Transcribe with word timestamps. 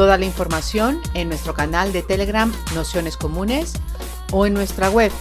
Toda 0.00 0.16
la 0.16 0.24
información 0.24 0.98
en 1.12 1.28
nuestro 1.28 1.52
canal 1.52 1.92
de 1.92 2.02
Telegram 2.02 2.50
Nociones 2.74 3.18
Comunes 3.18 3.74
o 4.32 4.46
en 4.46 4.54
nuestra 4.54 4.88
web 4.88 5.12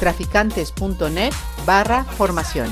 traficantes.net 0.00 1.34
barra 1.66 2.04
formación. 2.04 2.70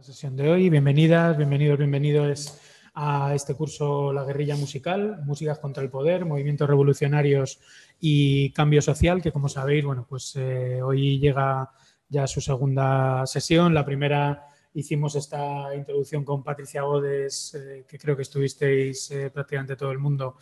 sesión 0.00 0.36
de 0.36 0.50
hoy. 0.50 0.70
Bienvenidas, 0.70 1.36
bienvenidos, 1.36 1.76
bienvenidos 1.76 2.58
a 2.94 3.34
este 3.34 3.52
curso 3.52 4.10
La 4.14 4.24
guerrilla 4.24 4.56
musical, 4.56 5.20
músicas 5.26 5.58
contra 5.58 5.82
el 5.82 5.90
poder, 5.90 6.24
movimientos 6.24 6.66
revolucionarios 6.66 7.60
y 8.00 8.52
cambio 8.52 8.80
social, 8.80 9.20
que 9.20 9.32
como 9.32 9.50
sabéis, 9.50 9.84
bueno, 9.84 10.06
pues 10.08 10.34
eh, 10.36 10.80
hoy 10.80 11.18
llega 11.18 11.72
ya 12.08 12.26
su 12.26 12.40
segunda 12.40 13.26
sesión. 13.26 13.74
La 13.74 13.84
primera 13.84 14.46
hicimos 14.74 15.14
esta 15.14 15.74
introducción 15.74 16.24
con 16.24 16.42
Patricia 16.42 16.82
Godes, 16.82 17.54
eh, 17.54 17.84
que 17.88 17.98
creo 17.98 18.16
que 18.16 18.22
estuvisteis 18.22 19.10
eh, 19.10 19.30
prácticamente 19.30 19.76
todo 19.76 19.90
el 19.90 19.98
mundo, 19.98 20.36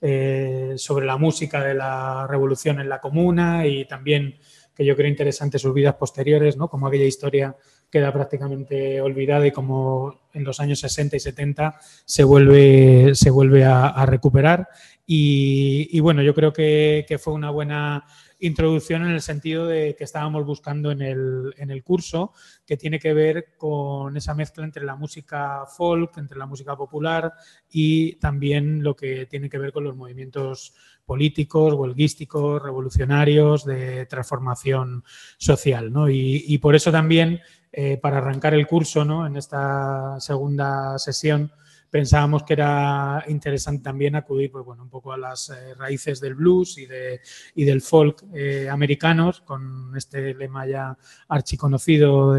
eh, 0.00 0.74
sobre 0.76 1.06
la 1.06 1.16
música 1.16 1.62
de 1.62 1.74
la 1.74 2.26
revolución 2.28 2.80
en 2.80 2.88
la 2.88 3.00
comuna 3.00 3.66
y 3.66 3.84
también 3.84 4.36
que 4.74 4.84
yo 4.84 4.96
creo 4.96 5.08
interesante 5.08 5.58
sus 5.58 5.74
vidas 5.74 5.94
posteriores, 5.94 6.56
¿no? 6.56 6.68
Como 6.68 6.86
aquella 6.86 7.04
historia 7.04 7.54
queda 7.90 8.12
prácticamente 8.12 9.00
olvidada 9.02 9.46
y 9.46 9.52
como 9.52 10.22
en 10.32 10.44
los 10.44 10.60
años 10.60 10.80
60 10.80 11.16
y 11.16 11.20
70 11.20 11.78
se 12.06 12.24
vuelve, 12.24 13.14
se 13.14 13.30
vuelve 13.30 13.64
a, 13.64 14.06
recuperar. 14.06 14.66
Y, 15.06 16.00
bueno, 16.00 16.22
yo 16.22 16.34
creo 16.34 16.54
que 16.54 17.20
fue 17.22 17.34
una 17.34 17.50
buena 17.50 18.06
introducción 18.42 19.02
en 19.02 19.12
el 19.12 19.22
sentido 19.22 19.66
de 19.66 19.94
que 19.96 20.04
estábamos 20.04 20.44
buscando 20.44 20.90
en 20.90 21.00
el, 21.00 21.54
en 21.56 21.70
el 21.70 21.82
curso, 21.82 22.32
que 22.66 22.76
tiene 22.76 22.98
que 22.98 23.14
ver 23.14 23.54
con 23.56 24.16
esa 24.16 24.34
mezcla 24.34 24.64
entre 24.64 24.84
la 24.84 24.96
música 24.96 25.64
folk, 25.66 26.16
entre 26.18 26.38
la 26.38 26.46
música 26.46 26.76
popular 26.76 27.32
y 27.70 28.16
también 28.16 28.82
lo 28.82 28.96
que 28.96 29.26
tiene 29.26 29.48
que 29.48 29.58
ver 29.58 29.72
con 29.72 29.84
los 29.84 29.96
movimientos 29.96 30.74
políticos, 31.04 31.74
huelguísticos, 31.74 32.62
revolucionarios, 32.62 33.64
de 33.64 34.06
transformación 34.06 35.04
social. 35.38 35.92
¿no? 35.92 36.08
Y, 36.10 36.58
por 36.58 36.74
eso 36.74 36.90
también, 36.90 37.40
eh, 37.70 37.96
para 37.96 38.18
arrancar 38.18 38.54
el 38.54 38.66
curso 38.66 39.04
¿no? 39.04 39.26
en 39.26 39.36
esta 39.36 40.20
segunda 40.20 40.98
sesión, 40.98 41.52
pensábamos 41.92 42.42
que 42.44 42.54
era 42.54 43.22
interesante 43.28 43.82
también 43.82 44.16
acudir 44.16 44.50
pues, 44.50 44.64
bueno, 44.64 44.82
un 44.82 44.88
poco 44.88 45.12
a 45.12 45.18
las 45.18 45.50
eh, 45.50 45.74
raíces 45.74 46.20
del 46.20 46.34
blues 46.34 46.78
y, 46.78 46.86
de, 46.86 47.20
y 47.54 47.64
del 47.64 47.82
folk 47.82 48.24
eh, 48.32 48.66
americanos, 48.70 49.42
con 49.42 49.94
este 49.94 50.32
lema 50.32 50.66
ya 50.66 50.96
archiconocido 51.28 52.34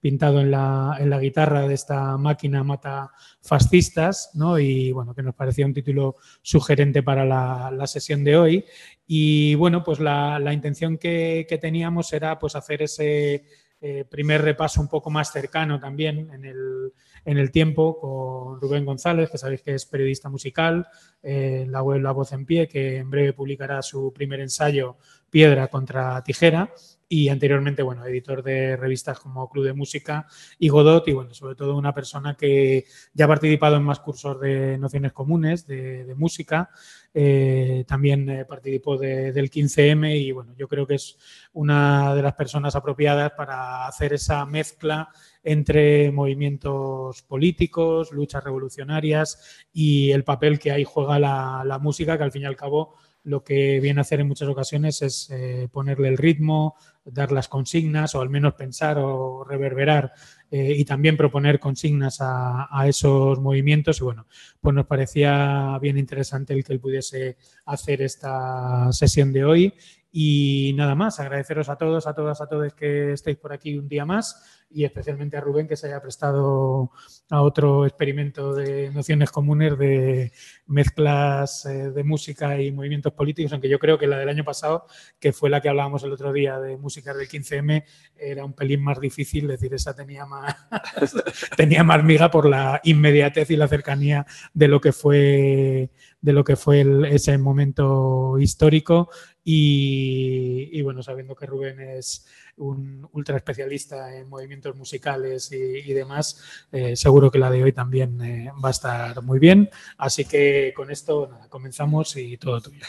pintado 0.00 0.40
en 0.40 0.50
la, 0.50 0.96
en 0.98 1.10
la, 1.10 1.18
guitarra 1.18 1.68
de 1.68 1.74
esta 1.74 2.16
máquina 2.16 2.64
mata 2.64 3.10
fascistas, 3.42 4.30
¿no? 4.34 4.58
y 4.58 4.92
bueno, 4.92 5.14
que 5.14 5.22
nos 5.22 5.34
parecía 5.34 5.66
un 5.66 5.74
título 5.74 6.16
sugerente 6.40 7.02
para 7.02 7.26
la, 7.26 7.86
sesión 7.86 8.24
de 8.24 8.36
hoy. 8.36 8.64
Y 9.06 9.54
bueno, 9.56 9.84
pues 9.84 10.00
la, 10.00 10.38
la 10.38 10.54
intención 10.54 10.96
que, 10.96 11.46
que, 11.46 11.58
teníamos 11.58 12.12
era 12.14 12.38
pues 12.38 12.56
hacer 12.56 12.82
ese 12.82 13.44
eh, 13.86 14.02
primer 14.08 14.40
repaso 14.40 14.80
un 14.80 14.88
poco 14.88 15.10
más 15.10 15.30
cercano 15.30 15.78
también 15.78 16.30
en 16.32 16.46
el, 16.46 16.94
en 17.24 17.38
el 17.38 17.50
tiempo 17.50 17.98
con 17.98 18.60
Rubén 18.60 18.84
González, 18.84 19.30
que 19.30 19.38
sabéis 19.38 19.62
que 19.62 19.74
es 19.74 19.86
periodista 19.86 20.28
musical, 20.28 20.86
eh, 21.22 21.66
la 21.68 21.82
web 21.82 22.00
La 22.00 22.12
Voz 22.12 22.32
en 22.32 22.44
Pie, 22.44 22.68
que 22.68 22.98
en 22.98 23.10
breve 23.10 23.32
publicará 23.32 23.82
su 23.82 24.12
primer 24.12 24.40
ensayo, 24.40 24.96
Piedra 25.30 25.68
contra 25.68 26.22
Tijera, 26.22 26.72
y 27.08 27.28
anteriormente, 27.28 27.82
bueno, 27.82 28.04
editor 28.06 28.42
de 28.42 28.76
revistas 28.76 29.18
como 29.20 29.48
Club 29.48 29.64
de 29.64 29.72
Música 29.72 30.26
y 30.58 30.68
Godot, 30.68 31.06
y 31.08 31.12
bueno, 31.12 31.34
sobre 31.34 31.54
todo 31.54 31.76
una 31.76 31.94
persona 31.94 32.36
que 32.36 32.86
ya 33.12 33.26
ha 33.26 33.28
participado 33.28 33.76
en 33.76 33.82
más 33.82 34.00
cursos 34.00 34.40
de 34.40 34.78
nociones 34.78 35.12
comunes 35.12 35.66
de, 35.66 36.14
música, 36.16 36.70
eh, 37.12 37.84
también 37.86 38.28
eh, 38.28 38.44
participó 38.44 38.96
de, 38.96 39.32
del 39.32 39.50
15M 39.50 40.16
y 40.16 40.32
bueno, 40.32 40.54
yo 40.56 40.68
creo 40.68 40.86
que 40.86 40.94
es 40.94 41.16
una 41.52 42.14
de 42.14 42.22
las 42.22 42.34
personas 42.34 42.76
apropiadas 42.76 43.32
para 43.32 43.86
hacer 43.86 44.12
esa 44.12 44.44
mezcla 44.46 45.08
entre 45.42 46.10
movimientos 46.12 47.22
políticos, 47.22 48.12
luchas 48.12 48.44
revolucionarias 48.44 49.64
y 49.72 50.10
el 50.12 50.24
papel 50.24 50.58
que 50.58 50.72
ahí 50.72 50.84
juega 50.84 51.18
la, 51.18 51.62
la 51.66 51.78
música, 51.78 52.16
que 52.16 52.24
al 52.24 52.32
fin 52.32 52.42
y 52.42 52.46
al 52.46 52.56
cabo 52.56 52.94
lo 53.24 53.42
que 53.42 53.80
viene 53.80 54.00
a 54.00 54.02
hacer 54.02 54.20
en 54.20 54.28
muchas 54.28 54.48
ocasiones 54.48 55.02
es 55.02 55.30
eh, 55.30 55.68
ponerle 55.72 56.08
el 56.08 56.18
ritmo, 56.18 56.76
dar 57.04 57.32
las 57.32 57.48
consignas 57.48 58.14
o 58.14 58.20
al 58.20 58.30
menos 58.30 58.54
pensar 58.54 58.98
o 58.98 59.44
reverberar 59.44 60.12
eh, 60.50 60.74
y 60.76 60.84
también 60.84 61.16
proponer 61.16 61.58
consignas 61.58 62.20
a, 62.20 62.68
a, 62.70 62.86
esos 62.86 63.40
movimientos. 63.40 64.00
Y 64.00 64.04
bueno, 64.04 64.26
pues 64.60 64.74
nos 64.74 64.86
parecía 64.86 65.78
bien 65.80 65.98
interesante 65.98 66.52
el 66.52 66.64
que 66.64 66.74
él 66.74 66.80
pudiese 66.80 67.36
hacer 67.64 68.02
esta 68.02 68.92
sesión 68.92 69.32
de 69.32 69.44
hoy. 69.44 69.74
Y 70.16 70.72
nada 70.76 70.94
más, 70.94 71.18
agradeceros 71.18 71.68
a 71.68 71.76
todos, 71.76 72.06
a 72.06 72.14
todas, 72.14 72.40
a 72.40 72.46
todos 72.46 72.72
que 72.74 73.14
estéis 73.14 73.36
por 73.36 73.52
aquí 73.52 73.76
un 73.76 73.88
día 73.88 74.04
más 74.04 74.63
y 74.74 74.84
especialmente 74.84 75.36
a 75.36 75.40
Rubén 75.40 75.68
que 75.68 75.76
se 75.76 75.86
haya 75.86 76.02
prestado 76.02 76.90
a 77.30 77.42
otro 77.42 77.86
experimento 77.86 78.52
de 78.54 78.90
nociones 78.90 79.30
comunes 79.30 79.78
de 79.78 80.32
mezclas 80.66 81.64
eh, 81.66 81.92
de 81.92 82.02
música 82.02 82.60
y 82.60 82.72
movimientos 82.72 83.12
políticos, 83.12 83.52
aunque 83.52 83.68
yo 83.68 83.78
creo 83.78 83.98
que 83.98 84.08
la 84.08 84.18
del 84.18 84.28
año 84.28 84.42
pasado, 84.42 84.86
que 85.20 85.32
fue 85.32 85.48
la 85.48 85.60
que 85.60 85.68
hablábamos 85.68 86.02
el 86.02 86.12
otro 86.12 86.32
día 86.32 86.58
de 86.58 86.76
música 86.76 87.14
del 87.14 87.28
15M, 87.28 87.84
era 88.16 88.44
un 88.44 88.52
pelín 88.52 88.82
más 88.82 88.98
difícil, 88.98 89.44
es 89.44 89.60
decir, 89.60 89.72
esa 89.74 89.94
tenía 89.94 90.26
más, 90.26 90.56
tenía 91.56 91.84
más 91.84 92.02
miga 92.02 92.32
por 92.32 92.48
la 92.48 92.80
inmediatez 92.82 93.50
y 93.52 93.56
la 93.56 93.68
cercanía 93.68 94.26
de 94.52 94.66
lo 94.66 94.80
que 94.80 94.90
fue, 94.90 95.90
de 96.20 96.32
lo 96.32 96.42
que 96.42 96.56
fue 96.56 96.80
el, 96.80 97.04
ese 97.04 97.38
momento 97.38 98.38
histórico 98.40 99.08
y, 99.46 100.80
bueno, 100.80 101.02
sabiendo 101.02 101.34
que 101.34 101.44
Rubén 101.44 101.78
es 101.78 102.26
un 102.56 103.06
ultra 103.12 103.36
especialista 103.36 104.16
en 104.16 104.28
movimientos 104.28 104.74
musicales 104.74 105.52
y, 105.52 105.92
demás, 105.92 106.40
eh, 106.72 106.96
seguro 106.96 107.30
que 107.30 107.38
la 107.38 107.50
de 107.50 107.62
hoy 107.62 107.72
también 107.72 108.20
eh, 108.22 108.50
va 108.64 108.68
a 108.68 108.72
estar 108.72 109.22
muy 109.22 109.38
bien. 109.38 109.68
Así 109.98 110.24
que 110.24 110.72
con 110.74 110.90
esto 110.90 111.28
nada, 111.30 111.48
comenzamos 111.50 112.16
y 112.16 112.38
todo 112.38 112.62
tuyo. 112.62 112.86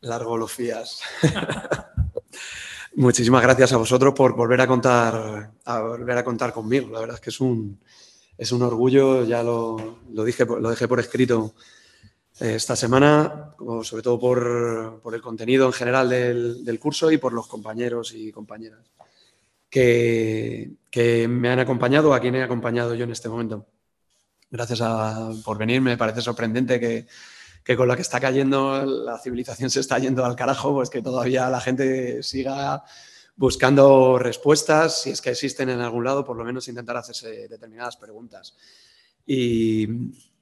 Largo 0.00 0.36
lo 0.36 0.46
fías. 0.46 1.00
Muchísimas 2.94 3.42
gracias 3.42 3.72
a 3.72 3.76
vosotros 3.76 4.14
por 4.14 4.36
volver 4.36 4.60
a 4.60 4.66
contar, 4.68 5.50
a 5.64 5.80
volver 5.80 6.18
a 6.18 6.24
contar 6.24 6.52
conmigo. 6.52 6.88
La 6.90 7.00
verdad 7.00 7.16
es 7.16 7.20
que 7.20 7.30
es 7.30 7.40
un, 7.40 7.80
es 8.38 8.52
un 8.52 8.62
orgullo, 8.62 9.24
ya 9.24 9.42
lo, 9.42 9.98
lo, 10.12 10.24
dije, 10.24 10.46
lo 10.46 10.70
dejé 10.70 10.86
por 10.86 11.00
escrito 11.00 11.54
esta 12.38 12.76
semana, 12.76 13.54
sobre 13.82 14.02
todo 14.02 14.18
por, 14.18 15.00
por, 15.02 15.14
el 15.14 15.22
contenido 15.22 15.66
en 15.66 15.72
general 15.72 16.08
del, 16.08 16.64
del, 16.64 16.78
curso 16.78 17.10
y 17.10 17.18
por 17.18 17.32
los 17.32 17.46
compañeros 17.46 18.12
y 18.14 18.30
compañeras 18.30 18.80
que, 19.70 20.72
que, 20.90 21.28
me 21.28 21.48
han 21.48 21.60
acompañado, 21.60 22.12
a 22.12 22.20
quien 22.20 22.34
he 22.34 22.42
acompañado 22.42 22.94
yo 22.94 23.04
en 23.04 23.12
este 23.12 23.28
momento. 23.28 23.66
Gracias 24.50 24.80
a, 24.82 25.30
por 25.44 25.58
venir, 25.58 25.80
me 25.80 25.96
parece 25.96 26.20
sorprendente 26.20 26.78
que, 26.78 27.06
que 27.64 27.76
con 27.76 27.88
la 27.88 27.96
que 27.96 28.02
está 28.02 28.20
cayendo 28.20 28.84
la 28.84 29.18
civilización 29.18 29.70
se 29.70 29.80
está 29.80 29.98
yendo 29.98 30.24
al 30.24 30.36
carajo, 30.36 30.74
pues 30.74 30.90
que 30.90 31.02
todavía 31.02 31.48
la 31.50 31.60
gente 31.60 32.22
siga 32.22 32.84
buscando 33.34 34.18
respuestas, 34.18 35.02
si 35.02 35.10
es 35.10 35.20
que 35.20 35.30
existen 35.30 35.68
en 35.68 35.80
algún 35.80 36.04
lado, 36.04 36.24
por 36.24 36.36
lo 36.36 36.44
menos 36.44 36.68
intentar 36.68 36.96
hacerse 36.96 37.48
determinadas 37.48 37.96
preguntas. 37.96 38.56
Y 39.26 39.86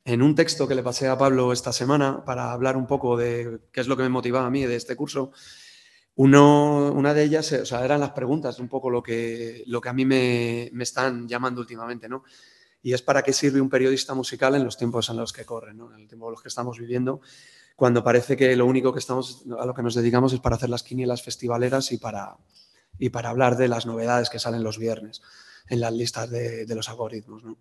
en 0.05 0.23
un 0.23 0.35
texto 0.35 0.69
que 0.69 0.75
le 0.75 0.83
pasé 0.83 1.09
a 1.09 1.17
Pablo 1.17 1.53
esta 1.53 1.73
semana 1.73 2.25
para 2.25 2.53
hablar 2.53 2.77
un 2.77 2.87
poco 2.87 3.17
de 3.17 3.61
qué 3.73 3.81
es 3.81 3.89
lo 3.89 3.97
que 3.97 4.03
me 4.03 4.09
motivaba 4.09 4.47
a 4.47 4.51
mí 4.51 4.65
de 4.65 4.77
este 4.77 4.97
curso, 4.97 5.33
uno, 6.17 6.93
una 6.93 7.15
de 7.15 7.25
ellas 7.25 7.51
o 7.53 7.67
sea, 7.67 7.85
eran 7.85 8.01
las 8.01 8.11
preguntas, 8.11 8.59
un 8.59 8.69
poco 8.69 8.91
lo 8.91 9.03
que, 9.03 9.65
lo 9.67 9.81
que 9.81 9.89
a 9.89 9.93
mí 9.93 10.05
me, 10.05 10.71
me 10.73 10.85
están 10.85 11.27
llamando 11.27 11.61
últimamente, 11.61 12.09
¿no? 12.09 12.23
y 12.83 12.93
es 12.93 13.01
para 13.01 13.23
qué 13.23 13.33
sirve 13.33 13.63
un 13.63 13.71
periodista 13.71 14.13
musical 14.13 14.55
en 14.55 14.63
los 14.63 14.77
tiempos 14.77 15.09
en 15.09 15.17
los 15.17 15.33
que 15.33 15.47
corren, 15.47 15.79
¿no? 15.79 15.93
en 15.95 16.03
el 16.03 16.07
tiempo 16.07 16.27
en 16.27 16.33
los 16.33 16.43
que 16.43 16.49
estamos 16.49 16.79
viviendo, 16.79 17.23
cuando 17.77 18.05
parece 18.05 18.37
que 18.37 18.55
lo 18.55 18.67
único 18.67 18.93
que 18.93 18.99
estamos, 18.99 19.45
a 19.59 19.65
lo 19.65 19.75
que 19.75 19.83
nos 19.83 19.95
dedicamos 19.95 20.35
es 20.35 20.41
para 20.41 20.57
hacer 20.57 20.69
las 20.69 20.83
quinielas 20.83 21.23
festivaleras 21.23 21.91
y 21.93 21.99
para, 21.99 22.37
y 22.99 23.09
para 23.09 23.31
hablar 23.31 23.57
de 23.57 23.69
las 23.69 23.87
novedades 23.87 24.29
que 24.29 24.39
salen 24.39 24.63
los 24.63 24.79
viernes. 24.79 25.23
en 25.67 25.81
las 25.81 25.95
listas 25.95 26.29
de, 26.29 26.67
de 26.67 26.75
los 26.75 26.91
algoritmos. 26.91 27.43
¿no? 27.43 27.57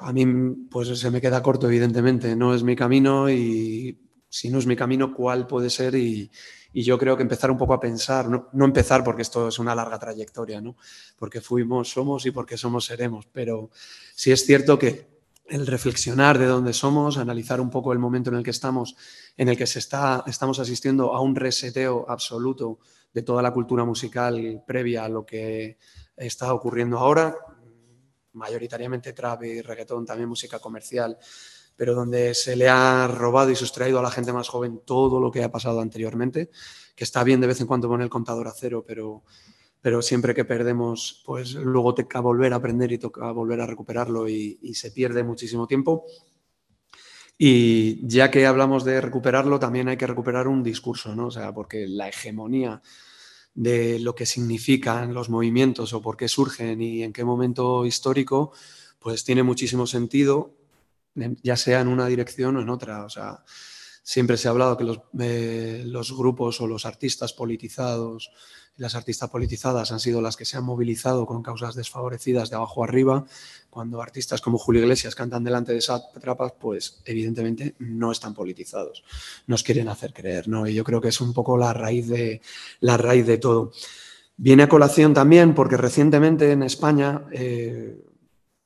A 0.00 0.12
mí 0.12 0.26
pues 0.70 0.98
se 0.98 1.10
me 1.10 1.20
queda 1.20 1.42
corto, 1.42 1.66
evidentemente, 1.66 2.36
no 2.36 2.54
es 2.54 2.62
mi 2.62 2.76
camino 2.76 3.30
y 3.30 3.98
si 4.28 4.50
no 4.50 4.58
es 4.58 4.66
mi 4.66 4.76
camino, 4.76 5.14
¿cuál 5.14 5.46
puede 5.46 5.70
ser? 5.70 5.94
Y, 5.94 6.30
yo 6.72 6.98
creo 6.98 7.16
que 7.16 7.22
empezar 7.22 7.50
un 7.50 7.56
poco 7.56 7.72
a 7.72 7.80
pensar, 7.80 8.28
no, 8.28 8.50
no, 8.52 8.66
empezar 8.66 9.02
porque 9.02 9.22
esto 9.22 9.48
es 9.48 9.58
una 9.58 9.74
larga 9.74 9.98
trayectoria, 9.98 10.60
¿no? 10.60 10.76
porque 11.16 11.40
fuimos, 11.40 11.88
somos 11.88 12.26
y 12.26 12.32
porque 12.32 12.58
somos, 12.58 12.84
seremos, 12.84 13.26
pero 13.32 13.70
sí 14.14 14.30
es 14.30 14.44
cierto 14.44 14.78
que 14.78 15.08
el 15.48 15.66
reflexionar 15.66 16.38
de 16.38 16.44
dónde 16.44 16.72
somos, 16.72 17.16
analizar 17.16 17.62
un 17.62 17.70
poco 17.70 17.94
el 17.94 17.98
momento 17.98 18.30
en 18.30 18.36
el 18.36 18.42
que 18.42 18.50
estamos, 18.50 18.96
en 19.38 19.48
el 19.48 19.56
que 19.56 19.66
se 19.66 19.78
está, 19.78 20.24
estamos 20.26 20.58
asistiendo 20.58 21.14
a 21.14 21.20
un 21.20 21.34
reseteo 21.34 22.04
absoluto 22.08 22.78
de 23.12 23.22
toda 23.22 23.42
la 23.42 23.52
cultura 23.52 23.84
musical 23.84 24.62
previa 24.66 25.04
a 25.04 25.08
lo 25.08 25.24
que 25.24 25.78
está 26.16 26.52
ocurriendo 26.52 26.98
ahora, 26.98 27.36
mayoritariamente 28.36 29.12
trap 29.12 29.44
y 29.44 29.60
reggaetón, 29.62 30.06
también 30.06 30.28
música 30.28 30.58
comercial, 30.58 31.18
pero 31.74 31.94
donde 31.94 32.34
se 32.34 32.56
le 32.56 32.68
ha 32.68 33.06
robado 33.06 33.50
y 33.50 33.56
sustraído 33.56 33.98
a 33.98 34.02
la 34.02 34.10
gente 34.10 34.32
más 34.32 34.48
joven 34.48 34.80
todo 34.84 35.20
lo 35.20 35.30
que 35.30 35.42
ha 35.42 35.50
pasado 35.50 35.80
anteriormente, 35.80 36.50
que 36.94 37.04
está 37.04 37.24
bien 37.24 37.40
de 37.40 37.48
vez 37.48 37.60
en 37.60 37.66
cuando 37.66 37.88
poner 37.88 38.04
el 38.04 38.10
contador 38.10 38.48
a 38.48 38.52
cero, 38.52 38.84
pero, 38.86 39.24
pero 39.80 40.00
siempre 40.00 40.34
que 40.34 40.44
perdemos, 40.44 41.22
pues 41.26 41.54
luego 41.54 41.94
toca 41.94 42.20
volver 42.20 42.52
a 42.52 42.56
aprender 42.56 42.92
y 42.92 42.98
toca 42.98 43.30
volver 43.32 43.60
a 43.60 43.66
recuperarlo 43.66 44.28
y, 44.28 44.58
y 44.62 44.74
se 44.74 44.90
pierde 44.90 45.22
muchísimo 45.22 45.66
tiempo. 45.66 46.06
Y 47.38 48.06
ya 48.08 48.30
que 48.30 48.46
hablamos 48.46 48.84
de 48.84 48.98
recuperarlo, 49.02 49.58
también 49.58 49.88
hay 49.88 49.98
que 49.98 50.06
recuperar 50.06 50.48
un 50.48 50.62
discurso, 50.62 51.14
¿no? 51.14 51.26
O 51.26 51.30
sea, 51.30 51.52
porque 51.52 51.86
la 51.86 52.08
hegemonía 52.08 52.80
de 53.56 53.98
lo 53.98 54.14
que 54.14 54.26
significan 54.26 55.14
los 55.14 55.30
movimientos 55.30 55.94
o 55.94 56.02
por 56.02 56.16
qué 56.16 56.28
surgen 56.28 56.80
y 56.82 57.02
en 57.02 57.12
qué 57.12 57.24
momento 57.24 57.86
histórico, 57.86 58.52
pues 59.00 59.24
tiene 59.24 59.42
muchísimo 59.42 59.86
sentido, 59.86 60.54
ya 61.42 61.56
sea 61.56 61.80
en 61.80 61.88
una 61.88 62.06
dirección 62.06 62.56
o 62.56 62.60
en 62.60 62.68
otra. 62.68 63.06
Siempre 64.06 64.36
se 64.36 64.46
ha 64.46 64.52
hablado 64.52 64.76
que 64.76 64.84
los, 64.84 65.00
eh, 65.18 65.84
grupos 66.16 66.60
o 66.60 66.68
los 66.68 66.86
artistas 66.86 67.32
politizados 67.32 68.30
las 68.76 68.94
artistas 68.94 69.30
politizadas 69.30 69.90
han 69.90 70.00
sido 70.00 70.20
las 70.20 70.36
que 70.36 70.44
se 70.44 70.58
han 70.58 70.64
movilizado 70.64 71.24
con 71.24 71.42
causas 71.42 71.74
desfavorecidas 71.74 72.50
de 72.50 72.56
abajo 72.56 72.84
arriba. 72.84 73.24
Cuando 73.70 74.02
artistas 74.02 74.42
como 74.42 74.58
Julio 74.58 74.82
Iglesias 74.82 75.14
cantan 75.14 75.44
delante 75.44 75.72
de 75.72 75.78
esas 75.78 76.12
trapas, 76.20 76.52
pues 76.60 77.00
evidentemente 77.06 77.74
no 77.78 78.12
están 78.12 78.34
politizados. 78.34 79.02
Nos 79.46 79.62
quieren 79.62 79.88
hacer 79.88 80.12
creer, 80.12 80.46
¿no? 80.48 80.66
Y 80.66 80.74
yo 80.74 80.84
creo 80.84 81.00
que 81.00 81.08
es 81.08 81.20
un 81.22 81.32
poco 81.32 81.56
la 81.56 81.72
raíz 81.72 82.06
de, 82.06 82.42
la 82.80 82.98
raíz 82.98 83.26
de 83.26 83.38
todo. 83.38 83.72
Viene 84.36 84.64
a 84.64 84.68
colación 84.68 85.14
también 85.14 85.54
porque 85.54 85.78
recientemente 85.78 86.52
en 86.52 86.62
España, 86.62 87.24
eh, 87.32 88.04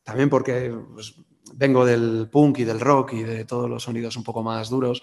también 0.03 0.29
porque 0.29 0.77
pues, 0.93 1.15
vengo 1.55 1.85
del 1.85 2.29
punk 2.31 2.59
y 2.59 2.65
del 2.65 2.81
rock 2.81 3.15
y 3.15 3.23
de 3.23 3.45
todos 3.45 3.69
los 3.69 3.83
sonidos 3.83 4.17
un 4.17 4.25
poco 4.25 4.43
más 4.43 4.71
duros, 4.71 5.03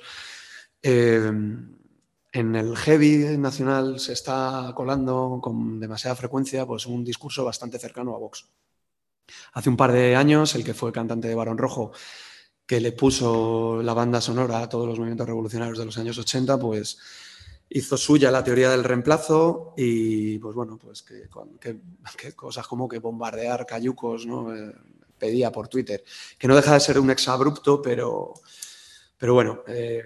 eh, 0.81 1.31
en 2.31 2.55
el 2.55 2.75
heavy 2.75 3.38
nacional 3.38 3.99
se 3.99 4.13
está 4.13 4.71
colando 4.75 5.39
con 5.41 5.79
demasiada 5.79 6.15
frecuencia 6.15 6.65
pues, 6.65 6.85
un 6.85 7.03
discurso 7.03 7.44
bastante 7.44 7.79
cercano 7.79 8.15
a 8.15 8.19
Vox. 8.19 8.47
Hace 9.53 9.69
un 9.69 9.77
par 9.77 9.91
de 9.91 10.15
años, 10.15 10.55
el 10.55 10.63
que 10.63 10.73
fue 10.73 10.91
cantante 10.91 11.27
de 11.27 11.35
Barón 11.35 11.57
Rojo, 11.57 11.91
que 12.65 12.79
le 12.79 12.91
puso 12.91 13.81
la 13.81 13.93
banda 13.93 14.21
sonora 14.21 14.61
a 14.61 14.69
todos 14.69 14.88
los 14.88 15.00
movimientos 15.00 15.27
revolucionarios 15.27 15.77
de 15.77 15.85
los 15.85 15.97
años 15.97 16.17
80, 16.17 16.59
pues 16.59 16.97
hizo 17.69 17.97
suya 17.97 18.31
la 18.31 18.43
teoría 18.43 18.69
del 18.69 18.83
reemplazo 18.83 19.73
y 19.75 20.38
pues 20.39 20.55
bueno, 20.55 20.77
pues 20.77 21.01
que, 21.03 21.29
que, 21.59 21.79
que 22.17 22.33
cosas 22.33 22.67
como 22.67 22.88
que 22.88 23.00
bombardear 23.00 23.65
cayucos, 23.65 24.25
¿no? 24.25 24.55
Eh, 24.55 24.73
pedía 25.17 25.51
por 25.51 25.67
Twitter, 25.67 26.03
que 26.37 26.47
no 26.47 26.55
deja 26.55 26.73
de 26.73 26.79
ser 26.79 26.99
un 26.99 27.11
exabrupto, 27.11 27.81
pero, 27.81 28.33
pero 29.17 29.33
bueno, 29.33 29.63
eh, 29.67 30.03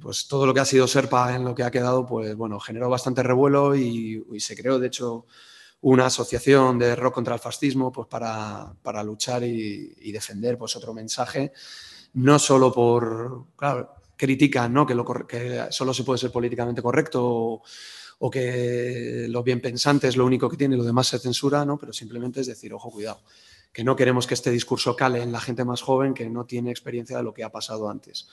pues 0.00 0.26
todo 0.26 0.44
lo 0.44 0.52
que 0.52 0.60
ha 0.60 0.64
sido 0.64 0.88
Serpa 0.88 1.34
en 1.34 1.44
lo 1.44 1.54
que 1.54 1.62
ha 1.62 1.70
quedado, 1.70 2.04
pues 2.04 2.34
bueno, 2.34 2.58
generó 2.58 2.90
bastante 2.90 3.22
revuelo 3.22 3.76
y, 3.76 4.24
se 4.40 4.56
creó, 4.56 4.78
de 4.78 4.88
hecho, 4.88 5.26
una 5.82 6.06
asociación 6.06 6.78
de 6.78 6.96
rock 6.96 7.14
contra 7.14 7.34
el 7.34 7.40
fascismo 7.40 7.92
pues 7.92 8.08
para, 8.08 8.74
para 8.82 9.04
luchar 9.04 9.44
y, 9.44 10.10
defender 10.12 10.58
pues 10.58 10.74
otro 10.74 10.92
mensaje, 10.92 11.52
no 12.14 12.38
solo 12.40 12.72
por, 12.72 13.46
claro, 13.56 13.94
critican 14.16 14.72
¿no? 14.72 14.84
que, 14.84 14.94
lo, 14.94 15.06
solo 15.70 15.94
se 15.94 16.02
puede 16.02 16.18
ser 16.18 16.32
políticamente 16.32 16.82
correcto 16.82 17.62
o, 18.18 18.30
que 18.30 19.26
los 19.28 19.44
bien 19.44 19.62
pensantes 19.62 20.16
lo 20.16 20.26
único 20.26 20.50
que 20.50 20.56
tiene, 20.56 20.76
lo 20.76 20.84
demás 20.84 21.06
se 21.06 21.18
censura, 21.20 21.64
¿no? 21.64 21.78
pero 21.78 21.92
simplemente 21.92 22.40
es 22.40 22.48
decir, 22.48 22.74
ojo, 22.74 22.90
cuidado 22.90 23.20
que 23.72 23.84
no 23.84 23.96
queremos 23.96 24.26
que 24.26 24.34
este 24.34 24.50
discurso 24.50 24.96
cale 24.96 25.22
en 25.22 25.32
la 25.32 25.40
gente 25.40 25.64
más 25.64 25.82
joven 25.82 26.14
que 26.14 26.28
no 26.28 26.44
tiene 26.44 26.70
experiencia 26.70 27.16
de 27.16 27.22
lo 27.22 27.32
que 27.32 27.44
ha 27.44 27.50
pasado 27.50 27.88
antes. 27.88 28.28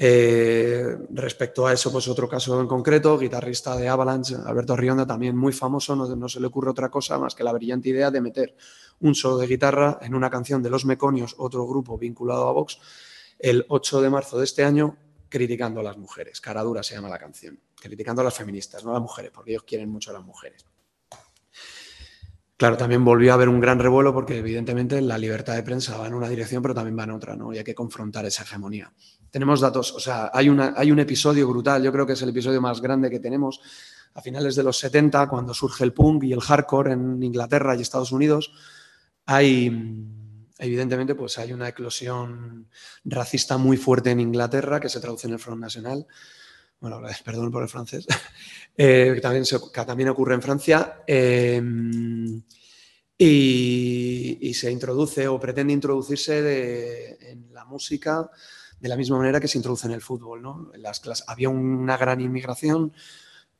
Eh, 0.00 0.96
respecto 1.10 1.66
a 1.66 1.72
eso, 1.72 1.90
pues 1.90 2.06
otro 2.06 2.28
caso 2.28 2.60
en 2.60 2.68
concreto, 2.68 3.18
guitarrista 3.18 3.76
de 3.76 3.88
Avalanche, 3.88 4.36
Alberto 4.46 4.76
Rionda, 4.76 5.04
también 5.04 5.36
muy 5.36 5.52
famoso, 5.52 5.96
no, 5.96 6.14
no, 6.14 6.28
se 6.28 6.38
le 6.38 6.46
ocurre 6.46 6.70
otra 6.70 6.88
cosa 6.88 7.18
más 7.18 7.34
que 7.34 7.42
la 7.42 7.52
brillante 7.52 7.88
idea 7.88 8.10
de 8.12 8.20
meter 8.20 8.54
un 9.00 9.16
solo 9.16 9.38
de 9.38 9.48
guitarra 9.48 9.98
en 10.00 10.14
una 10.14 10.30
canción 10.30 10.62
de 10.62 10.70
Los 10.70 10.84
Meconios, 10.84 11.34
otro 11.38 11.66
grupo 11.66 11.98
vinculado 11.98 12.48
a 12.48 12.52
Vox, 12.52 12.78
el 13.40 13.66
8 13.68 14.00
de 14.00 14.10
marzo 14.10 14.38
de 14.38 14.44
este 14.44 14.62
año, 14.62 14.96
criticando 15.28 15.80
a 15.80 15.82
las 15.82 15.96
mujeres. 15.96 16.40
Caradura 16.40 16.84
se 16.84 16.94
llama 16.94 17.08
la 17.08 17.18
canción, 17.18 17.58
criticando 17.74 18.22
a 18.22 18.24
las 18.24 18.34
feministas, 18.34 18.84
no 18.84 18.90
a 18.90 18.94
las 18.94 19.02
mujeres, 19.02 19.32
porque 19.34 19.50
ellos 19.50 19.64
quieren 19.64 19.90
mucho 19.90 20.10
a 20.10 20.14
las 20.14 20.24
mujeres. 20.24 20.64
Claro, 22.58 22.76
también 22.76 23.04
volvió 23.04 23.30
a 23.30 23.34
haber 23.34 23.48
un 23.48 23.60
gran 23.60 23.78
revuelo 23.78 24.12
porque 24.12 24.38
evidentemente 24.38 25.00
la 25.00 25.16
libertad 25.16 25.54
de 25.54 25.62
prensa 25.62 25.96
va 25.96 26.08
en 26.08 26.14
una 26.14 26.28
dirección, 26.28 26.60
pero 26.60 26.74
también 26.74 26.98
va 26.98 27.04
en 27.04 27.12
otra, 27.12 27.36
¿no? 27.36 27.54
Y 27.54 27.58
hay 27.58 27.62
que 27.62 27.74
confrontar 27.74 28.26
esa 28.26 28.42
hegemonía. 28.42 28.92
Tenemos 29.30 29.60
datos, 29.60 29.92
o 29.92 30.00
sea, 30.00 30.32
hay, 30.34 30.50
hay 30.74 30.90
un 30.90 30.98
episodio 30.98 31.48
brutal, 31.48 31.84
yo 31.84 31.92
creo 31.92 32.04
que 32.04 32.14
es 32.14 32.22
el 32.22 32.30
episodio 32.30 32.60
más 32.60 32.80
grande 32.80 33.10
que 33.10 33.20
tenemos 33.20 33.60
a 34.12 34.20
finales 34.20 34.56
de 34.56 34.64
los 34.64 34.76
70, 34.76 35.28
cuando 35.28 35.54
surge 35.54 35.84
el 35.84 35.92
punk 35.92 36.24
y 36.24 36.32
el 36.32 36.40
hardcore 36.40 36.94
en 36.94 37.22
Inglaterra 37.22 37.76
y 37.76 37.82
Estados 37.82 38.10
Unidos. 38.10 38.52
Hay, 39.26 39.70
evidentemente, 40.58 41.14
pues 41.14 41.38
hay 41.38 41.52
una 41.52 41.68
eclosión 41.68 42.68
racista 43.04 43.56
muy 43.56 43.76
fuerte 43.76 44.10
en 44.10 44.18
Inglaterra 44.18 44.80
que 44.80 44.88
se 44.88 44.98
traduce 44.98 45.28
en 45.28 45.34
el 45.34 45.38
Front 45.38 45.60
Nacional. 45.60 46.08
Bueno, 46.80 47.02
perdón 47.24 47.50
por 47.50 47.62
el 47.62 47.68
francés, 47.68 48.06
eh, 48.76 49.12
que, 49.14 49.20
también 49.20 50.08
ocurre 50.08 50.34
en 50.34 50.42
Francia. 50.42 51.02
Eh, 51.06 51.60
y, 53.20 54.54
se 54.54 54.70
introduce 54.70 55.26
o 55.28 55.38
pretende 55.38 55.72
introducirse 55.72 57.18
en 57.30 57.52
la 57.52 57.64
música 57.64 58.30
de 58.80 58.88
la 58.88 58.96
misma 58.96 59.18
manera 59.18 59.40
que 59.40 59.48
se 59.48 59.58
introduce 59.58 59.86
en 59.86 59.92
el 59.92 60.00
fútbol. 60.00 60.42
¿no? 60.42 60.70
En 60.74 60.82
las 60.82 61.00
clases, 61.00 61.24
había 61.28 61.48
una 61.48 61.96
gran 61.96 62.20
inmigración. 62.20 62.92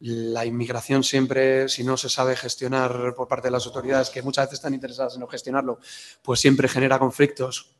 La 0.00 0.46
inmigración 0.46 1.02
siempre, 1.02 1.68
si 1.68 1.82
no 1.82 1.96
se 1.96 2.08
sabe 2.08 2.36
gestionar 2.36 3.14
por 3.16 3.26
parte 3.26 3.48
de 3.48 3.52
las 3.52 3.66
autoridades, 3.66 4.10
que 4.10 4.22
muchas 4.22 4.46
veces 4.46 4.60
están 4.60 4.74
interesadas 4.74 5.14
en 5.14 5.20
no 5.20 5.26
gestionarlo, 5.26 5.80
pues 6.22 6.38
siempre 6.38 6.68
genera 6.68 7.00
conflictos 7.00 7.77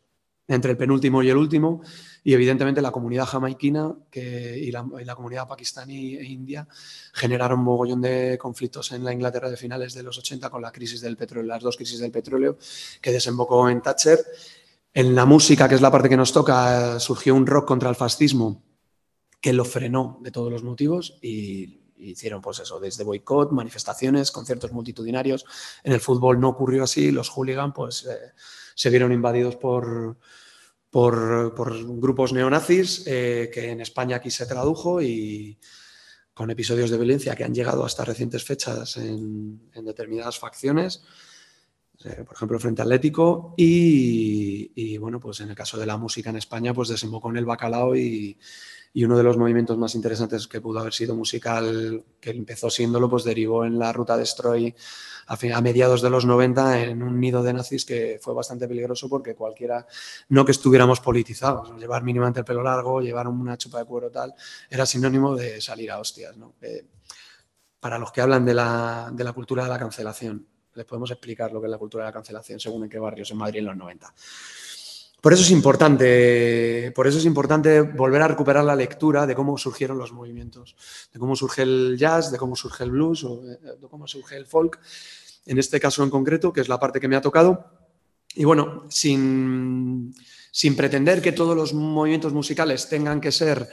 entre 0.49 0.71
el 0.71 0.76
penúltimo 0.78 1.23
y 1.23 1.28
el 1.28 1.37
último, 1.37 1.83
y 2.25 2.33
evidentemente 2.33 2.81
la 2.81 2.90
comunidad 2.90 3.26
jamaiquina 3.26 3.95
que, 4.11 4.59
y, 4.59 4.73
la, 4.73 4.85
y, 4.99 5.05
la, 5.05 5.14
comunidad 5.14 5.47
pakistaní 5.47 6.17
e 6.17 6.25
india 6.25 6.67
generaron 7.12 7.61
un 7.61 7.67
mogollón 7.67 8.00
de 8.00 8.38
conflictos 8.38 8.90
en 8.93 9.05
la 9.05 9.12
Inglaterra 9.12 9.50
de 9.50 9.59
finales 9.59 9.93
de 9.93 10.02
los 10.02 10.19
80 10.19 10.49
con 10.49 10.62
la 10.62 10.73
crisis 10.73 11.02
del 11.02 11.17
petróleo, 11.17 11.47
las 11.49 11.62
dos 11.62 11.76
crisis 11.76 12.00
del 12.00 12.11
petróleo 12.11 12.57
que 13.00 13.12
desembocó 13.12 13.69
en 13.69 13.83
Thatcher. 13.83 14.19
En 14.95 15.14
la 15.14 15.26
música, 15.26 15.69
que 15.69 15.75
es 15.75 15.83
la 15.83 15.93
parte 15.93 16.09
que 16.09 16.17
nos 16.17 16.33
toca, 16.33 16.99
surgió 16.99 17.35
un 17.35 17.47
rock 17.47 17.69
contra 17.69 17.90
el 17.90 17.95
fascismo 17.95 18.62
que 19.40 19.52
lo 19.52 19.64
frenó 19.64 20.19
de 20.23 20.31
todos 20.31 20.50
los 20.50 20.64
motivos 20.64 21.19
y 21.23 21.78
hicieron 21.99 22.40
pues 22.40 22.61
eso, 22.61 22.81
desde 22.81 23.05
boicot, 23.05 23.52
manifestaciones, 23.52 24.31
conciertos 24.31 24.73
multitudinarios. 24.73 25.45
En 25.85 25.93
el 25.93 26.00
fútbol 26.00 26.40
no 26.40 26.49
ocurrió 26.49 26.85
así, 26.85 27.11
los 27.11 27.28
hooligans 27.28 27.75
pues 27.75 28.07
eh, 28.07 28.33
se 28.78 28.90
vieron 28.90 29.11
invadidos 29.11 29.56
por, 29.56 30.18
por, 30.88 31.99
grupos 31.99 32.32
neonazis, 32.32 33.02
eh, 33.08 33.50
que 33.52 33.73
en 33.73 33.80
España 33.80 34.18
aquí 34.18 34.30
se 34.30 34.47
tradujo 34.47 35.02
y 35.02 35.58
con 36.32 36.49
episodios 36.49 36.88
de 36.88 36.97
violencia 36.97 37.35
que 37.35 37.42
han 37.42 37.52
llegado 37.52 37.85
hasta 37.85 38.04
recientes 38.04 38.44
fechas 38.44 38.97
en, 38.97 39.68
en 39.75 39.85
determinadas 39.85 40.38
facciones, 40.38 41.02
eh, 42.04 42.23
por 42.25 42.37
ejemplo, 42.37 42.61
Frente 42.61 42.82
Atlético, 42.82 43.54
y, 43.56 44.97
bueno, 44.99 45.18
pues 45.18 45.40
en 45.40 45.50
el 45.50 45.56
caso 45.56 45.76
de 45.76 45.87
la 45.87 45.97
música 45.97 46.30
en 46.30 46.37
España, 46.37 46.73
pues 46.73 46.88
desembocó 46.88 47.30
en 47.30 47.38
el 47.38 47.47
bacalao 47.47 47.97
y, 47.97 48.38
y 48.92 49.04
uno 49.04 49.16
de 49.16 49.25
los 49.25 49.37
movimientos 49.37 49.76
más 49.76 49.97
interesantes 49.97 50.47
que 50.47 50.61
pudo 50.61 50.78
haber 50.78 50.94
sido 50.94 51.16
musical, 51.16 52.04
que 52.20 52.30
empezó 52.30 52.70
siéndolo, 52.70 53.11
pues 53.11 53.25
derivó 53.25 53.64
en 53.64 53.76
la 53.76 53.92
ruta 53.92 54.16
Destroy 54.16 54.73
a, 55.28 55.61
mediados 55.61 56.02
de 56.02 56.11
los 56.11 56.25
90 56.25 56.82
en 56.85 57.02
un 57.02 57.20
nido 57.20 57.42
de 57.42 57.52
nazis 57.52 57.85
que 57.85 58.18
fue 58.20 58.35
bastante 58.35 58.66
peligroso 58.66 59.08
porque 59.08 59.35
cualquiera, 59.35 59.87
no 60.30 60.44
que 60.44 60.52
estuviéramos 60.52 61.00
politizados, 61.00 61.78
llevar 61.78 62.02
mínimamente 62.02 62.40
el 62.40 62.47
pelo 62.47 62.62
largo, 62.62 63.00
llevar 63.00 63.28
una 63.28 63.58
chupa 63.58 63.78
de 63.78 63.85
cuero 63.85 64.11
tal, 64.11 64.35
era 64.70 64.87
sinónimo 64.87 65.37
de 65.37 65.61
salir 65.61 65.90
a 65.90 65.99
hostias. 65.99 66.37
¿no? 66.37 66.54
Eh, 66.62 66.87
para 67.78 67.99
los 67.99 68.11
que 68.11 68.20
hablan 68.20 68.44
de 68.44 68.54
la, 68.54 69.11
de 69.12 69.25
la 69.25 69.32
cultura 69.32 69.64
de 69.64 69.68
la 69.68 69.78
cancelación, 69.78 70.47
les 70.75 70.87
podemos 70.87 71.11
explicar 71.11 71.52
lo 71.52 71.61
que 71.61 71.66
es 71.66 71.70
la 71.70 71.78
cultura 71.78 72.04
de 72.04 72.08
la 72.08 72.12
cancelación 72.12 72.58
según 72.58 72.85
en 72.85 72.90
qué 72.90 72.99
barrios 72.99 73.30
en 73.30 73.37
Madrid 73.37 73.58
en 73.61 73.66
los 73.66 73.76
90. 73.76 74.14
Por 75.20 75.32
eso 75.32 75.42
es 75.42 75.50
importante, 75.50 76.92
por 76.94 77.08
eso 77.08 77.18
es 77.18 77.25
importante 77.25 77.80
volver 77.80 78.23
a 78.23 78.28
recuperar 78.28 78.64
la 78.64 78.76
lectura 78.76 79.26
de 79.26 79.35
cómo 79.35 79.58
surgieron 79.58 79.99
los 79.99 80.12
movimientos, 80.12 80.76
de 81.12 81.18
cómo 81.18 81.35
surge 81.35 81.62
el 81.62 81.97
jazz, 81.99 82.30
de 82.30 82.38
cómo 82.38 82.54
surge 82.54 82.85
el 82.85 82.92
blues 82.92 83.25
o 83.25 83.40
de 83.40 83.88
cómo 83.90 84.06
surge 84.06 84.37
el 84.37 84.47
folk, 84.47 84.78
en 85.49 85.59
este 85.59 85.81
caso 85.81 86.05
en 86.05 86.11
concreto, 86.11 86.52
que 86.52 86.61
es 86.61 86.69
la 86.69 86.78
parte 86.78 87.00
que 87.00 87.09
me 87.09 87.17
ha 87.17 87.21
tocado. 87.21 87.64
Y 88.35 88.45
bueno, 88.45 88.85
sin, 88.88 90.14
sin 90.52 90.76
pretender 90.76 91.21
que 91.21 91.33
todos 91.33 91.57
los 91.57 91.75
movimientos 91.75 92.33
musicales 92.33 92.88
tengan 92.88 93.21
que 93.21 93.33
ser 93.33 93.69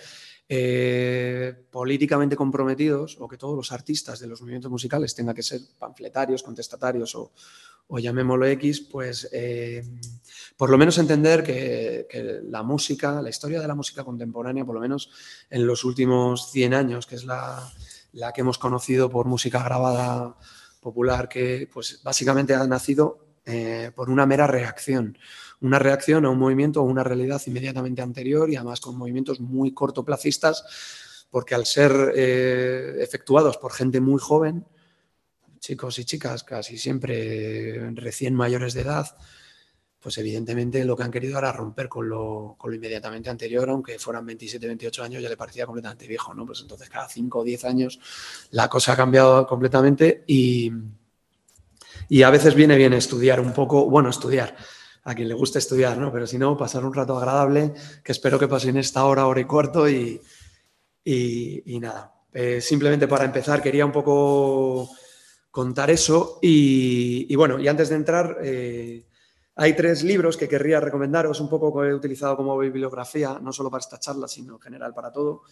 eh, 0.48 1.55
políticamente 1.72 2.36
comprometidos 2.36 3.17
o 3.20 3.27
que 3.27 3.36
todos 3.36 3.55
los 3.55 3.72
artistas 3.72 4.20
de 4.20 4.27
los 4.27 4.41
movimientos 4.41 4.70
musicales 4.70 5.15
tengan 5.15 5.34
que 5.34 5.41
ser 5.41 5.60
panfletarios, 5.79 6.44
contestatarios 6.44 7.15
o, 7.15 7.32
llamémoslo 7.98 8.46
X, 8.46 8.82
pues 8.82 9.27
eh, 9.32 9.84
por 10.55 10.70
lo 10.70 10.77
menos 10.77 11.00
entender 11.00 11.44
que, 11.44 12.41
la 12.50 12.62
música, 12.62 13.22
la 13.22 13.29
historia 13.29 13.60
de 13.60 13.67
la 13.67 13.75
música 13.75 14.03
contemporánea, 14.03 14.65
por 14.65 14.75
lo 14.75 14.82
menos 14.82 15.10
en 15.50 15.65
los 15.65 15.84
últimos 15.84 16.51
100 16.51 16.74
años, 16.74 17.08
que 17.08 17.15
es 17.15 17.25
la, 17.25 17.72
que 18.34 18.41
hemos 18.41 18.58
conocido 18.60 19.10
por 19.10 19.25
música 19.25 19.63
grabada 19.63 20.36
popular, 20.86 21.27
que 21.27 21.68
pues 21.74 22.00
básicamente 22.04 22.54
ha 22.54 22.65
nacido 22.68 23.18
eh, 23.44 23.92
por 23.96 24.12
una 24.12 24.27
mera 24.27 24.46
reacción, 24.46 25.18
una 25.62 25.80
reacción 25.80 26.25
a 26.25 26.30
un 26.30 26.38
movimiento 26.38 26.80
o 26.80 26.84
una 26.84 27.04
realidad 27.04 27.42
inmediatamente 27.48 28.04
anterior 28.04 28.51
y 28.51 28.56
además 28.56 28.82
con 28.82 28.96
movimientos 28.96 29.39
muy 29.39 29.74
cortoplacistas, 29.74 31.25
porque 31.32 31.56
al 31.56 31.65
ser 31.65 32.13
eh, 32.15 32.98
efectuados 33.00 33.58
por 33.58 33.74
gente 33.74 34.00
muy 34.00 34.20
joven, 34.20 34.63
chicos 35.60 35.98
y 35.98 36.06
chicas 36.06 36.44
casi 36.44 36.77
siempre 36.77 37.89
recién 37.96 38.36
mayores 38.36 38.75
de 38.75 38.82
edad, 38.82 39.18
pues 40.05 40.19
evidentemente 40.19 40.85
lo 40.85 40.95
que 40.95 41.01
han 41.01 41.09
querido 41.09 41.39
era 41.39 41.51
romper 41.51 41.89
con 41.89 42.07
lo, 42.07 42.57
inmediatamente 42.71 43.27
anterior, 43.31 43.67
aunque 43.71 43.97
fueran 43.97 44.24
27, 44.24 44.67
28 44.67 45.03
años, 45.03 45.24
ya 45.24 45.29
le 45.29 45.35
parecía 45.35 45.65
completamente 45.65 46.05
viejo, 46.05 46.31
¿no? 46.31 46.45
Pues 46.45 46.62
entonces 46.62 46.88
cada 46.91 47.09
5 47.09 47.39
o 47.39 47.43
10 47.43 47.65
años 47.65 48.00
la 48.51 48.69
cosa 48.69 48.93
ha 48.93 48.95
cambiado 48.95 49.47
completamente 49.47 50.24
y, 50.27 50.71
y 52.07 52.21
a 52.21 52.29
veces 52.29 52.53
viene 52.53 52.75
bien 52.75 52.93
estudiar 52.93 53.39
un 53.39 53.51
poco, 53.51 53.89
bueno, 53.89 54.12
estudiar, 54.12 54.55
a 55.05 55.15
quien 55.15 55.27
le 55.27 55.33
gusta 55.33 55.57
estudiar, 55.57 55.97
¿no? 55.97 56.12
Pero 56.12 56.27
si 56.27 56.38
no, 56.38 56.55
pasar 56.55 56.85
un 56.85 56.93
rato 56.93 57.17
agradable, 57.17 57.74
que 58.03 58.12
espero 58.12 58.38
que 58.38 58.47
pasen 58.47 58.77
esta 58.77 59.05
hora, 59.05 59.25
hora 59.25 59.41
y 59.41 59.45
cuarto 59.45 59.89
y, 59.89 60.21
y, 61.03 61.79
nada. 61.79 62.13
Eh, 62.31 62.62
simplemente 62.62 63.07
para 63.07 63.25
empezar, 63.25 63.59
quería 63.59 63.88
un 63.88 63.91
poco 63.91 64.88
contar 65.50 65.89
eso. 65.89 66.38
Y, 66.43 67.35
bueno, 67.35 67.59
y 67.59 67.67
antes 67.67 67.89
de 67.89 67.95
entrar, 67.95 68.38
eh, 68.43 69.07
hay 69.57 69.74
tres 69.74 70.03
libros 70.03 70.35
que 70.35 70.50
querría 70.50 70.81
recomendaros, 70.81 71.39
un 71.39 71.50
poco 71.50 71.74
que 71.79 71.88
he 71.88 71.93
utilizado 71.93 72.35
como 72.35 72.57
bibliografía, 72.57 73.39
no 73.41 73.53
solo 73.53 73.71
para 73.71 73.79
esta 73.79 74.00
charla, 74.00 74.27
sino 74.27 74.55
en 74.55 74.59
general 74.59 74.93
para 74.93 75.12
todo. 75.12 75.43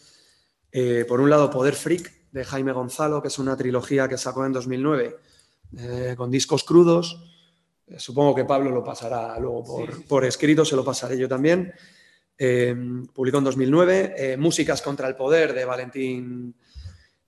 Eh, 0.72 1.06
por 1.08 1.22
un 1.22 1.30
lado, 1.30 1.50
Poder 1.50 1.74
Freak, 1.74 2.32
de 2.32 2.44
Jaime 2.44 2.74
Gonzalo, 2.74 3.22
que 3.22 3.30
es 3.30 3.40
una 3.40 3.56
trilogía 3.56 4.10
que 4.10 4.18
sacó 4.18 4.46
en 4.46 4.52
2009 4.52 5.18
eh, 5.78 6.16
con 6.18 6.30
discos 6.30 6.64
crudos. 6.66 7.18
supongo 7.98 8.36
que 8.36 8.44
Pablo 8.44 8.72
lo 8.72 8.84
pasará 8.84 9.40
luego 9.40 9.64
por, 9.64 10.06
por 10.06 10.26
escrito, 10.26 10.66
se 10.66 10.76
lo 10.76 10.84
pasaré 10.84 11.18
yo 11.18 11.30
también. 11.30 11.74
publicó 13.14 13.38
en 13.38 13.44
2009. 13.46 14.36
Músicas 14.38 14.82
contra 14.82 15.08
el 15.08 15.16
Poder, 15.16 15.54
de 15.54 15.64
Valentín 15.64 16.56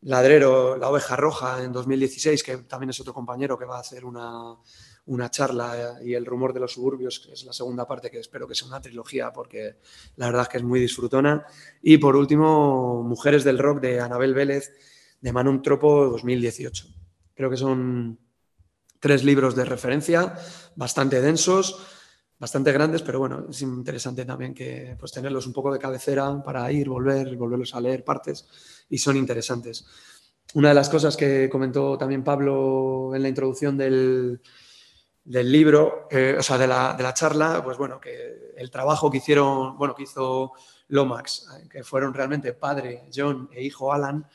Ladrero, 0.02 0.76
La 0.76 0.90
Oveja 0.90 1.16
Roja 1.16 1.64
en 1.64 1.72
2016, 1.72 2.44
que 2.44 2.58
también 2.58 2.90
es 2.90 3.00
otro 3.00 3.14
compañero 3.14 3.58
que 3.58 3.66
va 3.66 3.78
a 3.78 3.82
hacer 3.82 4.04
una, 4.04 4.56
charla 5.30 6.00
y 6.04 6.14
El 6.14 6.26
rumor 6.26 6.54
de 6.54 6.60
los 6.60 6.74
suburbios, 6.74 7.20
que 7.20 7.34
es 7.34 7.44
la 7.44 7.54
segunda 7.54 7.88
parte, 7.88 8.10
que 8.10 8.20
espero 8.20 8.48
que 8.48 8.56
sea 8.56 8.68
una 8.68 8.82
trilogía 8.82 9.32
porque 9.32 9.78
la 10.16 10.28
verdad 10.28 10.44
es 10.44 10.50
que 10.50 10.58
es 10.58 10.64
muy 10.64 10.80
disfrutona. 10.80 11.46
Y 11.82 11.98
por 11.98 12.16
último, 12.16 13.04
Mujeres 13.04 13.44
del 13.44 13.60
Rock 13.60 13.82
de 13.82 14.00
Anabel 14.00 14.34
Vélez, 14.34 14.74
de 15.22 15.32
Manon 15.32 15.62
Tropo 15.62 16.06
2018. 16.06 16.88
Creo 17.34 17.50
que 17.50 17.58
son 17.58 18.20
tres 19.00 19.24
libros 19.24 19.56
de 19.56 19.66
referencia, 19.66 20.36
bastante 20.76 21.22
densos, 21.22 21.86
bastante 22.40 22.72
grandes, 22.72 23.02
pero 23.02 23.20
bueno, 23.20 23.46
es 23.50 23.62
interesante 23.62 24.26
también 24.26 24.54
que 24.54 24.96
pues 25.00 25.12
tenerlos 25.12 25.48
un 25.48 25.54
poco 25.54 25.72
de 25.72 25.80
cabecera 25.80 26.42
para 26.44 26.72
ir, 26.72 26.90
volver, 26.90 27.36
volverlos 27.36 27.76
a 27.76 27.82
leer 27.82 28.04
partes 28.04 28.48
y 28.90 28.98
son 28.98 29.18
interesantes. 29.18 29.86
Una 30.54 30.70
de 30.70 30.76
las 30.76 30.90
cosas 30.90 31.18
que 31.18 31.50
comentó 31.50 31.98
también 31.98 32.24
Pablo 32.24 33.12
en 33.14 33.22
la 33.22 33.30
introducción 33.30 33.78
del, 33.78 34.42
del 35.26 35.52
libro, 35.52 36.08
eh, 36.12 36.36
o 36.38 36.44
sea, 36.44 36.58
de 36.58 36.68
la, 36.68 36.94
de 36.94 37.02
la, 37.02 37.14
charla, 37.14 37.64
pues 37.64 37.78
bueno, 37.78 38.00
que 38.00 38.54
el 38.56 38.70
trabajo 38.70 39.10
que 39.10 39.18
hicieron, 39.18 39.76
bueno, 39.76 39.96
que 39.96 40.04
hizo 40.04 40.54
Lomax, 40.90 41.48
eh, 41.50 41.68
que 41.68 41.84
fueron 41.84 42.14
realmente 42.14 42.54
padre 42.54 43.10
John 43.14 43.50
e 43.52 43.64
hijo 43.64 43.92
Alan, 43.92 44.28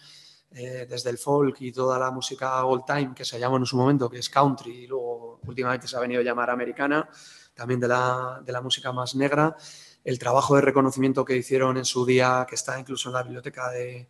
eh, 0.52 0.86
desde 0.90 1.10
el 1.10 1.18
folk 1.18 1.60
y 1.60 1.70
toda 1.70 1.96
la 1.96 2.10
música 2.10 2.64
old 2.64 2.84
time 2.84 3.12
que 3.14 3.24
se 3.24 3.38
llamó 3.38 3.56
en 3.56 3.66
su 3.66 3.76
momento, 3.76 4.10
que 4.10 4.18
es 4.18 4.28
country, 4.28 4.84
y 4.84 4.86
luego 4.88 5.40
últimamente 5.46 5.86
se 5.86 5.96
ha 5.96 6.00
venido 6.00 6.20
a 6.20 6.24
llamar 6.24 6.50
americana, 6.50 7.08
también 7.54 7.78
de 7.78 7.86
la, 7.86 8.42
de 8.44 8.50
la 8.50 8.60
música 8.60 8.90
más 8.90 9.14
negra, 9.14 9.56
el 10.02 10.18
trabajo 10.18 10.56
de 10.56 10.62
reconocimiento 10.62 11.24
que 11.24 11.36
hicieron 11.36 11.76
en 11.76 11.84
su 11.84 12.04
día, 12.04 12.44
que 12.48 12.56
está 12.56 12.80
incluso 12.80 13.10
en 13.10 13.12
la 13.14 13.22
biblioteca 13.22 13.70
de, 13.70 14.08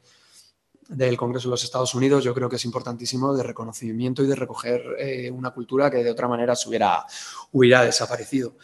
del 0.90 1.16
Congreso 1.16 1.48
de 1.48 1.52
los 1.52 1.62
Estados 1.62 1.94
Unidos, 1.94 2.24
yo 2.24 2.34
creo 2.34 2.48
que 2.48 2.56
es 2.56 2.64
importantísimo 2.64 3.32
de 3.32 3.44
reconocimiento 3.44 4.24
y 4.24 4.26
de 4.26 4.34
recoger 4.34 4.82
eh, 4.98 5.30
una 5.30 5.52
cultura 5.52 5.88
que 5.88 6.02
de 6.02 6.10
otra 6.10 6.26
manera 6.26 6.56
se 6.56 6.68
hubiera, 6.68 7.06
desaparecido. 7.84 8.56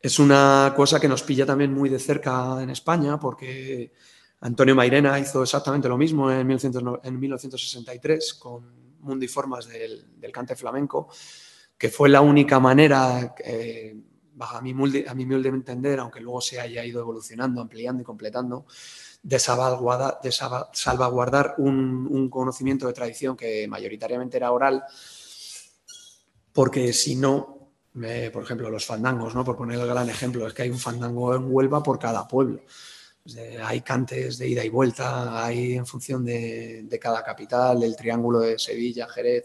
Es 0.00 0.20
una 0.20 0.72
cosa 0.76 1.00
que 1.00 1.08
nos 1.08 1.24
pilla 1.24 1.44
también 1.44 1.74
muy 1.74 1.88
de 1.88 1.98
cerca 1.98 2.62
en 2.62 2.70
España 2.70 3.18
porque 3.18 3.92
Antonio 4.40 4.76
Mairena 4.76 5.18
hizo 5.18 5.42
exactamente 5.42 5.88
lo 5.88 5.98
mismo 5.98 6.30
en, 6.30 6.46
1963 6.46 8.34
con 8.34 8.78
Mundiformas 9.00 9.66
del, 9.66 10.06
del 10.16 10.30
cante 10.30 10.54
flamenco, 10.54 11.08
que 11.76 11.88
fue 11.88 12.08
la 12.08 12.20
única 12.20 12.60
manera, 12.60 13.34
eh, 13.44 13.96
a 14.38 14.60
mi, 14.60 14.70
a 14.70 15.14
mi 15.14 15.24
humilde 15.24 15.48
entender, 15.48 15.98
aunque 15.98 16.20
luego 16.20 16.40
se 16.40 16.60
haya 16.60 16.84
ido 16.84 17.00
evolucionando, 17.00 17.60
ampliando 17.60 18.02
y 18.02 18.04
completando, 18.04 18.66
de 19.22 19.38
salvaguardar, 19.38 20.20
de 20.22 20.32
salvaguardar 20.32 21.54
un, 21.58 22.28
conocimiento 22.30 22.86
de 22.86 22.92
tradición 22.92 23.36
que 23.36 23.66
mayoritariamente 23.68 24.36
era 24.36 24.52
oral, 24.52 24.84
porque 26.52 26.92
si 26.92 27.16
no, 27.16 27.70
por 28.32 28.42
ejemplo, 28.42 28.70
los 28.70 28.86
fandangos, 28.86 29.34
¿no? 29.34 29.44
por 29.44 29.56
poner 29.56 29.78
el 29.78 29.86
gran 29.86 30.08
ejemplo, 30.08 30.46
es 30.46 30.54
que 30.54 30.62
hay 30.62 30.70
un 30.70 30.78
fandango 30.78 31.34
en 31.34 31.52
Huelva 31.52 31.82
por 31.82 31.98
cada 31.98 32.26
pueblo. 32.26 32.62
hay 33.64 33.80
cantes 33.82 34.38
de 34.38 34.48
ida 34.48 34.64
y 34.64 34.68
vuelta, 34.68 35.44
hay 35.44 35.74
en 35.74 35.86
función 35.86 36.24
de, 36.24 36.84
de 36.84 36.98
cada 36.98 37.22
capital, 37.22 37.82
el 37.82 37.96
triángulo 37.96 38.40
de 38.40 38.58
Sevilla, 38.58 39.08
Jerez, 39.08 39.44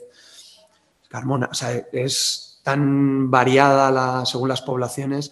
Carmona. 1.10 1.50
O 1.52 1.54
sea, 1.54 1.72
es 1.92 2.62
tan 2.64 3.30
variada 3.30 4.26
según 4.26 4.50
las 4.50 4.62
poblaciones 4.62 5.32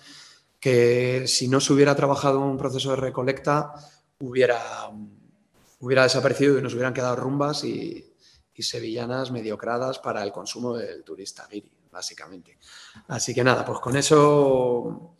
que 0.59 1.23
si 1.25 1.47
no 1.47 1.59
se 1.59 1.73
hubiera 1.73 1.95
trabajado 1.95 2.39
un 2.39 2.57
proceso 2.57 2.91
de 2.91 2.97
recolecta, 2.97 3.73
hubiera, 4.21 4.89
hubiera 5.79 6.03
desaparecido 6.03 6.57
y 6.57 6.61
nos 6.61 6.73
hubieran 6.73 6.93
quedado 6.93 7.15
rumbas 7.15 7.63
y, 7.63 8.07
sevillanas 8.61 9.31
mediocradas 9.31 9.97
para 9.97 10.21
el 10.21 10.31
consumo 10.31 10.77
del 10.77 11.03
turista 11.03 11.47
guiri, 11.49 11.71
básicamente. 11.91 12.59
Así 13.07 13.33
que 13.33 13.43
nada, 13.43 13.65
pues 13.65 13.79
con 13.79 13.97
eso, 13.97 15.15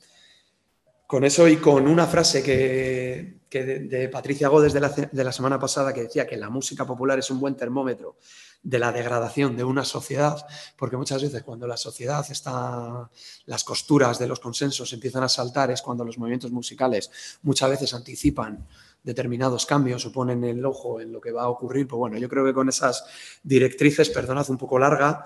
con 1.07 1.23
eso 1.23 1.47
y 1.47 1.57
con 1.57 1.87
una 1.87 2.05
frase 2.05 2.43
que, 2.43 3.41
de, 3.49 4.09
Patricia 4.09 4.47
Godes 4.47 4.73
de 4.73 4.79
la, 4.79 4.89
de 4.89 5.23
la 5.23 5.31
semana 5.31 5.59
pasada 5.59 5.91
que 5.91 6.03
decía 6.03 6.27
que 6.27 6.37
la 6.37 6.51
música 6.51 6.85
popular 6.85 7.17
es 7.17 7.31
un 7.31 7.39
buen 7.39 7.55
termómetro 7.55 8.17
de 8.63 8.79
la 8.79 8.91
degradación 8.91 9.57
de 9.57 9.63
una 9.63 9.83
sociedad, 9.83 10.45
porque 10.77 10.97
muchas 10.97 11.21
veces 11.21 11.41
cuando 11.43 11.65
la 11.65 11.77
sociedad 11.77 12.23
está, 12.29 13.09
las 13.45 13.63
costuras 13.63 14.19
de 14.19 14.27
los 14.27 14.39
consensos 14.39 14.93
empiezan 14.93 15.23
a 15.23 15.29
saltar, 15.29 15.71
es 15.71 15.81
cuando 15.81 16.05
los 16.05 16.17
movimientos 16.17 16.51
musicales 16.51 17.39
muchas 17.41 17.71
veces 17.71 17.93
anticipan 17.93 18.67
determinados 19.03 19.65
cambios 19.65 20.05
o 20.05 20.11
ponen 20.11 20.43
el 20.43 20.63
ojo 20.65 21.01
en 21.01 21.11
lo 21.11 21.19
que 21.19 21.31
va 21.31 21.43
a 21.43 21.49
ocurrir. 21.49 21.87
Pues 21.87 21.97
bueno, 21.97 22.17
yo 22.17 22.29
creo 22.29 22.45
que 22.45 22.53
con 22.53 22.69
esas 22.69 23.05
directrices, 23.43 24.09
perdonad 24.09 24.49
un 24.49 24.57
poco 24.57 24.77
larga 24.77 25.25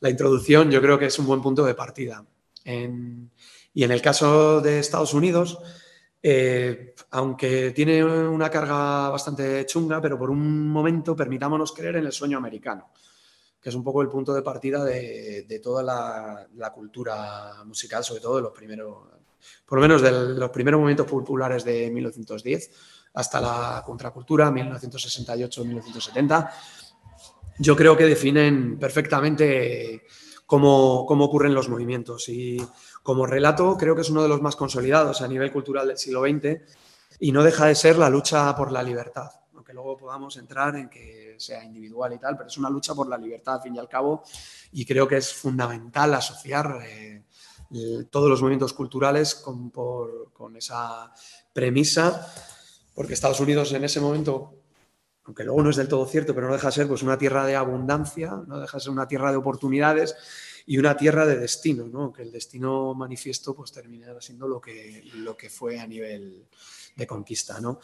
la 0.00 0.10
introducción, 0.10 0.70
yo 0.70 0.82
creo 0.82 0.98
que 0.98 1.06
es 1.06 1.18
un 1.18 1.26
buen 1.26 1.40
punto 1.40 1.64
de 1.64 1.74
partida. 1.74 2.24
y 2.64 3.82
en 3.84 3.90
el 3.90 4.02
caso 4.02 4.60
de 4.60 4.78
Estados 4.78 5.14
Unidos, 5.14 5.58
eh, 6.22 6.94
aunque 7.10 7.72
tiene 7.72 8.02
una 8.04 8.50
carga 8.50 9.10
bastante 9.10 9.66
chunga, 9.66 10.00
pero 10.00 10.18
por 10.18 10.30
un 10.30 10.68
momento 10.68 11.14
permitámonos 11.14 11.72
creer 11.72 11.96
en 11.96 12.06
el 12.06 12.12
sueño 12.12 12.38
americano, 12.38 12.90
que 13.60 13.68
es 13.68 13.74
un 13.74 13.84
poco 13.84 14.00
el 14.02 14.08
punto 14.08 14.32
de 14.32 14.42
partida 14.42 14.84
de, 14.84 15.60
toda 15.62 15.82
la, 15.82 16.46
la, 16.54 16.72
cultura 16.72 17.62
musical, 17.64 18.02
sobre 18.04 18.22
todo 18.22 18.36
de 18.36 18.42
los 18.42 18.52
primeros, 18.52 19.06
por 19.66 19.78
lo 19.78 19.82
menos 19.82 20.00
de 20.00 20.12
los 20.12 20.50
primeros 20.50 20.80
momentos 20.80 21.06
populares 21.06 21.64
de 21.64 21.90
1910 21.90 22.70
hasta 23.14 23.40
la 23.40 23.82
contracultura, 23.86 24.50
1968-1970. 24.50 26.50
Yo 27.58 27.76
creo 27.76 27.96
que 27.96 28.04
definen 28.04 28.78
perfectamente 28.78 30.02
cómo, 30.44 31.06
cómo 31.06 31.24
ocurren 31.24 31.54
los 31.54 31.68
movimientos. 31.68 32.28
Y 32.28 32.60
como 33.02 33.26
relato 33.26 33.76
creo 33.76 33.94
que 33.94 34.02
es 34.02 34.10
uno 34.10 34.22
de 34.22 34.28
los 34.28 34.42
más 34.42 34.56
consolidados 34.56 35.22
a 35.22 35.28
nivel 35.28 35.52
cultural 35.52 35.86
del 35.86 35.98
siglo 35.98 36.22
XX 36.22 36.60
y 37.20 37.30
no 37.30 37.44
deja 37.44 37.66
de 37.66 37.76
ser 37.76 37.96
la 37.96 38.10
lucha 38.10 38.56
por 38.56 38.72
la 38.72 38.82
libertad, 38.82 39.30
aunque 39.54 39.72
luego 39.72 39.96
podamos 39.96 40.36
entrar 40.36 40.74
en 40.76 40.88
que 40.88 41.36
sea 41.38 41.64
individual 41.64 42.12
y 42.12 42.18
tal, 42.18 42.36
pero 42.36 42.48
es 42.48 42.58
una 42.58 42.68
lucha 42.68 42.94
por 42.94 43.08
la 43.08 43.16
libertad 43.16 43.54
al 43.54 43.62
fin 43.62 43.76
y 43.76 43.78
al 43.78 43.88
cabo 43.88 44.24
y 44.72 44.84
creo 44.84 45.06
que 45.06 45.18
es 45.18 45.32
fundamental 45.32 46.12
asociar 46.14 46.80
eh, 46.84 47.22
todos 48.10 48.28
los 48.28 48.40
movimientos 48.40 48.72
culturales 48.72 49.36
con 49.36 50.56
esa 50.56 51.12
premisa, 51.52 52.26
porque 52.94 53.14
Estados 53.14 53.40
Unidos 53.40 53.72
en 53.72 53.84
ese 53.84 54.00
momento 54.00 54.54
aunque 55.24 55.44
luego 55.44 55.62
no 55.62 55.70
es 55.70 55.76
del 55.76 55.88
todo 55.88 56.06
cierto, 56.06 56.34
pero 56.34 56.48
no 56.48 56.52
deja 56.52 56.68
de 56.68 56.72
ser 56.72 56.88
pues, 56.88 57.02
una 57.02 57.16
tierra 57.16 57.46
de 57.46 57.56
abundancia, 57.56 58.42
no 58.46 58.60
deja 58.60 58.76
de 58.76 58.82
ser 58.82 58.92
una 58.92 59.08
tierra 59.08 59.30
de 59.30 59.38
oportunidades 59.38 60.14
y 60.66 60.78
una 60.78 60.96
tierra 60.96 61.26
de 61.26 61.36
destino, 61.36 61.86
¿no? 61.86 62.12
que 62.12 62.22
el 62.22 62.30
destino 62.30 62.94
manifiesto 62.94 63.54
pues, 63.54 63.72
terminará 63.72 64.20
siendo 64.20 64.46
lo 64.46 64.60
que, 64.60 65.02
lo 65.14 65.36
que 65.36 65.48
fue 65.48 65.80
a 65.80 65.86
nivel 65.86 66.46
de 66.94 67.06
conquista. 67.06 67.58
¿no? 67.60 67.80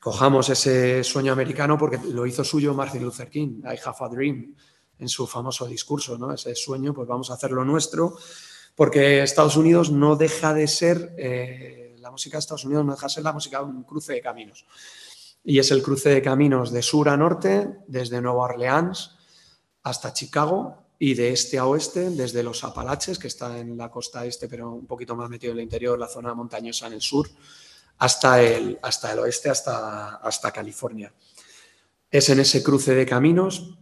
Cojamos 0.00 0.50
ese 0.50 1.02
sueño 1.02 1.32
americano 1.32 1.78
porque 1.78 1.98
lo 1.98 2.26
hizo 2.26 2.44
suyo 2.44 2.74
Martin 2.74 3.02
Luther 3.02 3.30
King, 3.30 3.62
I 3.64 3.78
have 3.82 3.96
a 4.00 4.08
dream, 4.08 4.54
en 4.98 5.08
su 5.08 5.26
famoso 5.26 5.66
discurso, 5.66 6.18
¿no? 6.18 6.32
ese 6.32 6.54
sueño, 6.54 6.92
pues 6.92 7.08
vamos 7.08 7.30
a 7.30 7.34
hacerlo 7.34 7.64
nuestro, 7.64 8.16
porque 8.74 9.22
Estados 9.22 9.56
Unidos 9.56 9.90
no 9.90 10.16
deja 10.16 10.52
de 10.52 10.68
ser, 10.68 11.14
eh, 11.16 11.85
la 12.06 12.12
música 12.12 12.36
de 12.36 12.40
Estados 12.40 12.64
Unidos 12.64 12.84
no 12.84 12.92
deja 12.92 13.06
de 13.06 13.12
ser 13.14 13.24
la 13.24 13.32
música 13.32 13.58
de 13.58 13.64
un 13.64 13.82
cruce 13.82 14.12
de 14.12 14.20
caminos 14.20 14.64
y 15.42 15.58
es 15.58 15.72
el 15.72 15.82
cruce 15.82 16.10
de 16.10 16.22
caminos 16.22 16.70
de 16.70 16.82
sur 16.82 17.08
a 17.08 17.16
norte, 17.16 17.78
desde 17.88 18.20
Nueva 18.20 18.44
Orleans 18.44 19.16
hasta 19.82 20.12
Chicago 20.12 20.84
y 20.98 21.14
de 21.14 21.32
este 21.32 21.58
a 21.58 21.66
oeste, 21.66 22.10
desde 22.10 22.44
los 22.44 22.62
Apalaches, 22.62 23.18
que 23.18 23.26
está 23.26 23.58
en 23.58 23.76
la 23.76 23.90
costa 23.90 24.24
este, 24.24 24.48
pero 24.48 24.72
un 24.72 24.86
poquito 24.86 25.16
más 25.16 25.28
metido 25.28 25.52
en 25.52 25.58
el 25.58 25.64
interior, 25.64 25.98
la 25.98 26.08
zona 26.08 26.32
montañosa 26.32 26.86
en 26.86 26.94
el 26.94 27.00
sur, 27.00 27.28
hasta 27.98 28.40
el, 28.42 28.78
hasta 28.82 29.12
el 29.12 29.18
oeste, 29.20 29.50
hasta, 29.50 30.16
hasta 30.16 30.52
California. 30.52 31.12
Es 32.10 32.28
en 32.28 32.40
ese 32.40 32.62
cruce 32.62 32.94
de 32.94 33.06
caminos, 33.06 33.78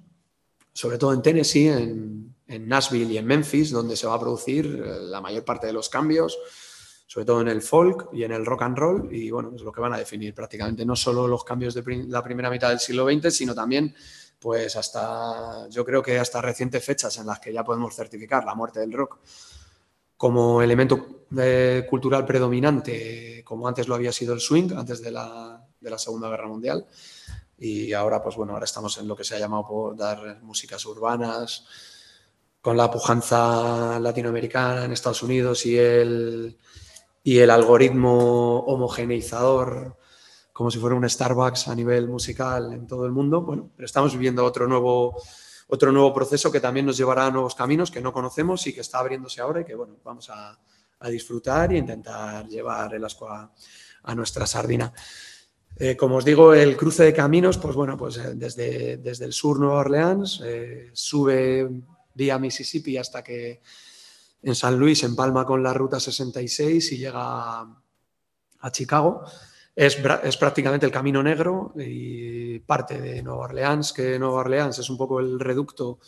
sobre 0.72 0.96
todo 0.96 1.12
en 1.12 1.22
Tennessee, 1.22 1.68
en, 1.68 2.24
Nashville 2.46 3.12
y 3.12 3.18
en 3.18 3.26
Memphis, 3.26 3.70
donde 3.70 3.96
se 3.96 4.06
va 4.06 4.14
a 4.14 4.20
producir 4.20 4.66
eh, 4.66 4.98
la 5.00 5.20
mayor 5.20 5.44
parte 5.44 5.66
de 5.66 5.72
los 5.72 5.88
cambios, 5.88 6.38
sobre 7.06 7.26
todo 7.26 7.40
en 7.40 7.48
el 7.48 7.62
folk 7.62 8.08
y 8.12 8.24
en 8.24 8.32
el 8.32 8.46
rock 8.46 8.62
and 8.62 8.78
roll, 8.78 9.14
y 9.14 9.30
bueno, 9.30 9.52
es 9.54 9.62
lo 9.62 9.72
que 9.72 9.80
van 9.80 9.92
a 9.92 9.98
definir 9.98 10.34
prácticamente. 10.34 10.84
No 10.84 10.96
solo 10.96 11.28
los 11.28 11.44
cambios 11.44 11.74
de 11.74 12.04
la 12.08 12.22
primera 12.22 12.50
mitad 12.50 12.70
del 12.70 12.80
siglo 12.80 13.06
XX, 13.06 13.34
sino 13.34 13.54
también, 13.54 13.94
pues 14.38 14.76
hasta, 14.76 15.68
yo 15.68 15.84
creo 15.84 16.02
que 16.02 16.18
hasta 16.18 16.40
recientes 16.40 16.84
fechas 16.84 17.16
en 17.18 17.26
las 17.26 17.40
que 17.40 17.52
ya 17.52 17.64
podemos 17.64 17.94
certificar 17.94 18.44
la 18.44 18.54
muerte 18.54 18.80
del 18.80 18.92
rock 18.92 19.18
como 20.16 20.62
elemento 20.62 21.26
eh, 21.36 21.86
cultural 21.88 22.24
predominante, 22.24 23.42
como 23.44 23.68
antes 23.68 23.88
lo 23.88 23.94
había 23.94 24.12
sido 24.12 24.32
el 24.32 24.40
swing, 24.40 24.72
antes 24.76 25.02
de 25.02 25.10
la, 25.10 25.62
de 25.80 25.90
la 25.90 25.98
Segunda 25.98 26.28
Guerra 26.28 26.48
Mundial, 26.48 26.86
y 27.58 27.92
ahora, 27.92 28.22
pues 28.22 28.36
bueno, 28.36 28.52
ahora 28.54 28.64
estamos 28.64 28.96
en 28.98 29.06
lo 29.06 29.16
que 29.16 29.24
se 29.24 29.34
ha 29.34 29.38
llamado 29.38 29.66
por 29.66 29.96
dar 29.96 30.40
músicas 30.42 30.84
urbanas, 30.86 31.66
con 32.60 32.76
la 32.76 32.90
pujanza 32.90 34.00
latinoamericana 34.00 34.86
en 34.86 34.92
Estados 34.92 35.22
Unidos 35.22 35.66
y 35.66 35.76
el, 35.76 36.56
y 37.24 37.38
el 37.38 37.50
algoritmo 37.50 38.60
homogeneizador, 38.60 39.96
como 40.52 40.70
si 40.70 40.78
fuera 40.78 40.94
un 40.94 41.08
Starbucks 41.08 41.66
a 41.66 41.74
nivel 41.74 42.06
musical 42.06 42.72
en 42.74 42.86
todo 42.86 43.06
el 43.06 43.12
mundo. 43.12 43.40
Bueno, 43.40 43.70
pero 43.74 43.86
estamos 43.86 44.12
viviendo 44.12 44.44
otro 44.44 44.68
nuevo, 44.68 45.20
otro 45.68 45.90
nuevo 45.90 46.12
proceso 46.12 46.52
que 46.52 46.60
también 46.60 46.84
nos 46.84 46.98
llevará 46.98 47.26
a 47.26 47.30
nuevos 47.30 47.54
caminos 47.54 47.90
que 47.90 48.02
no 48.02 48.12
conocemos 48.12 48.66
y 48.66 48.74
que 48.74 48.82
está 48.82 48.98
abriéndose 48.98 49.40
ahora 49.40 49.62
y 49.62 49.64
que, 49.64 49.74
bueno, 49.74 49.96
vamos 50.04 50.28
a, 50.28 50.56
a 51.00 51.08
disfrutar 51.08 51.72
e 51.72 51.78
intentar 51.78 52.46
llevar 52.46 52.94
el 52.94 53.04
asco 53.04 53.26
a, 53.26 53.50
a 54.02 54.14
nuestra 54.14 54.46
sardina. 54.46 54.92
Eh, 55.76 55.96
como 55.96 56.16
os 56.16 56.24
digo, 56.24 56.54
el 56.54 56.76
cruce 56.76 57.04
de 57.04 57.14
caminos, 57.14 57.58
pues 57.58 57.74
bueno, 57.74 57.96
pues 57.96 58.18
eh, 58.18 58.34
desde, 58.34 58.98
desde 58.98 59.24
el 59.24 59.32
sur 59.32 59.58
Nueva 59.58 59.80
Orleans, 59.80 60.40
eh, 60.44 60.90
sube 60.92 61.68
vía 62.14 62.38
Mississippi 62.38 62.96
hasta 62.96 63.24
que 63.24 63.60
en 64.44 64.54
San 64.54 64.78
Luis 64.78 65.02
empalma 65.04 65.44
con 65.46 65.62
la 65.62 65.72
ruta 65.72 65.98
66 65.98 66.92
y 66.92 66.98
llega 66.98 67.60
a, 67.60 68.70
Chicago. 68.70 69.24
Es, 69.74 69.98
es 70.22 70.36
prácticamente 70.36 70.86
el 70.86 70.92
camino 70.92 71.22
negro 71.22 71.72
y 71.76 72.58
parte 72.60 73.00
de 73.00 73.22
Nueva 73.22 73.44
Orleans, 73.44 73.92
que 73.92 74.18
Nueva 74.18 74.36
Orleans 74.40 74.78
es 74.78 74.88
un 74.88 74.96
poco 74.96 75.20
el 75.20 75.40
reducto, 75.40 75.98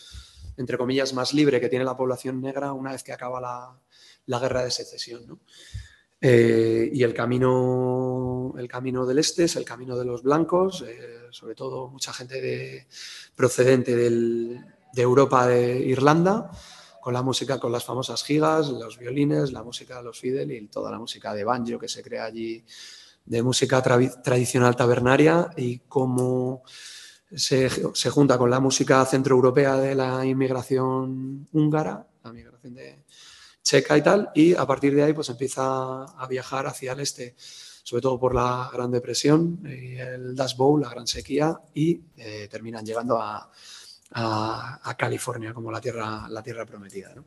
entre 0.57 0.79
comillas, 0.79 1.13
más 1.15 1.35
libre 1.35 1.61
que 1.61 1.69
tiene 1.69 1.85
la 1.85 1.97
población 1.97 2.41
negra 2.41 2.73
una 2.73 2.93
vez 2.93 3.03
que 3.03 3.13
acaba 3.13 3.41
la, 3.41 3.79
la 4.27 4.39
guerra 4.39 4.65
de 4.65 4.71
secesión. 4.71 5.27
¿no? 5.27 5.41
Eh, 6.21 6.91
y 6.93 7.03
el 7.03 7.13
camino, 7.13 8.55
el 8.57 8.69
camino 8.69 9.05
del 9.05 9.19
este 9.19 9.45
es 9.45 9.57
el 9.57 9.65
camino 9.65 9.97
de 9.99 10.05
los 10.05 10.23
blancos, 10.23 10.83
eh, 10.87 11.27
sobre 11.31 11.55
todo 11.55 11.89
mucha 11.89 12.13
gente 12.13 12.41
de, 12.41 12.87
procedente 13.35 13.95
del- 13.95 14.65
de 14.95 15.03
Europa, 15.03 15.47
de 15.47 15.79
Irlanda, 15.79 16.51
con 17.07 17.15
la 17.15 17.23
música, 17.23 17.61
con 17.61 17.71
las 17.71 17.85
famosas 17.85 18.25
gigas, 18.25 18.69
los 18.69 18.99
violines, 18.99 19.53
la 19.53 19.63
música 19.63 19.99
de 19.99 20.03
los 20.03 20.19
Fidel 20.19 20.51
y 20.51 20.67
toda 20.67 20.91
la 20.91 20.99
música 20.99 21.33
de 21.35 21.45
banjo 21.45 21.79
que 21.79 21.87
se 21.87 22.03
crea 22.03 22.25
allí, 22.25 22.65
de 23.25 23.43
música 23.45 23.81
travi- 23.81 24.21
tradicional 24.21 24.75
tabernaria 24.75 25.49
y 25.57 25.79
cómo 25.87 26.65
se, 27.33 27.71
se 27.95 28.11
junta 28.11 28.37
con 28.37 28.51
la 28.51 28.59
música 28.59 29.05
centroeuropea 29.05 29.77
de 29.77 29.95
la 29.95 30.27
inmigración 30.27 31.47
húngara, 31.53 32.05
la 32.25 32.33
migración 32.33 32.75
de 32.75 33.05
checa 33.63 33.97
y 33.97 34.03
tal, 34.03 34.31
y 34.35 34.55
a 34.55 34.67
partir 34.67 34.93
de 34.93 35.05
ahí 35.05 35.13
pues 35.13 35.29
empieza 35.29 36.07
a 36.07 36.27
viajar 36.29 36.67
hacia 36.67 36.91
el 36.91 36.99
este, 36.99 37.37
sobre 37.39 38.03
todo 38.03 38.19
por 38.19 38.35
la 38.35 38.69
Gran 38.73 38.91
Depresión, 38.91 39.61
y 39.65 39.95
el 39.95 40.35
Dust 40.35 40.57
Bowl, 40.57 40.81
la 40.81 40.91
Gran 40.91 41.07
Sequía, 41.07 41.57
y 41.73 42.01
eh, 42.17 42.49
terminan 42.51 42.85
llegando 42.85 43.23
a, 43.23 43.49
a- 44.13 44.81
a 44.83 44.97
California 44.97 45.53
como 45.53 45.71
la 45.71 45.81
tierra, 45.81 46.29
la 46.29 46.43
tierra 46.43 46.65
prometida. 46.67 47.15
¿no? 47.15 47.25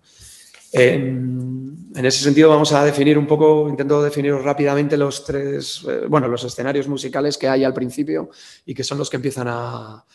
En, 0.71 1.91
en 1.95 2.05
ese 2.05 2.23
sentido 2.23 2.49
vamos 2.49 2.71
a 2.73 2.83
definir 2.85 3.17
un 3.17 3.25
poco, 3.25 3.67
intento 3.69 4.01
definir 4.03 4.33
rápidamente 4.35 4.97
los 4.97 5.25
tres, 5.25 5.83
eh, 5.87 6.05
bueno, 6.07 6.27
los 6.27 6.43
escenarios 6.43 6.87
musicales 6.87 7.37
que 7.37 7.47
hay 7.47 7.63
al 7.63 7.73
principio 7.73 8.29
y 8.65 8.73
que 8.75 8.83
son 8.83 8.97
los 8.99 9.09
que 9.09 9.15
empiezan 9.17 9.47
a, 9.47 10.05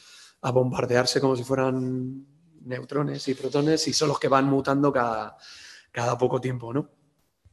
a 0.42 0.50
bombardearse 0.52 1.20
como 1.20 1.34
si 1.36 1.42
fueran 1.42 2.24
neutrones 2.66 3.26
y 3.28 3.34
protones 3.34 3.86
y 3.88 3.92
son 3.92 4.08
los 4.08 4.18
que 4.18 4.28
van 4.28 4.44
mutando 4.46 4.92
cada, 4.92 5.36
cada 5.90 6.16
poco 6.16 6.40
tiempo, 6.40 6.72
¿no? 6.72 6.88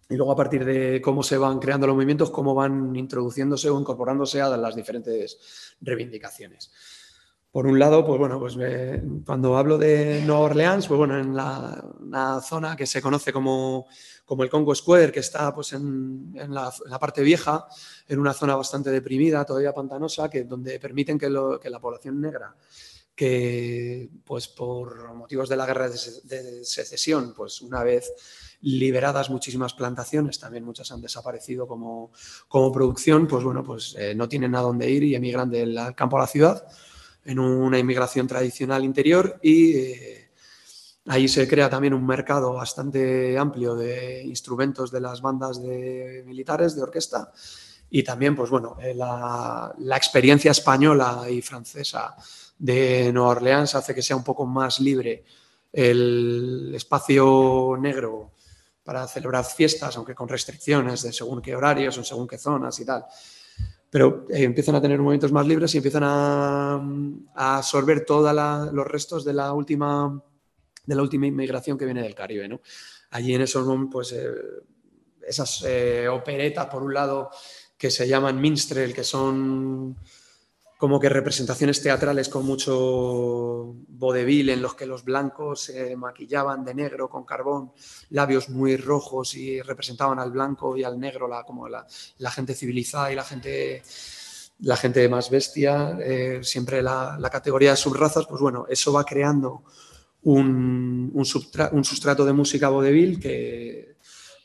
Y 0.09 0.15
luego 0.15 0.33
a 0.33 0.35
partir 0.35 0.63
de 0.65 1.01
cómo 1.01 1.23
se 1.23 1.37
van 1.37 1.57
creando 1.57 1.87
los 1.87 1.95
movimientos, 1.95 2.29
cómo 2.31 2.53
van 2.53 2.95
introduciéndose 2.95 3.69
o 3.69 3.79
incorporándose 3.79 4.41
a 4.41 4.49
las 4.57 4.75
diferentes 4.75 5.75
reivindicaciones. 5.79 6.71
Por 7.51 7.67
un 7.67 7.77
lado, 7.77 8.05
pues 8.05 8.17
bueno, 8.17 8.39
pues 8.39 8.55
eh, 8.61 9.03
cuando 9.25 9.57
hablo 9.57 9.77
de 9.77 10.21
Nueva 10.25 10.43
Orleans, 10.43 10.87
pues 10.87 10.97
bueno, 10.97 11.19
en 11.19 11.35
la, 11.35 12.41
zona 12.41 12.77
que 12.77 12.85
se 12.85 13.01
conoce 13.01 13.33
como, 13.33 13.87
como 14.23 14.43
el 14.43 14.49
Congo 14.49 14.73
Square, 14.73 15.11
que 15.11 15.19
está 15.19 15.53
pues 15.53 15.73
en, 15.73 16.31
en 16.33 16.53
la, 16.53 16.71
parte 16.97 17.21
vieja, 17.21 17.67
en 18.07 18.19
una 18.19 18.33
zona 18.33 18.55
bastante 18.55 18.89
deprimida, 18.89 19.43
todavía 19.43 19.73
pantanosa, 19.73 20.29
que 20.29 20.45
donde 20.45 20.79
permiten 20.79 21.19
que, 21.19 21.29
la 21.29 21.79
población 21.81 22.21
negra, 22.21 22.55
que 23.13 24.09
pues 24.23 24.47
por 24.47 25.13
motivos 25.13 25.49
de 25.49 25.57
la 25.57 25.65
guerra 25.65 25.89
de 25.89 26.63
secesión, 26.63 27.33
pues 27.35 27.61
una 27.61 27.83
vez 27.83 28.13
liberadas 28.61 29.29
muchísimas 29.29 29.73
plantaciones, 29.73 30.39
también 30.39 30.63
muchas 30.63 30.89
han 30.93 31.01
desaparecido 31.01 31.67
como, 31.67 32.13
como 32.47 32.71
producción, 32.71 33.27
pues 33.27 33.43
bueno, 33.43 33.61
pues 33.61 33.93
eh, 33.99 34.15
no 34.15 34.29
tienen 34.29 34.55
a 34.55 34.61
dónde 34.61 34.89
ir 34.89 35.03
y 35.03 35.15
emigran 35.15 35.49
del 35.49 35.77
campo 35.95 36.15
a 36.15 36.21
la 36.21 36.27
ciudad 36.27 36.65
en 37.25 37.39
una 37.39 37.77
inmigración 37.77 38.27
tradicional 38.27 38.83
interior 38.83 39.39
y 39.41 39.73
eh, 39.73 40.31
ahí 41.07 41.27
se 41.27 41.47
crea 41.47 41.69
también 41.69 41.93
un 41.93 42.05
mercado 42.05 42.53
bastante 42.53 43.37
amplio 43.37 43.75
de 43.75 44.23
instrumentos 44.23 44.91
de 44.91 45.01
las 45.01 45.21
bandas 45.21 45.61
de 45.61 46.23
militares, 46.25 46.75
de 46.75 46.83
orquesta 46.83 47.31
y 47.89 48.03
también, 48.03 48.35
pues 48.35 48.49
bueno, 48.49 48.77
eh, 48.81 48.93
la, 48.95 49.73
la 49.79 49.97
experiencia 49.97 50.51
española 50.51 51.25
y 51.29 51.41
francesa 51.41 52.15
de 52.57 53.11
Nueva 53.11 53.29
Orleans 53.29 53.75
hace 53.75 53.93
que 53.93 54.01
sea 54.01 54.15
un 54.15 54.23
poco 54.23 54.45
más 54.45 54.79
libre 54.79 55.25
el 55.71 56.71
espacio 56.73 57.77
negro 57.79 58.31
para 58.83 59.07
celebrar 59.07 59.45
fiestas, 59.45 59.95
aunque 59.97 60.15
con 60.15 60.27
restricciones 60.27 61.03
de 61.03 61.13
según 61.13 61.41
qué 61.41 61.55
horarios 61.55 61.97
o 61.97 62.03
según 62.03 62.27
qué 62.27 62.37
zonas 62.37 62.79
y 62.79 62.85
tal 62.85 63.05
pero 63.91 64.25
eh, 64.29 64.43
empiezan 64.43 64.73
a 64.73 64.81
tener 64.81 64.97
momentos 64.99 65.31
más 65.31 65.45
libres 65.45 65.75
y 65.75 65.77
empiezan 65.77 66.03
a, 66.03 66.81
a 67.35 67.57
absorber 67.57 68.05
todos 68.05 68.33
los 68.73 68.87
restos 68.87 69.23
de 69.23 69.33
la 69.33 69.53
última 69.53 70.23
de 70.85 70.95
la 70.95 71.01
última 71.01 71.27
inmigración 71.27 71.77
que 71.77 71.85
viene 71.85 72.01
del 72.01 72.15
Caribe. 72.15 72.47
¿no? 72.47 72.61
Allí 73.11 73.33
en 73.33 73.41
esos 73.41 73.65
momentos, 73.65 73.91
pues, 73.91 74.11
eh, 74.13 74.31
esas 75.27 75.63
eh, 75.67 76.07
operetas, 76.07 76.67
por 76.67 76.83
un 76.83 76.93
lado, 76.93 77.29
que 77.77 77.89
se 77.89 78.07
llaman 78.07 78.39
minstrel, 78.39 78.93
que 78.93 79.03
son 79.03 79.95
como 80.81 80.99
que 80.99 81.09
representaciones 81.09 81.79
teatrales 81.79 82.27
con 82.27 82.43
mucho 82.43 83.75
vodevil 83.87 84.49
en 84.49 84.63
los 84.63 84.73
que 84.73 84.87
los 84.87 85.03
blancos 85.05 85.65
se 85.65 85.95
maquillaban 85.95 86.65
de 86.65 86.73
negro 86.73 87.07
con 87.07 87.23
carbón, 87.23 87.71
labios 88.09 88.49
muy 88.49 88.77
rojos 88.77 89.35
y 89.35 89.61
representaban 89.61 90.17
al 90.17 90.31
blanco 90.31 90.75
y 90.75 90.83
al 90.83 90.99
negro 90.99 91.27
la, 91.27 91.43
como 91.43 91.69
la, 91.69 91.85
gente 92.31 92.55
civilizada 92.55 93.11
y 93.11 93.15
la 93.15 93.23
gente, 93.23 93.83
la 94.61 94.75
gente 94.75 95.07
más 95.07 95.29
bestia, 95.29 95.99
eh, 96.01 96.39
siempre 96.41 96.81
la, 96.81 97.15
la, 97.19 97.29
categoría 97.29 97.69
de 97.69 97.77
subrazas, 97.77 98.25
pues 98.25 98.41
bueno, 98.41 98.65
eso 98.67 98.91
va 98.91 99.05
creando 99.05 99.61
un, 100.23 101.11
un, 101.13 101.27
un 101.73 101.85
sustrato 101.85 102.25
de 102.25 102.33
música 102.33 102.69
vodevil 102.69 103.19
que 103.19 103.97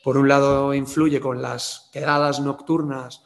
por 0.03 0.19
un 0.19 0.27
lado 0.27 0.75
influye 0.75 1.19
con 1.19 1.41
las 1.41 1.89
quedadas 1.91 2.39
nocturnas 2.41 3.23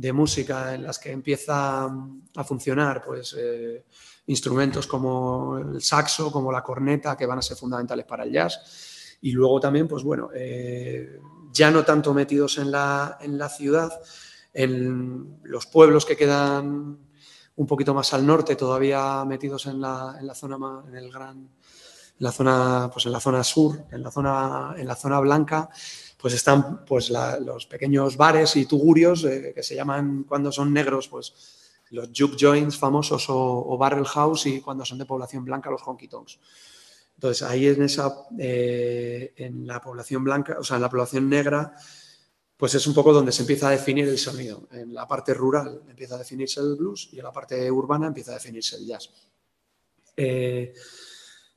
de 0.00 0.14
música 0.14 0.74
en 0.74 0.82
las 0.84 0.98
que 0.98 1.12
empieza 1.12 1.84
a 1.84 2.44
funcionar 2.44 3.02
pues, 3.04 3.36
eh, 3.38 3.84
instrumentos 4.28 4.86
como 4.86 5.58
el 5.58 5.82
saxo, 5.82 6.32
como 6.32 6.50
la 6.50 6.62
corneta, 6.62 7.18
que 7.18 7.26
van 7.26 7.38
a 7.38 7.42
ser 7.42 7.58
fundamentales 7.58 8.06
para 8.06 8.24
el 8.24 8.32
jazz. 8.32 9.18
Y 9.20 9.32
luego 9.32 9.60
también, 9.60 9.86
pues 9.86 10.02
bueno, 10.02 10.30
eh, 10.34 11.20
ya 11.52 11.70
no 11.70 11.84
tanto 11.84 12.14
metidos 12.14 12.56
en 12.56 12.70
la, 12.70 13.18
en 13.20 13.36
la 13.36 13.50
ciudad, 13.50 13.92
en 14.54 15.38
los 15.42 15.66
pueblos 15.66 16.06
que 16.06 16.16
quedan 16.16 16.98
un 17.56 17.66
poquito 17.66 17.92
más 17.92 18.14
al 18.14 18.24
norte, 18.24 18.56
todavía 18.56 19.22
metidos 19.26 19.66
en 19.66 19.82
la, 19.82 20.16
en 20.18 20.26
la 20.26 20.34
zona, 20.34 20.82
en 20.88 20.94
el 20.94 21.12
gran, 21.12 21.36
en 21.36 21.50
la 22.16 22.32
zona, 22.32 22.90
pues 22.90 23.04
en 23.04 23.12
la 23.12 23.20
zona 23.20 23.44
sur, 23.44 23.84
en 23.90 24.02
la 24.02 24.10
zona, 24.10 24.74
en 24.78 24.86
la 24.88 24.96
zona 24.96 25.20
blanca, 25.20 25.68
pues 26.20 26.34
están 26.34 26.84
pues 26.84 27.10
los 27.10 27.66
pequeños 27.66 28.16
bares 28.16 28.56
y 28.56 28.66
tugurios 28.66 29.24
eh, 29.24 29.52
que 29.54 29.62
se 29.62 29.74
llaman 29.74 30.24
cuando 30.24 30.52
son 30.52 30.72
negros, 30.72 31.08
pues 31.08 31.32
los 31.90 32.10
juke 32.16 32.36
joints 32.38 32.76
famosos 32.76 33.28
o, 33.30 33.36
o, 33.36 33.78
barrel 33.78 34.04
house 34.04 34.46
y 34.46 34.60
cuando 34.60 34.84
son 34.84 34.98
de 34.98 35.06
población 35.06 35.44
blanca 35.44 35.70
los 35.70 35.82
honky 35.82 36.08
tonks. 36.08 36.38
Entonces 37.20 37.42
ahí 37.42 37.66
en 37.66 37.82
esa, 37.82 38.26
eh, 38.38 39.34
en 39.36 39.66
la 39.66 39.78
población 39.80 40.24
blanca, 40.24 40.56
o 40.58 40.64
sea, 40.64 40.76
en 40.76 40.82
la 40.82 40.88
población 40.88 41.28
negra, 41.28 41.74
pues 42.56 42.74
es 42.74 42.86
un 42.86 42.94
poco 42.94 43.12
donde 43.12 43.30
se 43.30 43.42
empieza 43.42 43.68
a 43.68 43.72
definir 43.72 44.08
el 44.08 44.16
sonido. 44.16 44.68
En 44.72 44.94
la 44.94 45.06
parte 45.06 45.34
rural 45.34 45.82
empieza 45.88 46.14
a 46.14 46.18
definirse 46.18 46.60
el 46.60 46.76
blues 46.76 47.10
y 47.12 47.18
en 47.18 47.24
la 47.24 47.32
parte 47.32 47.70
urbana 47.70 48.06
empieza 48.06 48.30
a 48.30 48.34
definirse 48.34 48.76
el 48.76 48.86
jazz. 48.86 49.10
Eh, 50.16 50.72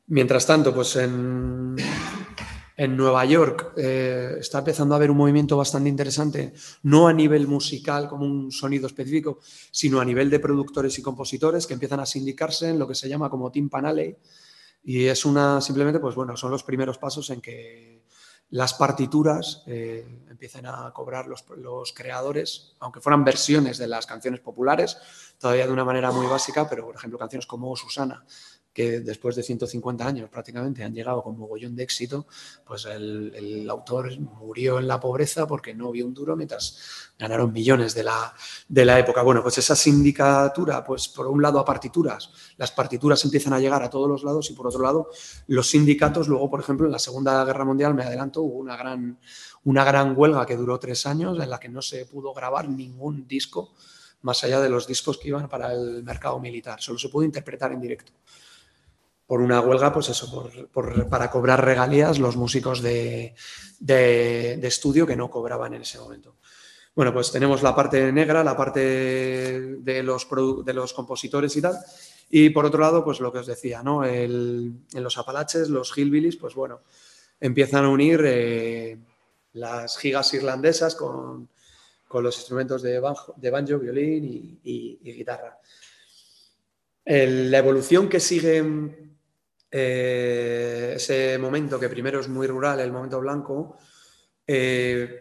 mientras 0.07 0.45
tanto, 0.45 0.73
pues 0.73 0.97
en, 0.97 1.77
en 2.83 2.97
Nueva 2.97 3.23
York 3.23 3.73
eh, 3.77 4.35
está 4.39 4.59
empezando 4.59 4.93
a 4.93 4.97
haber 4.97 5.09
un 5.09 5.15
movimiento 5.15 5.55
bastante 5.55 5.87
interesante, 5.87 6.53
no 6.83 7.07
a 7.07 7.13
nivel 7.13 7.47
musical 7.47 8.09
como 8.09 8.25
un 8.25 8.51
sonido 8.51 8.87
específico, 8.87 9.39
sino 9.71 10.01
a 10.01 10.05
nivel 10.05 10.29
de 10.29 10.39
productores 10.39 10.99
y 10.99 11.01
compositores 11.01 11.65
que 11.65 11.75
empiezan 11.75 12.01
a 12.01 12.05
sindicarse 12.05 12.69
en 12.69 12.79
lo 12.79 12.87
que 12.87 12.95
se 12.95 13.07
llama 13.07 13.29
como 13.29 13.51
Team 13.51 13.69
Panale. 13.69 14.19
Y 14.83 15.05
es 15.05 15.23
una, 15.23 15.61
simplemente, 15.61 16.01
pues 16.01 16.13
bueno, 16.13 16.35
son 16.35 16.51
los 16.51 16.63
primeros 16.63 16.97
pasos 16.97 17.29
en 17.29 17.39
que 17.39 18.03
las 18.49 18.73
partituras 18.73 19.63
eh, 19.65 20.05
empiezan 20.29 20.65
a 20.65 20.91
cobrar 20.93 21.27
los, 21.27 21.45
los, 21.57 21.93
creadores, 21.93 22.75
aunque 22.81 22.99
fueran 22.99 23.23
versiones 23.23 23.77
de 23.77 23.87
las 23.87 24.05
canciones 24.05 24.41
populares, 24.41 24.97
todavía 25.39 25.65
de 25.65 25.73
una 25.73 25.85
manera 25.85 26.11
muy 26.11 26.27
básica, 26.27 26.69
pero 26.69 26.85
por 26.85 26.95
ejemplo 26.95 27.17
canciones 27.17 27.47
como 27.47 27.75
Susana, 27.77 28.25
que 28.73 29.01
después 29.01 29.35
de 29.35 29.43
150 29.43 30.05
años 30.05 30.29
prácticamente 30.29 30.83
han 30.83 30.93
llegado 30.93 31.21
con 31.21 31.37
mogollón 31.37 31.75
de 31.75 31.83
éxito, 31.83 32.25
pues 32.65 32.85
el, 32.85 33.69
autor 33.69 34.19
murió 34.19 34.79
en 34.79 34.87
la 34.87 34.99
pobreza 34.99 35.47
porque 35.47 35.73
no 35.73 35.91
vio 35.91 36.05
un 36.05 36.13
duro 36.13 36.35
mientras 36.35 37.11
ganaron 37.17 37.53
millones 37.53 37.93
de 37.93 38.03
la, 38.03 38.33
de 38.67 38.85
la 38.85 38.99
época. 38.99 39.21
Bueno, 39.21 39.41
pues 39.43 39.57
esa 39.59 39.75
sindicatura, 39.75 40.83
pues 40.83 41.07
por 41.07 41.27
un 41.27 41.41
lado 41.41 41.59
a 41.59 41.65
partituras, 41.65 42.31
las 42.57 42.71
partituras 42.71 43.23
empiezan 43.23 43.53
a 43.53 43.59
llegar 43.59 43.83
a 43.83 43.89
todos 43.89 44.09
los 44.09 44.23
lados 44.23 44.49
y 44.49 44.53
por 44.53 44.67
otro 44.67 44.81
lado 44.81 45.09
los 45.47 45.69
sindicatos, 45.69 46.27
luego 46.27 46.49
por 46.49 46.59
ejemplo 46.59 46.87
en 46.87 46.91
la 46.91 46.99
Segunda 46.99 47.45
Guerra 47.45 47.65
Mundial, 47.65 47.93
me 47.93 48.03
adelanto, 48.03 48.41
hubo 48.41 48.57
una 48.57 48.75
gran, 48.75 49.19
una 49.63 49.83
gran 49.83 50.17
huelga 50.17 50.45
que 50.45 50.57
duró 50.57 50.79
tres 50.79 51.05
años 51.05 51.39
en 51.39 51.49
la 51.49 51.59
que 51.59 51.69
no 51.69 51.81
se 51.81 52.05
pudo 52.05 52.33
grabar 52.33 52.67
ningún 52.67 53.27
disco 53.27 53.73
más 54.23 54.43
allá 54.43 54.61
de 54.61 54.69
los 54.69 54.87
discos 54.87 55.17
que 55.17 55.27
iban 55.27 55.49
para 55.49 55.73
el 55.73 56.01
mercado 56.01 56.39
militar, 56.39 56.81
solo 56.81 56.97
se 56.97 57.09
pudo 57.09 57.25
interpretar 57.25 57.71
en 57.73 57.81
directo 57.81 58.13
por 59.25 59.41
una 59.41 59.61
huelga, 59.61 59.93
pues 59.93 60.09
eso, 60.09 60.51
por, 60.71 61.09
para 61.09 61.31
cobrar 61.31 61.63
regalías 61.63 62.19
los 62.19 62.35
músicos 62.35 62.81
de, 62.81 63.35
de, 63.79 64.67
estudio 64.67 65.07
que 65.07 65.15
no 65.15 65.29
cobraban 65.29 65.73
en 65.73 65.81
ese 65.81 65.99
momento. 65.99 66.35
Bueno, 66.95 67.13
pues 67.13 67.31
tenemos 67.31 67.63
la 67.63 67.75
parte 67.75 68.11
negra, 68.11 68.43
la 68.43 68.55
parte 68.55 68.79
de 68.79 70.03
los, 70.03 70.27
de 70.63 70.73
los 70.73 70.93
compositores 70.93 71.55
y 71.55 71.61
tal. 71.61 71.77
Y 72.29 72.49
por 72.51 72.65
otro 72.65 72.81
lado, 72.81 73.03
pues 73.03 73.19
lo 73.19 73.31
que 73.31 73.39
os 73.39 73.47
decía, 73.47 73.81
¿no? 73.81 74.05
En 74.05 74.83
los 74.93 75.17
Apalaches, 75.17 75.69
los 75.69 75.97
hillbillies, 75.97 76.35
pues 76.35 76.53
bueno, 76.53 76.81
empiezan 77.39 77.85
a 77.85 77.89
unir 77.89 78.21
eh, 78.25 78.97
las 79.53 79.97
gigas 79.97 80.33
irlandesas 80.33 80.95
con, 80.95 81.49
con 82.13 82.23
los 82.23 82.37
instrumentos 82.37 82.83
de 82.83 82.99
banjo, 82.99 83.33
de 83.37 83.49
banjo 83.49 83.79
violín 83.79 84.59
y, 84.63 84.99
guitarra. 85.01 85.59
La 87.05 87.57
evolución 87.57 88.07
que 88.07 88.19
sigue 88.19 88.63
eh, 89.75 90.93
ese 90.95 91.39
momento 91.39 91.79
que 91.79 91.89
primero 91.89 92.19
es 92.19 92.29
muy 92.29 92.45
rural, 92.45 92.79
el 92.79 92.91
momento 92.91 93.19
blanco, 93.19 93.77
eh, 94.45 95.19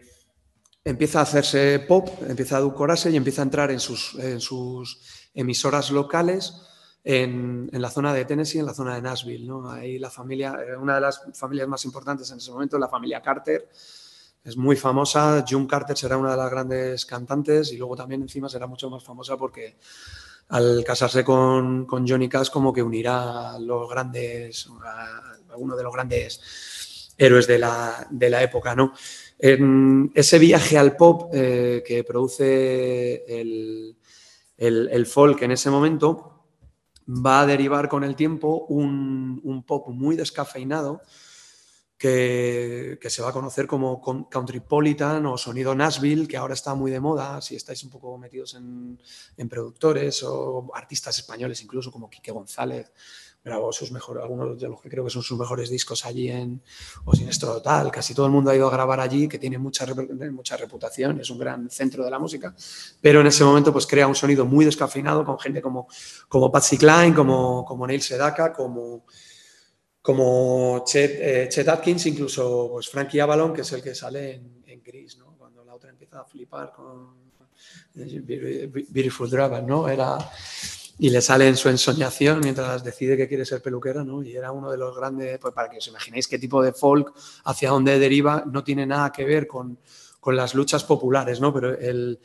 empieza 0.83 1.19
a 1.19 1.23
hacerse 1.23 1.79
pop, 1.87 2.07
empieza 2.27 2.57
a 2.57 2.59
edulcorarse 2.59 3.09
y 3.09 3.15
empieza 3.15 3.41
a 3.41 3.45
entrar 3.45 3.71
en 3.71 3.79
sus, 3.79 4.13
en 4.19 4.39
sus 4.39 5.29
emisoras 5.33 5.89
locales 5.89 6.53
en, 7.03 7.67
en, 7.73 7.81
la 7.81 7.89
zona 7.89 8.13
de 8.13 8.25
Tennessee, 8.25 8.59
en 8.59 8.67
la 8.67 8.75
zona 8.75 8.93
de 8.93 9.01
Nashville. 9.01 9.47
¿no? 9.47 9.71
Ahí 9.71 9.97
la 9.97 10.11
familia, 10.11 10.55
eh, 10.63 10.77
una 10.77 10.95
de 10.95 11.01
las 11.01 11.21
familias 11.33 11.67
más 11.67 11.83
importantes 11.85 12.29
en 12.29 12.37
ese 12.37 12.51
momento, 12.51 12.77
la 12.77 12.87
familia 12.87 13.23
Carter, 13.23 13.69
es 14.43 14.55
muy 14.55 14.75
famosa. 14.75 15.43
June 15.49 15.65
Carter 15.65 15.97
será 15.97 16.15
una 16.15 16.31
de 16.31 16.37
las 16.37 16.51
grandes 16.51 17.05
cantantes 17.07 17.71
y 17.71 17.77
luego 17.77 17.95
también 17.95 18.21
encima 18.21 18.47
será 18.49 18.67
mucho 18.67 18.87
más 18.91 19.03
famosa 19.03 19.35
porque 19.35 19.77
al 20.49 20.83
casarse 20.83 21.23
con, 21.23 21.85
con, 21.85 22.07
Johnny 22.07 22.29
Cash 22.29 22.49
como 22.49 22.73
que 22.73 22.83
unirá 22.83 23.53
a 23.53 23.59
los 23.59 23.89
grandes, 23.89 24.69
a, 24.83 25.55
uno 25.57 25.75
de 25.75 25.83
los 25.83 25.93
grandes 25.93 27.13
héroes 27.17 27.47
de 27.47 27.59
la, 27.59 28.07
de 28.09 28.29
la 28.29 28.43
época, 28.43 28.75
¿no? 28.75 28.93
En 29.39 30.11
ese 30.15 30.39
viaje 30.39 30.77
al 30.77 30.95
pop 30.95 31.31
eh, 31.33 31.83
que 31.85 32.03
produce 32.03 33.25
el, 33.27 33.97
el, 34.57 34.89
el, 34.91 35.05
folk 35.05 35.41
en 35.41 35.51
ese 35.51 35.69
momento 35.69 36.45
va 37.07 37.41
a 37.41 37.45
derivar 37.45 37.89
con 37.89 38.03
el 38.03 38.15
tiempo 38.15 38.65
un, 38.69 39.41
un 39.43 39.63
pop 39.63 39.89
muy 39.89 40.15
descafeinado, 40.15 41.01
que, 42.03 43.09
se 43.09 43.21
va 43.21 43.29
a 43.29 43.31
conocer 43.31 43.65
como 43.65 44.01
Countrypolitan 44.29 45.25
o 45.25 45.37
sonido 45.37 45.73
Nashville, 45.73 46.27
que 46.27 46.35
ahora 46.35 46.53
está 46.53 46.75
muy 46.75 46.91
de 46.91 46.99
moda, 46.99 47.39
si 47.41 47.55
estáis 47.55 47.81
un 47.85 47.89
poco 47.89 48.17
metidos 48.17 48.55
en, 48.55 48.99
en 49.37 49.47
productores 49.47 50.21
o 50.23 50.69
artistas 50.73 51.17
españoles, 51.17 51.63
incluso 51.63 51.93
como 51.93 52.09
Quique 52.09 52.33
González, 52.33 52.91
grabó 53.41 53.71
sus 53.71 53.93
mejores, 53.93 54.21
algunos 54.21 54.59
de 54.59 54.67
los 54.67 54.81
que 54.81 54.89
creo 54.89 55.05
que 55.05 55.11
son 55.11 55.23
sus 55.23 55.39
mejores 55.39 55.69
discos 55.69 56.05
allí 56.05 56.29
en 56.29 56.61
o 57.05 57.15
Sinestro 57.15 57.53
Total, 57.53 57.89
casi 57.89 58.13
todo 58.13 58.25
el 58.25 58.33
mundo 58.33 58.51
ha 58.51 58.55
ido 58.55 58.67
a 58.67 58.71
grabar 58.71 58.99
allí, 58.99 59.29
que 59.29 59.39
tiene 59.39 59.57
mucha, 59.57 59.85
mucha 60.29 60.57
reputación, 60.57 61.21
es 61.21 61.29
un 61.29 61.37
gran 61.37 61.69
centro 61.69 62.03
de 62.03 62.11
la 62.11 62.19
música, 62.19 62.53
pero 62.99 63.21
en 63.21 63.27
ese 63.27 63.45
momento 63.45 63.71
pues 63.71 63.87
crea 63.87 64.07
un 64.07 64.15
sonido 64.15 64.45
muy 64.45 64.65
descafeinado 64.65 65.23
con 65.23 65.39
gente 65.39 65.61
como, 65.61 65.87
como 66.27 66.51
Patsy 66.51 66.77
Cline, 66.77 67.13
como, 67.13 67.63
como 67.63 67.87
Neil 67.87 68.01
Sedaka, 68.01 68.51
como 68.51 69.05
como 70.03 70.83
Chet, 70.85 71.57
eh, 71.57 71.65
Atkins, 71.65 72.05
incluso 72.07 72.69
pues 72.73 72.89
Frankie 72.89 73.21
Avalon, 73.21 73.53
que 73.53 73.61
es 73.61 73.71
el 73.71 73.81
que 73.81 73.95
sale 73.95 74.33
en, 74.33 74.63
en, 74.67 74.83
Gris, 74.83 75.17
¿no? 75.17 75.33
Cuando 75.37 75.63
la 75.63 75.73
otra 75.73 75.91
empieza 75.91 76.19
a 76.19 76.25
flipar 76.25 76.73
con 76.73 77.23
Beautiful 77.93 79.29
Dragon, 79.29 79.65
¿no? 79.65 79.87
Era, 79.87 80.17
y 80.99 81.09
le 81.09 81.21
sale 81.21 81.47
en 81.47 81.55
su 81.55 81.69
ensoñación 81.69 82.41
mientras 82.41 82.83
decide 82.83 83.15
que 83.15 83.29
quiere 83.29 83.45
ser 83.45 83.61
peluquera, 83.61 84.03
¿no? 84.03 84.21
Y 84.21 84.35
era 84.35 84.51
uno 84.51 84.69
de 84.69 84.77
los 84.77 84.93
grandes, 84.93 85.39
pues 85.39 85.53
para 85.53 85.69
que 85.69 85.77
os 85.77 85.87
imaginéis 85.87 86.27
qué 86.27 86.37
tipo 86.37 86.61
de 86.61 86.73
folk, 86.73 87.13
hacia 87.45 87.69
dónde 87.69 87.97
deriva, 87.97 88.43
no 88.45 88.61
tiene 88.61 88.85
nada 88.85 89.09
que 89.09 89.23
ver 89.23 89.47
con, 89.47 89.79
con 90.19 90.35
las 90.35 90.53
luchas 90.53 90.83
populares, 90.83 91.39
¿no? 91.39 91.53
Pero 91.53 91.79
el, 91.79 92.19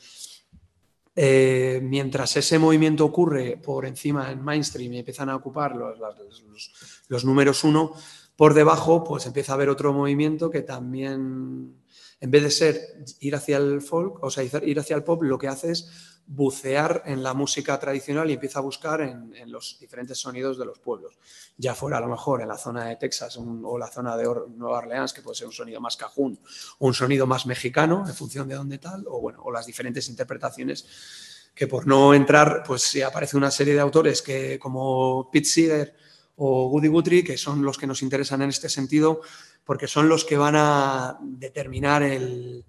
eh, 1.20 1.81
mientras 1.83 2.37
ese 2.37 2.61
movimiento 2.61 3.04
ocurre 3.04 3.57
por 3.57 3.87
encima 3.87 4.31
en 4.31 4.40
mainstream 4.40 4.92
y 4.92 4.98
empiezan 5.00 5.28
a 5.28 5.35
ocupar 5.35 5.74
los, 5.74 5.98
los, 5.98 6.72
los, 7.09 7.24
números 7.24 7.64
uno, 7.64 7.92
por 8.37 8.54
debajo 8.54 9.02
pues 9.02 9.26
empieza 9.26 9.50
a 9.50 9.54
haber 9.57 9.68
otro 9.68 9.92
movimiento 9.92 10.48
que 10.48 10.62
también, 10.62 11.74
en 12.20 12.31
vez 12.31 12.42
de 12.42 12.50
ser 12.50 13.04
ir 13.20 13.35
hacia 13.35 13.59
el 13.59 13.81
folk, 13.81 14.22
o 14.22 14.31
sea, 14.31 14.42
ir 14.44 14.78
hacia 14.78 14.96
el 14.96 15.04
pop, 15.04 15.22
lo 15.22 15.38
que 15.38 15.48
hace 15.48 15.70
es 15.70 15.88
bucear 16.31 17.04
en 17.07 17.22
la 17.22 17.33
música 17.33 17.81
tradicional 17.81 18.28
y 18.28 18.35
empieza 18.35 18.59
a 18.59 18.62
buscar 18.62 19.00
en, 19.00 19.33
los 19.50 19.78
diferentes 19.81 20.18
sonidos 20.18 20.59
de 20.59 20.66
los 20.66 20.78
pueblos. 20.78 21.16
Ya 21.57 21.74
fuera 21.74 21.96
a 21.96 22.00
lo 22.00 22.09
mejor 22.09 22.42
en 22.42 22.48
la 22.48 22.59
zona 22.59 22.85
de 22.85 22.96
Texas 22.96 23.38
o 23.38 23.78
la 23.78 23.87
zona 23.87 24.14
de 24.14 24.24
Nueva 24.24 24.78
Orleans, 24.78 25.14
que 25.14 25.22
puede 25.22 25.37
ser 25.37 25.46
un 25.46 25.54
sonido 25.54 25.81
más 25.81 25.96
cajún 25.96 26.38
o 26.78 26.87
un 26.87 26.94
sonido 26.94 27.26
más 27.26 27.46
mexicano, 27.46 28.04
en 28.07 28.14
función 28.14 28.46
de 28.46 28.57
dónde 28.57 28.76
tal, 28.76 29.07
o 29.09 29.20
bueno, 29.20 29.42
o 29.42 29.50
las 29.50 29.64
diferentes 29.64 30.09
interpretaciones 30.11 31.48
que 31.54 31.66
por 31.66 31.87
no 31.87 32.12
entrar, 32.12 32.62
pues 32.64 32.83
sí 32.83 33.00
aparece 33.00 33.37
una 33.37 33.50
serie 33.50 33.74
de 33.74 33.81
autores 33.81 34.20
que, 34.20 34.59
como 34.59 35.31
Pete 35.33 35.48
Seeger 35.48 35.94
o 36.37 36.68
Woody 36.68 36.88
Guthrie, 36.88 37.24
que 37.24 37.37
son 37.38 37.62
los 37.62 37.78
que 37.78 37.87
nos 37.87 38.02
interesan 38.02 38.42
en 38.42 38.50
este 38.50 38.68
sentido, 38.68 39.22
porque 39.68 39.87
son 39.87 40.09
los 40.09 40.24
que 40.24 40.38
van 40.38 40.54
a 40.57 41.18
determinar 41.20 42.02
el, 42.02 42.64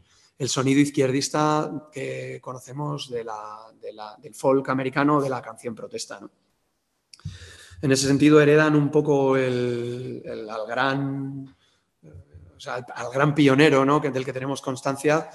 sonido 0.47 0.81
izquierdista 0.81 1.87
que 1.93 2.39
conocemos 2.41 3.09
del 3.09 4.33
folk 4.33 4.67
americano, 4.67 5.21
de 5.21 5.29
la 5.29 5.41
canción 5.41 5.73
protesta. 5.73 6.19
¿no? 6.19 6.29
En 7.81 7.93
ese 7.93 8.05
sentido, 8.05 8.41
heredan 8.41 8.75
un 8.75 8.91
poco 8.91 9.35
al, 9.35 10.21
gran, 10.67 11.55
o 12.03 12.59
sea, 12.59 12.85
al, 12.93 13.13
gran 13.13 13.33
pionero 13.33 13.85
¿no? 13.85 14.01
del 14.01 14.25
que 14.25 14.33
tenemos 14.33 14.61
constancia, 14.61 15.29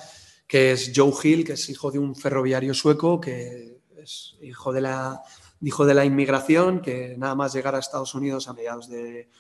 que 0.47 0.73
es 0.73 0.93
Joe 0.95 1.15
Hill, 1.23 1.47
que 1.47 1.55
es 1.55 1.67
hijo 1.71 1.91
de 1.91 1.99
un 1.99 2.15
ferroviario 2.15 2.75
sueco, 2.75 3.19
que 3.19 3.79
es 3.97 4.37
hijo 4.43 4.71
de 4.71 4.83
la 4.83 5.23
hijo 5.63 5.87
de 5.87 5.95
la 5.95 6.05
inmigración, 6.05 6.83
que 6.83 7.17
nada 7.17 7.35
más 7.35 7.55
llegar 7.55 7.75
a 7.75 7.79
Estados 7.79 8.15
Unidos 8.15 8.49
a 8.49 8.53
mediados 8.53 8.87
de, 8.91 9.31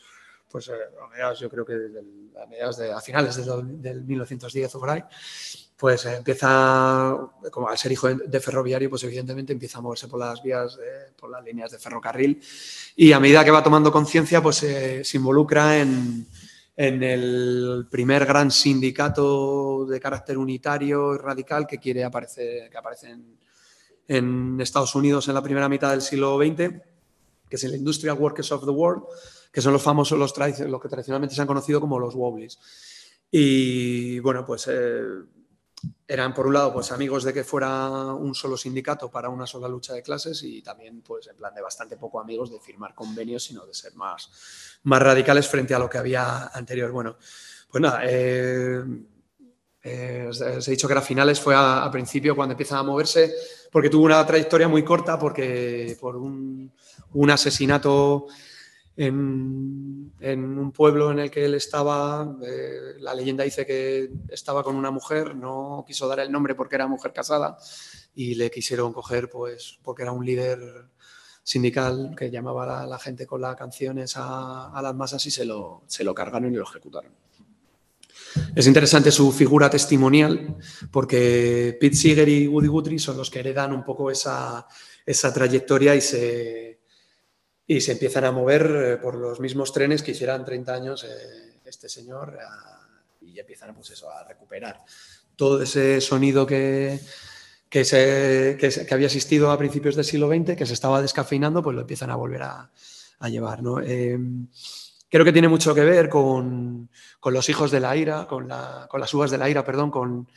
pues 0.55 0.69
a 0.71 1.09
mediados, 1.09 1.41
yo 1.41 1.51
creo 1.51 1.65
que 1.65 1.73
del, 1.73 2.31
a, 2.41 2.47
mediados 2.47 2.77
de, 2.77 2.93
a 2.93 3.01
finales 3.01 3.35
del, 3.35 3.83
del 3.83 4.05
1910 4.05 4.73
o 4.77 4.79
por 4.79 4.89
ahí, 4.89 5.03
pues 5.77 6.07
eh, 6.07 6.15
empieza, 6.19 7.13
como 7.51 7.69
al 7.69 7.77
ser 7.77 7.91
hijo 7.91 8.07
de, 8.07 8.29
de, 8.29 8.39
ferroviario, 8.39 8.89
pues 8.89 9.03
evidentemente 9.03 9.53
empieza 9.53 9.79
a 9.79 9.81
moverse 9.81 10.07
por 10.07 10.21
las 10.21 10.41
vías, 10.45 10.77
de, 10.77 11.13
por 11.19 11.29
las 11.29 11.43
líneas 11.43 11.73
de 11.73 11.81
ferrocarril. 11.81 12.41
Y 12.95 13.11
a 13.11 13.19
medida 13.19 13.45
que 13.45 13.51
va 13.51 13.65
tomando 13.65 13.91
conciencia, 13.91 14.41
pues 14.41 14.63
eh, 14.63 15.03
se 15.03 15.17
involucra 15.17 15.77
en, 15.77 16.25
en, 16.77 17.03
el 17.03 17.89
primer 17.91 18.25
gran 18.25 18.53
sindicato 18.53 19.87
de 19.87 19.99
carácter 19.99 20.39
unitario 20.39 21.17
y 21.17 21.19
radical 21.19 21.67
que 21.67 21.79
quiere 21.79 22.05
aparecer, 22.05 22.71
que 22.71 22.79
aparece 22.79 23.11
en, 23.11 23.39
en 24.07 24.61
Estados 24.61 24.95
Unidos 24.95 25.27
en 25.27 25.35
la 25.35 25.43
primera 25.43 25.69
mitad 25.69 25.91
del 25.91 26.01
siglo 26.01 26.39
XX, 26.39 26.81
que 27.49 27.57
es 27.57 27.65
el 27.65 27.75
Industrial 27.75 28.17
Workers 28.17 28.53
of 28.53 28.65
the 28.65 28.71
World, 28.71 29.03
que 29.55 29.63
son 29.63 29.73
los 29.73 29.83
famosos, 29.83 30.19
los, 30.19 30.37
los 30.37 30.83
que 30.83 30.89
tradicionalmente 30.89 31.33
se 31.33 31.41
han 31.41 31.47
conocido 31.47 31.81
como 31.81 32.01
los 32.01 32.17
Wobblies. 32.17 32.59
Y 33.31 34.19
bueno, 34.19 34.45
pues 34.45 34.69
eh, 34.69 35.05
eran 36.09 36.35
por 36.35 36.49
un 36.49 36.55
lado 36.55 36.73
pues 36.73 36.91
amigos 36.91 37.23
de 37.23 37.33
que 37.33 37.45
fuera 37.45 37.89
un 38.15 38.35
solo 38.35 38.57
sindicato 38.57 39.09
para 39.09 39.29
una 39.29 39.47
sola 39.47 39.69
lucha 39.69 39.95
de 39.95 40.03
clases 40.03 40.43
y 40.43 40.61
también 40.61 41.03
pues 41.03 41.29
en 41.29 41.37
plan 41.37 41.55
de 41.55 41.63
bastante 41.63 41.97
poco 41.97 42.19
amigos 42.19 42.51
de 42.51 42.59
firmar 42.59 42.97
convenios, 42.97 43.45
sino 43.45 43.65
de 43.65 43.75
ser 43.75 43.95
más, 43.95 44.29
más 44.83 45.01
radicales 45.01 45.47
frente 45.47 45.73
a 45.73 45.79
lo 45.79 45.89
que 45.89 45.99
había 45.99 46.49
anterior. 46.49 46.91
Bueno, 46.91 47.17
pues 47.71 47.81
nada, 47.81 48.01
eh, 48.03 48.83
eh, 49.85 50.27
os 50.29 50.67
he 50.67 50.71
dicho 50.73 50.89
que 50.89 50.95
era 50.95 51.01
finales, 51.01 51.39
fue 51.39 51.55
a, 51.57 51.89
principio 51.93 52.35
cuando 52.35 52.55
empiezan 52.55 52.79
a 52.79 52.83
moverse, 52.83 53.33
porque 53.71 53.89
tuvo 53.89 54.07
una 54.07 54.27
trayectoria 54.27 54.67
muy 54.67 54.83
corta, 54.83 55.17
porque 55.17 55.97
por 56.01 56.17
un, 56.17 56.73
un 57.13 57.31
asesinato 57.31 58.27
en, 58.97 60.13
en, 60.21 60.59
un 60.59 60.73
pueblo 60.73 61.11
en 61.11 61.19
el 61.19 61.31
que 61.31 61.45
él 61.45 61.55
estaba, 61.55 62.37
eh, 62.43 62.95
la 63.01 63.15
leyenda 63.15 63.45
dice 63.45 63.67
que 63.67 64.11
estaba 64.29 64.63
con 64.63 64.77
una 64.77 64.91
mujer, 64.91 65.35
no 65.35 65.85
quiso 65.87 66.07
dar 66.07 66.21
el 66.21 66.31
nombre 66.31 66.55
porque 66.55 66.77
era 66.77 66.87
mujer 66.87 67.13
casada 67.13 67.59
y 68.15 68.35
le 68.37 68.51
quisieron 68.51 68.93
coger 68.93 69.29
pues 69.29 69.79
porque 69.83 70.03
era 70.03 70.13
un 70.13 70.25
líder 70.25 70.61
sindical 71.43 72.15
que 72.17 72.31
llamaba 72.31 72.65
a 72.65 72.67
la, 72.67 72.87
la 72.87 72.99
gente 72.99 73.27
con 73.27 73.41
las 73.41 73.57
canciones 73.57 74.17
a, 74.17 74.71
a, 74.71 74.81
las 74.81 74.95
masas 74.95 75.27
y 75.27 75.31
se 75.31 75.45
lo, 75.45 75.83
se 75.87 76.05
lo 76.05 76.15
cargaron 76.15 76.53
y 76.53 76.57
lo 76.57 76.63
ejecutaron. 76.63 77.13
Es 78.55 78.67
interesante 78.67 79.11
su 79.11 79.31
figura 79.33 79.69
testimonial 79.69 80.57
porque 80.91 81.77
Pete 81.81 81.97
Seeger 81.97 82.29
y 82.29 82.49
Woody 82.49 82.69
Guthrie 82.69 82.99
son 82.99 83.17
los 83.17 83.31
que 83.31 83.41
heredan 83.41 83.73
un 83.73 83.85
poco 83.85 84.11
esa, 84.11 84.67
esa 85.05 85.33
trayectoria 85.33 85.95
y 85.95 86.01
se, 86.01 86.74
y 87.67 87.81
se 87.81 87.93
empiezan 87.93 88.25
a 88.25 88.33
mover 88.33 88.63
eh, 88.67 88.97
por 88.99 89.15
los 89.15 89.41
mismos 89.41 89.73
trenes 89.73 90.03
que 90.03 90.11
hicieran 90.11 90.45
30 90.45 90.75
años 90.75 91.05
eh, 91.05 91.61
este 91.65 91.89
señor 91.89 92.39
y 93.21 93.39
empiezan 93.39 93.75
pues 93.75 93.91
eso, 93.91 94.11
a 94.11 94.23
recuperar 94.25 94.85
todo 95.35 95.63
ese 95.63 96.01
sonido 96.01 96.47
que, 96.47 97.01
que, 97.69 97.85
se, 97.85 98.57
que, 98.61 98.69
que, 98.69 98.95
había 98.95 99.07
existido 99.07 99.51
a 99.51 99.59
principios 99.59 99.97
del 99.97 100.05
siglo 100.05 100.29
XX, 100.29 100.57
que 100.57 100.67
se 100.67 100.75
estaba 100.75 101.03
descafeinando, 101.03 101.63
pues 101.63 101.75
lo 101.75 101.81
empiezan 101.81 102.11
a 102.11 102.17
volver 102.17 102.43
a, 102.43 102.71
a 103.19 103.29
llevar. 103.29 103.63
¿no? 103.63 103.81
Eh, 103.81 104.19
creo 105.09 105.25
que 105.25 105.33
tiene 105.33 105.49
mucho 105.49 105.75
que 105.75 105.83
ver 105.83 106.09
con, 106.09 106.89
con 107.19 107.35
los 107.35 107.49
hijos 107.49 107.71
de 107.71 107.81
la 107.81 107.97
ira, 107.97 108.27
con, 108.27 108.49
la, 108.49 108.87
con, 108.89 109.01
las 109.01 109.13
uvas 109.15 109.31
de 109.31 109.39
la 109.39 109.49
ira, 109.49 109.65
perdón, 109.65 109.91
con, 109.91 110.29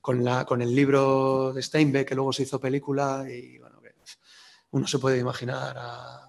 con, 0.00 0.22
la, 0.22 0.44
con 0.44 0.62
el 0.62 0.74
libro 0.74 1.52
de 1.52 1.62
Steinbeck, 1.62 2.08
que 2.08 2.14
luego 2.14 2.32
se 2.32 2.42
hizo 2.44 2.60
película 2.60 3.24
y 3.28 3.58
bueno, 3.58 3.80
uno 4.70 4.88
se 4.88 4.98
puede 4.98 5.18
imaginar 5.18 5.76
a, 5.78 6.23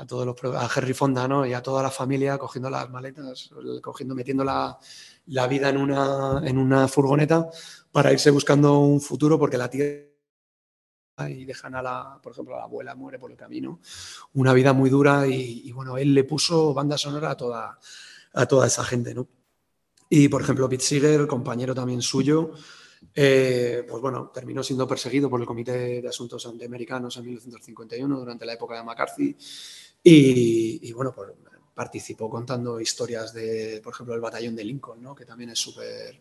a 0.00 0.06
todos 0.06 0.24
los 0.24 0.54
a 0.56 0.68
Henry 0.74 0.94
Fonda 0.94 1.28
¿no? 1.28 1.44
y 1.44 1.52
a 1.52 1.62
toda 1.62 1.82
la 1.82 1.90
familia 1.90 2.38
cogiendo 2.38 2.70
las 2.70 2.88
maletas, 2.88 3.50
cogiendo, 3.82 4.14
metiendo 4.14 4.42
la, 4.42 4.78
la 5.26 5.46
vida 5.46 5.68
en 5.68 5.76
una, 5.76 6.40
en 6.42 6.56
una 6.56 6.88
furgoneta 6.88 7.50
para 7.92 8.10
irse 8.10 8.30
buscando 8.30 8.78
un 8.78 9.00
futuro 9.00 9.38
porque 9.38 9.58
la 9.58 9.68
tierra 9.68 10.06
y 11.28 11.44
dejan 11.44 11.74
a 11.74 11.82
la, 11.82 12.18
por 12.22 12.32
ejemplo, 12.32 12.54
a 12.54 12.60
la 12.60 12.64
abuela 12.64 12.94
muere 12.94 13.18
por 13.18 13.30
el 13.30 13.36
camino, 13.36 13.80
una 14.32 14.54
vida 14.54 14.72
muy 14.72 14.88
dura 14.88 15.26
y, 15.26 15.70
bueno, 15.72 15.98
él 15.98 16.14
le 16.14 16.24
puso 16.24 16.72
banda 16.72 16.96
sonora 16.96 17.32
a 17.32 17.36
toda, 17.36 17.78
a 18.32 18.46
toda 18.46 18.66
esa 18.66 18.82
gente, 18.84 19.14
¿no? 19.14 19.28
Y, 20.08 20.28
por 20.28 20.40
ejemplo, 20.40 20.66
Pete 20.66 20.82
Seeger, 20.82 21.26
compañero 21.26 21.74
también 21.74 22.00
suyo, 22.00 22.54
eh, 23.14 23.84
pues 23.88 24.00
bueno, 24.00 24.30
terminó 24.32 24.62
siendo 24.62 24.88
perseguido 24.88 25.28
por 25.28 25.40
el 25.40 25.46
Comité 25.46 26.00
de 26.00 26.08
Asuntos 26.08 26.46
Antiamericanos 26.46 27.16
en 27.16 27.24
1951 27.24 28.18
durante 28.18 28.46
la 28.46 28.54
época 28.54 28.76
de 28.76 28.82
McCarthy 28.82 29.36
y, 30.02 30.92
bueno, 30.92 31.12
pues 31.14 31.30
participó 31.74 32.28
contando 32.28 32.80
historias 32.80 33.32
de, 33.32 33.80
por 33.82 33.94
ejemplo, 33.94 34.14
el 34.14 34.20
batallón 34.20 34.54
de 34.54 34.64
Lincoln, 34.64 35.02
¿no? 35.02 35.14
que 35.14 35.24
también 35.24 35.50
es 35.50 35.58
súper 35.58 36.20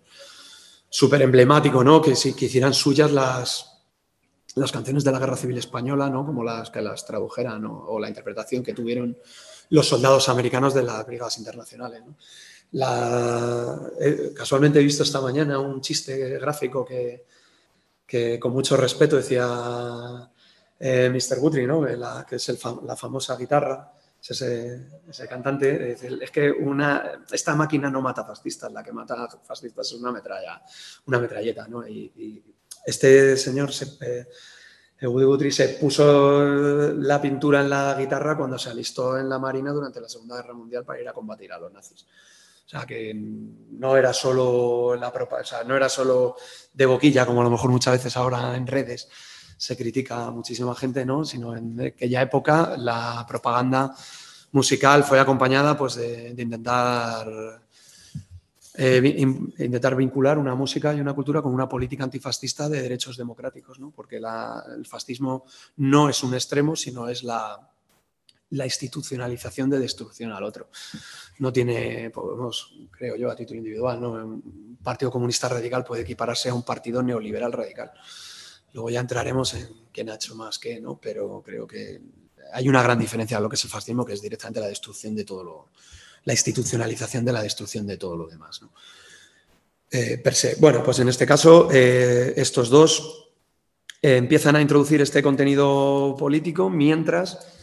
súper 0.90 1.22
emblemático, 1.22 1.84
¿no? 1.84 2.02
que, 2.02 2.14
que 2.14 2.46
hicieran 2.46 2.74
suyas 2.74 3.12
las, 3.12 3.84
las 4.56 4.72
canciones 4.72 5.04
de 5.04 5.12
la 5.12 5.20
Guerra 5.20 5.36
Civil 5.36 5.58
Española, 5.58 6.10
¿no? 6.10 6.26
como 6.26 6.44
las 6.44 6.70
que 6.70 6.82
las 6.82 7.06
tradujeran 7.06 7.62
¿no? 7.62 7.86
o 7.88 8.00
la 8.00 8.08
interpretación 8.08 8.64
que 8.64 8.74
tuvieron 8.74 9.18
los 9.70 9.88
soldados 9.88 10.30
americanos 10.30 10.74
de 10.74 10.84
las 10.84 11.06
brigadas 11.06 11.38
internacionales. 11.38 12.04
eh, 14.00 14.34
casualmente 14.36 14.80
he 14.80 14.84
visto 14.84 15.04
esta 15.04 15.22
mañana 15.22 15.60
un 15.60 15.82
chiste 15.82 16.40
gráfico 16.40 16.86
que, 16.86 17.26
que 18.06 18.40
con 18.40 18.52
mucho 18.52 18.76
respeto 18.76 19.18
decía 19.18 20.32
eh, 20.80 21.10
Mr. 21.10 21.40
Guthrie, 21.40 21.68
¿no? 21.68 21.86
La, 21.86 22.26
que 22.28 22.38
es 22.38 22.50
el, 22.50 22.58
la 22.86 22.96
famosa 22.96 23.36
guitarra, 23.36 23.92
es 24.22 24.32
ese, 24.32 24.88
ese, 25.10 25.28
cantante, 25.28 25.92
es, 25.92 26.04
el, 26.04 26.22
es, 26.22 26.32
que 26.32 26.50
una, 26.52 27.24
esta 27.32 27.56
máquina 27.56 27.90
no 27.90 28.02
mata 28.02 28.24
fascistas, 28.24 28.72
la 28.72 28.84
que 28.84 28.92
mata 28.92 29.28
fascistas 29.44 29.88
es 29.88 29.94
una, 29.94 30.12
metralla, 30.12 30.62
una 31.06 31.20
metralleta. 31.20 31.68
¿no? 31.68 31.88
Y, 31.88 32.12
y 32.16 32.44
este 32.86 33.36
señor, 33.38 33.72
se, 33.74 33.98
eh, 34.02 35.08
Woody 35.08 35.26
Guthrie, 35.26 35.52
se 35.52 35.70
puso 35.70 36.92
la 36.94 37.22
pintura 37.22 37.62
en 37.62 37.70
la 37.70 37.96
guitarra 37.98 38.38
cuando 38.38 38.58
se 38.58 38.70
alistó 38.70 39.18
en 39.18 39.30
la 39.30 39.40
Marina 39.40 39.72
durante 39.72 40.02
la 40.02 40.10
Segunda 40.10 40.36
Guerra 40.36 40.54
Mundial 40.54 40.84
para 40.86 41.02
ir 41.02 41.08
a 41.08 41.14
combatir 41.14 41.52
a 41.54 41.60
los 41.60 41.72
nazis. 41.72 42.06
O 42.66 42.70
sea, 42.70 42.86
que 42.86 43.14
no 43.16 43.98
era 43.98 44.14
solo 44.14 44.96
la 44.96 45.10
o 45.10 45.44
sea, 45.44 45.64
no 45.64 45.76
era 45.76 45.90
solo 45.90 46.36
de 46.74 46.86
boquilla, 46.86 47.26
como 47.26 47.42
a 47.42 47.44
lo 47.44 47.50
mejor 47.50 47.72
muchas 47.72 47.94
veces 47.94 48.16
ahora 48.16 48.56
en 48.56 48.68
redes 48.68 49.10
se 49.60 49.76
critica 49.76 50.32
muchísima 50.32 50.74
gente, 50.74 51.06
¿no? 51.06 51.26
Sino 51.26 51.56
en 51.56 51.80
aquella 51.82 52.22
época 52.22 52.76
la 52.78 53.26
propaganda 53.28 53.94
musical 54.54 55.04
fue 55.04 55.20
acompañada 55.20 55.78
pues, 55.78 55.96
de, 55.96 56.34
intentar, 56.38 57.28
eh, 58.76 59.16
in, 59.18 59.54
intentar 59.60 59.98
vincular 59.98 60.38
una 60.38 60.56
música 60.56 60.94
y 60.94 61.02
una 61.02 61.14
cultura 61.14 61.42
con 61.42 61.54
una 61.54 61.68
política 61.68 62.06
antifascista 62.06 62.70
de 62.70 62.82
derechos 62.82 63.18
democráticos, 63.18 63.80
¿no? 63.80 63.92
porque 63.92 64.16
el 64.16 64.88
fascismo 64.88 65.44
no 65.76 66.08
es 66.08 66.24
un 66.24 66.34
extremo, 66.34 66.78
sino 66.78 67.10
es 67.10 67.24
la, 67.24 67.70
la 68.52 68.66
institucionalización 68.66 69.70
de 69.70 69.80
destrucción 69.80 70.32
al 70.32 70.46
otro. 70.46 70.70
No 71.40 71.52
tiene, 71.52 72.12
podemos, 72.12 72.76
creo 72.92 73.18
yo, 73.18 73.30
a 73.30 73.36
título 73.36 73.58
individual, 73.58 74.00
¿no? 74.00 74.12
un 74.12 74.78
partido 74.82 75.12
comunista 75.12 75.50
radical 75.50 75.84
puede 75.84 76.04
equipararse 76.04 76.48
a 76.48 76.54
un 76.54 76.64
partido 76.64 77.04
neoliberal 77.04 77.52
radical. 77.52 77.92
Luego 78.74 78.90
ya 78.90 79.00
entraremos 79.00 79.54
en 79.54 79.68
quién 79.92 80.10
ha 80.10 80.16
hecho 80.16 80.36
más 80.36 80.60
qué, 80.60 80.80
¿no? 80.80 81.00
Pero 81.02 81.42
creo 81.44 81.66
que 81.66 82.02
hay 82.54 82.68
una 82.70 82.84
gran 82.84 83.00
diferencia 83.00 83.38
a 83.38 83.40
lo 83.40 83.50
que 83.50 83.56
es 83.56 83.64
el 83.64 83.70
fascismo, 83.70 84.06
que 84.06 84.14
es 84.14 84.22
directamente 84.22 84.60
la 84.60 84.68
destrucción 84.68 85.16
de 85.16 85.26
todo 85.26 85.44
lo, 85.44 85.70
la 86.26 86.34
institucionalización 86.34 87.26
de 87.26 87.34
la 87.34 87.44
destrucción 87.44 87.88
de 87.88 87.98
todo 87.98 88.16
lo 88.16 88.28
demás, 88.28 88.62
¿no? 88.62 88.72
Eh, 89.92 90.20
per 90.20 90.36
se. 90.36 90.56
Bueno, 90.60 90.84
pues 90.84 91.00
en 91.00 91.10
este 91.10 91.26
caso, 91.26 91.70
eh, 91.72 92.34
estos 92.38 92.70
dos 92.70 93.32
eh, 94.02 94.18
empiezan 94.18 94.56
a 94.56 94.62
introducir 94.62 95.02
este 95.02 95.24
contenido 95.24 96.16
político 96.18 96.70
mientras 96.70 97.56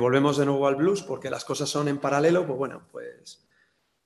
volvemos 0.00 0.36
de 0.36 0.44
nuevo 0.44 0.66
al 0.66 0.74
blues, 0.74 1.02
porque 1.02 1.30
las 1.30 1.44
cosas 1.44 1.68
son 1.68 1.86
en 1.86 1.98
paralelo, 1.98 2.44
pues 2.44 2.58
bueno, 2.58 2.82
pues 2.90 3.46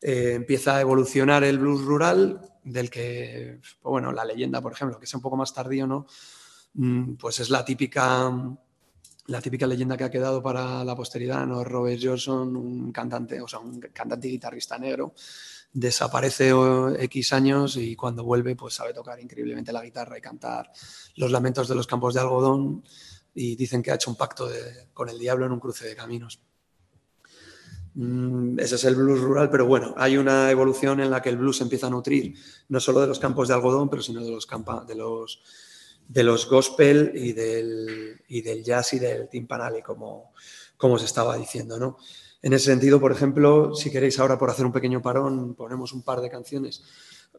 empieza 0.03 0.77
a 0.77 0.81
evolucionar 0.81 1.45
el 1.45 1.59
blues 1.59 1.83
rural, 1.83 2.41
del 2.65 2.91
que, 2.91 3.59
pues 3.61 3.77
bueno, 3.83 4.13
la 4.13 4.25
leyenda, 4.25 4.61
por 4.61 4.73
ejemplo, 4.73 4.99
que 4.99 5.05
es 5.05 5.15
un 5.15 5.21
poco 5.21 5.37
más 5.37 5.55
tardío, 5.55 5.87
¿no? 5.87 6.07
mm, 6.75 7.15
pues 7.15 7.41
es 7.41 7.51
la 7.51 7.65
típica, 7.65 8.31
la 9.27 9.41
típica 9.41 9.67
leyenda 9.67 9.97
que 9.97 10.05
ha 10.05 10.11
quedado 10.11 10.43
para 10.43 10.85
la 10.85 10.97
posteridad, 10.97 11.47
¿no? 11.47 11.65
Robert 11.65 12.01
Johnson, 12.03 12.57
un 12.57 12.93
cantante, 12.93 13.41
o 13.41 13.49
sea, 13.49 13.61
un 13.61 13.81
cantante 13.81 14.29
y 14.29 14.33
guitarrista 14.33 14.79
negro, 14.79 15.15
desaparece 15.73 16.53
X 16.99 17.33
años 17.33 17.77
y 17.77 17.97
cuando 17.97 18.25
vuelve 18.25 18.55
pues 18.57 18.75
sabe 18.75 18.93
tocar 18.93 19.19
increíblemente 19.21 19.73
la 19.73 19.83
guitarra 19.83 20.19
y 20.19 20.21
cantar 20.21 20.71
los 21.17 21.31
lamentos 21.31 21.67
de 21.69 21.75
los 21.75 21.87
campos 21.87 22.15
de 22.15 22.21
algodón 22.21 22.85
y 23.35 23.57
dicen 23.57 23.83
que 23.83 23.91
ha 23.91 23.95
hecho 23.95 24.11
un 24.11 24.17
pacto 24.17 24.51
con 24.93 25.09
el 25.09 25.19
diablo 25.19 25.47
en 25.47 25.53
un 25.53 25.61
cruce 25.61 25.87
de 25.87 25.97
caminos. 25.97 26.41
Mm, 27.95 28.59
ese 28.59 28.77
es 28.77 28.85
el 28.85 28.95
blues 28.95 29.21
rural, 29.21 29.51
pero 29.51 29.67
bueno, 29.67 29.95
hay 29.99 30.17
una 30.17 30.51
evolución 30.51 31.01
en 31.01 31.11
la 31.11 31.21
que 31.21 31.29
el 31.29 31.37
blues 31.37 31.61
empieza 31.61 31.89
a 31.89 31.91
nutrir 31.91 32.35
no 32.69 32.81
solo 32.81 33.01
de 33.03 33.07
los 33.07 33.19
campos 33.19 33.49
de 33.49 33.55
algodón, 33.55 33.91
pero 33.91 34.03
sino 34.03 34.25
de 34.25 34.31
los, 34.31 34.49
de 34.87 34.95
los, 34.95 35.43
de 36.09 36.23
los 36.23 36.49
gospel 36.49 37.13
y 37.15 37.33
del, 37.33 38.21
y 38.29 38.41
del 38.41 38.65
jazz 38.65 38.95
y 38.95 38.99
del 38.99 39.29
timpanale, 39.29 39.83
como, 39.83 40.33
como 40.77 40.99
se 40.99 41.05
estaba 41.05 41.37
diciendo, 41.37 41.79
¿no? 41.79 41.99
En 42.41 42.55
ese 42.55 42.67
sentido, 42.67 42.99
por 42.99 43.13
ejemplo, 43.13 43.75
si 43.75 43.91
queréis 43.91 44.19
ahora 44.19 44.37
por 44.37 44.51
hacer 44.51 44.67
un 44.67 44.73
pequeño 44.73 45.01
parón, 45.01 45.55
ponemos 45.55 45.93
un 45.93 46.03
par 46.03 46.21
de 46.21 46.31
canciones. 46.31 46.83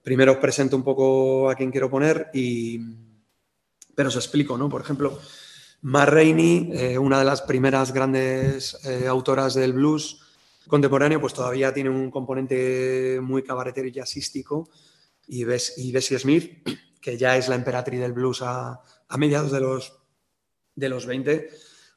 Primero 0.02 0.34
os 0.34 0.38
presento 0.38 0.78
un 0.78 0.84
poco 0.84 1.50
a 1.50 1.56
quién 1.56 1.72
quiero 1.72 1.90
poner, 1.90 2.30
y, 2.34 2.80
pero 3.96 4.10
os 4.10 4.16
explico, 4.16 4.58
¿no? 4.58 4.70
Por 4.70 4.82
ejemplo, 4.82 5.20
Ma 5.82 6.06
Rainey, 6.06 6.70
eh, 6.74 6.98
una 6.98 7.20
de 7.20 7.26
las 7.26 7.42
primeras 7.42 7.92
grandes 7.92 8.80
eh, 8.86 9.08
autoras 9.08 9.56
del 9.56 9.74
blues 9.74 10.23
contemporáneo, 10.68 11.20
pues 11.20 11.34
todavía 11.34 11.74
tiene 11.74 11.90
un 11.90 12.10
componente 12.10 13.20
muy 13.22 13.44
cabaretero 13.44 13.88
y 13.88 13.92
jazzístico, 13.92 14.70
y, 15.28 15.44
Bessie 15.46 16.20
Smith, 16.20 16.68
que 17.02 17.18
ya 17.18 17.38
es 17.38 17.48
la 17.48 17.56
emperatriz 17.56 18.00
del 18.00 18.14
blues 18.14 18.42
a, 18.42 18.82
mediados 19.18 19.52
de 19.52 19.60
los, 19.60 19.94
de 20.76 20.90
los 20.90 21.06
20, 21.06 21.50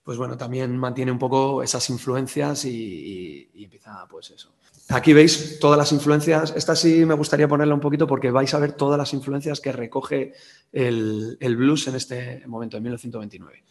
pues 0.03 0.19
bueno, 0.19 0.37
también 0.37 0.77
mantiene 0.77 1.11
un 1.11 1.19
poco 1.19 1.63
esas 1.63 1.89
influencias 1.91 2.65
y, 2.65 3.51
empieza 3.55 4.07
pues 4.09 4.31
eso. 4.31 4.53
Aquí 4.89 5.13
veis 5.13 5.59
todas 5.59 5.77
las 5.77 5.91
influencias, 5.91 6.53
esta 6.55 6.77
sí 6.77 7.05
me 7.05 7.15
gustaría 7.15 7.49
ponerla 7.49 7.75
un 7.75 7.81
poquito 7.81 8.07
porque 8.07 8.31
vais 8.31 8.55
a 8.55 8.61
ver 8.61 8.73
todas 8.73 8.97
las 8.97 9.13
influencias 9.15 9.61
que 9.61 9.73
recoge 9.73 10.33
el, 10.71 11.37
el 11.41 11.57
blues 11.57 11.89
en 11.89 11.97
este 11.97 12.47
momento, 12.47 12.77
en 12.77 12.85
1929. 12.85 13.65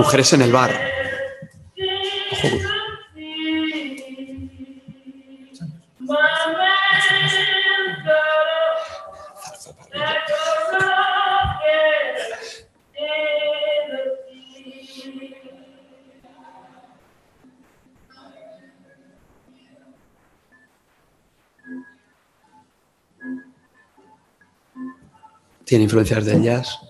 Mujeres 0.00 0.32
en 0.32 0.40
el 0.40 0.50
bar. 0.50 0.70
Tiene 25.66 25.84
influencias 25.84 26.24
del 26.24 26.42
jazz. 26.42 26.89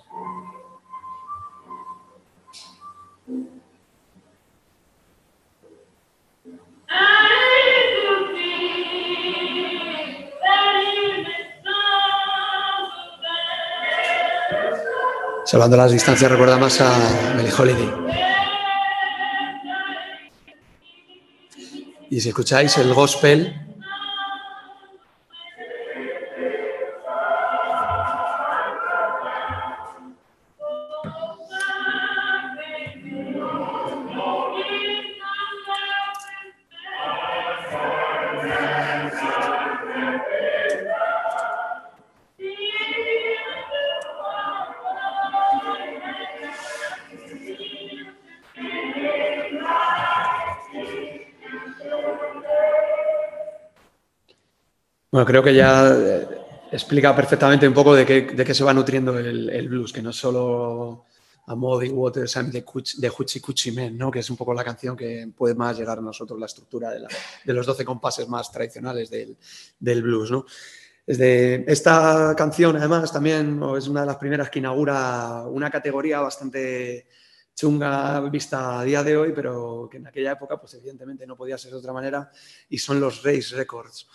Salvando 15.51 15.77
las 15.77 15.91
distancias 15.91 16.31
recuerda 16.31 16.59
más 16.59 16.81
a 16.81 17.35
Melly 17.35 17.51
Holiday. 17.51 17.91
Y 22.09 22.21
si 22.21 22.29
escucháis 22.29 22.79
el 22.79 22.95
gospel, 22.95 23.70
Bueno, 55.13 55.27
creo 55.27 55.43
que 55.43 55.53
ya 55.53 55.89
eh, 55.93 56.29
explica 56.71 57.15
perfectamente 57.17 57.67
un 57.67 57.75
poco 57.75 57.97
de 57.97 58.07
qué, 58.07 58.55
se 58.55 58.63
va 58.63 58.73
nutriendo 58.73 59.19
el, 59.19 59.69
blues, 59.69 59.93
que 59.93 60.03
no 60.03 60.11
es 60.11 60.17
solo 60.17 61.07
a 61.49 61.57
Muddy 61.57 61.89
Waters 61.89 62.37
and 62.37 62.53
the, 62.53 62.65
de 62.99 63.09
Hoochie 63.09 63.41
Coochie 63.41 63.73
Men, 63.73 63.99
¿no? 63.99 64.09
que 64.09 64.21
es 64.21 64.31
un 64.31 64.37
poco 64.37 64.55
la 64.55 64.63
canción 64.63 64.97
que 64.97 65.29
puede 65.37 65.57
más 65.57 65.77
llegar 65.77 65.99
a 65.99 66.01
nosotros, 66.01 66.39
la 66.39 66.47
estructura 66.47 66.93
de, 66.93 67.53
los 67.53 67.67
12 67.67 67.85
compases 67.85 68.29
más 68.29 68.53
tradicionales 68.53 69.11
del, 69.11 70.03
blues. 70.03 70.31
¿no? 70.31 70.47
esta 71.07 72.33
canción, 72.37 72.77
además, 72.77 73.13
también 73.13 73.61
es 73.77 73.89
una 73.89 74.03
de 74.03 74.07
las 74.07 74.17
primeras 74.17 74.49
que 74.49 74.61
inaugura 74.61 75.45
una 75.49 75.73
categoría 75.73 76.21
bastante 76.21 77.09
chunga 77.53 78.21
vista 78.31 78.79
a 78.79 78.85
día 78.85 79.03
de 79.03 79.17
hoy, 79.17 79.33
pero 79.35 79.89
que 79.91 79.97
en 79.97 80.07
aquella 80.07 80.33
época, 80.33 80.57
pues 80.61 80.75
evidentemente 80.75 81.27
no 81.27 81.37
podía 81.37 81.59
ser 81.59 81.73
de 81.73 81.79
otra 81.79 81.93
manera, 81.93 82.31
y 82.69 82.79
son 82.79 83.01
los 83.01 83.25
Race 83.25 83.57
Records 83.57 84.07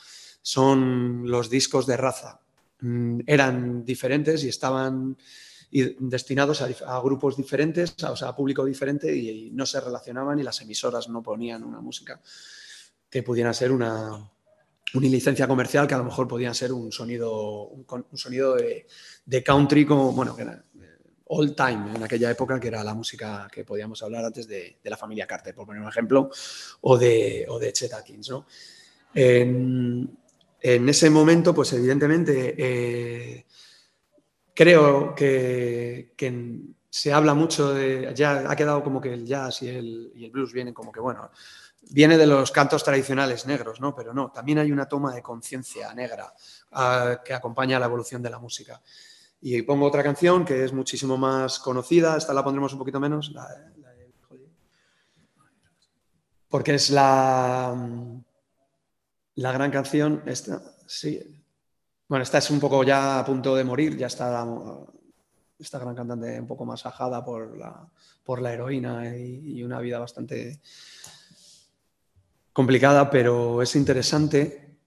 son 0.46 1.24
los 1.26 1.50
discos 1.50 1.88
de 1.88 1.98
raza. 1.98 2.40
Mm, 2.82 3.22
eran 3.26 3.84
diferentes 3.84 4.44
y 4.44 4.50
estaban 4.50 5.18
destinados 5.72 6.62
a, 6.62 7.00
grupos 7.02 7.36
diferentes, 7.36 7.96
o 8.04 8.26
a 8.26 8.36
público 8.36 8.64
diferente 8.64 9.14
y, 9.14 9.50
no 9.50 9.66
se 9.66 9.82
relacionaban 9.82 10.38
y 10.38 10.44
las 10.44 10.62
emisoras 10.62 11.10
no 11.10 11.24
ponían 11.24 11.64
una 11.64 11.82
música 11.82 12.22
que 13.10 13.24
pudiera 13.24 13.52
ser 13.54 13.72
una, 13.72 14.32
licencia 14.94 15.48
comercial 15.48 15.88
que 15.88 15.96
a 15.96 15.98
lo 15.98 16.04
mejor 16.04 16.28
podía 16.28 16.54
ser 16.54 16.72
un 16.72 16.92
sonido, 16.92 17.68
un, 17.68 18.06
sonido 18.14 18.56
de, 18.56 19.44
country 19.44 19.84
como, 19.84 20.12
bueno, 20.12 20.36
que 20.36 20.44
era 20.44 20.64
eh, 20.80 20.98
old 21.26 21.56
time 21.56 21.96
en 21.96 22.04
aquella 22.04 22.30
época, 22.30 22.60
que 22.60 22.68
era 22.68 22.84
la 22.84 22.94
música 22.94 23.48
que 23.52 23.66
podíamos 23.66 24.02
hablar 24.04 24.24
antes 24.24 24.48
de, 24.48 24.78
la 24.84 24.96
familia 24.96 25.26
Carter, 25.26 25.56
por 25.56 25.66
poner 25.66 25.82
un 25.82 25.90
ejemplo, 25.90 26.30
o 26.82 26.98
de, 27.00 27.48
o 27.50 27.58
de 27.58 27.74
Chet 27.74 27.94
Atkins, 27.94 28.32
ese 30.90 31.12
momento, 31.12 31.54
pues 31.54 31.74
evidentemente, 31.74 32.56
eh, 32.58 33.46
creo 34.54 35.14
que, 35.14 36.14
se 36.90 37.14
habla 37.14 37.34
mucho 37.34 37.74
de, 37.74 38.14
ya 38.16 38.50
ha 38.50 38.56
quedado 38.56 38.84
como 38.84 39.00
que 39.00 39.14
el 39.14 39.26
jazz 39.26 39.62
y 39.62 39.68
el, 39.68 40.30
blues 40.32 40.54
vienen 40.54 40.74
como 40.74 40.92
que, 40.92 41.00
bueno, 41.00 41.30
viene 41.92 42.18
de 42.18 42.26
los 42.26 42.52
cantos 42.52 42.84
tradicionales 42.84 43.46
negros, 43.46 43.80
¿no? 43.80 43.94
Pero 43.94 44.14
no, 44.14 44.32
también 44.32 44.58
hay 44.58 44.72
una 44.72 44.88
toma 44.88 45.14
de 45.14 45.22
conciencia 45.22 45.94
negra 45.94 46.34
ah, 46.72 47.22
que 47.24 47.34
acompaña 47.34 47.78
la 47.78 47.86
evolución 47.86 48.24
de 48.24 48.30
la 48.32 48.40
música. 48.40 48.82
Y 49.42 49.62
pongo 49.62 49.86
otra 49.86 50.02
canción 50.02 50.46
que 50.46 50.64
es 50.64 50.74
muchísimo 50.74 51.16
más 51.16 51.60
conocida, 51.60 52.18
esta 52.18 52.34
la 52.34 52.44
pondremos 52.44 52.74
un 52.74 52.80
poquito 52.80 53.00
menos, 53.00 53.32
porque 56.50 56.74
es 56.74 56.90
la, 56.90 57.76
la 59.36 59.52
gran 59.52 59.72
canción, 59.72 60.24
esta, 60.26 60.62
sí. 60.88 61.42
Bueno, 62.08 62.24
esta 62.24 62.38
es 62.38 62.50
un 62.50 62.60
poco 62.60 62.84
ya 62.84 63.20
a 63.20 63.26
punto 63.26 63.56
de 63.56 63.64
morir, 63.64 63.98
ya 63.98 64.08
está 64.08 64.46
esta 65.58 65.80
gran 65.80 65.96
cantante 65.96 66.40
un 66.40 66.48
poco 66.48 66.66
más 66.66 66.86
ajada 66.86 67.24
por 67.24 67.58
la, 67.58 67.88
por 68.24 68.42
la 68.42 68.54
heroína 68.54 69.16
y, 69.18 69.64
una 69.64 69.80
vida 69.80 70.00
bastante 70.00 70.60
complicada, 72.54 73.10
pero 73.10 73.62
es 73.62 73.76
interesante. 73.76 74.78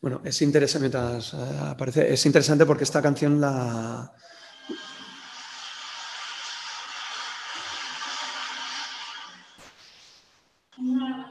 Bueno, 0.00 0.20
es 0.24 0.40
interesante, 0.42 0.88
mientras, 0.88 1.34
eh, 1.34 1.58
aparece, 1.60 2.12
es 2.12 2.24
interesante 2.24 2.64
porque 2.64 2.84
esta 2.84 3.02
canción 3.02 3.40
la... 3.40 4.12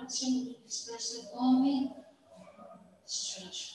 opportunity 0.07 0.55
for 1.33 1.61
me. 1.61 1.91
stretch. 3.05 3.73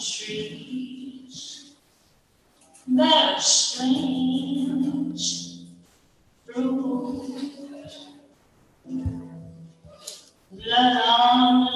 Trees, 0.00 1.74
there's 2.86 3.44
strange. 3.44 4.37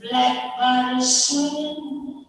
Blackbirds 0.01 1.09
swing 1.27 2.27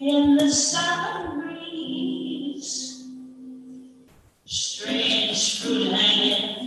in 0.00 0.36
the 0.36 0.50
sun 0.50 1.40
breeze. 1.40 3.04
Strange 4.44 5.60
fruit 5.60 5.92
hanging 5.92 6.58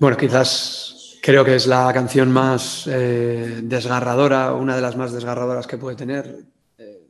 Bueno, 0.00 0.16
quizás 0.16 0.83
creo 1.24 1.42
que 1.42 1.54
es 1.54 1.66
la 1.66 1.90
canción 1.94 2.30
más 2.30 2.86
eh, 2.86 3.60
desgarradora, 3.62 4.52
una 4.52 4.76
de 4.76 4.82
las 4.82 4.94
más 4.94 5.10
desgarradoras 5.10 5.66
que 5.66 5.78
puede 5.78 5.96
tener 5.96 6.44
eh, 6.76 7.08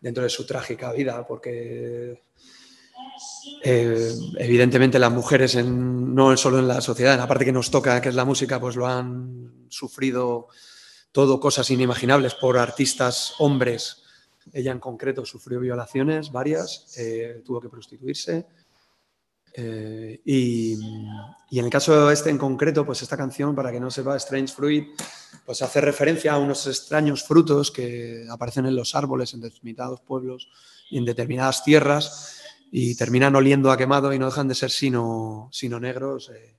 dentro 0.00 0.24
de 0.24 0.28
su 0.30 0.44
trágica 0.44 0.90
vida, 0.90 1.24
porque 1.24 2.20
eh, 3.62 4.12
evidentemente 4.38 4.98
las 4.98 5.12
mujeres, 5.12 5.54
en- 5.54 6.12
no 6.12 6.36
solo 6.36 6.58
en 6.58 6.66
la 6.66 6.80
sociedad, 6.80 7.14
en 7.14 7.20
la 7.20 7.28
parte 7.28 7.44
que 7.44 7.52
nos 7.52 7.70
toca, 7.70 8.00
que 8.00 8.08
es 8.08 8.16
la 8.16 8.24
música, 8.24 8.58
pues 8.58 8.74
lo 8.74 8.88
han 8.88 9.66
sufrido 9.68 10.48
todo, 11.12 11.38
cosas 11.38 11.70
inimaginables 11.70 12.34
por 12.34 12.58
artistas 12.58 13.34
hombres. 13.38 14.02
Ella 14.52 14.72
en 14.72 14.80
concreto 14.80 15.24
sufrió 15.24 15.60
violaciones, 15.60 16.32
varias, 16.32 16.92
tuvo 17.44 17.60
que 17.60 17.68
prostituirse. 17.68 18.44
Eh, 19.56 20.20
y, 20.24 20.72
en 20.72 21.64
el 21.64 21.70
caso 21.70 22.10
este 22.10 22.28
en 22.28 22.38
concreto, 22.38 22.84
pues 22.84 23.02
esta 23.02 23.16
canción, 23.16 23.54
para 23.54 23.70
que 23.70 23.78
no 23.78 23.90
sepa, 23.90 24.16
Strange 24.16 24.52
Fruit, 24.52 24.88
pues 25.46 25.62
hace 25.62 25.80
referencia 25.80 26.32
a 26.32 26.38
unos 26.38 26.66
extraños 26.66 27.22
frutos 27.22 27.70
que 27.70 28.26
aparecen 28.28 28.66
en 28.66 28.74
los 28.74 28.96
árboles 28.96 29.32
en 29.32 29.40
determinados 29.40 30.00
pueblos 30.00 30.48
y 30.90 30.98
en 30.98 31.04
determinadas 31.04 31.62
tierras 31.62 32.40
y 32.72 32.96
terminan 32.96 33.36
oliendo 33.36 33.70
a 33.70 33.76
quemado 33.76 34.12
y 34.12 34.18
no 34.18 34.26
dejan 34.26 34.48
de 34.48 34.56
ser 34.56 34.70
sino, 34.70 35.48
sino 35.52 35.78
negros, 35.78 36.30
eh, 36.34 36.56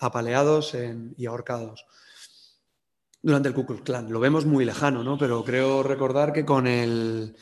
apaleados 0.00 0.76
y 1.16 1.26
ahorcados 1.26 1.86
durante 3.22 3.48
el 3.48 3.54
Ku 3.54 3.66
Klux 3.66 3.82
Klan. 3.82 4.10
Lo 4.10 4.18
vemos 4.20 4.46
muy 4.46 4.64
lejano, 4.64 5.04
¿no? 5.04 5.16
Pero 5.18 5.44
creo 5.44 5.82
recordar 5.82 6.32
que 6.32 6.44
con 6.44 6.66
el, 6.66 7.36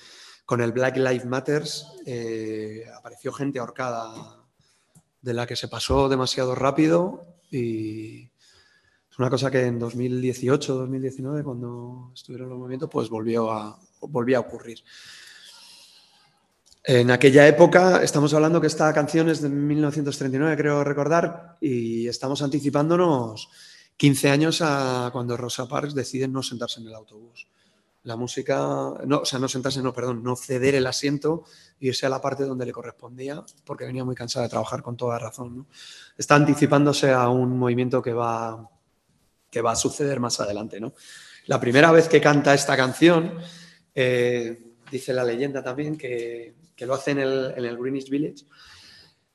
con 0.47 0.61
el 0.61 0.73
Black 0.73 0.97
Lives 0.97 1.27
Matters 1.27 1.89
eh, 2.07 2.85
apareció 2.97 3.33
gente 3.33 3.59
ahorcada 3.59 4.45
de 5.21 5.35
la 5.35 5.45
que 5.47 5.57
se 5.57 5.67
pasó 5.67 6.09
demasiado 6.09 6.55
rápido 6.55 7.27
y 7.51 8.31
es 9.11 9.19
una 9.19 9.29
cosa 9.29 9.51
que 9.51 9.65
en 9.65 9.79
2018, 9.79 10.75
2019, 10.75 11.43
cuando 11.43 12.13
estuvieron 12.15 12.49
los 12.49 12.59
movimientos, 12.59 12.89
pues 12.91 13.09
volvió 13.09 13.51
a, 13.51 13.79
volvió 14.03 14.37
a 14.37 14.41
ocurrir. 14.41 14.85
En 16.85 17.11
aquella 17.11 17.49
época, 17.49 18.05
estamos 18.05 18.33
hablando 18.35 18.61
que 18.61 18.69
esta 18.69 18.93
canción 18.93 19.29
es 19.29 19.41
de 19.41 19.49
1939, 19.49 20.57
creo 20.57 20.85
recordar, 20.85 21.57
y 21.61 22.07
estamos 22.07 22.43
anticipándonos 22.43 23.49
15 23.97 24.31
años 24.31 24.61
a 24.63 25.09
cuando 25.13 25.37
Rosa 25.37 25.67
Parks 25.67 25.95
decide 25.95 26.29
no 26.29 26.43
sentarse 26.43 26.81
en 26.81 26.87
el 26.87 26.95
autobús. 26.95 27.49
La 28.07 28.15
música, 28.15 28.57
no, 29.05 29.19
o 29.19 29.25
sea, 29.25 29.41
no 29.41 29.49
sentarse, 29.49 29.83
no, 29.83 29.93
perdón, 29.93 30.23
no 30.23 30.37
ceder 30.37 30.77
el 30.77 30.87
asiento 30.87 31.43
e 31.81 31.89
irse 31.89 32.07
a 32.07 32.09
la 32.09 32.21
parte 32.21 32.45
donde 32.45 32.65
le 32.65 32.71
correspondía, 32.71 33.45
porque 33.65 33.85
venía 33.85 34.05
muy 34.05 34.15
cansada 34.15 34.45
de 34.45 34.51
trabajar 34.51 34.81
con 34.81 34.97
toda 34.97 35.19
razón. 35.19 35.57
¿no? 35.57 35.67
Está 36.17 36.37
anticipándose 36.37 37.11
a 37.11 37.29
un 37.29 37.59
movimiento 37.59 38.01
que 38.01 38.13
va, 38.13 38.71
que 39.51 39.61
va 39.61 39.73
a 39.73 39.77
suceder 39.77 40.21
más 40.21 40.39
adelante. 40.39 40.79
¿no? 40.79 40.95
La 41.47 41.59
primera 41.59 41.91
vez 41.91 42.09
que 42.09 42.21
canta 42.21 42.55
esta 42.55 42.77
canción, 42.77 43.39
eh, 43.93 44.75
dice 44.89 45.13
la 45.13 45.25
leyenda 45.25 45.61
también 45.65 45.99
que, 45.99 46.55
que 46.77 46.87
lo 46.87 46.95
hace 46.95 47.11
en 47.11 47.19
el, 47.19 47.55
en 47.57 47.65
el 47.65 47.77
Greenwich 47.77 48.09
Village, 48.09 48.45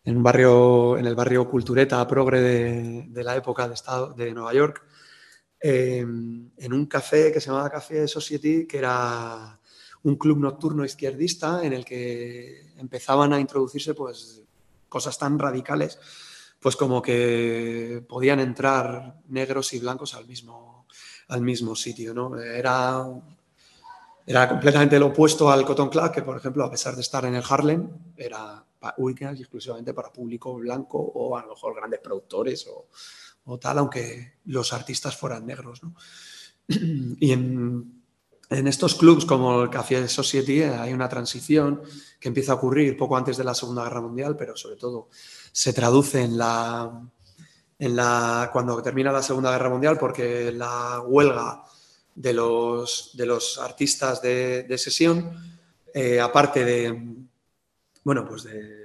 en, 0.06 0.16
un 0.16 0.24
barrio, 0.24 0.98
en 0.98 1.08
el 1.08 1.16
barrio 1.16 1.46
cultureta 1.50 2.08
progre 2.08 2.40
de, 2.40 3.06
de 3.10 3.24
la 3.26 3.36
época 3.36 3.68
de, 3.68 3.74
estado, 3.74 4.14
de 4.14 4.34
Nueva 4.34 4.54
York, 4.54 4.86
eh, 5.62 6.00
en 6.00 6.74
un 6.74 6.86
café 6.88 7.32
que 7.32 7.40
se 7.40 7.48
llamaba 7.48 7.70
Café 7.70 8.08
Society, 8.08 8.66
que 8.66 8.78
era 8.78 9.60
un 10.04 10.16
club 10.16 10.40
nocturno 10.40 10.84
izquierdista 10.84 11.64
en 11.64 11.74
el 11.74 11.86
que 11.86 12.74
empezaban 12.78 13.34
a 13.34 13.40
introducirse 13.40 13.94
pues, 13.94 14.42
cosas 14.90 15.18
tan 15.18 15.38
radicales 15.38 16.00
pues 16.60 16.76
como 16.76 17.02
que 17.02 18.04
podían 18.08 18.40
entrar 18.40 19.16
negros 19.30 19.74
y 19.74 19.80
blancos 19.80 20.14
al 20.14 20.28
mismo, 20.28 20.86
al 21.30 21.42
mismo 21.42 21.76
sitio. 21.76 22.14
¿no? 22.14 22.38
Era, 22.40 23.04
era 24.28 24.48
completamente 24.48 25.00
lo 25.00 25.08
opuesto 25.08 25.50
al 25.50 25.66
Cotton 25.66 25.90
Club, 25.90 26.12
que 26.12 26.22
por 26.22 26.38
ejemplo, 26.38 26.64
a 26.64 26.70
pesar 26.70 26.96
de 26.96 27.02
estar 27.02 27.26
en 27.26 27.34
el 27.34 27.44
Harlem, 27.50 27.90
era 28.16 28.64
pa- 28.80 28.94
única 28.98 29.34
y 29.34 29.40
exclusivamente 29.42 29.94
para 29.96 30.12
público 30.14 30.54
blanco 30.54 31.00
o 31.00 31.36
a 31.36 31.42
lo 31.42 31.50
mejor 31.50 31.76
grandes 31.76 32.00
productores 32.00 32.68
o, 32.68 32.88
o 33.46 33.58
tal, 33.58 33.80
aunque 33.80 34.34
los 34.46 34.74
artistas 34.74 35.16
fueran 35.16 35.46
negros. 35.46 35.84
¿no? 35.84 35.96
Y 37.20 37.32
en, 37.32 38.02
estos 38.50 38.96
clubs 38.96 39.24
como 39.24 39.64
el 39.64 39.70
Café 39.70 40.10
Society 40.10 40.64
eh, 40.64 40.76
hay 40.76 40.92
una 40.92 41.08
transición 41.08 41.82
que 42.20 42.28
empieza 42.28 42.52
a 42.52 42.56
ocurrir 42.56 42.98
poco 42.98 43.16
antes 43.16 43.38
de 43.38 43.46
la 43.46 43.56
Segunda 43.56 43.84
Guerra 43.84 44.02
Mundial, 44.02 44.36
pero 44.36 44.58
sobre 44.58 44.76
todo 44.76 45.08
se 45.54 45.72
traduce 45.72 46.22
en 46.22 46.38
la, 46.38 47.02
en 47.80 47.96
la 47.96 48.50
cuando 48.52 48.82
termina 48.82 49.12
la 49.12 49.24
Segunda 49.24 49.52
Guerra 49.52 49.70
Mundial, 49.70 49.98
porque 49.98 50.52
la 50.52 51.00
huelga 51.00 51.64
de 52.14 52.34
los, 52.34 53.12
de 53.14 53.26
los 53.26 53.58
artistas 53.58 54.22
de, 54.22 54.64
de 54.64 54.78
sesión, 54.78 55.32
eh, 55.94 56.20
aparte 56.20 56.66
de, 56.66 57.16
bueno, 58.04 58.26
pues 58.28 58.44
de, 58.44 58.81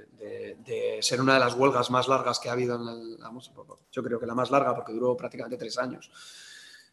de- 0.67 0.99
ser 1.01 1.19
una 1.21 1.33
de 1.35 1.39
las 1.39 1.55
huelgas 1.55 1.89
más 1.89 2.07
largas 2.07 2.39
que 2.39 2.49
ha 2.49 2.51
habido 2.51 2.75
en 2.75 3.19
la, 3.19 3.31
música, 3.31 3.55
yo 3.91 4.03
creo 4.03 4.19
que 4.19 4.25
la 4.27 4.35
más 4.35 4.51
larga 4.51 4.75
porque 4.75 4.91
duró 4.93 5.15
prácticamente 5.17 5.57
tres 5.57 5.77
años. 5.77 6.11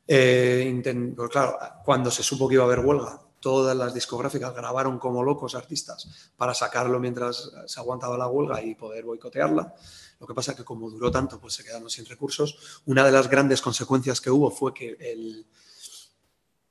Eh, 0.07 0.83
pues 1.17 1.31
claro, 1.31 1.59
cuando 1.85 2.11
se 2.11 2.23
supo 2.23 2.49
que 2.49 2.55
iba 2.55 2.63
a 2.65 2.67
haber 2.67 2.81
huelga, 2.81 3.21
todas 3.41 3.77
las 3.77 3.93
discográficas 3.93 4.55
grabaron 4.55 4.99
como 4.99 5.23
locos 5.23 5.55
artistas 5.55 6.33
para 6.37 6.55
sacarlo 6.55 6.99
mientras 6.99 7.51
se 7.67 7.81
aguantaba 7.81 8.17
la 8.17 8.27
huelga 8.29 8.63
y 8.63 8.75
poder 8.75 9.05
boicotearla. 9.05 9.75
Lo 10.21 10.27
que 10.27 10.33
pasa 10.35 10.53
es 10.53 10.57
que 10.59 10.65
como 10.65 10.89
duró 10.89 11.11
tanto, 11.11 11.39
pues 11.41 11.55
se 11.55 11.65
quedaron 11.65 11.91
sin 11.91 12.07
recursos. 12.07 12.83
Una 12.87 13.05
de 13.05 13.13
las 13.13 13.29
grandes 13.29 13.61
consecuencias 13.61 14.21
que 14.21 14.31
hubo 14.31 14.51
fue 14.51 14.73
que 14.73 14.97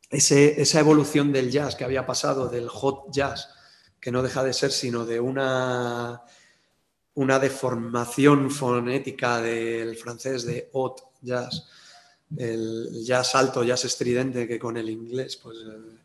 ese- 0.09 0.61
esa 0.61 0.79
evolución 0.79 1.31
del 1.31 1.51
jazz 1.51 1.75
que 1.75 1.83
había 1.83 2.05
pasado, 2.05 2.47
del 2.47 2.69
hot 2.69 3.11
jazz, 3.11 3.49
que 3.99 4.11
no 4.11 4.21
deja 4.21 4.43
de 4.43 4.53
ser 4.53 4.71
sino 4.71 5.05
de 5.05 5.19
una, 5.19 6.23
una 7.15 7.39
deformación 7.39 8.49
fonética 8.49 9.41
del 9.41 9.95
francés 9.95 10.45
de 10.45 10.69
hot 10.71 11.11
jazz, 11.21 11.67
el 12.35 13.03
jazz 13.05 13.35
alto, 13.35 13.63
jazz 13.63 13.85
estridente, 13.85 14.47
que 14.47 14.57
con 14.57 14.77
el 14.77 14.89
inglés 14.89 15.37
pues, 15.37 15.57
eh, 15.57 15.97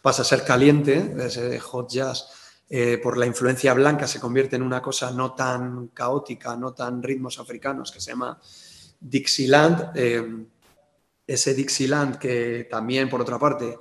pasa 0.00 0.22
a 0.22 0.24
ser 0.24 0.44
caliente, 0.44 1.14
ese 1.18 1.58
hot 1.60 1.90
jazz, 1.90 2.28
eh, 2.68 2.98
por 3.02 3.18
la 3.18 3.26
influencia 3.26 3.74
blanca 3.74 4.06
se 4.06 4.18
convierte 4.18 4.56
en 4.56 4.62
una 4.62 4.80
cosa 4.80 5.10
no 5.10 5.34
tan 5.34 5.88
caótica, 5.88 6.56
no 6.56 6.72
tan 6.72 7.02
ritmos 7.02 7.38
africanos, 7.38 7.92
que 7.92 8.00
se 8.00 8.10
llama 8.12 8.40
Dixieland. 9.00 9.92
eh, 9.94 10.44
ese 11.26 11.54
Dixieland 11.54 12.18
que 12.18 12.68
también, 12.70 13.08
por 13.08 13.20
otra 13.20 13.36
parte, 13.36 13.76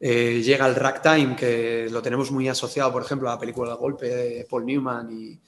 llega 0.00 0.64
al 0.64 0.74
ragtime, 0.74 1.36
que 1.36 1.88
lo 1.92 2.02
tenemos 2.02 2.32
muy 2.32 2.48
asociado, 2.48 2.90
por 2.90 3.04
ejemplo, 3.04 3.28
a 3.30 3.34
la 3.34 3.38
película 3.38 3.74
Golpe 3.74 4.08
de 4.08 4.44
Paul 4.50 4.66
Newman 4.66 5.08
y, 5.12 5.40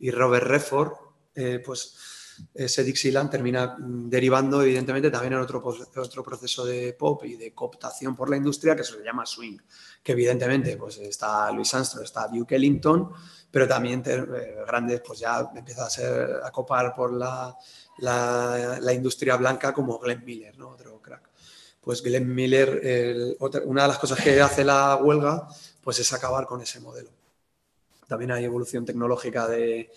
y 0.00 0.10
Robert 0.10 0.46
Redford, 0.46 0.92
eh, 1.34 1.62
pues 1.64 1.94
ese 2.54 2.82
Dixieland 2.82 3.30
termina 3.30 3.76
mm, 3.78 4.08
derivando 4.08 4.62
evidentemente 4.62 5.10
también 5.10 5.34
en 5.34 5.40
otro, 5.40 5.62
otro 5.96 6.22
proceso 6.24 6.64
de 6.64 6.94
pop 6.94 7.22
y 7.24 7.36
de 7.36 7.52
cooptación 7.54 8.16
por 8.16 8.30
la 8.30 8.36
industria 8.36 8.74
que 8.74 8.82
se 8.84 9.02
llama 9.04 9.26
swing, 9.26 9.58
que 10.02 10.12
evidentemente 10.12 10.76
pues 10.78 10.96
está 10.98 11.50
Louis 11.52 11.72
Armstrong, 11.74 12.04
está 12.04 12.28
Duke 12.28 12.56
Ellington, 12.56 13.10
pero 13.50 13.68
también 13.68 14.02
eh, 14.06 14.56
grandes 14.66 15.02
pues 15.06 15.18
ya 15.18 15.50
empieza 15.54 15.84
a 15.86 15.90
ser 15.90 16.40
a 16.42 16.50
copar 16.50 16.94
por 16.94 17.12
la, 17.12 17.54
la- 17.98 18.78
la 18.80 18.92
industria 18.94 19.36
blanca 19.36 19.74
como 19.74 19.98
Glenn 19.98 20.24
Miller, 20.24 20.56
¿no? 20.56 20.70
otro 20.70 20.98
crack. 21.02 21.28
Pues 21.82 22.02
Glenn 22.02 22.34
Miller, 22.34 22.80
el- 22.82 23.36
otra- 23.40 23.62
una 23.66 23.82
de 23.82 23.88
las 23.88 23.98
cosas 23.98 24.18
que 24.18 24.40
hace 24.40 24.64
la 24.64 24.96
huelga 24.96 25.46
pues 25.82 25.98
es 25.98 26.10
acabar 26.12 26.46
con 26.46 26.60
ese 26.62 26.80
modelo. 26.80 27.10
También 28.10 28.32
hay 28.32 28.44
evolución 28.44 28.84
tecnológica 28.84 29.46
de, 29.46 29.92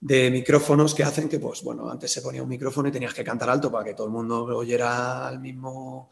de 0.00 0.30
micrófonos 0.30 0.94
que 0.94 1.02
hacen 1.02 1.28
que, 1.28 1.40
pues 1.40 1.64
bueno, 1.64 1.90
antes 1.90 2.12
se 2.12 2.22
ponía 2.22 2.44
un 2.44 2.48
micrófono 2.48 2.88
y 2.88 2.92
tenías 2.92 3.12
que 3.12 3.24
cantar 3.24 3.50
alto 3.50 3.72
para 3.72 3.84
que 3.84 3.94
todo 3.94 4.06
el 4.06 4.12
mundo 4.12 4.44
oyera 4.44 5.26
al 5.26 5.40
mismo, 5.40 6.10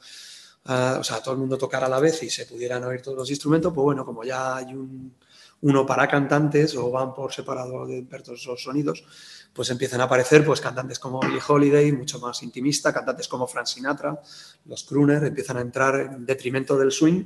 o 0.65 1.05
sea, 1.05 1.23
todo 1.23 1.35
el 1.35 1.39
mundo 1.39 1.57
tocara 1.57 1.87
a 1.87 1.89
la 1.89 2.01
vez 2.01 2.21
y 2.25 2.29
se 2.29 2.47
pudieran 2.47 2.83
oír 2.83 3.03
todos 3.03 3.17
los 3.17 3.31
instrumentos, 3.31 3.73
pues 3.73 3.85
bueno, 3.85 4.05
como 4.05 4.25
ya 4.25 4.57
hay 4.57 4.75
un, 4.75 5.15
uno 5.61 5.87
para 5.87 6.09
cantantes 6.09 6.75
o 6.75 6.91
van 6.91 7.15
por 7.15 7.33
separado 7.33 7.87
de 7.87 8.03
todos 8.03 8.41
esos 8.41 8.61
sonidos, 8.61 9.05
pues 9.53 9.71
empiezan 9.71 10.01
a 10.01 10.05
aparecer 10.05 10.45
pues 10.45 10.61
cantantes 10.61 10.99
como 10.99 11.21
Billie 11.21 11.41
Holiday, 11.47 11.93
mucho 11.93 12.19
más 12.19 12.43
intimista, 12.43 12.93
cantantes 12.93 13.29
como 13.29 13.47
Frank 13.47 13.67
Sinatra, 13.67 14.21
los 14.65 14.83
crooner 14.83 15.23
empiezan 15.23 15.59
a 15.59 15.61
entrar 15.61 16.01
en 16.01 16.27
detrimento 16.27 16.77
del 16.77 16.91
swing 16.91 17.25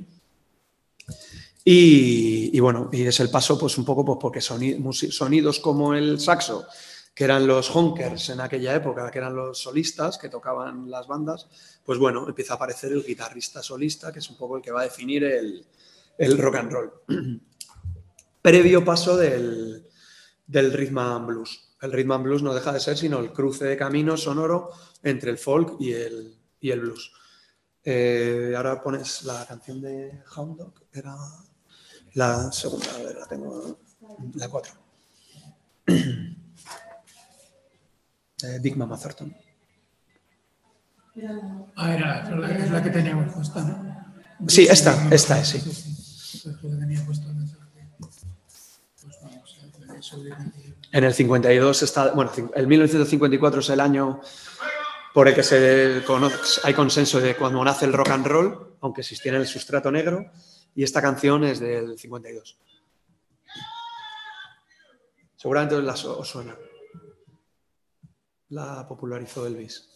y, 1.69 2.57
bueno, 2.61 2.89
y 2.93 3.01
es 3.03 3.19
el 3.19 3.29
paso 3.29 3.59
pues 3.59 3.77
un 3.77 3.83
poco 3.83 4.05
pues 4.05 4.17
porque 4.21 4.39
sonidos 4.39 5.59
como 5.59 5.93
el 5.93 6.17
saxo, 6.17 6.65
que 7.13 7.25
eran 7.25 7.45
los 7.45 7.75
honkers 7.75 8.29
en 8.29 8.39
aquella 8.39 8.73
época, 8.73 9.11
que 9.11 9.17
eran 9.17 9.35
los 9.35 9.63
solistas 9.63 10.17
que 10.17 10.29
tocaban 10.29 10.89
las 10.89 11.07
bandas, 11.07 11.49
pues 11.83 11.99
bueno, 11.99 12.25
empieza 12.25 12.53
a 12.53 12.55
aparecer 12.55 12.93
el 12.93 13.03
guitarrista 13.03 13.61
solista, 13.61 14.13
que 14.13 14.19
es 14.19 14.29
un 14.29 14.37
poco 14.37 14.55
el 14.55 14.63
que 14.63 14.71
va 14.71 14.79
a 14.79 14.83
definir 14.85 15.25
el, 15.25 15.65
el 16.17 16.37
rock 16.37 16.55
and 16.55 16.71
roll. 16.71 16.91
Previo 18.41 18.85
paso 18.85 19.17
del, 19.17 19.85
del 20.45 20.71
rhythm 20.71 20.99
and 20.99 21.27
blues. 21.27 21.75
El 21.81 21.91
rhythm 21.91 22.13
and 22.13 22.23
blues 22.23 22.43
no 22.43 22.53
deja 22.53 22.71
de 22.71 22.79
ser 22.79 22.97
sino 22.97 23.19
el 23.19 23.33
cruce 23.33 23.65
de 23.65 23.75
camino 23.75 24.15
sonoro 24.15 24.71
entre 25.03 25.31
el 25.31 25.37
folk 25.37 25.75
y 25.81 25.91
el, 25.91 26.33
y 26.61 26.71
el 26.71 26.79
blues. 26.79 27.11
Eh, 27.83 28.53
ahora 28.55 28.81
pones 28.81 29.23
la 29.23 29.45
canción 29.45 29.81
de 29.81 30.23
Hound 30.33 30.57
Dog, 30.57 30.73
era 30.93 31.13
la 32.17 32.51
segunda, 32.51 32.87
a 32.95 33.03
ver, 33.03 33.15
la 33.15 33.25
tengo, 33.27 33.79
la 34.35 34.49
cuatro. 34.49 34.73
Eh, 38.43 38.59
Big 38.61 38.77
Mama 38.77 38.95
Thornton. 38.99 39.35
Ah, 41.75 41.91
era 41.91 42.29
la, 42.29 42.51
es 42.51 42.69
la 42.69 42.83
que 42.83 42.91
teníamos 42.91 43.33
puesta, 43.33 43.63
¿no? 43.63 44.47
Sí, 44.47 44.67
esta, 44.69 45.07
esta 45.09 45.39
es, 45.39 45.47
sí. 45.47 45.59
Pues 45.59 46.45
en 46.45 46.83
el 46.83 46.87
mensaje. 47.33 47.89
Pues 47.97 49.17
vamos 49.23 49.57
a 49.59 49.91
ver 49.91 49.97
eso 49.97 50.21
de 50.21 50.35
En 50.91 51.03
el 51.03 51.15
52 51.15 51.81
está, 51.81 52.11
bueno, 52.11 52.31
el 52.53 52.67
1954 52.67 53.59
es 53.61 53.69
el 53.71 53.79
año 53.79 54.21
por 55.15 55.27
el 55.27 55.33
que 55.33 55.41
se 55.41 56.03
conoce, 56.05 56.61
hay 56.63 56.75
consenso 56.75 57.19
de 57.19 57.35
cuando 57.35 57.63
nace 57.63 57.85
el 57.85 57.93
rock 57.93 58.09
and 58.09 58.27
roll, 58.27 58.77
aunque 58.81 59.01
existiera 59.01 59.39
el 59.39 59.47
sustrato 59.47 59.91
negro, 59.91 60.31
y 60.77 60.83
esta 60.83 61.01
canción 61.01 61.43
es 61.43 61.59
del 61.59 61.97
52. 61.97 62.55
Seguramente 65.35 65.73
os, 65.73 66.29
suena. 66.29 66.55
La 68.49 68.87
popularizó 68.87 69.47
Elvis. 69.47 69.89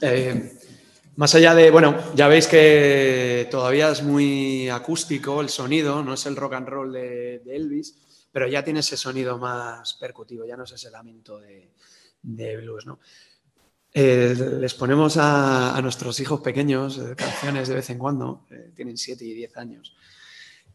Eh, 0.00 0.58
más 1.16 1.34
allá 1.34 1.54
de, 1.54 1.70
bueno, 1.70 2.14
ya 2.14 2.28
veis 2.28 2.46
que 2.46 3.48
todavía 3.50 3.90
es 3.90 4.02
muy 4.02 4.68
acústico 4.68 5.40
el 5.40 5.48
sonido, 5.48 6.02
no 6.02 6.14
es 6.14 6.26
el 6.26 6.36
rock 6.36 6.54
and 6.54 6.68
roll 6.68 6.92
de, 6.92 7.42
Elvis, 7.46 7.96
pero 8.30 8.46
ya 8.46 8.62
tiene 8.62 8.80
ese 8.80 8.96
sonido 8.96 9.38
más 9.38 9.94
percutivo, 9.94 10.44
ya 10.44 10.56
no 10.56 10.64
es 10.64 10.72
ese 10.72 10.90
lamento 10.90 11.40
de, 11.40 11.72
blues, 12.22 12.86
¿no? 12.86 13.00
Eh, 13.92 14.36
les 14.60 14.74
ponemos 14.74 15.16
a, 15.16 15.76
nuestros 15.82 16.20
hijos 16.20 16.40
pequeños 16.40 16.98
eh, 16.98 17.16
canciones 17.16 17.66
de 17.66 17.74
vez 17.74 17.90
en 17.90 17.98
cuando, 17.98 18.46
tienen 18.76 18.96
7 18.96 19.24
y 19.24 19.34
10 19.34 19.56
años. 19.56 19.96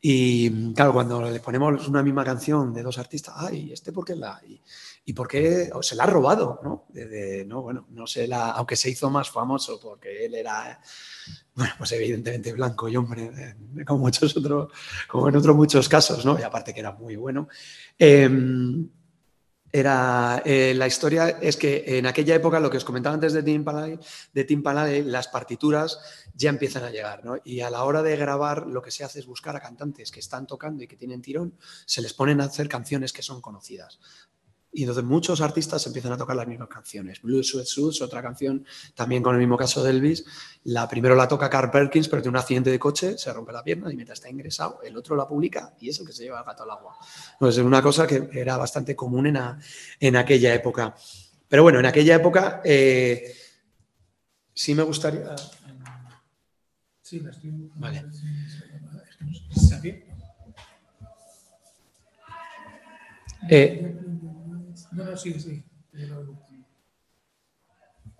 Y 0.02 0.74
claro, 0.74 0.92
cuando 0.92 1.22
le 1.32 1.40
ponemos 1.40 1.88
una 1.88 2.04
misma 2.04 2.26
canción 2.26 2.74
de 2.74 2.84
dos 2.84 2.98
artistas, 2.98 3.36
ay, 3.38 3.72
¿este 3.72 3.94
por 3.94 4.04
qué 4.04 4.18
la? 4.18 4.42
Y, 4.46 4.60
¿y 5.06 5.14
por 5.14 5.28
qué? 5.28 5.70
Se 5.82 5.96
la 5.96 6.04
ha 6.04 6.08
robado, 6.08 6.60
¿no? 6.64 6.88
No, 7.46 7.62
bueno, 7.62 7.88
no 7.90 8.08
se 8.08 8.28
la, 8.28 8.52
aunque 8.52 8.76
se 8.76 8.90
hizo 8.90 9.10
más 9.10 9.30
famoso 9.30 9.80
porque 9.80 10.26
él 10.26 10.36
era, 10.36 10.80
bueno, 11.56 11.74
pues 11.78 11.92
evidentemente 11.92 12.54
blanco 12.54 12.88
y 12.88 12.96
hombre, 12.96 13.32
eh, 13.36 13.86
como 13.86 14.00
muchos 14.00 14.36
otros, 14.38 14.72
como 15.08 15.30
en 15.30 15.36
otros 15.36 15.56
muchos 15.56 15.90
casos, 15.90 16.26
¿no? 16.26 16.40
Y 16.40 16.44
aparte 16.44 16.74
que 16.74 16.80
era 16.80 16.94
muy 16.94 17.16
bueno. 17.16 17.48
Em, 17.98 18.90
era, 19.76 20.44
eh, 20.46 20.76
la 20.76 20.86
historia 20.86 21.30
es 21.30 21.58
que 21.58 21.98
en 21.98 22.06
aquella 22.06 22.36
época, 22.36 22.60
lo 22.60 22.70
que 22.70 22.78
os 22.78 22.86
comentaba 22.86 23.16
antes 23.16 23.34
de 23.34 23.42
Tim 23.42 23.66
de 24.32 24.44
Tim 24.44 24.62
Palay, 24.62 25.04
las 25.04 25.28
partituras 25.30 26.00
ya 26.36 26.52
empiezan 26.52 26.84
a 26.84 26.92
llegar, 26.92 27.26
¿no? 27.26 27.38
Y 27.44 27.62
a 27.62 27.72
la 27.72 27.84
hora 27.84 28.04
de 28.04 28.16
grabar, 28.16 28.68
lo 28.68 28.84
que 28.84 28.92
se 28.92 29.04
hace 29.04 29.18
es 29.18 29.26
buscar 29.26 29.56
a 29.56 29.60
cantantes 29.60 30.12
que 30.12 30.20
están 30.20 30.46
tocando 30.46 30.84
y 30.84 30.88
que 30.88 30.96
tienen 30.96 31.24
tirón, 31.24 31.58
se 31.88 32.04
les 32.04 32.14
ponen 32.14 32.40
a 32.40 32.46
hacer 32.46 32.70
canciones 32.70 33.12
que 33.14 33.24
son 33.24 33.42
conocidas. 33.42 34.00
Y 34.76 34.82
entonces 34.84 35.04
muchos 35.04 35.40
artistas 35.42 35.86
empiezan 35.86 36.14
a 36.14 36.18
tocar 36.18 36.36
las 36.36 36.48
mismas 36.48 36.68
canciones. 36.68 37.22
Blue 37.22 37.44
Sweat 37.44 37.68
Shoes, 37.68 38.02
otra 38.02 38.24
canción, 38.24 38.66
también 38.96 39.22
con 39.22 39.36
el 39.36 39.40
mismo 39.40 39.56
caso 39.56 39.84
de 39.84 39.92
Elvis. 39.92 40.26
La 40.64 40.88
primero 40.90 41.14
la 41.16 41.28
toca 41.28 41.48
Carl 41.50 41.70
Perkins, 41.70 42.08
pero 42.10 42.24
tiene 42.24 42.36
un 42.38 42.40
accidente 42.42 42.72
de 42.72 42.80
coche, 42.80 43.18
se 43.18 43.32
rompe 43.32 43.52
la 43.52 43.64
pierna 43.64 43.92
y 43.92 43.96
mientras 43.96 44.18
está 44.18 44.30
ingresado, 44.30 44.82
el 44.82 44.98
otro 44.98 45.16
la 45.16 45.28
publica 45.28 45.76
y 45.80 45.90
es 45.90 46.00
el 46.00 46.08
que 46.08 46.14
se 46.14 46.24
lleva 46.24 46.40
el 46.40 46.46
gato 46.46 46.64
al 46.64 46.72
agua. 46.72 46.98
Pues 47.40 47.56
es 47.58 47.64
una 47.64 47.84
cosa 47.84 48.08
que 48.08 48.28
era 48.34 48.58
bastante 48.58 48.96
común 48.96 49.28
en, 49.28 49.38
a- 49.38 49.60
en 50.00 50.16
aquella 50.16 50.54
época. 50.56 50.96
Pero 51.48 51.62
bueno, 51.62 51.80
en 51.80 51.86
aquella 51.86 52.16
época 52.16 52.62
eh, 52.66 53.32
sí 54.54 54.74
me 54.74 54.82
gustaría... 54.84 55.36
Sí, 57.04 57.20
la 57.20 57.30
estoy. 57.30 57.52
Vale. 57.76 58.06
Eh, 63.50 63.96
No, 64.94 65.04
no, 65.04 65.18
sí, 65.18 65.40
sí. 65.40 65.64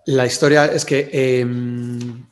La 0.06 0.26
historia 0.26 0.66
es 0.66 0.84
que 0.84 1.08
eh, 1.12 1.44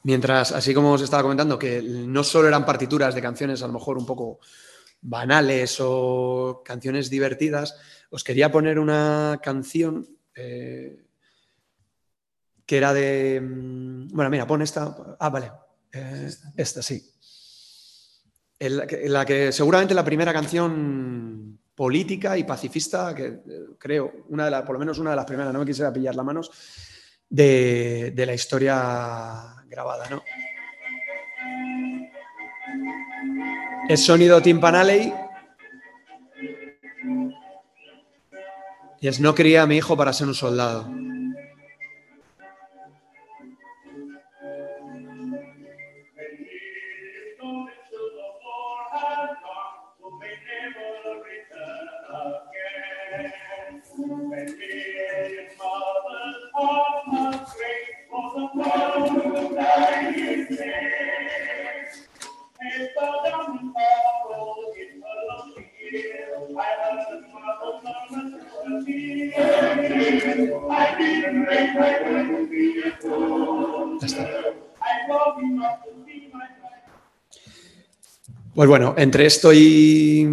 mientras, 0.03 0.53
así 0.53 0.75
como 0.75 0.93
os 0.93 1.03
estaba 1.03 1.23
comentando, 1.23 1.59
que 1.59 1.81
no 1.83 2.23
solo 2.23 2.49
eran 2.49 2.67
partituras 2.67 3.15
de 3.15 3.23
canciones 3.23 3.63
a 3.63 3.67
lo 3.67 3.73
mejor 3.73 3.97
un 3.97 4.05
poco 4.05 4.41
banales 5.01 5.79
o 5.81 6.63
canciones 6.65 7.09
divertidas, 7.09 7.77
os 8.11 8.23
quería 8.23 8.53
poner 8.53 8.79
una 8.79 9.41
canción 9.43 10.07
eh, 10.35 11.03
que 12.67 12.77
era 12.77 12.93
de... 12.93 13.41
mm, 13.41 14.09
Bueno, 14.09 14.31
mira, 14.31 14.47
pon 14.47 14.61
esta... 14.63 15.17
Ah, 15.19 15.31
vale. 15.31 15.51
eh, 15.93 16.31
esta, 16.57 16.83
sí. 16.83 17.03
La 18.61 19.25
que 19.25 19.51
seguramente 19.51 19.95
la 19.95 20.05
primera 20.05 20.33
canción 20.33 21.59
política 21.83 22.39
y 22.39 22.45
pacifista, 22.45 23.13
que 23.13 23.25
eh, 23.27 23.41
creo, 23.77 24.13
una 24.29 24.45
de 24.45 24.53
la, 24.53 24.65
por 24.65 24.75
lo 24.75 24.79
menos 24.79 25.01
una 25.01 25.11
de 25.11 25.17
las 25.17 25.25
primeras, 25.25 25.53
no 25.53 25.59
me 25.59 25.67
quisiera 25.67 25.93
pillar 25.93 26.15
las 26.15 26.25
manos, 26.25 26.49
de, 27.29 28.15
la 28.25 28.33
historia 28.33 29.57
grabada, 29.67 30.09
¿no? 30.09 30.23
Es 33.89 34.05
sonido 34.05 34.41
timpanale 34.41 35.13
y 39.01 39.09
es 39.09 39.19
no 39.19 39.35
quería 39.35 39.63
a 39.63 39.67
mi 39.67 39.79
hijo 39.79 39.97
para 39.97 40.13
ser 40.13 40.29
un 40.29 40.35
soldado. 40.37 40.89
Pues 78.55 78.69
bueno, 78.69 78.95
entre 78.99 79.27
esto 79.27 79.53
y, 79.53 80.29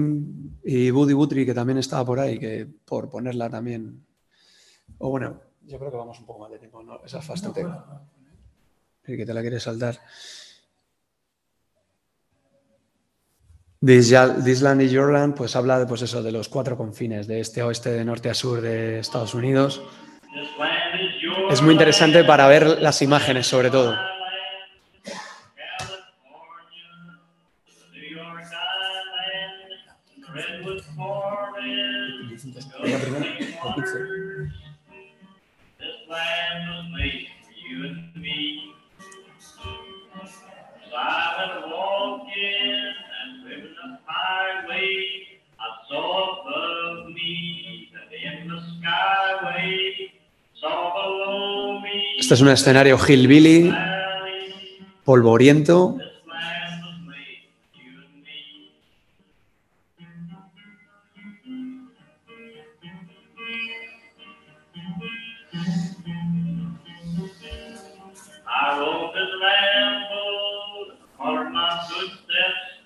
y 0.66 0.92
Buddy 0.92 1.14
Guthrie, 1.14 1.46
que 1.46 1.54
también 1.54 1.78
estaba 1.78 2.06
por 2.06 2.20
ahí, 2.20 2.38
que 2.38 2.68
por 2.86 3.10
ponerla 3.10 3.50
también. 3.50 4.06
O 4.98 5.10
bueno, 5.10 5.40
yo 5.70 5.78
creo 5.78 5.92
que 5.92 5.98
vamos 5.98 6.20
un 6.20 6.26
poco 6.26 6.40
más 6.40 6.52
de 6.52 6.60
tiempo, 6.60 6.82
¿no? 6.84 7.00
Esa 7.06 7.20
es 7.20 7.28
bastante. 7.28 7.66
Sí, 9.06 9.16
que 9.18 9.26
te 9.26 9.34
la 9.34 9.42
quieres 9.42 9.64
saltar. 9.64 10.00
This, 13.86 14.10
Ya- 14.10 14.36
This 14.44 14.62
Land 14.62 14.82
is 14.82 14.92
Your 14.92 15.12
Land, 15.14 15.36
pues 15.36 15.56
habla 15.56 15.80
de, 15.80 15.86
pues 15.86 16.02
eso, 16.02 16.22
de 16.22 16.32
los 16.32 16.50
cuatro 16.50 16.76
confines, 16.76 17.28
de 17.28 17.40
este 17.40 17.62
a 17.62 17.68
oeste, 17.68 17.92
de 17.92 18.04
norte 18.04 18.30
a 18.30 18.34
sur 18.34 18.60
de 18.62 19.00
Estados 19.00 19.34
Unidos. 19.34 19.82
Es 21.50 21.62
muy 21.62 21.74
interesante 21.74 22.24
para 22.24 22.48
ver 22.48 22.82
las 22.82 23.02
imágenes, 23.02 23.48
sobre 23.48 23.70
todo. 23.70 23.96
Este 52.20 52.34
es 52.34 52.42
un 52.42 52.50
escenario 52.50 52.98
hillbilly, 52.98 53.74
polvoriento. 55.04 55.98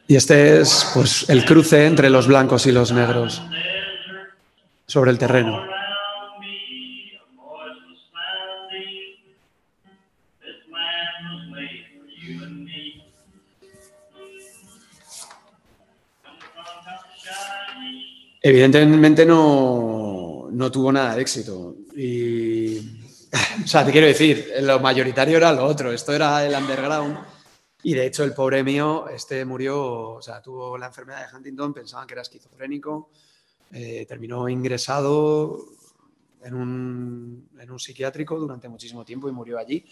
Y 0.07 0.15
este 0.15 0.59
es 0.61 0.91
pues, 0.93 1.29
el 1.29 1.45
cruce 1.45 1.85
entre 1.85 2.09
los 2.09 2.27
blancos 2.27 2.67
y 2.67 2.71
los 2.71 2.91
negros 2.91 3.41
sobre 4.85 5.11
el 5.11 5.17
terreno. 5.17 5.65
Evidentemente 18.45 19.25
no, 19.25 20.49
no 20.51 20.69
tuvo 20.69 20.91
nada 20.91 21.15
de 21.15 21.21
éxito. 21.21 21.75
O 23.63 23.67
sea, 23.67 23.85
te 23.85 23.91
quiero 23.91 24.07
decir, 24.07 24.53
lo 24.61 24.79
mayoritario 24.79 25.37
era 25.37 25.51
lo 25.51 25.65
otro. 25.65 25.91
Esto 25.91 26.13
era 26.13 26.45
el 26.45 26.53
underground. 26.55 27.17
Y 27.83 27.93
de 27.93 28.05
hecho, 28.05 28.23
el 28.23 28.33
pobre 28.33 28.63
mío, 28.63 29.07
este 29.09 29.43
murió, 29.43 30.11
o 30.11 30.21
sea, 30.21 30.41
tuvo 30.41 30.77
la 30.77 30.87
enfermedad 30.87 31.27
de 31.29 31.35
Huntington, 31.35 31.73
pensaban 31.73 32.07
que 32.07 32.13
era 32.13 32.21
esquizofrénico, 32.21 33.09
eh, 33.71 34.05
terminó 34.07 34.47
ingresado 34.47 35.59
en 36.43 36.53
un, 36.53 37.49
en 37.59 37.71
un 37.71 37.79
psiquiátrico 37.79 38.39
durante 38.39 38.69
muchísimo 38.69 39.03
tiempo 39.03 39.27
y 39.27 39.33
murió 39.33 39.57
allí. 39.57 39.85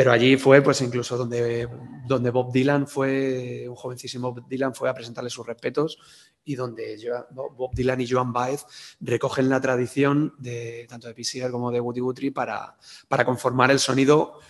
Pero 0.00 0.12
allí 0.12 0.38
fue, 0.38 0.62
pues, 0.62 0.80
incluso 0.80 1.14
donde, 1.18 1.68
donde 2.06 2.30
Bob 2.30 2.50
Dylan 2.50 2.86
fue, 2.86 3.66
un 3.68 3.74
jovencísimo 3.74 4.32
Bob 4.32 4.48
Dylan 4.48 4.74
fue 4.74 4.88
a 4.88 4.94
presentarle 4.94 5.28
sus 5.28 5.46
respetos 5.46 5.98
y 6.42 6.54
donde 6.54 6.96
Bob 7.32 7.74
Dylan 7.74 8.00
y 8.00 8.08
Joan 8.08 8.32
Baez 8.32 8.64
recogen 9.00 9.50
la 9.50 9.60
tradición 9.60 10.32
de 10.38 10.86
tanto 10.88 11.12
de 11.12 11.22
Seeger 11.22 11.50
como 11.50 11.70
de 11.70 11.80
Woody 11.80 12.00
Guthrie 12.00 12.32
para, 12.32 12.78
para 13.08 13.26
conformar 13.26 13.70
el 13.72 13.78
sonido, 13.78 14.40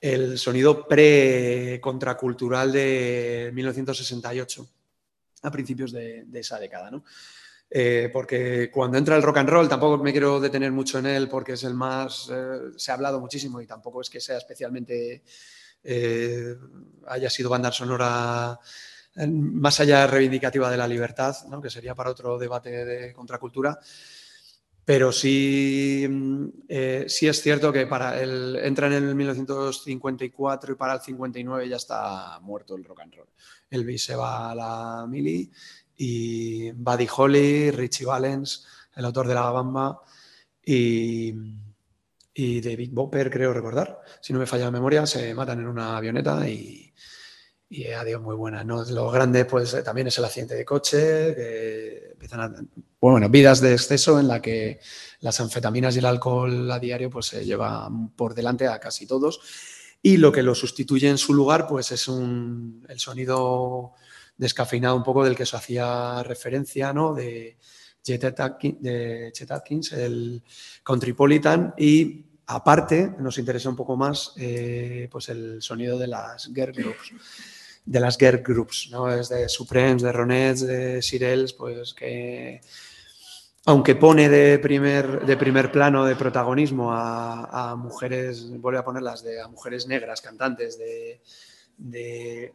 el 0.00 0.38
sonido 0.38 0.88
pre-contracultural 0.88 2.72
de 2.72 3.50
1968, 3.52 4.66
a 5.42 5.50
principios 5.50 5.92
de, 5.92 6.24
de 6.24 6.40
esa 6.40 6.58
década, 6.58 6.90
¿no? 6.90 7.04
Eh, 7.68 8.10
porque 8.12 8.70
cuando 8.70 8.96
entra 8.96 9.16
el 9.16 9.22
rock 9.22 9.38
and 9.38 9.48
roll, 9.48 9.68
tampoco 9.68 10.02
me 10.02 10.12
quiero 10.12 10.38
detener 10.38 10.70
mucho 10.70 10.98
en 10.98 11.06
él 11.06 11.28
porque 11.28 11.52
es 11.52 11.64
el 11.64 11.74
más, 11.74 12.30
eh, 12.32 12.72
se 12.76 12.90
ha 12.90 12.94
hablado 12.94 13.20
muchísimo 13.20 13.60
y 13.60 13.66
tampoco 13.66 14.00
es 14.00 14.10
que 14.10 14.20
sea 14.20 14.38
especialmente, 14.38 15.24
eh, 15.82 16.54
haya 17.08 17.28
sido 17.28 17.50
banda 17.50 17.72
sonora 17.72 18.58
eh, 19.16 19.26
más 19.26 19.80
allá 19.80 20.06
reivindicativa 20.06 20.70
de 20.70 20.76
la 20.76 20.86
libertad, 20.86 21.34
¿no? 21.48 21.60
que 21.60 21.70
sería 21.70 21.94
para 21.94 22.10
otro 22.10 22.38
debate 22.38 22.84
de 22.84 23.12
contracultura. 23.12 23.78
Pero 24.84 25.10
sí, 25.10 26.06
mm, 26.08 26.48
sí 27.08 27.26
es 27.26 27.42
cierto 27.42 27.72
que 27.72 27.88
para 27.88 28.22
el, 28.22 28.54
entra 28.62 28.86
en 28.86 28.92
el 28.92 29.14
1954 29.16 30.72
y 30.72 30.76
para 30.76 30.94
el 30.94 31.00
59 31.00 31.68
ya 31.68 31.74
está 31.74 32.38
muerto 32.40 32.76
el 32.76 32.84
rock 32.84 33.00
and 33.00 33.14
roll. 33.16 33.28
Elvis 33.68 34.04
se 34.04 34.14
va 34.14 34.52
a 34.52 34.54
la 34.54 35.06
mili 35.08 35.50
y 35.96 36.70
Buddy 36.72 37.08
Holly, 37.14 37.70
Richie 37.70 38.04
Valens, 38.04 38.66
el 38.94 39.04
autor 39.04 39.28
de 39.28 39.34
La 39.34 39.50
Bamba 39.50 40.00
y, 40.64 41.34
y 42.34 42.60
David 42.60 42.90
Bopper, 42.92 43.30
creo 43.30 43.52
recordar, 43.52 44.00
si 44.20 44.32
no 44.32 44.38
me 44.38 44.46
falla 44.46 44.66
la 44.66 44.70
memoria, 44.70 45.06
se 45.06 45.34
matan 45.34 45.60
en 45.60 45.68
una 45.68 45.96
avioneta 45.96 46.48
y, 46.48 46.92
y 47.68 47.86
adiós, 47.86 48.20
muy 48.20 48.36
buena. 48.36 48.62
¿no? 48.64 48.84
Lo 48.84 49.10
grande 49.10 49.44
pues 49.44 49.82
también 49.84 50.08
es 50.08 50.18
el 50.18 50.24
accidente 50.24 50.54
de 50.54 50.64
coche, 50.64 51.34
que 51.34 52.10
empiezan 52.12 52.40
a, 52.40 52.54
bueno, 53.00 53.28
vidas 53.28 53.60
de 53.60 53.72
exceso 53.72 54.18
en 54.20 54.28
la 54.28 54.40
que 54.40 54.80
las 55.20 55.40
anfetaminas 55.40 55.94
y 55.96 55.98
el 55.98 56.06
alcohol 56.06 56.70
a 56.70 56.78
diario 56.78 57.10
pues 57.10 57.26
se 57.26 57.44
llevan 57.44 58.10
por 58.10 58.34
delante 58.34 58.66
a 58.66 58.78
casi 58.78 59.06
todos 59.06 59.40
y 60.02 60.18
lo 60.18 60.30
que 60.30 60.42
lo 60.42 60.54
sustituye 60.54 61.08
en 61.08 61.18
su 61.18 61.34
lugar 61.34 61.66
pues 61.66 61.90
es 61.90 62.06
un, 62.08 62.84
el 62.88 63.00
sonido 63.00 63.92
descafeinado 64.36 64.96
un 64.96 65.02
poco 65.02 65.24
del 65.24 65.36
que 65.36 65.46
se 65.46 65.56
hacía 65.56 66.22
referencia, 66.22 66.92
¿no? 66.92 67.14
De 67.14 67.56
Chet 68.02 68.40
Atkins, 68.40 68.82
de 68.82 69.30
Chet 69.32 69.50
Atkins, 69.50 69.92
el 69.92 70.42
Countrypolitan 70.82 71.74
y 71.76 72.24
aparte 72.46 73.12
nos 73.18 73.38
interesa 73.38 73.68
un 73.68 73.76
poco 73.76 73.96
más 73.96 74.32
eh, 74.36 75.08
pues 75.10 75.28
el 75.28 75.60
sonido 75.60 75.98
de 75.98 76.06
las 76.06 76.50
girl 76.54 76.72
groups 76.72 77.12
de 77.84 78.00
las 78.00 78.18
girl 78.18 78.42
groups, 78.42 78.88
¿no? 78.90 79.08
Es 79.08 79.28
de 79.28 79.48
Supremes, 79.48 80.02
de 80.02 80.12
Ronettes, 80.12 80.66
de 80.66 81.00
Sirels, 81.00 81.52
pues 81.52 81.94
que 81.94 82.60
aunque 83.64 83.94
pone 83.96 84.28
de 84.28 84.58
primer, 84.58 85.24
de 85.24 85.36
primer 85.36 85.72
plano 85.72 86.04
de 86.04 86.14
protagonismo 86.14 86.92
a, 86.92 87.70
a 87.70 87.76
mujeres, 87.76 88.48
vuelve 88.60 88.78
a 88.78 88.84
ponerlas 88.84 89.24
de 89.24 89.40
a 89.40 89.48
mujeres 89.48 89.86
negras, 89.86 90.20
cantantes 90.20 90.78
de, 90.78 91.20
de, 91.78 92.52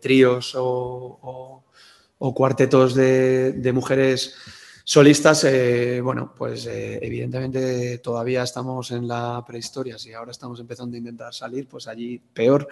tríos 0.00 0.54
o, 0.56 1.62
cuartetos 2.18 2.94
de, 2.94 3.52
de 3.52 3.72
mujeres 3.72 4.34
solistas, 4.84 5.44
eh, 5.44 6.00
bueno, 6.02 6.34
pues 6.36 6.66
eh, 6.66 6.98
evidentemente 7.02 7.98
todavía 7.98 8.42
estamos 8.42 8.90
en 8.90 9.08
la 9.08 9.42
prehistoria, 9.46 9.98
si 9.98 10.12
ahora 10.12 10.30
estamos 10.30 10.60
empezando 10.60 10.94
a 10.94 10.98
intentar 10.98 11.32
salir, 11.32 11.66
pues 11.66 11.88
allí 11.88 12.18
peor. 12.18 12.68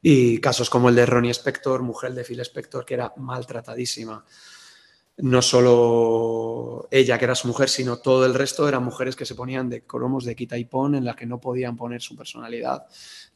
Y 0.00 0.38
casos 0.38 0.70
como 0.70 0.88
el 0.88 0.94
de 0.94 1.04
Ronnie 1.04 1.32
Spector, 1.32 1.82
mujer 1.82 2.14
de 2.14 2.22
Phil 2.22 2.40
Spector, 2.40 2.84
que 2.84 2.94
era 2.94 3.12
maltratadísima 3.16 4.24
no 5.18 5.42
solo 5.42 6.86
ella, 6.92 7.18
que 7.18 7.24
era 7.24 7.34
su 7.34 7.48
mujer, 7.48 7.68
sino 7.68 7.96
todo 7.96 8.24
el 8.24 8.34
resto 8.34 8.68
eran 8.68 8.84
mujeres 8.84 9.16
que 9.16 9.26
se 9.26 9.34
ponían 9.34 9.68
de 9.68 9.82
cromos 9.82 10.24
de 10.24 10.36
quita 10.36 10.56
y 10.56 10.64
pon 10.64 10.94
en 10.94 11.04
las 11.04 11.16
que 11.16 11.26
no 11.26 11.40
podían 11.40 11.76
poner 11.76 12.00
su 12.00 12.14
personalidad. 12.14 12.86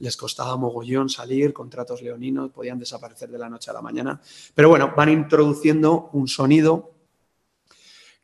Les 0.03 0.16
costaba 0.16 0.57
mogollón 0.57 1.09
salir, 1.09 1.53
contratos 1.53 2.03
leoninos, 2.03 2.50
podían 2.50 2.76
desaparecer 2.76 3.30
de 3.30 3.38
la 3.38 3.48
noche 3.48 3.70
a 3.70 3.72
la 3.72 3.80
mañana. 3.80 4.20
Pero 4.53 4.68
bueno, 4.68 4.92
van 4.96 5.11
introduciendo 5.11 6.11
un 6.12 6.26
sonido 6.26 6.90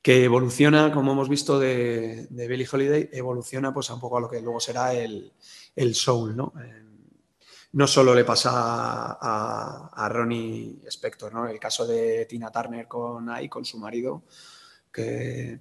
que 0.03 0.25
evoluciona, 0.25 0.93
como 0.93 1.13
hemos 1.13 1.29
visto 1.29 1.57
de, 1.57 2.27
de 2.31 2.49
Billie 2.49 2.67
Holiday, 2.71 3.11
evoluciona 3.13 3.73
pues 3.73 3.91
un 3.91 4.01
poco 4.01 4.19
a 4.19 4.21
lo 4.21 4.29
que 4.29 4.41
luego 4.41 4.59
será 4.59 4.93
el, 4.93 5.33
el 5.77 5.95
soul, 5.95 6.37
¿no? 6.37 6.53
Eh, 6.61 6.83
no 7.75 7.87
solo 7.87 8.13
le 8.13 8.25
pasa 8.25 8.51
a, 8.53 9.91
a 9.95 10.09
Ronnie 10.09 10.81
Spector, 10.89 11.33
¿no? 11.33 11.47
El 11.47 11.61
caso 11.61 11.87
de 11.87 12.27
Tina 12.27 12.51
Turner 12.51 12.89
con 12.89 13.29
con 13.49 13.65
su 13.65 13.79
marido, 13.79 14.25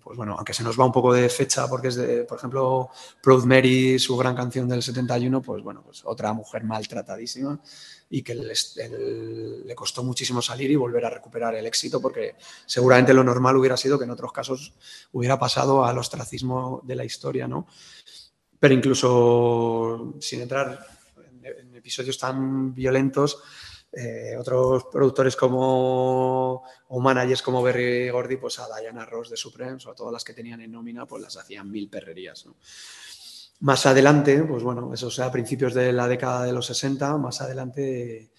pues 0.03 0.17
bueno, 0.17 0.35
aunque 0.35 0.53
se 0.53 0.63
nos 0.63 0.79
va 0.79 0.85
un 0.85 0.91
poco 0.91 1.13
de 1.13 1.29
fecha, 1.29 1.67
porque 1.67 1.89
es 1.89 1.95
de, 1.95 2.23
por 2.23 2.37
ejemplo, 2.37 2.89
Proud 3.21 3.45
Mary, 3.45 3.99
su 3.99 4.15
gran 4.17 4.35
canción 4.35 4.67
del 4.67 4.83
71, 4.83 5.41
pues 5.41 5.63
bueno, 5.63 5.81
pues 5.83 6.03
otra 6.05 6.33
mujer 6.33 6.63
maltratadísima 6.63 7.59
y 8.09 8.21
que 8.21 8.35
le 8.35 9.75
costó 9.75 10.03
muchísimo 10.03 10.41
salir 10.41 10.71
y 10.71 10.75
volver 10.75 11.05
a 11.05 11.09
recuperar 11.09 11.55
el 11.55 11.65
éxito, 11.65 12.01
porque 12.01 12.35
seguramente 12.65 13.13
lo 13.13 13.23
normal 13.23 13.57
hubiera 13.57 13.77
sido 13.77 13.97
que 13.97 14.05
en 14.05 14.11
otros 14.11 14.31
casos 14.31 14.73
hubiera 15.11 15.37
pasado 15.37 15.85
al 15.85 15.97
ostracismo 15.97 16.81
de 16.83 16.95
la 16.95 17.05
historia, 17.05 17.47
¿no? 17.47 17.67
Pero 18.59 18.73
incluso 18.73 20.15
sin 20.19 20.41
entrar 20.41 20.85
en, 21.29 21.45
en 21.45 21.75
episodios 21.75 22.17
tan 22.17 22.73
violentos, 22.73 23.43
eh, 23.91 24.35
otros 24.37 24.85
productores 24.91 25.35
como 25.35 26.63
o 26.89 26.99
managers 26.99 27.41
como 27.41 27.63
Berry 27.63 28.09
Gordy, 28.09 28.37
pues 28.37 28.59
a 28.59 28.67
Diana 28.79 29.05
Ross 29.05 29.29
de 29.29 29.37
Supremes 29.37 29.85
o 29.85 29.91
a 29.91 29.95
todas 29.95 30.13
las 30.13 30.23
que 30.23 30.33
tenían 30.33 30.61
en 30.61 30.71
nómina, 30.71 31.05
pues 31.05 31.23
las 31.23 31.37
hacían 31.37 31.71
mil 31.71 31.89
perrerías. 31.89 32.45
Más 33.61 33.85
adelante, 33.85 34.43
pues 34.43 34.61
bueno, 34.61 34.93
eso 34.93 35.09
sea 35.09 35.25
a 35.25 35.31
principios 35.31 35.73
de 35.73 35.91
la 35.93 36.07
década 36.07 36.43
de 36.43 36.53
los 36.53 36.65
60, 36.67 37.17
más 37.17 37.41
adelante, 37.41 38.29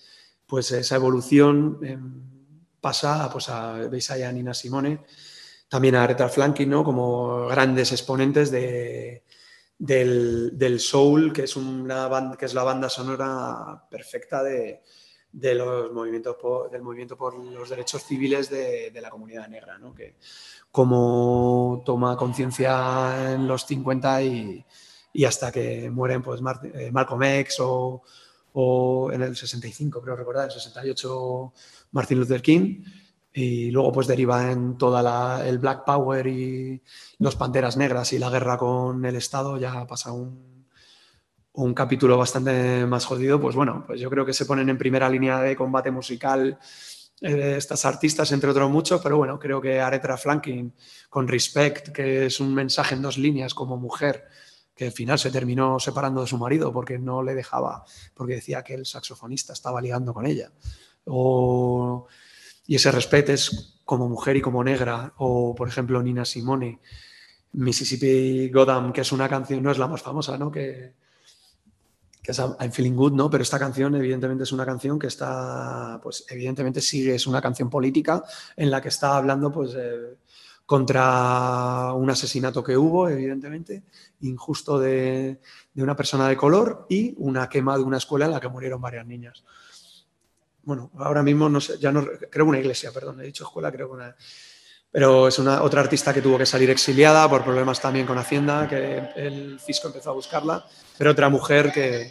pues 0.46 0.70
esa 0.70 0.96
evolución 0.96 1.80
eh, 1.82 1.98
pasa 2.80 3.28
pues, 3.32 3.48
a, 3.48 3.72
veis 3.88 4.10
ahí 4.10 4.22
a 4.22 4.30
Nina 4.30 4.54
Simone, 4.54 5.00
también 5.68 5.96
a 5.96 6.04
Aretha 6.04 6.28
Franklin, 6.28 6.70
¿no? 6.70 6.84
Como 6.84 7.46
grandes 7.48 7.90
exponentes 7.90 8.50
de, 8.50 9.24
del, 9.78 10.56
del 10.56 10.78
soul, 10.78 11.32
que 11.32 11.44
es, 11.44 11.56
una 11.56 12.06
banda, 12.06 12.36
que 12.36 12.46
es 12.46 12.54
la 12.54 12.62
banda 12.62 12.88
sonora 12.88 13.86
perfecta 13.90 14.42
de, 14.42 14.82
de 15.32 15.54
los 15.54 15.92
movimientos 15.92 16.36
por, 16.36 16.70
del 16.70 16.82
movimiento 16.82 17.16
por 17.16 17.38
los 17.38 17.68
derechos 17.68 18.02
civiles 18.02 18.50
de, 18.50 18.92
la 19.00 19.10
comunidad 19.10 19.48
negra, 19.48 19.78
¿no? 19.78 19.94
que 19.94 20.16
como 20.70 21.82
toma 21.84 22.16
conciencia 22.16 23.32
en 23.34 23.46
los 23.46 23.64
50 23.66 24.22
y, 24.22 24.64
hasta 25.26 25.50
que 25.50 25.90
mueren 25.90 26.22
pues, 26.22 26.40
Mar- 26.40 26.60
eh, 26.62 26.90
Malcolm 26.92 27.22
X 27.22 27.56
o, 27.60 28.02
o 28.52 29.10
en 29.12 29.22
el 29.22 29.36
65, 29.36 30.00
creo 30.00 30.16
recordar, 30.16 30.44
en 30.44 30.50
el 30.50 30.54
68 30.60 31.52
Martin 31.92 32.18
Luther 32.18 32.42
King 32.42 32.82
y 33.32 33.70
luego 33.70 33.92
pues 33.92 34.06
deriva 34.06 34.50
en 34.50 34.78
toda 34.78 35.02
la, 35.02 35.46
el 35.46 35.58
Black 35.58 35.84
Power 35.84 36.26
y 36.26 36.82
los 37.18 37.36
Panteras 37.36 37.76
Negras 37.76 38.12
y 38.12 38.18
la 38.18 38.30
guerra 38.30 38.56
con 38.56 39.04
el 39.04 39.16
Estado, 39.16 39.58
ya 39.58 39.86
pasa 39.86 40.12
un, 40.12 40.57
un 41.58 41.74
capítulo 41.74 42.16
bastante 42.16 42.86
más 42.86 43.04
jodido, 43.04 43.40
pues 43.40 43.56
bueno, 43.56 43.82
pues 43.84 44.00
yo 44.00 44.08
creo 44.08 44.24
que 44.24 44.32
se 44.32 44.46
ponen 44.46 44.68
en 44.68 44.78
primera 44.78 45.08
línea 45.10 45.40
de 45.40 45.56
combate 45.56 45.90
musical 45.90 46.56
eh, 47.20 47.54
estas 47.56 47.84
artistas, 47.84 48.30
entre 48.30 48.50
otros 48.50 48.70
muchos, 48.70 49.00
pero 49.02 49.16
bueno, 49.16 49.40
creo 49.40 49.60
que 49.60 49.80
Aretha 49.80 50.16
Franklin 50.16 50.72
con 51.10 51.26
Respect, 51.26 51.88
que 51.88 52.26
es 52.26 52.38
un 52.38 52.54
mensaje 52.54 52.94
en 52.94 53.02
dos 53.02 53.18
líneas 53.18 53.54
como 53.54 53.76
mujer, 53.76 54.28
que 54.72 54.86
al 54.86 54.92
final 54.92 55.18
se 55.18 55.32
terminó 55.32 55.80
separando 55.80 56.20
de 56.20 56.28
su 56.28 56.38
marido 56.38 56.72
porque 56.72 56.96
no 56.96 57.24
le 57.24 57.34
dejaba, 57.34 57.84
porque 58.14 58.34
decía 58.34 58.62
que 58.62 58.74
el 58.74 58.86
saxofonista 58.86 59.52
estaba 59.52 59.80
ligando 59.80 60.14
con 60.14 60.26
ella. 60.26 60.52
O, 61.06 62.06
y 62.68 62.76
ese 62.76 62.92
respeto 62.92 63.32
es 63.32 63.80
como 63.84 64.08
mujer 64.08 64.36
y 64.36 64.42
como 64.42 64.62
negra, 64.62 65.12
o 65.16 65.56
por 65.56 65.66
ejemplo 65.66 66.00
Nina 66.04 66.24
Simone, 66.24 66.78
Mississippi 67.54 68.48
Goddam, 68.48 68.92
que 68.92 69.00
es 69.00 69.10
una 69.10 69.28
canción, 69.28 69.60
no 69.60 69.72
es 69.72 69.78
la 69.78 69.88
más 69.88 70.02
famosa, 70.02 70.38
¿no? 70.38 70.52
Que, 70.52 70.92
que 72.28 72.32
es 72.32 72.38
I'm 72.40 72.70
Feeling 72.70 72.94
Good, 72.94 73.12
¿no? 73.12 73.30
Pero 73.30 73.42
esta 73.42 73.58
canción, 73.58 73.94
evidentemente, 73.94 74.44
es 74.44 74.52
una 74.52 74.66
canción 74.66 74.98
que 74.98 75.06
está, 75.06 75.98
pues, 76.02 76.26
evidentemente 76.28 76.82
sigue, 76.82 77.14
es 77.14 77.26
una 77.26 77.40
canción 77.40 77.70
política 77.70 78.22
en 78.54 78.70
la 78.70 78.82
que 78.82 78.88
está 78.88 79.16
hablando, 79.16 79.50
pues, 79.50 79.72
eh, 79.74 80.18
contra 80.66 81.94
un 81.94 82.10
asesinato 82.10 82.62
que 82.62 82.76
hubo, 82.76 83.08
evidentemente, 83.08 83.82
injusto 84.20 84.78
de, 84.78 85.40
de 85.72 85.82
una 85.82 85.96
persona 85.96 86.28
de 86.28 86.36
color 86.36 86.84
y 86.90 87.14
una 87.16 87.48
quema 87.48 87.78
de 87.78 87.84
una 87.84 87.96
escuela 87.96 88.26
en 88.26 88.32
la 88.32 88.40
que 88.40 88.48
murieron 88.48 88.82
varias 88.82 89.06
niñas. 89.06 89.42
Bueno, 90.64 90.90
ahora 90.98 91.22
mismo 91.22 91.48
no 91.48 91.62
sé, 91.62 91.78
ya 91.78 91.90
no, 91.90 92.06
creo 92.30 92.44
una 92.44 92.58
iglesia, 92.58 92.92
perdón, 92.92 93.22
he 93.22 93.24
dicho 93.24 93.44
escuela, 93.44 93.72
creo 93.72 93.90
una, 93.90 94.14
pero 94.90 95.28
es 95.28 95.38
una 95.38 95.62
otra 95.62 95.80
artista 95.80 96.12
que 96.12 96.20
tuvo 96.20 96.36
que 96.36 96.44
salir 96.44 96.68
exiliada 96.68 97.26
por 97.26 97.42
problemas 97.42 97.80
también 97.80 98.04
con 98.06 98.18
Hacienda, 98.18 98.68
que 98.68 98.98
el 99.16 99.58
fisco 99.60 99.88
empezó 99.88 100.10
a 100.10 100.14
buscarla, 100.14 100.66
pero 100.98 101.12
otra 101.12 101.28
mujer 101.28 101.72
que... 101.72 102.10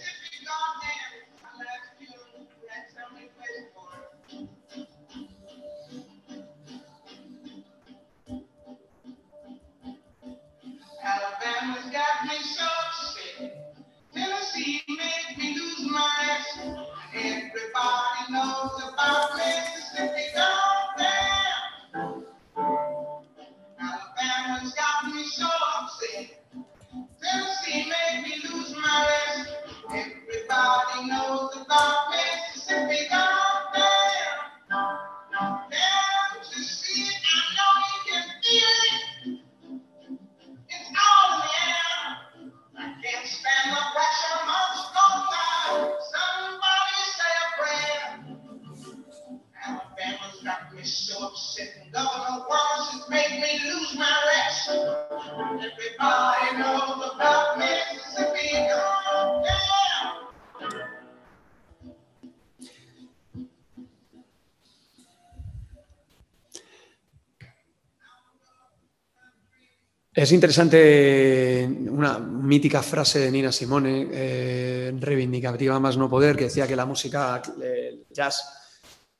Es 70.27 70.33
interesante 70.33 71.65
una 71.89 72.19
mítica 72.19 72.83
frase 72.83 73.17
de 73.19 73.31
Nina 73.31 73.49
Simone, 73.49 74.09
eh, 74.11 74.93
reivindicativa 74.99 75.79
más 75.79 75.95
no 75.95 76.09
poder, 76.09 76.35
que 76.35 76.43
decía 76.43 76.67
que 76.67 76.75
la 76.75 76.85
música 76.85 77.41
eh, 77.63 78.03
jazz 78.11 78.43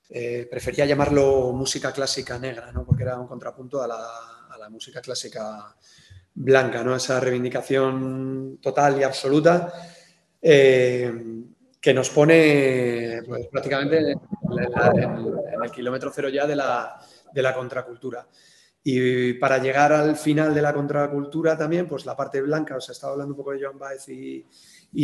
eh, 0.10 0.45
prefería 0.51 0.86
llamarlo 0.86 1.53
música 1.53 1.93
clásica 1.93 2.38
negra, 2.38 2.74
¿no? 2.74 2.84
porque 2.84 3.03
era 3.03 3.18
un 3.18 3.26
contrapunto 3.26 3.82
a 3.82 3.88
la, 3.88 4.70
música 4.70 4.99
clásica 4.99 5.74
blanca, 6.34 6.84
¿no? 6.84 6.93
esa 6.93 7.22
reivindicación 7.22 8.60
total 8.62 8.99
y 8.99 9.03
absoluta 9.03 9.72
que 10.41 11.93
nos 11.93 12.10
pone 12.10 13.22
pues, 13.26 13.47
prácticamente 13.47 13.97
en, 13.99 14.08
en- 14.10 15.28
en 15.53 15.64
el 15.64 15.72
kilómetro 15.72 16.12
cero 16.14 16.28
ya 16.28 16.45
de 16.45 16.58
la, 16.58 16.99
de 17.32 17.41
la 17.41 17.53
contracultura. 17.55 18.28
Y 18.90 19.34
para 19.34 19.58
llegar 19.58 19.92
al 19.92 20.16
final 20.16 20.54
de 20.54 20.62
la 20.62 20.74
contracultura 20.74 21.58
también, 21.58 21.90
pues 21.90 22.06
la 22.06 22.16
parte 22.16 22.40
blanca, 22.40 22.78
os 22.78 22.90
estaba 22.90 23.12
hablando 23.12 23.34
un 23.34 23.38
poco 23.38 23.52
de 23.52 23.62
Joan 23.62 23.78
Baez 23.78 24.08
y, 24.08 24.46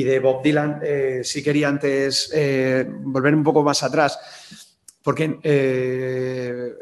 de 0.06 0.20
Bob 0.20 0.42
Dylan, 0.42 0.80
eh, 0.82 1.20
sí 1.22 1.44
quería 1.44 1.68
antes 1.68 2.32
eh, 2.34 2.90
volver 2.90 3.36
un 3.36 3.44
poco 3.44 3.62
más 3.62 3.84
atrás, 3.84 4.18
porque 5.04 5.38
eh, 5.44 6.74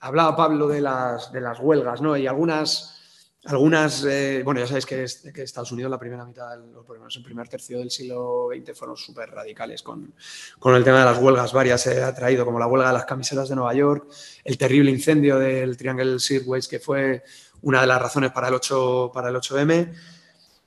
hablaba 0.00 0.36
Pablo 0.36 0.68
de 0.68 0.82
las 0.82 1.60
huelgas, 1.62 2.02
¿no? 2.02 2.14
Y 2.14 2.26
algunas 2.26 2.99
algunas, 3.46 4.04
eh, 4.04 4.42
bueno, 4.44 4.60
ya 4.60 4.66
sabéis 4.66 4.84
que, 4.86 5.02
es- 5.04 5.22
que 5.34 5.42
Estados 5.42 5.72
Unidos 5.72 5.90
la 5.90 5.98
primera 5.98 6.24
mitad, 6.26 6.60
o 6.76 6.84
por 6.84 6.98
el 6.98 7.22
primer 7.22 7.48
tercio 7.48 7.78
del 7.78 7.90
siglo 7.90 8.48
XX 8.54 8.76
fueron 8.78 8.96
súper 8.96 9.30
radicales 9.30 9.82
con, 9.82 10.12
con 10.58 10.74
el 10.74 10.84
tema 10.84 10.98
de 11.00 11.04
las 11.06 11.18
huelgas. 11.18 11.52
Varias 11.52 11.80
se 11.80 12.02
ha 12.02 12.14
traído, 12.14 12.44
como 12.44 12.58
la 12.58 12.66
huelga 12.66 12.88
de 12.88 12.94
las 12.94 13.06
camisetas 13.06 13.48
de 13.48 13.54
Nueva 13.56 13.72
York, 13.74 14.08
el 14.44 14.58
terrible 14.58 14.90
incendio 14.90 15.38
del 15.38 15.76
Triangle 15.76 16.18
Shirtwaist, 16.18 16.70
que 16.70 16.80
fue 16.80 17.22
una 17.62 17.80
de 17.80 17.86
las 17.86 18.00
razones 18.02 18.30
para 18.32 18.48
el, 18.48 18.54
8, 18.54 19.10
para 19.14 19.28
el 19.30 19.36
8M. 19.36 19.92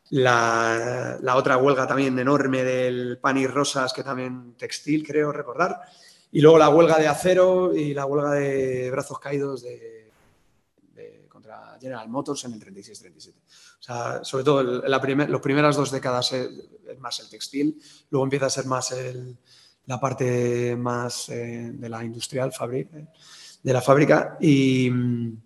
La, 0.09 1.17
la 1.21 1.35
otra 1.37 1.57
huelga 1.57 1.87
también 1.87 2.17
enorme 2.19 2.63
del 2.63 3.17
pan 3.19 3.37
y 3.37 3.47
rosas, 3.47 3.93
que 3.93 4.03
también 4.03 4.53
textil, 4.57 5.05
creo 5.07 5.31
recordar. 5.31 5.79
Y 6.31 6.41
luego 6.41 6.57
la 6.59 6.69
huelga 6.69 6.99
de 6.99 7.07
acero 7.07 7.75
y 7.75 7.93
la 7.93 8.05
huelga 8.05 8.31
de 8.31 8.91
brazos 8.91 9.19
caídos 9.19 9.63
de, 9.63 10.02
General 11.83 12.07
Motors 12.09 12.43
en 12.45 12.53
el 12.53 12.59
36-37. 12.61 13.33
O 13.79 13.83
sea, 13.83 14.23
sobre 14.23 14.43
todo 14.43 14.63
las 14.63 14.99
primeras 15.41 15.75
dos 15.75 15.91
décadas 15.91 16.31
es, 16.31 16.49
más 16.99 17.19
el 17.19 17.29
textil, 17.29 17.77
luego 18.09 18.23
empieza 18.25 18.45
a 18.45 18.49
ser 18.49 18.65
más 18.65 18.91
el- 18.91 19.37
la 19.85 19.99
parte 19.99 20.75
más 20.77 21.27
eh, 21.29 21.71
de 21.73 21.89
la 21.89 22.03
industrial, 22.05 22.51
fabri- 22.53 22.87
eh, 22.93 23.07
de 23.61 23.73
la 23.73 23.81
fábrica. 23.81 24.37
Y 24.39 24.89
mm, 24.89 25.37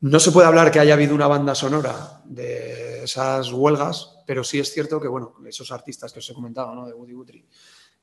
no 0.00 0.18
se 0.20 0.32
puede 0.32 0.46
hablar 0.46 0.70
que 0.70 0.80
haya 0.80 0.94
habido 0.94 1.14
una 1.14 1.26
banda 1.26 1.54
sonora 1.54 2.22
de 2.24 3.04
esas 3.04 3.52
huelgas, 3.52 4.18
pero 4.26 4.42
sí 4.44 4.58
es 4.58 4.72
cierto 4.72 4.98
que, 5.00 5.08
bueno, 5.08 5.34
esos 5.46 5.70
artistas 5.72 6.12
que 6.12 6.20
os 6.20 6.30
he 6.30 6.34
comentado, 6.34 6.74
¿no? 6.74 6.86
De 6.86 6.94
Woody 6.94 7.12
Guthrie 7.12 7.46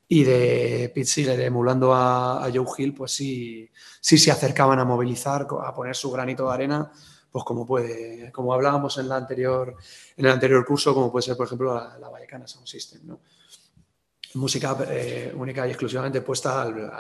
y 0.08 0.24
de 0.26 0.92
Pete 0.94 1.06
Seeger 1.08 1.40
emulando 1.40 1.94
a, 1.94 2.46
a 2.46 2.52
Joe 2.52 2.66
Hill, 2.78 2.94
pues 2.94 3.12
sí, 3.14 3.70
sí 4.02 4.18
se 4.18 4.30
acercaban 4.30 4.78
a 4.78 4.84
movilizar, 4.86 5.48
a 5.64 5.74
poner 5.74 5.96
su 5.96 6.12
granito 6.12 6.48
de 6.48 6.54
arena, 6.54 6.92
pues 7.32 7.46
como 7.46 7.66
puede, 7.66 8.32
como 8.32 8.54
hablábamos 8.54 8.98
en, 8.98 9.08
la 9.08 9.16
anterior, 9.16 9.76
en 10.18 10.26
el 10.26 10.32
anterior 10.32 10.66
curso, 10.66 10.94
como 10.94 11.12
puede 11.12 11.24
ser, 11.24 11.38
por 11.38 11.46
ejemplo, 11.46 11.74
la, 11.74 11.98
la 11.98 12.48
Sound 12.48 12.68
System. 12.68 13.18
Música 14.34 14.78
eh, 14.90 15.34
única 15.36 15.66
y 15.68 15.72
exclusivamente 15.72 16.22
puesta 16.22 16.62
al, 16.62 16.92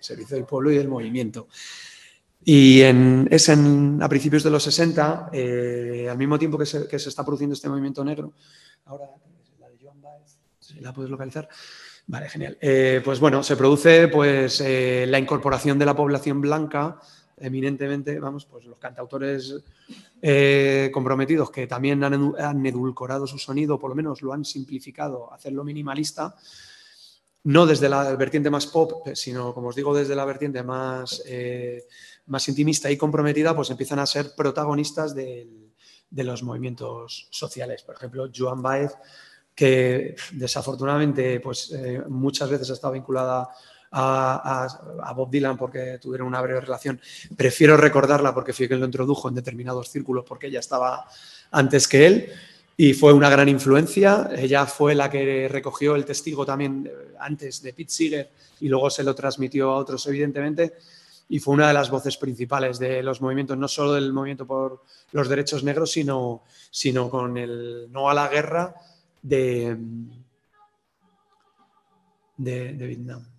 servicio 0.00 0.36
del 0.36 0.44
pueblo 0.44 0.70
y 0.70 0.76
del 0.76 0.88
movimiento. 0.88 1.48
Y 2.44 2.82
en, 2.82 3.26
es 3.30 3.48
en, 3.48 4.00
a 4.00 4.08
principios 4.08 4.44
de 4.44 4.50
los 4.50 4.62
60, 4.62 5.30
eh, 5.32 6.08
al 6.10 6.18
mismo 6.18 6.38
tiempo 6.38 6.58
que 6.58 6.66
se, 6.66 6.86
está 6.90 7.24
produciendo 7.24 7.54
este 7.54 7.68
movimiento 7.68 8.04
negro, 8.04 8.32
ahora 8.84 9.06
la 9.58 9.68
de 9.68 9.78
Joan 9.80 10.00
Baez, 10.00 10.36
si 10.60 10.80
la 10.80 10.92
puedes 10.92 11.10
localizar. 11.10 11.48
Vale, 12.06 12.28
genial. 12.28 12.58
Eh, 12.60 13.00
pues 13.04 13.18
bueno, 13.18 13.42
se 13.42 13.56
produce 13.56 14.08
pues 14.08 14.60
la 14.60 15.18
incorporación 15.18 15.78
de 15.78 15.86
la 15.86 15.96
población 15.96 16.40
blanca, 16.40 17.00
eminentemente, 17.36 18.18
vamos, 18.18 18.46
pues 18.46 18.64
los 18.64 18.78
cantautores 18.78 19.56
eh, 20.22 20.90
comprometidos 20.92 21.50
que 21.50 21.66
también 21.66 22.02
han, 22.04 22.34
han 22.38 22.66
edulcorado 22.66 23.26
su 23.26 23.38
sonido, 23.38 23.78
por 23.78 23.90
lo 23.90 23.96
menos 23.96 24.22
lo 24.22 24.32
han 24.32 24.44
simplificado, 24.44 25.32
hacerlo 25.32 25.64
minimalista, 25.64 26.34
no 27.44 27.66
desde 27.66 27.88
la 27.88 28.16
vertiente 28.16 28.50
más 28.50 28.66
pop, 28.66 29.08
sino, 29.14 29.52
como 29.52 29.68
os 29.68 29.76
digo, 29.76 29.94
desde 29.94 30.16
la 30.16 30.24
vertiente 30.24 30.62
más, 30.62 31.22
eh, 31.26 31.84
más 32.26 32.48
intimista 32.48 32.90
y 32.90 32.96
comprometida, 32.96 33.54
pues 33.54 33.70
empiezan 33.70 33.98
a 33.98 34.06
ser 34.06 34.34
protagonistas 34.34 35.14
de 35.14 35.46
los 36.10 36.42
movimientos 36.42 37.28
sociales. 37.30 37.82
Por 37.82 37.96
ejemplo, 37.96 38.30
Joan 38.34 38.62
Baez, 38.62 38.92
que 39.54 40.16
desafortunadamente 40.32 41.38
pues, 41.40 41.70
eh, 41.72 42.02
muchas 42.08 42.50
veces 42.50 42.70
ha 42.70 42.74
estado 42.74 42.94
vinculada 42.94 43.50
a, 43.94 45.12
Bob 45.14 45.30
Dylan 45.30 45.56
porque 45.56 45.98
tuvieron 46.00 46.26
una 46.26 46.40
breve 46.40 46.60
relación. 46.60 47.00
Prefiero 47.36 47.76
recordarla 47.76 48.34
porque 48.34 48.52
fue 48.52 48.66
quien 48.66 48.80
lo 48.80 48.86
introdujo 48.86 49.28
en 49.28 49.34
determinados 49.34 49.90
círculos 49.90 50.24
porque 50.26 50.48
ella 50.48 50.60
estaba 50.60 51.06
antes 51.52 51.86
que 51.86 52.06
él 52.06 52.32
y 52.76 52.92
fue 52.94 53.12
una 53.12 53.30
gran 53.30 53.48
influencia. 53.48 54.30
Ella 54.36 54.66
fue 54.66 54.94
la 54.94 55.08
que 55.08 55.48
recogió 55.48 55.94
el 55.94 56.04
testigo 56.04 56.44
también 56.44 56.86
eh, 56.86 57.14
antes 57.20 57.62
de 57.62 57.72
Pete 57.72 57.90
Seeger 57.90 58.30
y 58.60 58.68
luego 58.68 58.90
se 58.90 59.04
lo 59.04 59.14
transmitió 59.14 59.70
a 59.70 59.76
otros, 59.76 60.06
evidentemente. 60.08 60.74
Y 61.28 61.38
fue 61.38 61.54
una 61.54 61.68
de 61.68 61.74
las 61.74 61.88
voces 61.88 62.16
principales 62.16 62.78
de 62.78 63.02
los 63.02 63.22
movimientos, 63.22 63.56
no 63.56 63.68
solo 63.68 63.94
del 63.94 64.12
movimiento 64.12 64.46
por 64.46 64.82
los 65.12 65.28
derechos 65.28 65.64
negros, 65.64 65.92
sino, 65.92 66.42
sino 66.70 67.08
con 67.08 67.38
el 67.38 67.90
no 67.90 68.10
a 68.10 68.14
la 68.14 68.28
guerra 68.28 68.74
de, 69.22 69.76
de 72.36 72.86
Vietnam. 72.86 73.33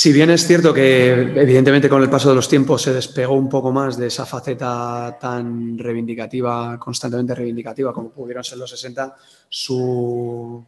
Si 0.00 0.14
bien 0.14 0.30
es 0.30 0.46
cierto 0.46 0.72
que 0.72 1.10
evidentemente 1.10 1.90
con 1.90 2.02
el 2.02 2.08
paso 2.08 2.30
de 2.30 2.34
los 2.34 2.48
tiempos 2.48 2.80
se 2.80 2.94
despegó 2.94 3.34
un 3.34 3.50
poco 3.50 3.70
más 3.70 3.98
de 3.98 4.06
esa 4.06 4.24
faceta 4.24 5.18
tan 5.20 5.76
reivindicativa, 5.76 6.78
constantemente 6.78 7.34
reivindicativa 7.34 7.92
como 7.92 8.08
pudieron 8.08 8.42
ser 8.42 8.56
los 8.56 8.70
60, 8.70 9.14
su, 9.50 10.64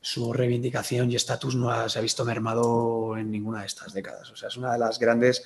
su 0.00 0.32
reivindicación 0.32 1.12
y 1.12 1.14
estatus 1.14 1.54
no 1.54 1.88
se 1.88 1.96
ha 1.96 2.02
visto 2.02 2.24
mermado 2.24 3.16
en 3.16 3.30
ninguna 3.30 3.60
de 3.60 3.66
estas 3.66 3.92
décadas. 3.94 4.28
O 4.32 4.34
sea, 4.34 4.48
es 4.48 4.56
una 4.56 4.72
de 4.72 4.80
las 4.80 4.98
grandes... 4.98 5.44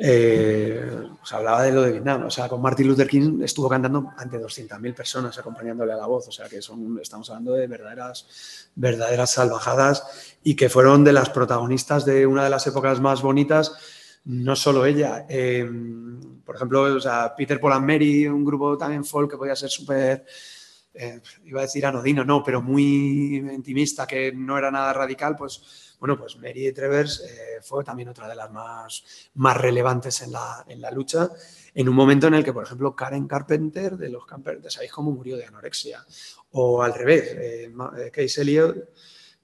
eh, 0.00 1.08
se 1.24 1.34
hablaba 1.34 1.64
de 1.64 1.72
lo 1.72 1.82
de 1.82 1.90
Vietnam, 1.90 2.26
o 2.26 2.30
sea, 2.30 2.48
con 2.48 2.62
Martin 2.62 2.86
Luther 2.86 3.08
King 3.08 3.40
estuvo 3.42 3.68
cantando 3.68 4.12
ante 4.16 4.38
200.000 4.38 4.94
personas 4.94 5.36
acompañándole 5.36 5.92
a 5.92 5.96
la 5.96 6.06
voz, 6.06 6.28
o 6.28 6.32
sea, 6.32 6.48
que 6.48 6.62
son, 6.62 7.00
estamos 7.02 7.28
hablando 7.30 7.54
de 7.54 7.66
verdaderas, 7.66 8.70
verdaderas 8.76 9.32
salvajadas 9.32 10.36
y 10.44 10.54
que 10.54 10.68
fueron 10.68 11.02
de 11.02 11.12
las 11.12 11.30
protagonistas 11.30 12.04
de 12.04 12.26
una 12.28 12.44
de 12.44 12.50
las 12.50 12.64
épocas 12.68 13.00
más 13.00 13.22
bonitas, 13.22 14.20
no 14.24 14.54
solo 14.54 14.86
ella. 14.86 15.26
eh, 15.28 15.68
por 16.44 16.54
ejemplo, 16.54 16.82
o 16.82 17.00
sea, 17.00 17.34
Peter 17.36 17.60
Paul 17.60 17.72
and 17.72 17.86
Mary, 17.86 18.26
un 18.28 18.44
grupo 18.44 18.78
también 18.78 19.04
folk 19.04 19.32
que 19.32 19.36
podía 19.36 19.56
ser 19.56 19.68
súper, 19.68 20.24
eh, 20.94 21.20
iba 21.44 21.60
a 21.60 21.64
decir 21.64 21.84
anodino, 21.84 22.24
no, 22.24 22.42
pero 22.44 22.62
muy 22.62 23.36
intimista, 23.36 24.06
que 24.06 24.32
no 24.32 24.56
era 24.56 24.70
nada 24.70 24.92
radical, 24.92 25.34
pues 25.36 25.87
bueno, 25.98 26.18
pues 26.18 26.36
Mary 26.36 26.72
Travers 26.72 27.20
eh, 27.20 27.60
fue 27.62 27.84
también 27.84 28.08
otra 28.08 28.28
de 28.28 28.34
las 28.34 28.50
más, 28.50 29.30
más 29.34 29.56
relevantes 29.56 30.22
en 30.22 30.32
la, 30.32 30.64
en 30.68 30.80
la 30.80 30.90
lucha, 30.90 31.28
en 31.74 31.88
un 31.88 31.94
momento 31.94 32.26
en 32.26 32.34
el 32.34 32.44
que, 32.44 32.52
por 32.52 32.64
ejemplo, 32.64 32.94
Karen 32.94 33.26
Carpenter 33.26 33.96
de 33.96 34.08
los 34.08 34.26
Carpenter, 34.26 34.70
¿sabéis 34.70 34.92
cómo 34.92 35.10
murió 35.10 35.36
de 35.36 35.44
anorexia? 35.44 36.04
O 36.52 36.82
al 36.82 36.94
revés, 36.94 37.24
eh, 37.32 37.72
eh, 37.98 38.10
Case 38.10 38.42
Elliot 38.42 38.90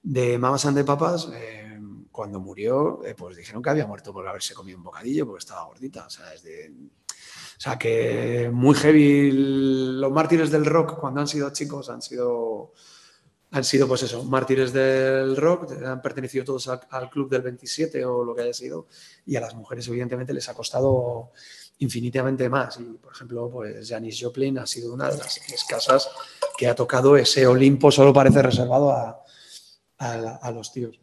de 0.03 0.39
Mamas 0.39 0.67
and 0.67 0.77
the 0.77 0.85
Papas, 0.85 1.31
eh, 1.33 1.81
cuando 2.15 2.39
murió, 2.39 3.05
eh, 3.05 3.17
pues 3.17 3.37
dijeron 3.37 3.61
que 3.61 3.71
había 3.71 3.89
muerto 3.89 4.13
por 4.13 4.29
haberse 4.29 4.55
comido 4.55 4.79
un 4.79 4.85
bocadillo 4.85 5.27
porque 5.27 5.41
estaba 5.41 5.65
gordita. 5.65 6.07
O 6.07 6.11
sea, 6.11 6.27
o 6.27 7.61
sea, 7.61 7.77
que 7.77 8.51
muy 8.53 8.77
heavy. 8.77 9.33
Los 9.33 10.13
mártires 10.13 10.53
del 10.53 10.65
rock, 10.65 11.01
cuando 11.01 11.21
han 11.21 11.27
sido 11.27 11.51
chicos, 11.51 11.91
han 11.91 12.03
sido, 12.03 12.73
han 13.55 13.63
sido, 13.63 13.87
pues 13.87 14.03
eso, 14.03 14.25
mártires 14.25 14.73
del 14.73 15.37
rock, 15.37 15.71
han 15.85 16.03
pertenecido 16.03 16.45
todos 16.45 16.67
al, 16.67 17.09
club 17.09 17.31
del 17.31 17.43
27 17.43 18.05
o 18.05 18.25
lo 18.25 18.35
que 18.35 18.43
haya 18.43 18.53
sido, 18.53 18.89
y 19.27 19.37
a 19.37 19.41
las 19.41 19.55
mujeres, 19.55 19.87
evidentemente, 19.87 20.35
les 20.35 20.49
ha 20.49 20.55
costado 20.55 21.31
infinitamente 21.79 22.49
más. 22.49 22.81
Y, 22.81 22.83
por 22.95 23.13
ejemplo, 23.13 23.49
pues 23.49 23.89
Janis 23.89 24.19
Joplin 24.21 24.59
ha 24.59 24.67
sido 24.67 24.93
una 24.93 25.09
de 25.09 25.19
las 25.19 25.37
escasas 25.49 26.11
que 26.59 26.67
ha 26.67 26.75
tocado 26.75 27.17
ese 27.17 27.47
Olimpo, 27.47 27.93
solo 27.93 28.13
parece 28.13 28.43
reservado 28.43 28.91
a, 28.91 29.23
a- 29.99 30.51
los 30.51 30.73
tíos. 30.73 30.99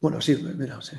Bueno, 0.00 0.18
sí, 0.22 0.34
mira, 0.56 0.80
sí. 0.80 0.96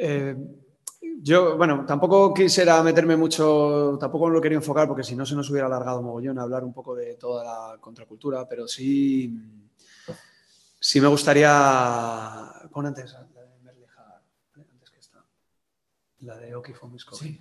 Eh, 0.00 0.36
yo, 1.20 1.56
bueno, 1.56 1.84
tampoco 1.84 2.32
quisiera 2.32 2.80
meterme 2.82 3.16
mucho, 3.16 3.96
tampoco 3.98 4.30
lo 4.30 4.40
quería 4.40 4.58
enfocar 4.58 4.86
porque 4.86 5.02
si 5.02 5.16
no 5.16 5.26
se 5.26 5.34
nos 5.34 5.50
hubiera 5.50 5.66
alargado 5.66 6.02
mogollón 6.02 6.38
a 6.38 6.42
hablar 6.42 6.62
un 6.62 6.72
poco 6.72 6.94
de 6.94 7.16
toda 7.16 7.44
la 7.44 7.80
contracultura, 7.80 8.46
pero 8.48 8.68
sí, 8.68 9.36
sí 10.78 11.00
me 11.00 11.08
gustaría. 11.08 12.52
Pon 12.70 12.86
antes 12.86 13.12
la 13.12 13.24
de 13.24 13.58
Merle 13.64 13.86
Haggard, 13.86 14.22
¿vale? 14.54 14.68
antes 14.70 14.90
que 14.90 15.00
esta. 15.00 15.24
La 16.20 16.36
de 16.36 16.54
Oki 16.54 16.72
for 16.72 16.90
Miss 16.90 17.04
Coffee. 17.04 17.38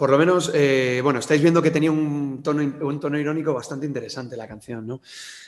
Por 0.00 0.08
lo 0.08 0.16
menos, 0.16 0.50
eh, 0.54 1.00
bueno, 1.02 1.18
estáis 1.18 1.42
viendo 1.42 1.60
que 1.60 1.70
tenía 1.70 1.92
un 1.92 2.42
tono, 2.42 3.18
irónico 3.18 3.52
bastante 3.52 3.84
interesante 3.84 4.34
la 4.34 4.48
canción, 4.48 4.86
¿no? 4.86 5.02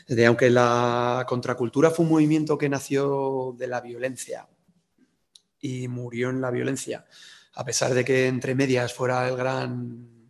De, 0.07 0.27
aunque 0.27 0.51
la 0.51 1.25
contracultura 1.27 1.91
fue 1.91 2.05
un 2.05 2.11
movimiento 2.11 2.59
que 2.59 2.69
nació 2.69 3.55
de 3.57 3.67
la 3.67 3.81
violencia 3.81 4.47
y 5.59 5.89
murió 5.89 6.29
en 6.29 6.43
la 6.43 6.51
violencia, 6.51 7.07
a 7.55 7.65
pesar 7.65 7.95
de 7.95 8.05
que 8.05 8.27
entre 8.27 8.55
medias 8.55 8.93
fuera 8.93 9.27
el 9.27 9.39
gran 9.39 10.29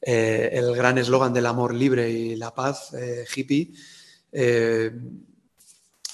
eh, 0.00 0.48
el 0.52 0.72
gran 0.76 0.98
eslogan 0.98 1.34
del 1.34 1.46
amor 1.46 1.74
libre 1.74 2.08
y 2.08 2.36
la 2.36 2.54
paz 2.54 2.94
eh, 2.94 3.24
hippie, 3.34 3.72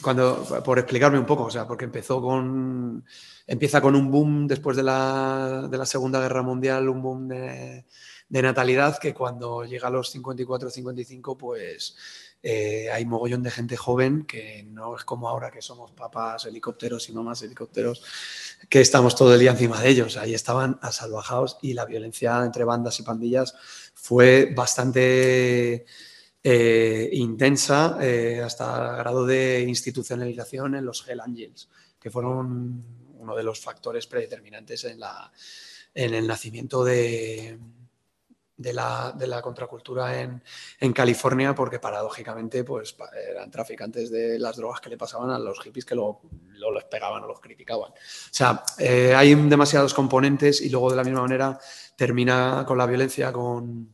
cuando, 0.00 0.42
por 0.64 0.78
explicarme 0.78 1.18
un 1.18 1.26
poco, 1.26 1.44
o 1.44 1.50
sea, 1.50 1.68
porque 1.68 1.84
empezó 1.84 2.22
con, 2.22 3.05
empieza 3.47 3.80
con 3.80 3.95
un 3.95 4.11
boom 4.11 4.47
después 4.47 4.76
de 4.76 4.82
la, 4.82 5.68
de 5.70 5.78
la 5.78 5.86
Segunda 5.86 6.20
Guerra 6.20 6.43
Mundial, 6.43 6.88
un 6.88 7.03
boom 7.03 7.28
de, 7.28 7.84
natalidad 8.28 8.99
que 8.99 9.12
cuando 9.12 9.64
llega 9.64 9.88
a 9.88 9.90
los 9.90 10.11
54 10.11 10.70
55, 10.70 11.36
pues 11.36 11.97
eh, 12.43 12.90
hay 12.90 13.05
mogollón 13.05 13.43
de 13.43 13.51
gente 13.51 13.76
joven 13.76 14.24
que 14.24 14.64
no 14.64 14.97
es 14.97 15.05
como 15.05 15.28
ahora 15.28 15.51
que 15.51 15.62
somos 15.62 15.93
papás 15.93 16.47
helicópteros 16.47 17.09
y 17.09 17.12
mamás 17.12 17.43
helicópteros, 17.43 18.03
que 18.68 18.80
estamos 18.80 19.14
todo 19.14 19.34
el 19.34 19.40
día 19.40 19.51
encima 19.51 19.80
de 19.80 19.88
ellos. 19.88 20.16
Ahí 20.16 20.34
estaban 20.34 20.78
asalvajados 20.82 21.59
y 21.62 21.74
la 21.74 21.84
violencia 21.84 22.43
entre 22.45 22.64
bandas 22.64 22.99
y 23.01 23.03
pandillas 23.03 23.55
fue 23.95 24.53
bastante 24.57 25.84
eh, 26.43 27.09
intensa 27.12 27.99
eh, 28.01 28.43
hasta 28.45 28.97
grado 28.97 29.24
de 29.24 29.64
institucionalización 29.68 30.74
en 30.74 30.84
los 30.84 31.09
Hell 31.09 31.20
Angels, 31.20 31.68
que 32.01 32.11
fueron 32.11 33.01
uno 33.23 33.37
de 33.37 33.43
los 33.43 33.61
factores 33.61 34.07
predeterminantes 34.07 34.85
en, 34.85 35.01
la, 35.01 35.31
en 35.95 36.14
el 36.14 36.27
nacimiento 36.27 36.85
de, 36.85 37.59
de, 38.57 38.73
la, 38.73 39.14
de 39.16 39.27
la 39.27 39.41
contracultura 39.41 40.20
en, 40.20 40.43
en, 40.81 40.93
California, 40.93 41.55
porque 41.55 41.79
paradójicamente 41.79 42.64
pues, 42.64 42.97
eran 43.31 43.51
traficantes 43.51 44.11
de 44.11 44.39
las 44.39 44.57
drogas 44.57 44.81
que 44.81 44.91
le 44.91 44.99
pasaban 44.99 45.31
a 45.31 45.39
los 45.39 45.61
hippies 45.61 45.85
que 45.85 45.95
lo, 45.95 46.20
lo 46.55 46.73
les 46.73 46.85
pegaban 46.85 47.23
o 47.25 47.27
los 47.27 47.41
criticaban. 47.41 47.93
O 47.93 47.95
sea, 48.31 48.62
eh, 48.79 49.14
hay 49.14 49.35
demasiados 49.35 49.95
componentes 49.95 50.61
y 50.61 50.68
luego 50.68 50.91
de 50.91 50.97
la 50.97 51.05
misma 51.05 51.23
manera 51.23 51.59
termina 51.97 52.64
con 52.66 52.79
la 52.79 52.87
violencia, 52.87 53.33
con 53.33 53.93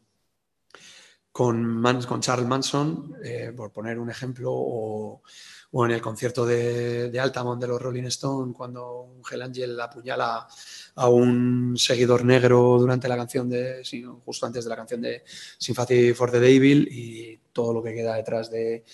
con, 1.39 1.65
Man, 1.65 2.03
con 2.03 2.21
Charles 2.21 2.49
Manson, 2.49 3.15
eh, 3.23 3.53
por 3.57 3.71
poner 3.71 4.01
un 4.01 4.11
ejemplo, 4.11 5.23
o 5.71 5.85
en 5.85 5.91
el 5.91 6.01
concierto 6.01 6.47
de, 6.47 7.19
Altamont 7.21 7.61
de 7.61 7.69
los 7.69 7.81
Rolling 7.81 8.05
Stones, 8.05 8.57
cuando 8.57 9.03
un 9.03 9.23
Hell 9.31 9.43
Angel 9.43 9.79
apuñala 9.81 10.47
a 10.95 11.09
un 11.09 11.75
seguidor 11.77 12.25
negro 12.25 12.79
durante 12.79 13.09
la 13.09 13.17
canción 13.17 13.49
de, 13.49 13.83
justo 14.25 14.47
antes 14.47 14.65
de 14.65 14.71
la 14.71 14.77
canción 14.77 15.01
de 15.01 15.23
Sympathy 15.59 16.15
for 16.15 16.31
the 16.31 16.41
Devil 16.41 16.89
y 16.91 17.39
todo 17.53 17.75
lo 17.75 17.83
que 17.83 17.95
queda 17.95 18.15
detrás 18.15 18.51
de, 18.51 18.85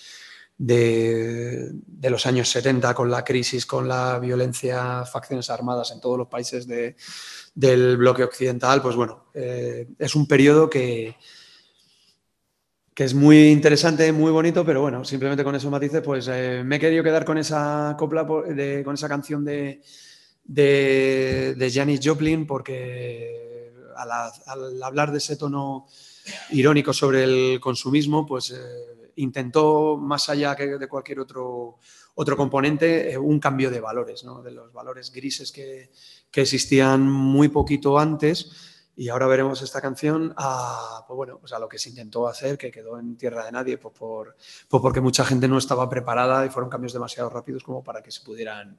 de, 0.57 1.71
los 2.09 2.25
años 2.25 2.49
70 2.49 2.93
con 2.93 3.09
la 3.09 3.23
crisis, 3.23 3.65
con 3.65 3.87
la 3.87 4.19
violencia, 4.19 5.05
facciones 5.05 5.49
armadas 5.49 5.91
en 5.91 6.01
todos 6.01 6.17
los 6.17 6.27
países 6.27 6.67
de, 6.67 6.95
del 7.53 7.95
bloque 7.97 8.23
occidental, 8.23 8.81
pues 8.81 8.95
bueno, 8.95 9.27
eh, 9.33 9.87
es 9.97 10.15
un 10.15 10.27
periodo 10.27 10.69
que, 10.69 11.15
que 12.95 13.03
es 13.03 13.13
muy 13.13 13.49
interesante, 13.49 14.09
muy 14.13 14.31
bonito, 14.31 14.65
pero 14.65 14.79
bueno, 14.79 15.03
simplemente 15.03 15.43
con 15.43 15.53
esos 15.53 15.69
matices, 15.69 16.01
pues 16.01 16.29
eh, 16.31 16.63
me 16.65 16.77
he 16.77 16.79
querido 16.79 17.03
quedar 17.03 17.25
con 17.25 17.37
esa 17.37 17.93
copla, 17.99 18.23
de, 18.23 18.83
con 18.85 18.93
esa 18.93 19.09
canción 19.09 19.43
de, 19.43 19.81
de, 20.45 21.55
de 21.57 21.71
Janis 21.71 21.99
Joplin, 22.01 22.47
porque 22.47 23.73
al, 23.97 24.81
hablar 24.81 25.11
de 25.11 25.17
ese 25.17 25.35
tono 25.35 25.87
irónico 26.51 26.93
sobre 26.93 27.25
el 27.25 27.59
consumismo, 27.59 28.25
pues 28.25 28.51
eh, 28.51 29.11
intentó, 29.17 29.97
más 29.97 30.29
allá 30.29 30.55
que 30.55 30.77
de 30.77 30.87
cualquier 30.87 31.19
otro, 31.19 31.79
otro 32.15 32.37
componente, 32.37 33.11
eh, 33.11 33.17
un 33.17 33.41
cambio 33.41 33.69
de 33.71 33.81
valores, 33.81 34.23
¿no? 34.23 34.41
de 34.41 34.51
los 34.51 34.71
valores 34.71 35.11
grises 35.11 35.51
que, 35.51 35.91
que 36.31 36.43
existían 36.43 37.01
muy 37.01 37.49
poquito 37.49 37.99
antes 37.99 38.74
y 38.97 39.09
ahora 39.09 39.27
veremos 39.27 39.61
esta 39.61 39.81
canción 39.81 40.33
a, 40.37 41.03
pues 41.07 41.15
bueno, 41.15 41.37
pues 41.39 41.51
a 41.51 41.59
lo 41.59 41.67
que 41.67 41.77
se 41.77 41.89
intentó 41.89 42.27
hacer, 42.27 42.57
que 42.57 42.71
quedó 42.71 42.97
en 42.97 43.17
tierra 43.17 43.45
de 43.45 43.51
nadie, 43.51 43.77
pues, 43.77 43.93
por, 43.97 44.35
pues 44.69 44.81
porque 44.81 45.01
mucha 45.01 45.25
gente 45.25 45.47
no 45.47 45.57
estaba 45.57 45.89
preparada 45.89 46.45
y 46.45 46.49
fueron 46.49 46.69
cambios 46.69 46.93
demasiado 46.93 47.29
rápidos 47.29 47.63
como 47.63 47.83
para 47.83 48.01
que 48.01 48.11
se 48.11 48.21
pudieran, 48.21 48.77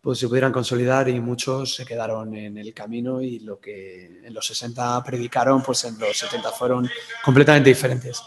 pues 0.00 0.18
se 0.18 0.28
pudieran 0.28 0.52
consolidar 0.52 1.08
y 1.08 1.20
muchos 1.20 1.74
se 1.74 1.84
quedaron 1.84 2.34
en 2.34 2.56
el 2.56 2.72
camino 2.72 3.20
y 3.20 3.40
lo 3.40 3.60
que 3.60 4.22
en 4.24 4.32
los 4.32 4.46
60 4.46 5.02
predicaron, 5.04 5.62
pues 5.62 5.84
en 5.84 5.98
los 5.98 6.16
70 6.16 6.50
fueron 6.52 6.88
completamente 7.22 7.68
diferentes. 7.68 8.22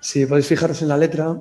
Si 0.00 0.24
podéis 0.24 0.46
fijaros 0.46 0.80
en 0.80 0.88
la 0.88 0.96
letra, 0.96 1.38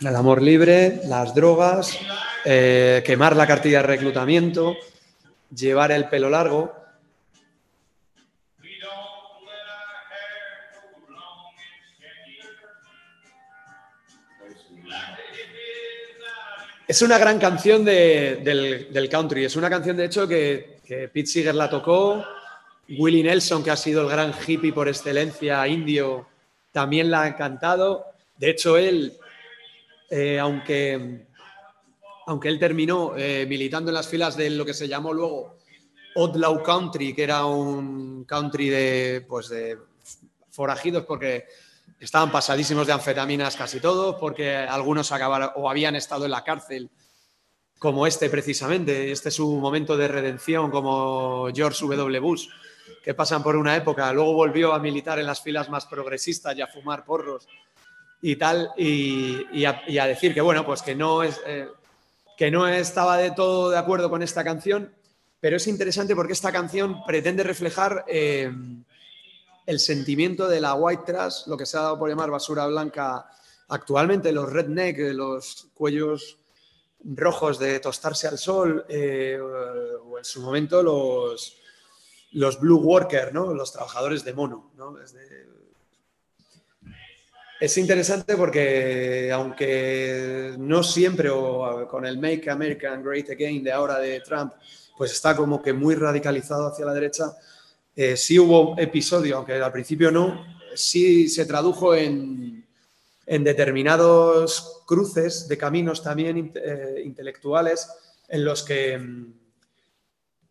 el 0.00 0.14
amor 0.14 0.42
libre, 0.42 1.00
las 1.06 1.34
drogas, 1.34 1.98
eh, 2.44 3.02
quemar 3.04 3.34
la 3.34 3.46
cartilla 3.46 3.78
de 3.78 3.88
reclutamiento, 3.88 4.76
llevar 5.54 5.90
el 5.92 6.08
pelo 6.08 6.30
largo. 6.30 6.74
Es 16.86 17.02
una 17.02 17.18
gran 17.18 17.38
canción 17.38 17.84
de, 17.84 18.40
del, 18.90 19.08
country. 19.10 19.44
Es 19.44 19.56
una 19.56 19.68
canción, 19.68 19.96
de 19.96 20.06
hecho, 20.06 20.26
que, 20.26 20.78
que 20.86 21.08
Pete 21.08 21.26
Seeger 21.26 21.54
la 21.54 21.68
tocó. 21.68 22.24
Willie 22.88 23.22
Nelson, 23.22 23.62
que 23.62 23.70
ha 23.70 23.76
sido 23.76 24.02
el 24.02 24.08
gran 24.08 24.32
hippie 24.46 24.72
por 24.72 24.88
excelencia 24.88 25.68
indio, 25.68 26.26
también 26.72 27.10
la 27.10 27.24
ha 27.24 27.36
cantado. 27.36 28.06
De 28.38 28.48
hecho, 28.48 28.78
él 28.78 29.18
eh, 30.10 30.38
aunque, 30.38 31.26
aunque 32.26 32.48
él 32.48 32.58
terminó 32.58 33.16
eh, 33.16 33.46
militando 33.48 33.90
en 33.90 33.94
las 33.94 34.08
filas 34.08 34.36
de 34.36 34.50
lo 34.50 34.64
que 34.64 34.74
se 34.74 34.88
llamó 34.88 35.12
luego 35.12 35.58
Outlaw 36.16 36.62
Country, 36.62 37.14
que 37.14 37.22
era 37.22 37.44
un 37.44 38.24
country 38.24 38.68
de, 38.68 39.26
pues 39.28 39.48
de 39.48 39.78
forajidos 40.50 41.04
porque 41.04 41.46
estaban 42.00 42.32
pasadísimos 42.32 42.86
de 42.86 42.92
anfetaminas 42.92 43.56
casi 43.56 43.80
todos, 43.80 44.16
porque 44.16 44.56
algunos 44.56 45.12
acabaron 45.12 45.50
o 45.56 45.68
habían 45.68 45.94
estado 45.96 46.24
en 46.24 46.30
la 46.30 46.44
cárcel, 46.44 46.90
como 47.78 48.06
este 48.06 48.30
precisamente. 48.30 49.12
Este 49.12 49.28
es 49.28 49.34
su 49.34 49.56
momento 49.56 49.96
de 49.96 50.08
redención, 50.08 50.70
como 50.70 51.48
George 51.54 51.84
W. 51.84 52.18
Bush, 52.20 52.48
que 53.04 53.14
pasan 53.14 53.42
por 53.42 53.56
una 53.56 53.76
época. 53.76 54.12
Luego 54.12 54.32
volvió 54.32 54.72
a 54.72 54.78
militar 54.78 55.18
en 55.18 55.26
las 55.26 55.42
filas 55.42 55.68
más 55.68 55.86
progresistas 55.86 56.56
y 56.56 56.62
a 56.62 56.66
fumar 56.66 57.04
porros 57.04 57.46
y 58.20 58.36
tal, 58.36 58.72
y, 58.76 59.64
a, 59.64 60.06
decir 60.06 60.34
que, 60.34 60.40
bueno, 60.40 60.64
pues 60.66 60.82
que 60.82 60.94
no 60.94 61.22
es, 61.22 61.40
eh, 61.46 61.68
que 62.36 62.50
no 62.50 62.66
estaba 62.66 63.16
de 63.16 63.30
todo 63.30 63.70
de 63.70 63.78
acuerdo 63.78 64.10
con 64.10 64.22
esta 64.22 64.44
canción, 64.44 64.92
pero 65.40 65.56
es 65.56 65.66
interesante 65.66 66.16
porque 66.16 66.32
esta 66.32 66.50
canción 66.50 67.04
pretende 67.06 67.44
reflejar 67.44 68.04
eh, 68.08 68.52
el 69.66 69.78
sentimiento 69.78 70.48
de 70.48 70.60
la 70.60 70.74
white 70.74 71.02
trash, 71.06 71.46
lo 71.46 71.56
que 71.56 71.66
se 71.66 71.76
ha 71.76 71.82
dado 71.82 71.98
por 71.98 72.08
llamar 72.08 72.30
basura 72.30 72.66
blanca 72.66 73.28
actualmente, 73.68 74.32
los 74.32 74.50
redneck, 74.50 74.98
los 75.12 75.68
cuellos 75.74 76.38
rojos 77.04 77.58
de 77.58 77.78
tostarse 77.78 78.26
al 78.26 78.38
sol, 78.38 78.84
eh, 78.88 79.38
o 79.40 80.18
en 80.18 80.24
su 80.24 80.40
momento 80.40 80.82
los, 80.82 81.56
los 82.32 82.58
blue 82.58 82.80
workers, 82.80 83.32
¿no? 83.32 83.52
los 83.54 83.72
trabajadores 83.72 84.24
de 84.24 84.32
mono. 84.32 84.72
¿no? 84.76 84.96
Es 87.60 87.76
interesante 87.78 88.36
porque 88.36 89.30
aunque 89.32 90.54
no 90.58 90.82
siempre, 90.82 91.28
o 91.30 91.86
con 91.88 92.06
el 92.06 92.18
Make 92.18 92.48
America 92.50 92.94
Great 92.96 93.30
Again 93.30 93.64
de 93.64 93.72
ahora 93.72 93.98
de 93.98 94.20
Trump, 94.20 94.52
pues 94.96 95.12
está 95.12 95.34
como 95.36 95.60
que 95.62 95.72
muy 95.72 95.94
radicalizado 95.94 96.68
hacia 96.68 96.86
la 96.86 96.94
derecha, 96.94 97.32
eh, 97.94 98.16
sí 98.16 98.38
hubo 98.38 98.78
episodio, 98.78 99.36
aunque 99.36 99.54
al 99.54 99.72
principio 99.72 100.10
no, 100.10 100.44
sí 100.74 101.28
se 101.28 101.46
tradujo 101.46 101.94
en, 101.94 102.64
en 103.26 103.44
determinados 103.44 104.82
cruces 104.86 105.48
de 105.48 105.58
caminos 105.58 106.02
también 106.02 106.52
eh, 106.54 107.02
intelectuales 107.04 107.88
en 108.28 108.44
los 108.44 108.62
que 108.62 108.96
mm, 108.96 109.32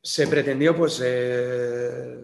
se 0.01 0.27
pretendió 0.27 0.75
pues 0.75 1.01
eh, 1.03 2.17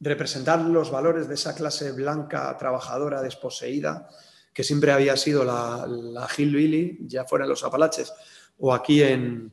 representar 0.00 0.60
los 0.60 0.90
valores 0.90 1.28
de 1.28 1.34
esa 1.34 1.54
clase 1.54 1.92
blanca 1.92 2.56
trabajadora 2.58 3.22
desposeída 3.22 4.08
que 4.52 4.64
siempre 4.64 4.90
había 4.90 5.16
sido 5.16 5.44
la, 5.44 6.28
hillbilly, 6.36 7.00
ya 7.02 7.24
fuera 7.24 7.44
en 7.44 7.50
los 7.50 7.62
Apalaches 7.62 8.12
o 8.58 8.72
aquí 8.72 9.02
en, 9.02 9.52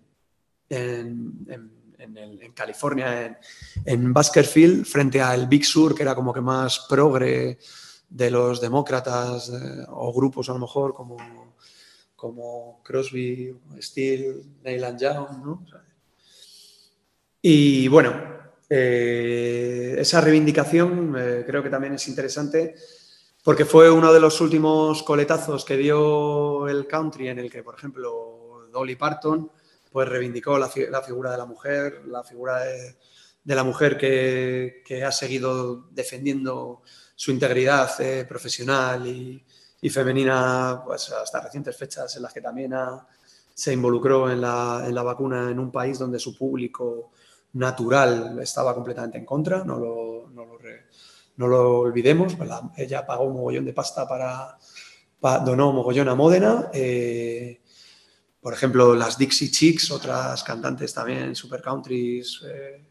California, 2.54 3.38
en, 3.86 4.14
Baskerville, 4.14 4.86
frente 4.86 5.22
al 5.22 5.48
Big 5.48 5.66
Sur, 5.66 5.94
que 5.94 6.04
era 6.04 6.16
como 6.16 6.34
que 6.34 6.39
más 6.39 6.86
progre 6.88 7.60
de 8.10 8.32
los 8.32 8.62
demócratas 8.62 9.50
eh, 9.50 9.86
o 9.89 10.14
grupos 10.14 10.50
a 10.50 10.54
lo 10.54 10.60
mejor 10.60 10.94
como, 10.94 11.18
como 12.16 12.82
Crosby, 12.84 13.54
Steele, 13.82 14.41
Neyland 14.64 15.00
Young, 15.02 15.44
¿no? 15.44 15.66
Y 17.41 17.89
bueno, 17.89 18.32
eh, 18.70 19.95
esa 19.99 20.22
reivindicación 20.22 21.16
eh, 21.18 21.43
creo 21.45 21.61
que 21.64 21.70
también 21.70 21.93
es 21.95 22.07
interesante 22.07 22.76
porque 23.43 23.66
fue 23.66 23.89
uno 23.91 24.14
de 24.14 24.20
los 24.20 24.39
últimos 24.41 25.03
coletazos 25.03 25.66
que 25.66 25.76
dio 25.78 26.68
el 26.68 26.88
country 26.88 27.28
en 27.28 27.39
el 27.39 27.51
que, 27.51 27.61
por 27.61 27.76
ejemplo, 27.76 28.68
Dolly 28.72 28.95
Parton 28.95 29.51
pues 29.91 30.07
reivindicó 30.09 30.57
la, 30.57 30.70
fi- 30.70 30.88
la 30.88 31.01
figura 31.01 31.32
de 31.32 31.38
la 31.38 31.45
mujer, 31.45 32.01
la 32.07 32.24
figura 32.24 32.61
de, 32.64 32.95
la 33.43 33.64
mujer 33.64 33.97
que, 33.97 35.03
ha 35.05 35.11
seguido 35.11 35.88
defendiendo 35.91 36.82
su 37.16 37.32
integridad 37.32 37.91
eh, 38.01 38.26
profesional 38.28 39.05
y, 39.05 39.43
y 39.82 39.89
femenina 39.89 40.82
pues, 40.86 41.11
hasta 41.11 41.41
recientes 41.41 41.76
fechas 41.78 42.16
en 42.16 42.24
las 42.24 42.34
que 42.34 42.41
también 42.41 42.74
ha- 42.74 43.05
se 43.53 43.74
involucró 43.74 44.32
en 44.32 44.41
la, 44.41 44.84
en 44.88 44.95
la 44.95 45.03
vacuna 45.03 45.51
en 45.51 45.59
un 45.59 45.70
país 45.72 45.99
donde 45.99 46.18
su 46.18 46.36
público 46.36 47.11
natural 47.54 48.39
estaba 48.41 48.74
completamente 48.74 49.18
en 49.18 49.26
contra, 49.26 49.64
no 49.64 49.78
lo, 49.78 50.30
no 50.32 50.45
lo, 50.45 50.58
re- 50.58 50.88
no 51.38 51.47
lo 51.47 51.80
olvidemos, 51.80 52.38
la- 52.39 52.72
ella 52.78 53.06
pagó 53.06 53.26
un 53.26 53.34
mogollón 53.34 53.66
de 53.66 53.74
pasta 53.74 54.08
para, 54.08 54.58
pa- 55.20 55.39
donó 55.39 55.72
mogollón 55.72 56.10
a 56.10 56.16
Módena, 56.16 56.70
eh, 56.74 57.60
por 58.41 58.54
ejemplo, 58.54 58.93
las 58.95 59.18
Dixie 59.18 59.49
Chicks, 59.51 59.89
otras 59.91 60.43
cantantes 60.43 60.93
también, 60.93 61.36
super 61.36 61.62
countries, 61.62 62.41
eh, 62.45 62.84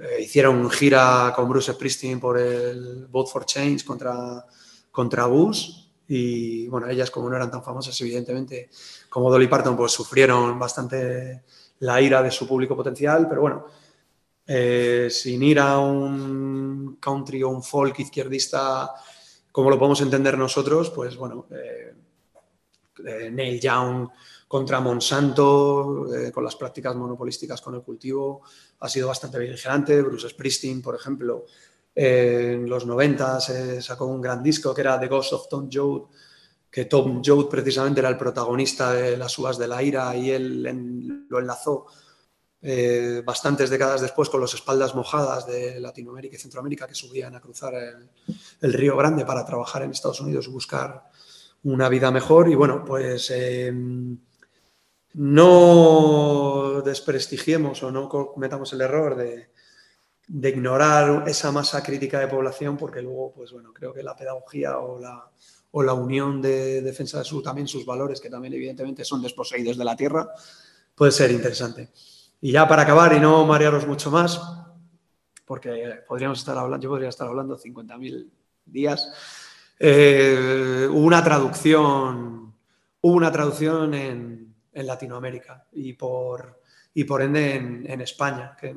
eh, 0.00 0.22
hicieron 0.22 0.68
gira 0.70 1.32
con 1.34 1.48
Bruce 1.48 1.72
Springsteen 1.72 2.20
por 2.20 2.38
el 2.38 3.06
Vote 3.06 3.30
for 3.30 3.44
Change 3.46 3.84
contra, 3.84 4.44
contra 4.92 5.26
Bush 5.26 5.84
y 6.08 6.68
bueno, 6.68 6.86
ellas 6.88 7.10
como 7.10 7.28
no 7.28 7.34
eran 7.36 7.50
tan 7.50 7.64
famosas 7.64 8.00
evidentemente 8.02 8.70
como 9.08 9.28
Dolly 9.30 9.48
Parton 9.48 9.76
pues 9.76 9.90
sufrieron 9.92 10.56
bastante 10.58 11.42
la 11.80 12.00
ira 12.00 12.22
de 12.22 12.30
su 12.30 12.46
público 12.46 12.76
potencial, 12.76 13.28
pero 13.28 13.40
bueno, 13.40 13.66
eh, 14.46 15.08
sin 15.10 15.42
ir 15.42 15.58
a 15.58 15.78
un 15.78 16.98
country 17.00 17.42
o 17.42 17.48
un 17.48 17.62
folk 17.62 17.98
izquierdista 17.98 18.94
como 19.50 19.70
lo 19.70 19.78
podemos 19.78 20.00
entender 20.02 20.36
nosotros, 20.36 20.90
pues 20.90 21.16
bueno, 21.16 21.46
eh, 21.50 21.94
eh, 23.04 23.30
Neil 23.30 23.60
Young 23.60 24.08
contra 24.46 24.80
Monsanto, 24.80 26.06
con 26.32 26.44
las 26.44 26.54
prácticas 26.54 26.94
monopolísticas 26.94 27.60
con 27.60 27.74
el 27.74 27.82
cultivo, 27.82 28.42
ha 28.78 28.88
sido 28.88 29.08
bastante 29.08 29.38
beligerante. 29.38 30.02
Bruce 30.02 30.28
Springsteen, 30.28 30.80
por 30.82 30.94
ejemplo, 30.94 31.46
en 31.92 32.68
los 32.68 32.86
90 32.86 33.40
se 33.40 33.82
sacó 33.82 34.06
un 34.06 34.20
gran 34.20 34.42
disco 34.42 34.72
que 34.72 34.82
era 34.82 35.00
The 35.00 35.08
Ghost 35.08 35.32
of 35.32 35.48
Tom 35.48 35.68
Joad, 35.72 36.02
que 36.76 36.84
Tom 36.84 37.22
Joad 37.24 37.46
precisamente 37.46 38.00
era 38.00 38.10
el 38.10 38.18
protagonista 38.18 38.92
de 38.92 39.16
las 39.16 39.38
uvas 39.38 39.56
de 39.56 39.66
la 39.66 39.82
ira 39.82 40.14
y 40.14 40.30
él 40.30 41.24
lo 41.26 41.38
enlazó 41.38 41.86
eh, 42.60 43.22
bastantes 43.24 43.70
décadas 43.70 44.02
después 44.02 44.28
con 44.28 44.42
las 44.42 44.52
espaldas 44.52 44.94
mojadas 44.94 45.46
de 45.46 45.80
Latinoamérica 45.80 46.36
y 46.36 46.38
Centroamérica 46.38 46.86
que 46.86 46.94
subían 46.94 47.34
a 47.34 47.40
cruzar 47.40 47.72
el, 48.60 48.72
Río 48.74 48.94
Grande 48.94 49.24
para 49.24 49.46
trabajar 49.46 49.84
en 49.84 49.92
Estados 49.92 50.20
Unidos 50.20 50.48
y 50.48 50.50
buscar 50.50 51.04
una 51.64 51.88
vida 51.88 52.10
mejor. 52.10 52.46
Y 52.50 52.54
bueno, 52.54 52.84
pues 52.84 53.30
eh, 53.30 53.72
no 55.14 56.82
desprestigiemos 56.84 57.82
o 57.84 57.90
no 57.90 58.06
cometamos 58.06 58.70
el 58.74 58.82
error 58.82 59.16
de, 59.16 59.48
de 60.28 60.48
ignorar 60.50 61.26
esa 61.26 61.50
masa 61.52 61.82
crítica 61.82 62.20
de 62.20 62.28
población, 62.28 62.76
porque 62.76 63.00
luego, 63.00 63.32
pues 63.32 63.50
bueno, 63.50 63.72
creo 63.72 63.94
que 63.94 64.02
la 64.02 64.14
pedagogía 64.14 64.76
o 64.76 65.00
la, 65.00 65.30
o 65.78 65.82
la 65.82 65.92
unión 65.92 66.40
de 66.40 66.80
defensa 66.80 67.18
de 67.18 67.24
su, 67.26 67.42
también 67.42 67.68
sus 67.68 67.84
valores, 67.84 68.18
que 68.18 68.30
también 68.30 68.54
evidentemente 68.54 69.04
son 69.04 69.20
desposeídos 69.20 69.76
de 69.76 69.84
la 69.84 69.94
tierra, 69.94 70.26
puede 70.94 71.12
ser 71.12 71.30
interesante. 71.30 71.90
Y 72.40 72.52
ya 72.52 72.66
para 72.66 72.80
acabar 72.80 73.12
y 73.12 73.20
no 73.20 73.44
marearos 73.44 73.86
mucho 73.86 74.10
más, 74.10 74.40
porque 75.44 75.98
podríamos 76.08 76.38
estar 76.38 76.56
hablando, 76.56 76.82
yo 76.82 76.88
podría 76.88 77.10
estar 77.10 77.28
hablando 77.28 77.58
50.000 77.58 78.26
días, 78.64 79.12
eh, 79.78 80.88
una 80.90 81.22
traducción, 81.22 82.54
una 83.02 83.30
traducción 83.30 83.92
en, 83.92 84.54
Latinoamérica 84.72 85.66
y 85.72 85.92
por, 85.92 86.62
y 86.94 87.04
por 87.04 87.20
ende 87.20 87.54
en, 87.54 88.00
España, 88.00 88.56
que 88.58 88.74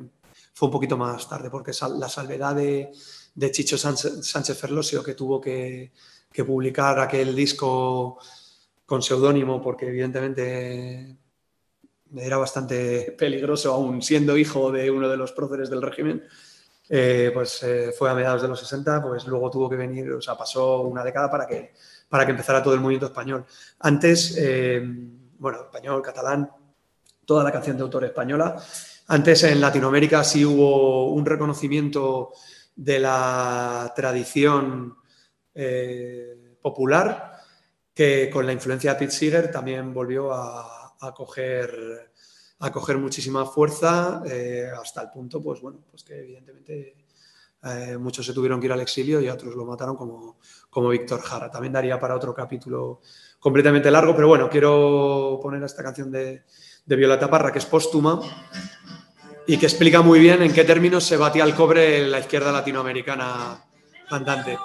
fue 0.52 0.68
un 0.68 0.72
poquito 0.72 0.98
más 0.98 1.26
tarde, 1.26 1.48
porque 1.48 1.72
la 1.98 2.08
salvedad 2.10 2.54
de, 2.54 2.90
de 3.34 3.50
Chicho 3.50 3.78
Sánchez 3.78 4.58
Ferlosio, 4.58 5.02
que 5.02 5.14
tuvo 5.14 5.40
que, 5.40 5.92
que 6.32 6.44
publicar 6.44 6.98
aquel 7.00 7.34
disco 7.34 8.18
con 8.86 9.02
seudónimo, 9.02 9.60
porque 9.60 9.88
evidentemente 9.88 11.16
era 12.16 12.36
bastante 12.36 13.14
peligroso, 13.18 13.72
aún 13.72 14.02
siendo 14.02 14.36
hijo 14.36 14.70
de 14.72 14.90
uno 14.90 15.08
de 15.08 15.16
los 15.16 15.32
próceres 15.32 15.70
del 15.70 15.82
régimen, 15.82 16.24
eh, 16.88 17.30
pues 17.32 17.62
eh, 17.62 17.92
fue 17.96 18.10
a 18.10 18.14
mediados 18.14 18.42
de 18.42 18.48
los 18.48 18.58
60, 18.58 19.02
pues 19.02 19.26
luego 19.26 19.50
tuvo 19.50 19.68
que 19.70 19.76
venir, 19.76 20.10
o 20.12 20.20
sea, 20.20 20.36
pasó 20.36 20.82
una 20.82 21.04
década 21.04 21.30
para 21.30 21.46
que, 21.46 21.72
para 22.08 22.24
que 22.24 22.32
empezara 22.32 22.62
todo 22.62 22.74
el 22.74 22.80
movimiento 22.80 23.06
español. 23.06 23.44
Antes, 23.78 24.36
eh, 24.38 24.82
bueno, 25.38 25.62
español, 25.62 26.02
catalán, 26.02 26.50
toda 27.24 27.44
la 27.44 27.52
canción 27.52 27.76
de 27.76 27.84
autor 27.84 28.04
española. 28.04 28.60
Antes 29.06 29.44
en 29.44 29.60
Latinoamérica 29.60 30.24
sí 30.24 30.44
hubo 30.44 31.12
un 31.12 31.24
reconocimiento 31.24 32.32
de 32.74 32.98
la 32.98 33.92
tradición 33.94 34.96
eh, 35.54 36.56
popular 36.60 37.38
que 37.94 38.30
con 38.30 38.46
la 38.46 38.52
influencia 38.52 38.92
de 38.92 38.98
Pete 38.98 39.12
Seeger 39.12 39.50
también 39.50 39.92
volvió 39.92 40.32
a, 40.32 40.76
coger 41.14 42.98
muchísima 42.98 43.44
fuerza 43.46 44.22
eh, 44.26 44.70
hasta 44.80 45.02
el 45.02 45.10
punto, 45.10 45.42
pues 45.42 45.60
bueno, 45.60 45.80
pues 45.90 46.04
que 46.04 46.18
evidentemente 46.18 46.96
eh, 47.62 47.98
muchos 47.98 48.24
se 48.24 48.32
tuvieron 48.32 48.60
que 48.60 48.66
ir 48.66 48.72
al 48.72 48.80
exilio 48.80 49.20
y 49.20 49.28
otros 49.28 49.54
lo 49.54 49.64
mataron 49.64 49.96
como, 49.96 50.38
como 50.70 50.88
Víctor 50.90 51.20
Jara. 51.20 51.50
También 51.50 51.72
daría 51.72 51.98
para 51.98 52.16
otro 52.16 52.34
capítulo 52.34 53.00
completamente 53.38 53.90
largo, 53.90 54.14
pero 54.14 54.28
bueno, 54.28 54.48
quiero 54.48 55.38
poner 55.42 55.62
esta 55.62 55.82
canción 55.82 56.10
de, 56.10 56.44
de 56.86 56.96
Violeta 56.96 57.28
Parra, 57.28 57.52
que 57.52 57.58
es 57.58 57.66
póstuma 57.66 58.20
y 59.46 59.58
que 59.58 59.66
explica 59.66 60.00
muy 60.00 60.20
bien 60.20 60.42
en 60.42 60.52
qué 60.52 60.64
términos 60.64 61.04
se 61.04 61.16
batía 61.16 61.44
el 61.44 61.54
cobre 61.54 62.06
la 62.06 62.20
izquierda 62.20 62.52
latinoamericana 62.52 63.64
cantante. 64.08 64.56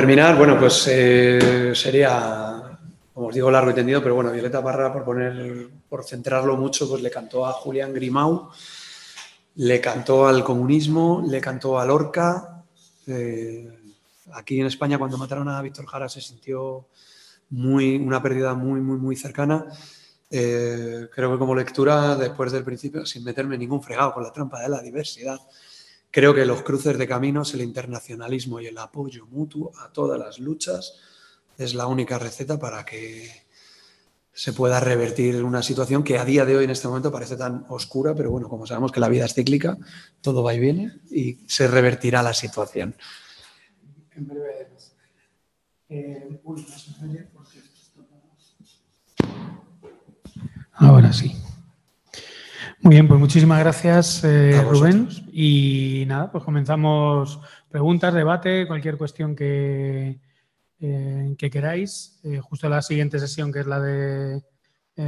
Terminar, 0.00 0.34
bueno, 0.34 0.58
pues 0.58 0.88
eh, 0.90 1.72
sería, 1.74 2.78
como 3.12 3.26
os 3.26 3.34
digo, 3.34 3.50
largo 3.50 3.70
y 3.70 3.74
tendido, 3.74 4.02
pero 4.02 4.14
bueno, 4.14 4.32
Violeta 4.32 4.64
Parra, 4.64 4.90
por 4.90 5.04
poner, 5.04 5.68
por 5.90 6.04
centrarlo 6.04 6.56
mucho, 6.56 6.88
pues 6.88 7.02
le 7.02 7.10
cantó 7.10 7.44
a 7.44 7.52
Julián 7.52 7.92
Grimau, 7.92 8.48
le 9.56 9.78
cantó 9.78 10.26
al 10.26 10.42
comunismo, 10.42 11.22
le 11.28 11.38
cantó 11.42 11.78
a 11.78 11.84
Lorca. 11.84 12.64
eh, 13.08 13.68
aquí 14.32 14.58
en 14.58 14.68
España, 14.68 14.96
cuando 14.96 15.18
mataron 15.18 15.50
a 15.50 15.60
Víctor 15.60 15.84
Jara, 15.84 16.08
se 16.08 16.22
sintió 16.22 16.86
muy, 17.50 17.96
una 17.96 18.22
pérdida 18.22 18.54
muy, 18.54 18.80
muy, 18.80 18.96
muy 18.96 19.16
cercana. 19.16 19.66
Eh, 20.30 21.08
creo 21.14 21.30
que 21.30 21.38
como 21.38 21.54
lectura, 21.54 22.16
después 22.16 22.52
del 22.52 22.64
principio, 22.64 23.04
sin 23.04 23.22
meterme 23.22 23.58
ningún 23.58 23.82
fregado 23.82 24.14
con 24.14 24.22
la 24.22 24.32
trampa 24.32 24.62
de 24.62 24.70
la 24.70 24.80
diversidad, 24.80 25.38
Creo 26.10 26.34
que 26.34 26.44
los 26.44 26.62
cruces 26.62 26.98
de 26.98 27.06
caminos, 27.06 27.54
el 27.54 27.62
internacionalismo 27.62 28.60
y 28.60 28.66
el 28.66 28.78
apoyo 28.78 29.26
mutuo 29.26 29.72
a 29.78 29.92
todas 29.92 30.18
las 30.18 30.38
luchas 30.40 30.94
es 31.56 31.74
la 31.74 31.86
única 31.86 32.18
receta 32.18 32.58
para 32.58 32.84
que 32.84 33.30
se 34.32 34.52
pueda 34.52 34.80
revertir 34.80 35.44
una 35.44 35.62
situación 35.62 36.02
que 36.02 36.18
a 36.18 36.24
día 36.24 36.44
de 36.44 36.56
hoy 36.56 36.64
en 36.64 36.70
este 36.70 36.88
momento 36.88 37.12
parece 37.12 37.36
tan 37.36 37.64
oscura, 37.68 38.14
pero 38.14 38.30
bueno, 38.30 38.48
como 38.48 38.66
sabemos 38.66 38.90
que 38.90 39.00
la 39.00 39.08
vida 39.08 39.26
es 39.26 39.34
cíclica, 39.34 39.76
todo 40.20 40.42
va 40.42 40.54
y 40.54 40.60
viene 40.60 41.00
y 41.10 41.38
se 41.46 41.68
revertirá 41.68 42.22
la 42.22 42.34
situación. 42.34 42.94
En 44.16 44.26
breve. 44.26 44.68
Eh, 45.88 46.40
uy, 46.44 46.66
no 46.68 46.78
se 46.78 46.90
me 47.04 47.10
oye 47.10 47.28
porque 47.34 47.58
esto 47.58 48.06
no- 48.10 48.20
Ahora 50.72 51.12
sí. 51.12 51.36
Muy 52.82 52.94
bien, 52.94 53.06
pues 53.06 53.20
muchísimas 53.20 53.60
gracias, 53.60 54.24
eh, 54.24 54.58
Rubén. 54.62 55.06
Y 55.30 56.04
nada, 56.06 56.32
pues 56.32 56.42
comenzamos 56.42 57.38
preguntas, 57.68 58.14
debate, 58.14 58.66
cualquier 58.66 58.96
cuestión 58.96 59.36
que, 59.36 60.18
eh, 60.80 61.34
que 61.36 61.50
queráis. 61.50 62.18
Eh, 62.24 62.40
justo 62.40 62.70
la 62.70 62.80
siguiente 62.80 63.18
sesión, 63.18 63.52
que 63.52 63.60
es 63.60 63.66
la 63.66 63.80
de 63.80 64.42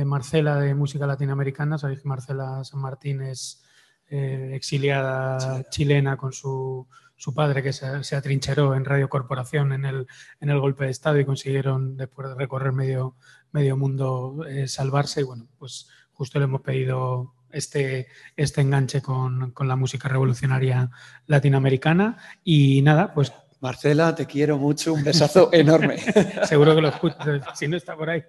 Marcela 0.05 0.57
de 0.57 0.74
Música 0.74 1.07
Latinoamericana. 1.07 1.78
Sabéis 1.78 2.03
que 2.03 2.09
Marcela 2.09 2.62
San 2.62 2.81
Martín 2.81 3.23
es 3.23 3.62
exiliada 4.07 5.66
chilena 5.70 6.19
con 6.19 6.35
su, 6.35 6.86
su 7.16 7.35
padre 7.35 7.62
que 7.62 7.73
se, 7.73 8.05
se 8.05 8.16
atrincheró 8.16 8.74
en 8.74 8.85
Radio 8.85 9.09
Corporación 9.09 9.73
en 9.73 9.86
el, 9.86 10.07
en 10.40 10.51
el 10.51 10.61
golpe 10.61 10.85
de 10.85 10.90
Estado 10.90 11.19
y 11.19 11.24
consiguieron, 11.24 11.97
después 11.97 12.28
de 12.28 12.35
recorrer 12.35 12.73
medio, 12.73 13.16
medio 13.51 13.78
mundo, 13.78 14.44
salvarse. 14.66 15.23
Y 15.23 15.24
bueno, 15.24 15.49
pues 15.59 15.89
justo 16.12 16.39
le 16.39 16.44
hemos 16.44 16.61
pedido 16.61 17.32
este, 17.53 18.09
este 18.37 18.61
enganche 18.61 19.03
con, 19.03 19.53
con 19.53 19.69
la 19.69 19.77
música 19.77 20.09
revolucionaria 20.09 20.91
latinoamericana. 21.27 22.16
Y 22.43 22.83
nada, 22.83 23.12
pues 23.15 23.33
Marcela, 23.62 24.12
te 24.12 24.27
quiero 24.27 24.59
mucho, 24.59 24.93
un 24.93 25.05
besazo 25.05 25.49
enorme. 25.53 25.97
seguro 26.49 26.74
que 26.74 26.81
lo 26.81 26.89
escucho, 26.89 27.16
si 27.55 27.69
no 27.69 27.77
está 27.77 27.97
por 27.97 28.11
ahí. 28.11 28.24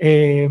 Eh, 0.00 0.48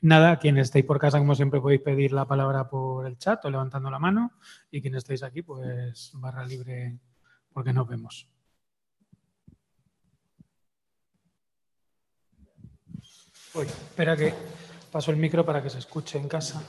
nada, 0.00 0.38
quienes 0.38 0.68
estéis 0.68 0.86
por 0.86 0.98
casa, 0.98 1.18
como 1.18 1.34
siempre, 1.34 1.60
podéis 1.60 1.82
pedir 1.82 2.12
la 2.12 2.26
palabra 2.26 2.66
por 2.70 3.06
el 3.06 3.18
chat 3.18 3.44
o 3.44 3.50
levantando 3.50 3.90
la 3.90 3.98
mano. 3.98 4.32
Y 4.70 4.80
quienes 4.80 4.98
estéis 4.98 5.22
aquí, 5.22 5.42
pues 5.42 6.12
barra 6.14 6.46
libre, 6.46 6.98
porque 7.52 7.74
nos 7.74 7.86
vemos. 7.86 8.26
Uy, 13.52 13.66
espera 13.66 14.16
que 14.16 14.32
paso 14.90 15.10
el 15.10 15.18
micro 15.18 15.44
para 15.44 15.62
que 15.62 15.68
se 15.68 15.80
escuche 15.80 16.18
en 16.18 16.28
casa. 16.28 16.62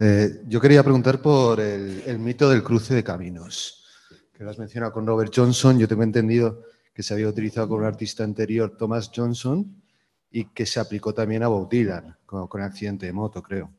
Eh, 0.00 0.42
yo 0.46 0.60
quería 0.60 0.82
preguntar 0.82 1.20
por 1.20 1.60
el, 1.60 2.02
el 2.06 2.18
mito 2.18 2.48
del 2.48 2.62
cruce 2.62 2.94
de 2.94 3.02
caminos, 3.02 3.84
que 4.32 4.44
lo 4.44 4.50
has 4.50 4.58
mencionado 4.58 4.92
con 4.92 5.06
Robert 5.06 5.32
Johnson. 5.34 5.78
Yo 5.78 5.88
tengo 5.88 6.04
entendido 6.04 6.62
que 6.94 7.02
se 7.02 7.14
había 7.14 7.28
utilizado 7.28 7.68
con 7.68 7.80
un 7.80 7.86
artista 7.86 8.22
anterior, 8.22 8.76
Thomas 8.76 9.10
Johnson, 9.14 9.82
y 10.30 10.46
que 10.46 10.66
se 10.66 10.78
aplicó 10.78 11.12
también 11.12 11.42
a 11.42 11.48
Bob 11.48 11.68
Dylan, 11.68 12.16
con, 12.26 12.46
con 12.46 12.62
accidente 12.62 13.06
de 13.06 13.12
moto, 13.12 13.42
creo. 13.42 13.72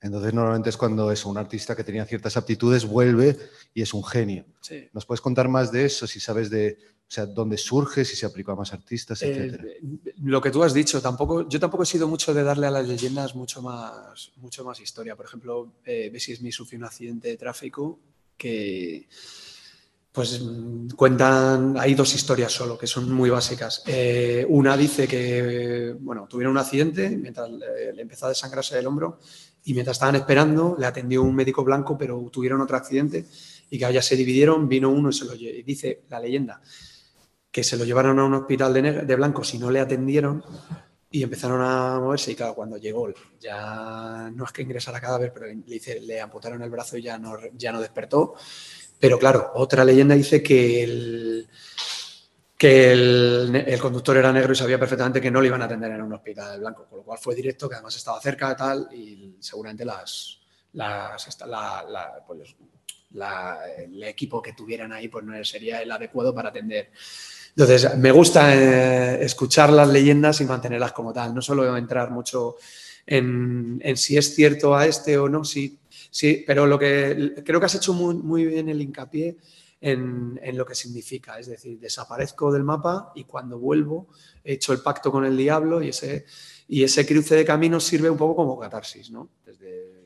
Entonces, 0.00 0.34
normalmente 0.34 0.70
es 0.70 0.76
cuando 0.76 1.10
es 1.10 1.24
un 1.24 1.38
artista 1.38 1.74
que 1.74 1.82
tenía 1.82 2.04
ciertas 2.04 2.36
aptitudes 2.36 2.84
vuelve 2.84 3.36
y 3.74 3.82
es 3.82 3.94
un 3.94 4.04
genio. 4.04 4.44
Sí. 4.60 4.88
¿Nos 4.92 5.06
puedes 5.06 5.20
contar 5.20 5.48
más 5.48 5.72
de 5.72 5.86
eso? 5.86 6.06
Si 6.06 6.20
sabes 6.20 6.50
de, 6.50 6.78
o 7.08 7.10
sea, 7.10 7.24
dónde 7.24 7.56
surge, 7.56 8.04
si 8.04 8.16
se 8.16 8.26
aplicó 8.26 8.50
a 8.50 8.56
más 8.56 8.72
artistas, 8.72 9.22
etcétera. 9.22 9.62
Eh, 9.64 9.80
lo 10.24 10.40
que 10.40 10.50
tú 10.50 10.64
has 10.64 10.74
dicho, 10.74 11.00
tampoco, 11.00 11.48
yo 11.48 11.60
tampoco 11.60 11.84
he 11.84 11.86
sido 11.86 12.08
mucho 12.08 12.34
de 12.34 12.42
darle 12.42 12.66
a 12.66 12.70
las 12.70 12.88
leyendas 12.88 13.36
mucho 13.36 13.62
más, 13.62 14.32
mucho 14.38 14.64
más 14.64 14.80
historia. 14.80 15.14
Por 15.14 15.26
ejemplo, 15.26 15.74
eh, 15.84 16.10
Bessie 16.12 16.34
Smith 16.34 16.52
sufrió 16.52 16.80
un 16.80 16.84
accidente 16.84 17.28
de 17.28 17.36
tráfico 17.36 18.00
que, 18.36 19.06
pues, 20.10 20.42
cuentan, 20.96 21.76
hay 21.78 21.94
dos 21.94 22.12
historias 22.12 22.50
solo 22.50 22.76
que 22.76 22.88
son 22.88 23.12
muy 23.12 23.30
básicas. 23.30 23.84
Eh, 23.86 24.44
una 24.48 24.76
dice 24.76 25.06
que, 25.06 25.94
bueno, 26.00 26.26
tuvieron 26.28 26.52
un 26.52 26.58
accidente 26.58 27.10
mientras 27.10 27.48
le, 27.48 27.92
le 27.92 28.02
empezó 28.02 28.26
a 28.26 28.30
desangrarse 28.30 28.76
el 28.76 28.86
hombro 28.86 29.20
y 29.64 29.74
mientras 29.74 29.94
estaban 29.94 30.16
esperando 30.16 30.74
le 30.76 30.86
atendió 30.86 31.22
un 31.22 31.36
médico 31.36 31.62
blanco, 31.62 31.96
pero 31.96 32.28
tuvieron 32.32 32.60
otro 32.60 32.76
accidente 32.76 33.26
y 33.70 33.78
que 33.78 33.92
ya 33.92 34.02
se 34.02 34.16
dividieron, 34.16 34.68
vino 34.68 34.90
uno 34.90 35.10
y 35.10 35.12
se 35.12 35.24
lo 35.24 35.36
y 35.36 35.62
dice 35.62 36.02
la 36.08 36.18
leyenda 36.18 36.60
que 37.56 37.64
se 37.64 37.78
lo 37.78 37.86
llevaron 37.86 38.18
a 38.18 38.24
un 38.24 38.34
hospital 38.34 38.74
de, 38.74 38.82
de 38.82 39.16
blancos 39.16 39.54
y 39.54 39.58
no 39.58 39.70
le 39.70 39.80
atendieron 39.80 40.44
y 41.10 41.22
empezaron 41.22 41.62
a 41.62 41.98
moverse 41.98 42.32
y 42.32 42.34
claro, 42.34 42.54
cuando 42.54 42.76
llegó 42.76 43.08
ya 43.40 44.30
no 44.34 44.44
es 44.44 44.52
que 44.52 44.60
ingresara 44.60 45.00
cadáver, 45.00 45.32
pero 45.32 45.46
le, 45.46 45.54
dice, 45.54 45.98
le 46.00 46.20
amputaron 46.20 46.60
el 46.60 46.68
brazo 46.68 46.98
y 46.98 47.02
ya 47.04 47.16
no, 47.16 47.34
ya 47.54 47.72
no 47.72 47.80
despertó. 47.80 48.34
Pero 49.00 49.18
claro, 49.18 49.52
otra 49.54 49.86
leyenda 49.86 50.14
dice 50.14 50.42
que 50.42 50.84
el, 50.84 51.48
que 52.58 52.92
el, 52.92 53.78
conductor 53.80 54.18
era 54.18 54.34
negro 54.34 54.52
y 54.52 54.56
sabía 54.56 54.78
perfectamente 54.78 55.22
que 55.22 55.30
no 55.30 55.40
le 55.40 55.46
iban 55.46 55.62
a 55.62 55.64
atender 55.64 55.92
en 55.92 56.02
un 56.02 56.12
hospital 56.12 56.60
blanco, 56.60 56.84
con 56.90 56.98
lo 56.98 57.04
cual 57.04 57.18
fue 57.18 57.34
directo, 57.34 57.70
que 57.70 57.76
además 57.76 57.96
estaba 57.96 58.20
cerca 58.20 58.54
tal 58.54 58.86
y 58.92 59.34
seguramente 59.40 59.82
las, 59.82 60.40
las, 60.74 61.38
la- 61.46 62.22
pues, 62.26 62.54
la- 63.12 63.60
el 63.78 64.02
equipo 64.02 64.42
que 64.42 64.52
tuvieran 64.52 64.92
ahí 64.92 65.08
pues 65.08 65.24
no 65.24 65.42
sería 65.42 65.80
el 65.80 65.90
adecuado 65.90 66.34
para 66.34 66.50
atender. 66.50 66.90
Entonces, 67.56 67.96
me 67.96 68.12
gusta 68.12 68.54
eh, 68.54 69.24
escuchar 69.24 69.72
las 69.72 69.88
leyendas 69.88 70.40
y 70.40 70.44
mantenerlas 70.44 70.92
como 70.92 71.12
tal, 71.12 71.34
no 71.34 71.40
solo 71.40 71.74
entrar 71.76 72.10
mucho 72.10 72.56
en, 73.06 73.80
si 73.96 74.16
es 74.18 74.34
cierto 74.34 74.76
a 74.76 74.86
este 74.86 75.16
o 75.16 75.28
no, 75.28 75.42
sí, 75.44 75.78
pero 76.46 76.66
lo 76.66 76.78
que 76.78 77.42
creo 77.44 77.58
que 77.58 77.66
has 77.66 77.74
hecho 77.76 77.94
muy, 77.94 78.14
muy 78.14 78.44
bien 78.44 78.68
el 78.68 78.82
hincapié 78.82 79.36
en, 79.80 80.38
en 80.42 80.56
lo 80.58 80.66
que 80.66 80.74
significa, 80.74 81.38
es 81.38 81.46
decir, 81.46 81.78
desaparezco 81.78 82.52
del 82.52 82.64
mapa 82.64 83.12
y 83.14 83.24
cuando 83.24 83.58
vuelvo 83.58 84.08
he 84.44 84.54
hecho 84.54 84.72
el 84.74 84.80
pacto 84.80 85.10
con 85.10 85.24
el 85.24 85.36
diablo 85.36 85.82
y 85.82 85.88
ese, 85.90 86.26
y 86.68 86.82
ese 86.82 87.06
cruce 87.06 87.36
de 87.36 87.44
caminos 87.44 87.84
sirve 87.84 88.10
un 88.10 88.16
poco 88.18 88.36
como 88.36 88.58
catarsis, 88.58 89.10
¿no? 89.10 89.30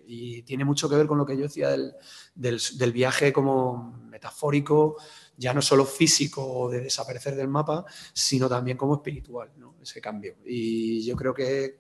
Y 0.07 0.43
tiene 0.43 0.65
mucho 0.65 0.89
que 0.89 0.97
ver 0.97 1.07
con 1.07 1.19
lo 1.19 1.27
que 1.27 1.37
yo 1.37 1.45
decía 1.45 1.71
del- 1.71 1.93
del 2.35 2.93
viaje 2.93 3.33
como 3.33 3.93
metafórico, 4.09 4.97
ya 5.41 5.55
no 5.55 5.63
solo 5.63 5.87
físico 5.87 6.69
de 6.71 6.81
desaparecer 6.83 7.35
del 7.35 7.49
mapa, 7.49 7.87
sino 8.13 8.47
también 8.47 8.77
como 8.77 8.97
espiritual, 8.97 9.51
¿no? 9.57 9.75
Ese 9.83 9.99
cambio. 9.99 10.37
Y 10.45 11.03
yo 11.07 11.17
creo 11.17 11.33
que 11.33 11.79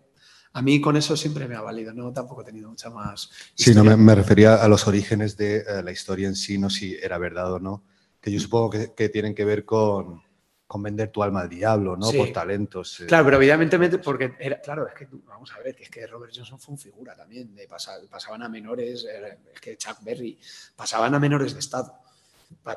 a 0.54 0.62
mí 0.62 0.80
con 0.80 0.96
eso 0.96 1.14
siempre 1.14 1.46
me 1.46 1.56
ha 1.56 1.60
valido, 1.60 1.92
¿no? 1.92 2.10
Tampoco 2.10 2.40
he 2.40 2.44
tenido 2.44 2.70
mucha 2.70 2.88
más... 2.88 3.30
Sí, 3.54 3.74
no, 3.74 3.82
historia. 3.82 3.96
me, 3.98 4.02
me 4.02 4.14
refería 4.14 4.54
a 4.54 4.66
los 4.66 4.86
orígenes 4.86 5.36
de 5.36 5.58
eh, 5.58 5.82
la 5.84 5.92
historia 5.92 6.26
en 6.26 6.36
sí, 6.36 6.56
no 6.56 6.70
si 6.70 6.94
era 6.94 7.18
verdad 7.18 7.52
o 7.52 7.60
no, 7.60 7.84
que 8.18 8.32
yo 8.32 8.40
supongo 8.40 8.70
que, 8.70 8.94
que 8.94 9.10
tienen 9.10 9.34
que 9.34 9.44
ver 9.44 9.66
con, 9.66 10.22
con 10.66 10.82
vender 10.82 11.10
tu 11.10 11.22
alma 11.22 11.42
al 11.42 11.50
diablo, 11.50 11.98
¿no? 11.98 12.06
Sí. 12.06 12.16
Por 12.16 12.32
talentos. 12.32 13.00
eh. 13.00 13.06
Claro, 13.06 13.26
pero 13.26 13.36
evidentemente, 13.36 13.98
porque 13.98 14.32
era, 14.40 14.58
claro, 14.62 14.88
es 14.88 14.94
que 14.94 15.06
vamos 15.26 15.52
a 15.52 15.60
ver, 15.62 15.76
que 15.76 15.82
es 15.82 15.90
que 15.90 16.06
Robert 16.06 16.32
Johnson 16.34 16.58
fue 16.58 16.72
un 16.72 16.78
figura 16.78 17.14
también, 17.14 17.54
de 17.54 17.68
pasar, 17.68 18.00
pasaban 18.08 18.42
a 18.42 18.48
menores, 18.48 19.04
eh, 19.04 19.38
es 19.54 19.60
que 19.60 19.76
Chuck 19.76 19.98
Berry, 20.02 20.38
pasaban 20.74 21.14
a 21.14 21.18
menores 21.18 21.52
de 21.52 21.60
Estado, 21.60 21.92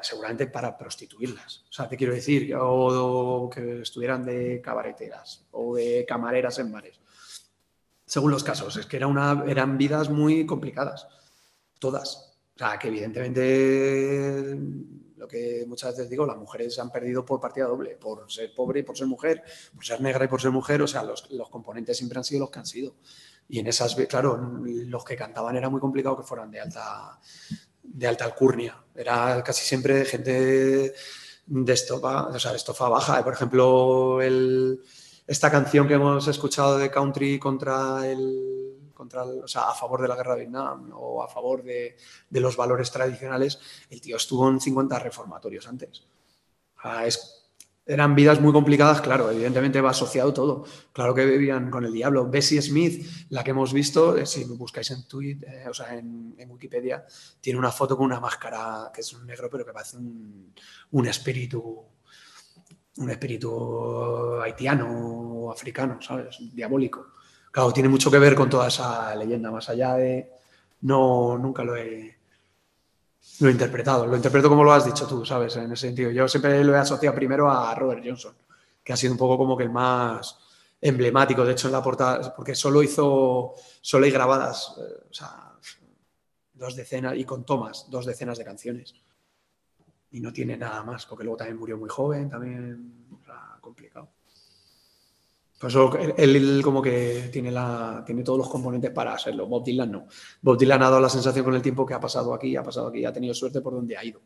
seguramente 0.02 0.48
para 0.48 0.78
prostituirlas. 0.78 1.66
O 1.70 1.74
sea, 1.74 1.88
te 1.88 1.98
quiero 1.98 2.14
decir, 2.14 2.56
o, 2.60 3.50
que 3.54 3.82
estuvieran 3.82 4.24
de 4.26 4.62
cabareteras 4.62 5.46
o 5.52 5.76
de 5.76 6.06
camareras 6.08 6.60
en 6.60 6.72
bares. 6.72 7.00
Según 8.06 8.32
los 8.32 8.44
casos, 8.44 8.78
es 8.78 8.86
que 8.86 8.98
era 8.98 9.08
una, 9.08 9.44
eran 9.48 9.78
vidas 9.78 10.10
muy 10.10 10.46
complicadas, 10.46 11.08
todas. 11.80 12.38
O 12.56 12.60
sea, 12.60 12.78
que 12.78 12.90
evidentemente 12.90 14.58
lo 15.18 15.28
que 15.28 15.64
muchas 15.68 15.92
veces 15.92 16.10
digo, 16.10 16.26
las 16.26 16.38
mujeres 16.38 16.78
han 16.80 16.92
perdido 16.92 17.24
por 17.26 17.40
partida 17.40 17.66
doble, 17.66 17.96
por 17.96 18.30
ser 18.30 18.54
pobre 18.54 18.82
y 18.82 18.84
por 18.84 18.98
ser 18.98 19.08
mujer, 19.08 19.42
por 19.74 19.86
ser 19.86 20.02
negra 20.02 20.26
y 20.26 20.28
por 20.28 20.42
ser 20.42 20.52
mujer, 20.52 20.82
o 20.82 20.88
sea, 20.88 21.02
los, 21.04 21.32
los 21.32 21.50
componentes 21.50 21.98
siempre 21.98 22.18
han 22.20 22.26
sido 22.26 22.42
los 22.42 22.50
que 22.52 22.60
han 22.60 22.66
sido. 22.66 22.96
Y 23.48 23.60
en 23.60 23.68
esas, 23.68 23.96
claro, 24.08 24.38
los 24.66 25.04
que 25.06 25.16
cantaban 25.16 25.56
era 25.56 25.70
muy 25.70 25.80
complicado 25.80 26.18
que 26.18 26.24
fueran 26.24 26.52
de 26.52 26.60
alta, 26.60 27.20
de 27.84 28.08
alta 28.08 28.26
alcurnia. 28.26 28.78
Era 28.96 29.44
casi 29.44 29.64
siempre 29.66 30.06
gente 30.06 30.94
de 31.46 31.74
estofa, 31.74 32.28
o 32.28 32.40
sea, 32.40 32.54
estofa 32.56 32.90
baja. 32.90 33.24
Por 33.24 33.34
ejemplo, 33.34 34.22
el, 34.22 34.82
esta 35.28 35.52
canción 35.52 35.88
que 35.88 35.96
hemos 35.96 36.28
escuchado 36.28 36.78
de 36.78 36.90
country 36.92 37.40
contra 37.40 38.08
el, 38.08 38.92
contra 38.94 39.24
el- 39.24 39.44
o 39.44 39.48
sea, 39.48 39.70
a 39.70 39.74
favor 39.76 40.02
de 40.02 40.08
la 40.08 40.16
guerra 40.16 40.36
de 40.36 40.42
Vietnam 40.42 40.92
o 40.94 41.24
a 41.24 41.28
favor 41.28 41.64
de, 41.64 41.96
de 42.30 42.40
los 42.40 42.56
valores 42.56 42.92
tradicionales, 42.92 43.60
el 43.90 44.00
tío 44.02 44.18
estuvo 44.18 44.50
en 44.50 44.60
50 44.62 45.00
reformatorios 45.00 45.68
antes. 45.68 46.04
Es- 47.06 47.43
eran 47.86 48.16
vidas 48.16 48.40
muy 48.40 48.54
complicadas, 48.54 49.02
claro, 49.02 49.30
evidentemente 49.30 49.82
va 49.82 49.90
asociado 49.92 50.34
todo. 50.34 50.66
Claro 50.94 51.14
que 51.14 51.26
vivían 51.26 51.70
con 51.70 51.84
el 51.86 51.92
diablo. 51.92 52.30
Bessie 52.30 52.62
Smith, 52.62 53.06
la 53.30 53.44
que 53.44 53.52
hemos 53.52 53.74
visto, 53.74 54.18
eh, 54.18 54.26
si 54.26 54.46
buscáis 54.46 54.92
en 54.92 55.08
Twitter, 55.08 55.68
o 55.68 55.74
sea, 55.74 55.98
en, 55.98 56.34
en 56.38 56.52
Wikipedia, 56.52 57.06
tiene 57.42 57.60
una 57.60 57.72
foto 57.72 57.98
con 57.98 58.06
una 58.06 58.20
máscara 58.20 58.90
que 58.94 59.02
es 59.02 59.14
un 59.14 59.26
negro, 59.26 59.50
pero 59.50 59.66
que 59.66 59.74
parece 59.74 59.98
un, 59.98 60.54
un 60.92 61.08
espíritu, 61.08 61.84
un 62.98 63.10
espíritu 63.10 64.42
haitiano 64.42 65.46
o 65.46 65.52
africano, 65.52 66.02
¿sabes? 66.02 66.38
Diabólico. 66.54 67.08
Claro, 67.52 67.72
tiene 67.74 67.90
mucho 67.90 68.10
que 68.10 68.18
ver 68.18 68.34
con 68.34 68.50
toda 68.50 68.68
esa 68.70 69.14
leyenda, 69.16 69.52
más 69.52 69.70
allá 69.70 69.96
de. 69.96 70.32
No, 70.82 71.38
nunca 71.38 71.64
lo 71.64 71.76
he, 71.76 72.18
lo 73.44 73.52
interpretado. 73.52 74.08
Lo 74.08 74.16
interpreto 74.16 74.50
como 74.50 74.64
lo 74.64 74.72
has 74.72 74.86
dicho 74.86 75.06
tú, 75.08 75.26
¿sabes? 75.26 75.56
En 75.58 75.72
ese 75.72 75.88
sentido. 75.88 76.12
Yo 76.12 76.28
siempre 76.28 76.64
lo 76.64 76.74
he 76.74 76.78
asociado 76.78 77.16
primero 77.16 77.50
a 77.50 77.76
Robert 77.76 78.02
Johnson, 78.04 78.34
que 78.84 78.94
ha 78.94 78.98
sido 78.98 79.14
un 79.14 79.20
poco 79.20 79.38
como 79.38 79.58
que 79.58 79.64
el 79.64 79.70
más 79.70 80.38
emblemático. 80.82 81.46
De 81.46 81.52
hecho, 81.52 81.68
en 81.68 81.74
la 81.74 81.84
portada, 81.84 82.34
porque 82.36 82.56
solo 82.56 82.82
hizo, 82.82 83.54
solo 83.82 84.06
hay 84.06 84.12
grabadas, 84.12 84.76
eh, 84.78 85.08
o 85.10 85.14
sea, 85.14 85.52
dos 86.54 86.76
decenas, 86.76 87.16
y 87.18 87.26
con 87.26 87.46
tomas, 87.46 87.88
dos 87.90 88.06
decenas 88.06 88.38
de 88.38 88.46
canciones. 88.46 88.96
Y 90.12 90.20
no 90.20 90.32
tiene 90.32 90.56
nada 90.58 90.84
más, 90.84 91.06
porque 91.06 91.24
luego 91.24 91.38
también 91.38 91.58
murió 91.58 91.78
muy 91.78 91.90
joven, 91.90 92.30
también, 92.30 93.08
o 93.22 93.26
sea, 93.26 93.58
complicado. 93.60 94.10
Por 95.64 95.70
eso 95.70 95.98
él, 96.18 96.62
como 96.62 96.82
que 96.82 97.30
tiene, 97.32 97.50
la, 97.50 98.04
tiene 98.06 98.22
todos 98.22 98.38
los 98.38 98.50
componentes 98.50 98.92
para 98.92 99.14
hacerlo. 99.14 99.48
Bob 99.48 99.64
Dylan 99.64 99.90
no. 99.90 100.08
Bob 100.42 100.58
Dylan 100.58 100.84
ha 100.84 100.90
dado 100.90 101.00
la 101.00 101.08
sensación 101.08 101.46
con 101.46 101.56
el 101.56 101.62
tiempo 101.62 101.86
que 101.86 101.94
ha 101.94 102.02
pasado 102.02 102.34
aquí, 102.34 102.54
ha 102.58 102.62
pasado 102.62 102.88
aquí, 102.88 103.06
ha 103.06 103.14
tenido 103.14 103.34
suerte 103.34 103.62
por 103.62 103.72
donde 103.72 103.96
ha 103.96 104.04
ido. 104.04 104.24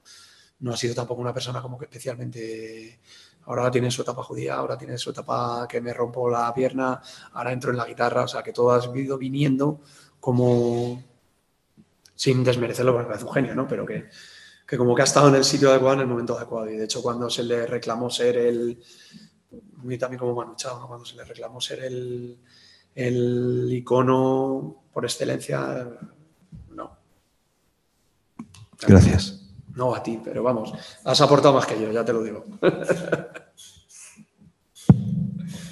No 0.62 0.74
ha 0.74 0.78
sido 0.78 0.96
tampoco 0.96 1.22
una 1.22 1.36
persona 1.36 1.62
como 1.62 1.78
que 1.78 1.86
especialmente. 1.86 3.02
Ahora 3.46 3.70
tiene 3.70 3.92
su 3.92 4.02
etapa 4.02 4.24
judía, 4.24 4.56
ahora 4.56 4.80
tiene 4.80 4.98
su 4.98 5.12
etapa 5.12 5.68
que 5.70 5.80
me 5.80 5.94
rompo 5.94 6.28
la 6.28 6.52
pierna, 6.56 7.00
ahora 7.34 7.52
entro 7.52 7.70
en 7.70 7.78
la 7.78 7.86
guitarra, 7.86 8.24
o 8.24 8.28
sea 8.28 8.42
que 8.42 8.52
todo 8.52 8.72
ha 8.72 8.98
ido 8.98 9.20
viniendo 9.20 9.82
como. 10.20 11.04
sin 12.16 12.44
desmerecerlo, 12.44 12.94
porque 12.94 13.10
parece 13.10 13.26
un 13.26 13.34
genio, 13.34 13.54
¿no? 13.54 13.68
Pero 13.68 13.86
que, 13.86 14.10
que 14.68 14.76
como 14.76 14.96
que 14.96 15.04
ha 15.04 15.06
estado 15.06 15.30
en 15.30 15.36
el 15.36 15.44
sitio 15.44 15.70
adecuado 15.70 15.94
en 15.98 16.02
el 16.02 16.08
momento 16.08 16.36
adecuado. 16.36 16.68
Y 16.68 16.78
de 16.78 16.86
hecho, 16.86 17.04
cuando 17.04 17.30
se 17.30 17.44
le 17.44 17.68
reclamó 17.68 18.10
ser 18.10 18.38
el. 18.38 18.82
Muy 19.78 19.98
también 19.98 20.20
como 20.20 20.36
Manu 20.36 20.56
Chao, 20.56 20.80
¿no? 20.80 20.88
Cuando 20.88 21.06
se 21.06 21.16
le 21.16 21.24
reclamó 21.24 21.62
ser 21.62 21.84
el, 21.84 22.38
el 22.96 23.68
icono 23.72 24.84
por 24.92 25.06
excelencia, 25.06 25.88
no. 26.72 26.98
Gracias. 28.88 29.44
No 29.76 29.94
a 29.94 30.02
ti, 30.02 30.20
pero 30.24 30.42
vamos, 30.42 30.74
has 31.04 31.22
aportado 31.22 31.54
más 31.54 31.68
que 31.68 31.80
yo, 31.80 31.92
ya 31.92 32.04
te 32.04 32.12
lo 32.12 32.24
digo. 32.24 32.44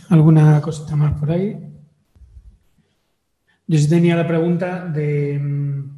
¿Alguna 0.10 0.61
cosita 0.61 0.95
más 0.95 1.19
por 1.19 1.32
ahí? 1.32 1.57
Yo 3.65 3.80
sí 3.80 3.90
tenía 3.90 4.15
la 4.15 4.27
pregunta 4.27 4.86
de... 4.86 5.40
mm, 5.40 5.98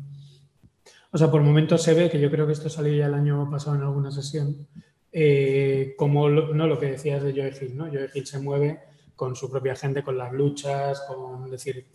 O 1.12 1.18
sea, 1.18 1.30
por 1.30 1.42
momentos 1.42 1.84
se 1.84 1.94
ve, 1.94 2.10
que 2.10 2.22
yo 2.22 2.32
creo 2.32 2.48
que 2.48 2.54
esto 2.54 2.70
salió 2.70 2.96
ya 2.96 3.08
el 3.08 3.14
año 3.14 3.50
pasado 3.50 3.76
en 3.76 3.82
alguna 3.82 4.12
sesión, 4.12 4.66
eh, 5.12 5.94
como 5.98 6.30
lo, 6.30 6.54
no, 6.54 6.68
lo 6.68 6.80
que 6.80 6.92
decías 6.92 7.24
de 7.24 7.32
Joe 7.32 7.54
Hill, 7.60 7.78
¿no? 7.78 7.86
Joe 7.88 8.10
Hill 8.14 8.26
se 8.26 8.40
mueve 8.40 8.80
con 9.16 9.36
su 9.36 9.50
propia 9.50 9.76
gente, 9.76 10.04
con 10.04 10.18
las 10.18 10.32
luchas, 10.32 11.02
con 11.02 11.50
decir... 11.50 11.86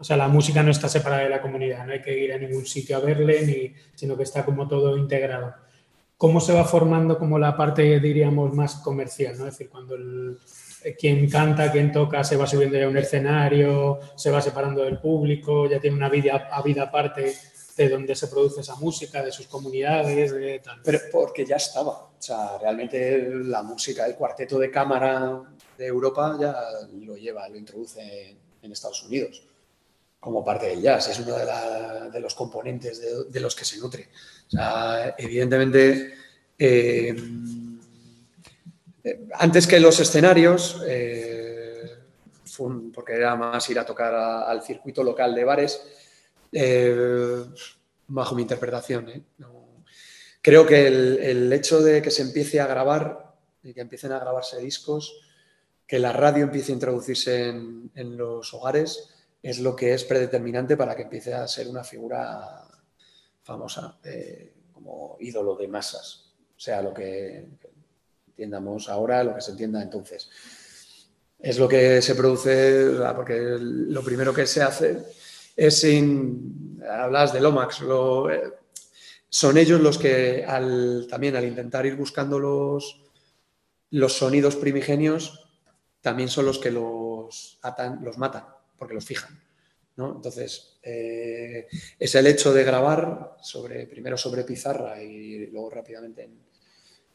O 0.00 0.04
sea, 0.04 0.16
la 0.16 0.28
música 0.28 0.62
no 0.62 0.70
está 0.70 0.88
separada 0.88 1.24
de 1.24 1.28
la 1.28 1.42
comunidad, 1.42 1.84
no 1.84 1.92
hay 1.92 2.00
que 2.00 2.16
ir 2.16 2.32
a 2.32 2.38
ningún 2.38 2.64
sitio 2.64 2.96
a 2.96 3.00
verle, 3.00 3.44
ni, 3.44 3.74
sino 3.96 4.16
que 4.16 4.22
está 4.22 4.44
como 4.44 4.68
todo 4.68 4.96
integrado. 4.96 5.54
¿Cómo 6.16 6.40
se 6.40 6.52
va 6.52 6.64
formando 6.64 7.18
como 7.18 7.36
la 7.36 7.56
parte, 7.56 7.98
diríamos, 7.98 8.54
más 8.54 8.76
comercial? 8.76 9.36
¿no? 9.36 9.48
Es 9.48 9.54
decir, 9.54 9.68
cuando 9.68 9.96
eh, 10.84 10.94
quien 10.96 11.28
canta, 11.28 11.72
quien 11.72 11.90
toca, 11.90 12.22
se 12.22 12.36
va 12.36 12.46
subiendo 12.46 12.78
ya 12.78 12.86
a 12.86 12.88
un 12.88 12.96
escenario, 12.96 13.98
se 14.14 14.30
va 14.30 14.40
separando 14.40 14.84
del 14.84 14.98
público, 14.98 15.68
ya 15.68 15.80
tiene 15.80 15.96
una 15.96 16.08
vida, 16.08 16.48
vida 16.64 16.84
aparte 16.84 17.34
de 17.78 17.88
donde 17.88 18.16
se 18.16 18.26
produce 18.26 18.60
esa 18.60 18.74
música, 18.74 19.22
de 19.22 19.30
sus 19.30 19.46
comunidades, 19.46 20.32
de 20.32 20.58
tal. 20.58 20.80
Pero 20.82 20.98
porque 21.12 21.46
ya 21.46 21.56
estaba. 21.56 21.92
O 21.92 22.16
sea, 22.18 22.58
realmente 22.58 23.30
la 23.44 23.62
música, 23.62 24.04
el 24.04 24.16
cuarteto 24.16 24.58
de 24.58 24.68
cámara 24.68 25.44
de 25.78 25.86
Europa 25.86 26.36
ya 26.40 26.56
lo 26.92 27.16
lleva, 27.16 27.48
lo 27.48 27.56
introduce 27.56 28.36
en 28.60 28.72
Estados 28.72 29.04
Unidos 29.04 29.44
como 30.18 30.44
parte 30.44 30.66
del 30.66 30.82
jazz. 30.82 31.08
Es 31.08 31.20
uno 31.20 31.36
de, 31.36 32.20
los 32.20 32.34
componentes 32.34 33.30
de, 33.30 33.40
los 33.40 33.54
que 33.54 33.64
se 33.64 33.78
nutre. 33.78 34.08
O 34.48 34.50
sea, 34.50 35.14
evidentemente, 35.16 36.14
eh, 36.58 37.16
eh, 39.04 39.28
antes 39.34 39.68
que 39.68 39.78
los 39.78 40.00
escenarios, 40.00 40.82
eh, 40.84 41.96
porque 42.92 43.12
era 43.12 43.36
más 43.36 43.70
ir 43.70 43.78
a 43.78 43.86
tocar 43.86 44.12
al 44.12 44.62
circuito 44.62 45.04
local 45.04 45.32
de 45.32 45.44
bares, 45.44 45.80
eh, 46.52 47.44
bajo 48.06 48.34
mi 48.34 48.42
interpretación. 48.42 49.08
¿eh? 49.08 49.22
Creo 50.40 50.66
que 50.66 50.86
el, 50.86 51.52
hecho 51.52 51.80
de 51.80 52.00
que 52.00 52.10
se 52.10 52.22
empiece 52.22 52.60
a 52.60 52.66
grabar 52.66 53.34
y 53.62 53.74
que 53.74 53.80
empiecen 53.80 54.12
a 54.12 54.18
grabarse 54.18 54.58
discos, 54.60 55.20
que 55.86 55.98
la 55.98 56.12
radio 56.12 56.44
empiece 56.44 56.72
a 56.72 56.74
introducirse 56.74 57.48
en, 57.48 58.16
los 58.16 58.52
hogares, 58.54 59.10
es 59.42 59.58
lo 59.60 59.74
que 59.76 59.94
es 59.94 60.04
predeterminante 60.04 60.76
para 60.76 60.94
que 60.96 61.02
empiece 61.02 61.34
a 61.34 61.46
ser 61.48 61.68
una 61.68 61.84
figura 61.84 62.62
famosa, 63.42 63.98
eh, 64.04 64.52
como 64.72 65.16
ídolo 65.20 65.56
de 65.56 65.68
masas, 65.68 66.32
sea 66.56 66.82
lo 66.82 66.92
que 66.92 67.46
entiendamos 68.26 68.88
ahora, 68.88 69.24
lo 69.24 69.34
que 69.34 69.40
se 69.40 69.52
entienda 69.52 69.82
entonces. 69.82 70.28
Es 71.38 71.58
lo 71.58 71.68
que 71.68 72.02
se 72.02 72.14
produce, 72.14 72.90
porque 73.14 73.38
lo 73.60 74.02
primero 74.02 74.34
que 74.34 74.46
se 74.46 74.62
hace 74.62 75.04
es 75.58 75.80
sin, 75.80 76.80
hablas 76.88 77.32
de 77.32 77.40
Lomax, 77.40 77.80
lo- 77.80 78.30
eh, 78.30 78.54
son 79.28 79.58
ellos 79.58 79.80
los 79.80 79.98
que 79.98 80.44
también 81.10 81.34
al 81.36 81.44
intentar 81.44 81.84
ir 81.84 81.96
buscando 81.96 82.38
los, 82.38 83.02
sonidos 84.14 84.54
primigenios, 84.56 85.50
también 86.00 86.28
son 86.28 86.46
los 86.46 86.58
que 86.60 86.70
los 86.70 87.58
atan, 87.62 88.04
los 88.04 88.16
matan, 88.18 88.44
porque 88.78 88.94
los 88.94 89.04
fijan. 89.04 89.38
¿no? 89.96 90.14
Entonces, 90.14 90.78
eh, 90.80 91.66
es 91.98 92.14
el 92.14 92.28
hecho 92.28 92.52
de 92.54 92.62
grabar 92.62 93.36
sobre, 93.42 93.86
primero 93.88 94.16
sobre 94.16 94.44
pizarra 94.44 95.02
y 95.02 95.48
luego 95.48 95.70
rápidamente 95.70 96.22
en- 96.22 96.38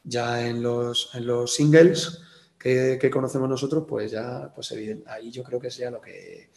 ya 0.04 0.46
en 0.46 0.62
los, 0.62 1.10
singles 1.48 2.20
que, 2.60 3.00
conocemos 3.10 3.48
nosotros, 3.48 3.86
pues 3.88 4.12
ya, 4.12 4.52
pues 4.54 4.74
ahí 5.08 5.32
yo 5.32 5.44
creo 5.44 5.62
que 5.62 5.68
es 5.70 5.78
ya 5.78 5.90
lo 5.90 6.02
que 6.02 6.50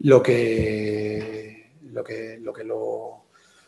lo 0.00 0.22
que 0.22 1.72
lo 1.84 2.04
que 2.04 2.38
lo 2.40 2.52
que 2.52 2.64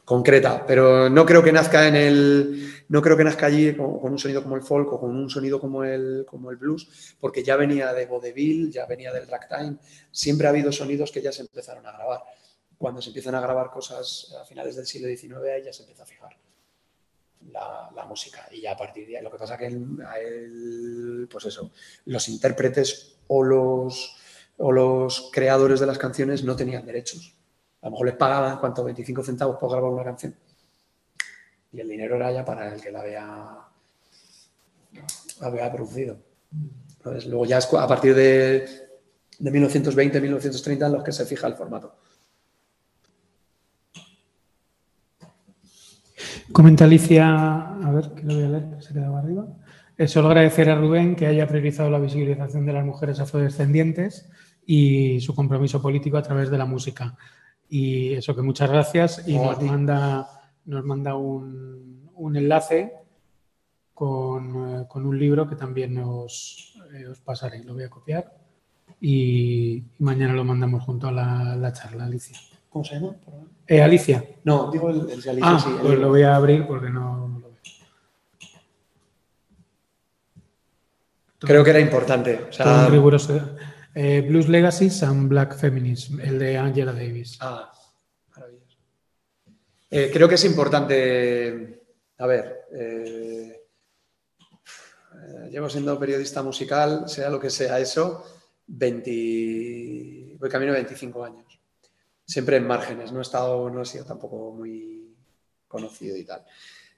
concreta. 0.05 0.64
Pero 0.66 1.10
no 1.10 1.26
creo 1.26 1.42
que 1.42 1.52
nazca 1.52 1.86
en 1.86 1.96
el. 1.96 2.72
No 2.88 3.02
creo 3.02 3.16
que 3.16 3.24
nazca 3.24 3.46
allí 3.46 3.74
con, 3.76 3.98
con 4.00 4.12
un 4.12 4.18
sonido 4.18 4.42
como 4.42 4.56
el 4.56 4.62
folk 4.62 4.90
o 4.94 5.00
con 5.00 5.14
un 5.14 5.28
sonido 5.28 5.60
como 5.60 5.84
el, 5.84 6.24
como 6.26 6.50
el 6.50 6.56
blues, 6.56 7.14
porque 7.20 7.42
ya 7.44 7.56
venía 7.56 7.92
de 7.92 8.06
vaudeville, 8.06 8.70
ya 8.72 8.86
venía 8.86 9.12
del 9.12 9.26
ragtime. 9.28 9.76
Siempre 10.10 10.46
ha 10.46 10.50
habido 10.50 10.72
sonidos 10.72 11.12
que 11.12 11.20
ya 11.20 11.30
se 11.32 11.42
empezaron 11.42 11.84
a 11.86 11.92
grabar. 11.92 12.20
Cuando 12.78 13.02
se 13.02 13.10
empiezan 13.10 13.34
a 13.34 13.40
grabar 13.40 13.70
cosas 13.70 14.34
a 14.40 14.44
finales 14.46 14.76
del 14.76 14.86
siglo 14.86 15.09
XIX, 15.09 15.50
ahí 15.52 15.62
ya 15.64 15.72
se 15.72 15.82
empieza 15.82 16.05
a 16.05 16.06
fijar 16.06 16.30
la, 17.52 17.90
la 17.94 18.05
música. 18.06 18.48
Y 18.52 18.62
ya 18.62 18.72
a 18.72 18.76
partir 18.76 19.06
de 19.06 19.18
ahí, 19.18 19.22
lo 19.22 19.30
que 19.30 19.38
pasa 19.38 19.59
que 19.59 19.66
el- 19.66 20.00
a 20.06 20.18
él, 20.20 21.28
pues 21.30 21.44
eso, 21.46 21.70
los 22.06 22.28
intérpretes 22.28 23.16
o 23.28 23.42
los, 23.42 24.16
o 24.59 24.72
los 24.72 25.30
creadores 25.32 25.80
de 25.80 25.86
las 25.86 25.98
canciones 25.98 26.44
no 26.44 26.55
tenían 26.56 26.85
derechos. 26.85 27.35
A 27.80 27.86
lo 27.86 27.93
mejor 27.93 28.06
les 28.06 28.16
pagaban, 28.16 28.59
¿cuánto? 28.59 28.85
25 28.85 29.22
centavos 29.22 29.56
por 29.56 29.70
grabar 29.70 29.90
una 29.90 30.05
canción. 30.05 30.35
Y 31.72 31.80
el 31.80 31.89
dinero 31.89 32.16
era 32.16 32.32
ya 32.32 32.44
para 32.44 32.74
el 32.74 32.80
que 32.80 32.90
la 32.90 33.01
había, 35.40 35.72
producido. 35.72 36.16
Entonces, 36.97 37.26
luego 37.26 37.47
ya 37.47 37.59
es 37.59 37.72
a 37.72 37.86
partir 37.86 38.14
de, 38.14 38.66
de 39.39 39.51
1920, 39.51 40.20
1930 40.20 40.86
en 40.86 40.93
los 40.93 41.05
que 41.05 41.12
se 41.12 41.24
fija 41.24 41.47
el 41.47 41.55
formato. 41.55 41.94
Comenta 46.51 46.85
Alicia, 46.85 47.74
a 47.74 47.90
ver, 47.93 48.10
que 48.12 48.22
lo 48.22 48.35
voy 48.35 48.44
a 48.44 48.48
leer, 48.48 48.82
se 48.82 48.93
quedaba 48.93 49.20
arriba. 49.20 49.47
Eh, 49.98 50.09
solo 50.09 50.28
agradecer 50.28 50.70
a 50.70 50.74
Rubén 50.76 51.14
que 51.14 51.26
haya 51.26 51.47
priorizado 51.47 51.90
la 51.90 51.98
visibilización 51.98 52.64
de 52.66 52.72
las 52.72 52.85
mujeres 52.85 53.20
afrodescendientes 53.20 54.28
y 54.70 55.19
su 55.23 55.35
compromiso 55.35 55.81
político 55.81 56.19
a 56.19 56.23
través 56.23 56.51
de 56.51 56.59
la 56.59 56.66
música. 56.66 57.16
Y 57.70 58.12
eso 58.12 58.36
que 58.36 58.43
muchas 58.43 58.70
gracias 58.70 59.27
y 59.27 59.35
nos 59.39 59.62
manda, 59.62 60.28
nos 60.66 60.85
manda 60.85 61.15
un, 61.15 62.11
un 62.15 62.36
enlace 62.36 62.93
con, 63.95 64.82
eh, 64.82 64.85
con 64.86 65.07
un 65.07 65.19
libro 65.19 65.49
que 65.49 65.57
también 65.57 65.97
os, 65.97 66.78
eh, 66.93 67.07
os 67.07 67.19
pasaré. 67.20 67.65
Lo 67.65 67.73
voy 67.73 67.85
a 67.85 67.89
copiar 67.89 68.31
y, 69.01 69.82
mañana 70.01 70.35
lo 70.35 70.45
mandamos 70.45 70.85
junto 70.85 71.09
a 71.09 71.12
la, 71.12 71.57
la 71.57 71.73
charla, 71.73 72.05
Alicia. 72.05 72.36
¿Cómo 72.69 72.85
se 72.85 72.97
llama? 72.97 73.16
Eh, 73.66 73.81
Alicia. 73.81 74.23
No, 74.45 74.70
digo 74.70 74.90
el, 74.90 75.09
el 75.09 75.23
de 75.23 75.31
Alicia, 75.31 75.51
Ah, 75.51 75.59
sí, 75.59 75.70
el 75.70 75.78
pues 75.78 75.99
lo 75.99 76.11
voy 76.11 76.23
a 76.24 76.36
abrir 76.36 76.66
porque 76.66 76.90
no 76.90 77.40
lo 77.40 77.49
veo. 77.49 77.59
Creo 81.39 81.65
que 81.65 81.70
era 81.70 81.81
importante. 81.81 82.49
O 82.51 82.53
sea, 82.53 82.86
riguroso. 82.89 83.57
Eh, 84.00 84.20
Blues 84.20 84.48
Legacies 84.48 85.02
and 85.02 85.28
Black 85.28 85.56
Feminism, 85.56 86.20
el 86.20 86.38
de 86.38 86.56
Angela 86.56 86.92
Davis. 86.92 87.36
Ah, 87.40 87.72
maravilloso. 88.30 88.78
Eh, 89.90 90.08
creo 90.12 90.28
que 90.28 90.36
es 90.36 90.44
importante, 90.44 91.82
a 92.16 92.26
ver, 92.28 92.66
eh, 92.78 93.60
llevo 95.50 95.68
siendo 95.68 95.98
periodista 95.98 96.44
musical, 96.44 97.08
sea 97.08 97.28
lo 97.28 97.40
que 97.40 97.50
sea 97.50 97.80
eso, 97.80 98.24
20, 98.68 100.36
voy 100.38 100.48
camino 100.48 100.74
de 100.74 100.78
25 100.78 101.24
años. 101.24 101.58
Siempre 102.24 102.58
en 102.58 102.68
márgenes, 102.68 103.10
no 103.10 103.18
he 103.18 103.22
estado, 103.22 103.68
no 103.68 103.82
he 103.82 103.84
sido 103.84 104.04
tampoco 104.04 104.52
muy 104.52 105.12
conocido 105.66 106.16
y 106.16 106.22
tal. 106.22 106.46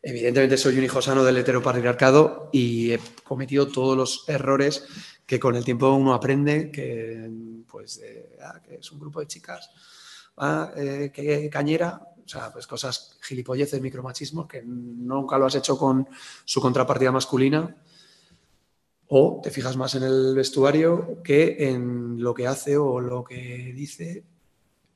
Evidentemente 0.03 0.57
soy 0.57 0.79
un 0.79 0.85
hijo 0.85 1.03
sano 1.03 1.23
del 1.23 1.37
heteropatriarcado 1.37 2.49
y 2.53 2.93
he 2.93 3.01
cometido 3.23 3.69
todos 3.69 3.97
los 3.97 4.29
errores 4.29 4.87
que 5.27 5.39
con 5.39 5.57
el 5.57 5.65
tiempo 5.65 5.93
uno 5.93 6.15
aprende, 6.15 6.71
que 6.71 7.31
pues 7.69 8.01
de, 8.01 8.37
ah, 8.43 8.61
que 8.63 8.77
es 8.77 8.91
un 8.93 8.99
grupo 8.99 9.21
de 9.21 9.27
chicas, 9.27 9.71
ah, 10.39 10.73
eh, 10.75 11.11
que 11.13 11.51
cañera, 11.51 12.01
o 12.25 12.29
sea, 12.29 12.51
pues 12.51 12.67
cosas 12.67 13.19
gilipolleces, 13.23 13.81
micromachismos, 13.81 14.47
que 14.47 14.63
nunca 14.63 15.37
lo 15.37 15.47
has 15.47 15.55
hecho 15.55 15.77
con 15.77 16.09
su 16.45 16.61
contrapartida 16.61 17.13
masculina, 17.13 17.77
o 19.09 19.41
te 19.43 19.51
fijas 19.51 19.77
más 19.77 19.95
en 19.97 20.05
el 20.05 20.35
vestuario 20.35 21.21
que 21.23 21.69
en 21.69 22.23
lo 22.23 22.33
que 22.33 22.47
hace 22.47 22.77
o 22.77 23.01
lo 23.01 23.23
que 23.23 23.73
dice, 23.75 24.25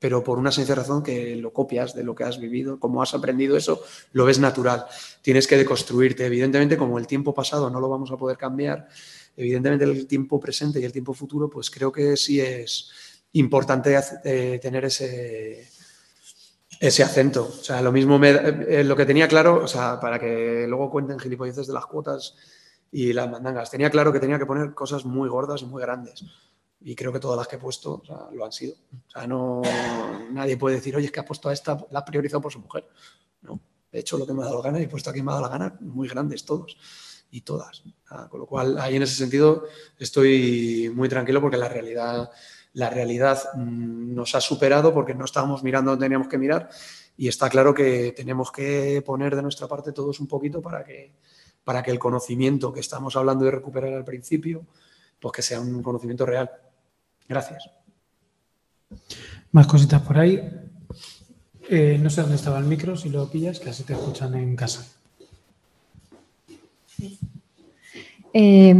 pero 0.05 0.23
por 0.23 0.39
una 0.39 0.53
sencilla 0.53 0.75
razón 0.75 1.03
que 1.03 1.35
lo 1.35 1.51
copias 1.51 1.95
de 1.95 2.05
lo 2.05 2.15
que 2.15 2.25
has 2.25 2.39
vivido, 2.39 2.79
como 2.79 3.01
has 3.01 3.15
aprendido 3.15 3.57
eso, 3.57 3.83
lo 4.13 4.27
ves 4.27 4.39
natural. 4.39 4.85
Tienes 5.23 5.47
que 5.47 5.57
deconstruirte. 5.57 6.27
Evidentemente, 6.27 6.77
como 6.77 6.99
el 6.99 7.07
tiempo 7.07 7.33
pasado 7.33 7.71
no 7.71 7.81
lo 7.81 7.89
vamos 7.89 8.11
a 8.11 8.19
poder 8.19 8.37
cambiar, 8.37 8.87
evidentemente 9.35 9.87
el 9.87 10.07
tiempo 10.07 10.39
presente 10.39 10.79
y 10.79 10.85
el 10.85 10.93
tiempo 10.93 11.15
futuro, 11.15 11.49
pues 11.49 11.71
creo 11.71 11.91
que 11.91 12.19
sí 12.19 12.39
es 12.39 12.91
importante 13.33 13.99
eh, 14.25 14.59
tener 14.61 14.85
ese, 14.85 15.71
ese 16.79 17.03
acento. 17.03 17.49
O 17.59 17.65
sea, 17.65 17.81
lo 17.81 17.91
mismo 17.91 18.19
me, 18.19 18.29
eh, 18.29 18.85
lo 18.85 18.97
que 18.97 19.07
tenía 19.07 19.27
claro, 19.27 19.65
o 19.65 19.69
sea, 19.69 19.99
para 20.01 20.19
que 20.19 20.67
luego 20.69 20.91
cuenten 20.91 21.19
gilipolleces 21.19 21.67
de 21.67 21.73
las 21.73 21.87
cuotas 21.87 22.35
y 22.93 23.15
las 23.15 23.31
mandangas, 23.31 23.71
tenía 23.71 23.89
claro 23.89 24.13
que 24.13 24.21
tenía 24.21 24.39
que 24.39 24.45
poner 24.45 24.75
cosas 24.75 25.07
muy 25.07 25.31
gordas 25.31 25.63
y 25.63 25.65
muy 25.65 25.81
grandes. 25.81 26.27
Y 26.87 26.95
creo 26.95 27.13
que 27.13 27.19
todas 27.19 27.39
las 27.39 27.49
que 27.49 27.57
he 27.57 27.59
puesto 27.59 28.03
lo 28.33 28.45
han 28.45 28.53
sido. 28.53 28.75
O 29.09 29.11
sea, 29.11 29.27
no, 29.27 29.63
nadie 30.31 30.59
puede 30.59 30.77
decir, 30.77 30.95
oye, 30.95 31.07
es 31.07 31.13
que 31.13 31.21
ha 31.21 31.25
puesto 31.25 31.49
a 31.49 31.53
esta, 31.53 31.79
la 31.91 32.01
ha 32.01 32.05
priorizado 32.05 32.43
por 32.43 32.53
su 32.53 32.61
mujer. 32.61 32.87
No, 33.41 33.59
he 33.91 34.01
hecho 34.01 34.19
lo 34.19 34.27
que 34.27 34.35
me 34.35 34.43
ha 34.43 34.45
dado 34.45 34.59
la 34.59 34.65
gana 34.65 34.81
y 34.81 34.85
he 34.85 34.89
puesto 34.89 35.09
a 35.09 35.13
me 35.15 35.21
ha 35.23 35.25
dado 35.25 35.41
la 35.41 35.49
gana, 35.49 35.77
muy 35.81 36.07
grandes 36.09 36.45
todos 36.45 36.77
y 37.31 37.41
todas. 37.41 37.83
Ah, 38.11 38.29
con 38.31 38.39
lo 38.39 38.47
cual, 38.47 38.79
ahí 38.79 38.97
en 38.97 39.03
ese 39.03 39.15
sentido 39.15 39.65
estoy 39.99 40.93
muy 40.95 41.09
tranquilo 41.09 41.41
porque 41.41 41.57
la 41.57 41.69
realidad, 41.69 42.31
la 42.75 42.91
realidad 42.91 43.43
mm, 43.55 44.15
nos 44.15 44.35
ha 44.35 44.41
superado 44.43 44.93
porque 44.93 45.15
no 45.15 45.25
estábamos 45.25 45.63
mirando 45.63 45.91
donde 45.91 46.05
teníamos 46.05 46.29
que 46.29 46.39
mirar 46.39 46.69
y 47.17 47.29
está 47.29 47.49
claro 47.49 47.73
que 47.73 48.13
tenemos 48.13 48.53
que 48.53 49.03
poner 49.07 49.35
de 49.35 49.43
nuestra 49.43 49.67
parte 49.69 49.93
todos 49.93 50.21
un 50.21 50.27
poquito 50.27 50.61
para 50.61 50.85
que, 50.85 51.13
para 51.65 51.83
que 51.83 51.91
el 51.91 51.99
conocimiento 51.99 52.73
que 52.73 52.81
estamos 52.81 53.17
hablando 53.17 53.45
de 53.47 53.53
recuperar 53.53 53.95
al 53.95 54.05
principio, 54.05 54.67
pues 55.19 55.33
que 55.33 55.43
sea 55.43 55.61
un 55.61 55.83
conocimiento 55.83 56.27
real. 56.27 56.51
Gracias. 57.29 57.71
Más 59.53 59.67
cositas 59.67 60.03
por 60.03 60.19
ahí. 60.19 60.41
Eh, 61.71 61.99
no 62.01 62.11
sé 62.11 62.21
dónde 62.21 62.37
estaba 62.37 62.59
el 62.59 62.65
micro, 62.67 62.97
si 62.97 63.09
lo 63.09 63.31
pillas, 63.31 63.59
que 63.61 63.71
así 63.71 63.83
te 63.85 63.95
escuchan 63.95 64.35
en 64.35 64.55
casa. 64.57 64.87
Eh, 68.33 68.75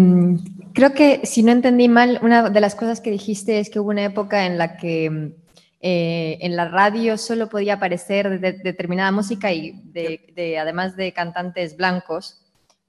creo 0.73 0.93
que, 0.93 1.25
si 1.25 1.43
no 1.43 1.53
entendí 1.53 1.89
mal, 1.89 2.19
una 2.23 2.51
de 2.51 2.61
las 2.61 2.75
cosas 2.75 3.01
que 3.01 3.11
dijiste 3.11 3.61
es 3.61 3.71
que 3.71 3.81
hubo 3.81 3.91
una 3.91 4.05
época 4.05 4.47
en 4.47 4.59
la 4.59 4.77
que 4.77 5.33
eh, 5.81 6.39
en 6.41 6.57
la 6.57 6.69
radio 6.69 7.17
solo 7.19 7.49
podía 7.49 7.75
aparecer 7.75 8.41
de- 8.41 8.53
determinada 8.55 9.13
música 9.13 9.53
y 9.53 9.73
de, 9.93 10.33
de- 10.35 10.59
además 10.59 10.97
de 10.97 11.13
cantantes 11.13 11.77
blancos. 11.77 12.41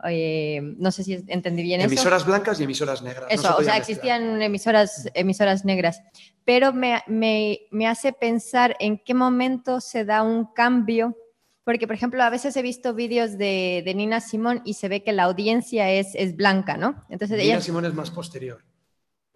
Eh, 0.10 0.60
no 0.78 0.92
sé 0.92 1.04
si 1.04 1.14
entendí 1.28 1.64
bien 1.64 1.80
eso. 1.80 1.88
Emisoras 1.88 2.26
blancas 2.26 2.60
y 2.60 2.64
emisoras 2.64 3.02
negras. 3.02 3.24
no 3.24 3.30
se 3.30 3.36
Eso, 3.36 3.48
o 3.48 3.64
sea, 3.64 3.76
mezclar. 3.76 3.78
existían 3.80 4.42
emisoras, 4.42 5.10
emisoras 5.14 5.64
negras, 5.66 6.02
pero 6.44 6.74
me, 6.74 7.02
me- 7.08 7.62
me 7.72 7.88
hace 7.88 8.12
pensar 8.12 8.76
en 8.80 8.98
qué 9.00 9.14
momento 9.14 9.80
se 9.80 10.04
da 10.04 10.22
un 10.22 10.46
cambio, 10.54 11.16
porque, 11.64 11.88
por 11.88 11.96
ejemplo, 11.96 12.22
a 12.24 12.30
veces 12.30 12.56
he 12.58 12.62
visto 12.62 12.94
vídeos 12.94 13.38
de, 13.38 13.82
de 13.86 13.94
Nina 13.96 14.20
Simón 14.20 14.62
y 14.66 14.74
se 14.76 14.90
ve 14.90 15.02
que 15.02 15.14
la 15.14 15.24
audiencia 15.24 15.90
es, 15.90 16.10
es 16.14 16.36
blanca, 16.36 16.76
¿no? 16.78 17.06
Entonces 17.10 17.38
Nina 17.38 17.54
ella... 17.54 17.62
Simone 17.62 17.88
es 17.88 17.94
más 17.94 18.12
posterior. 18.12 18.64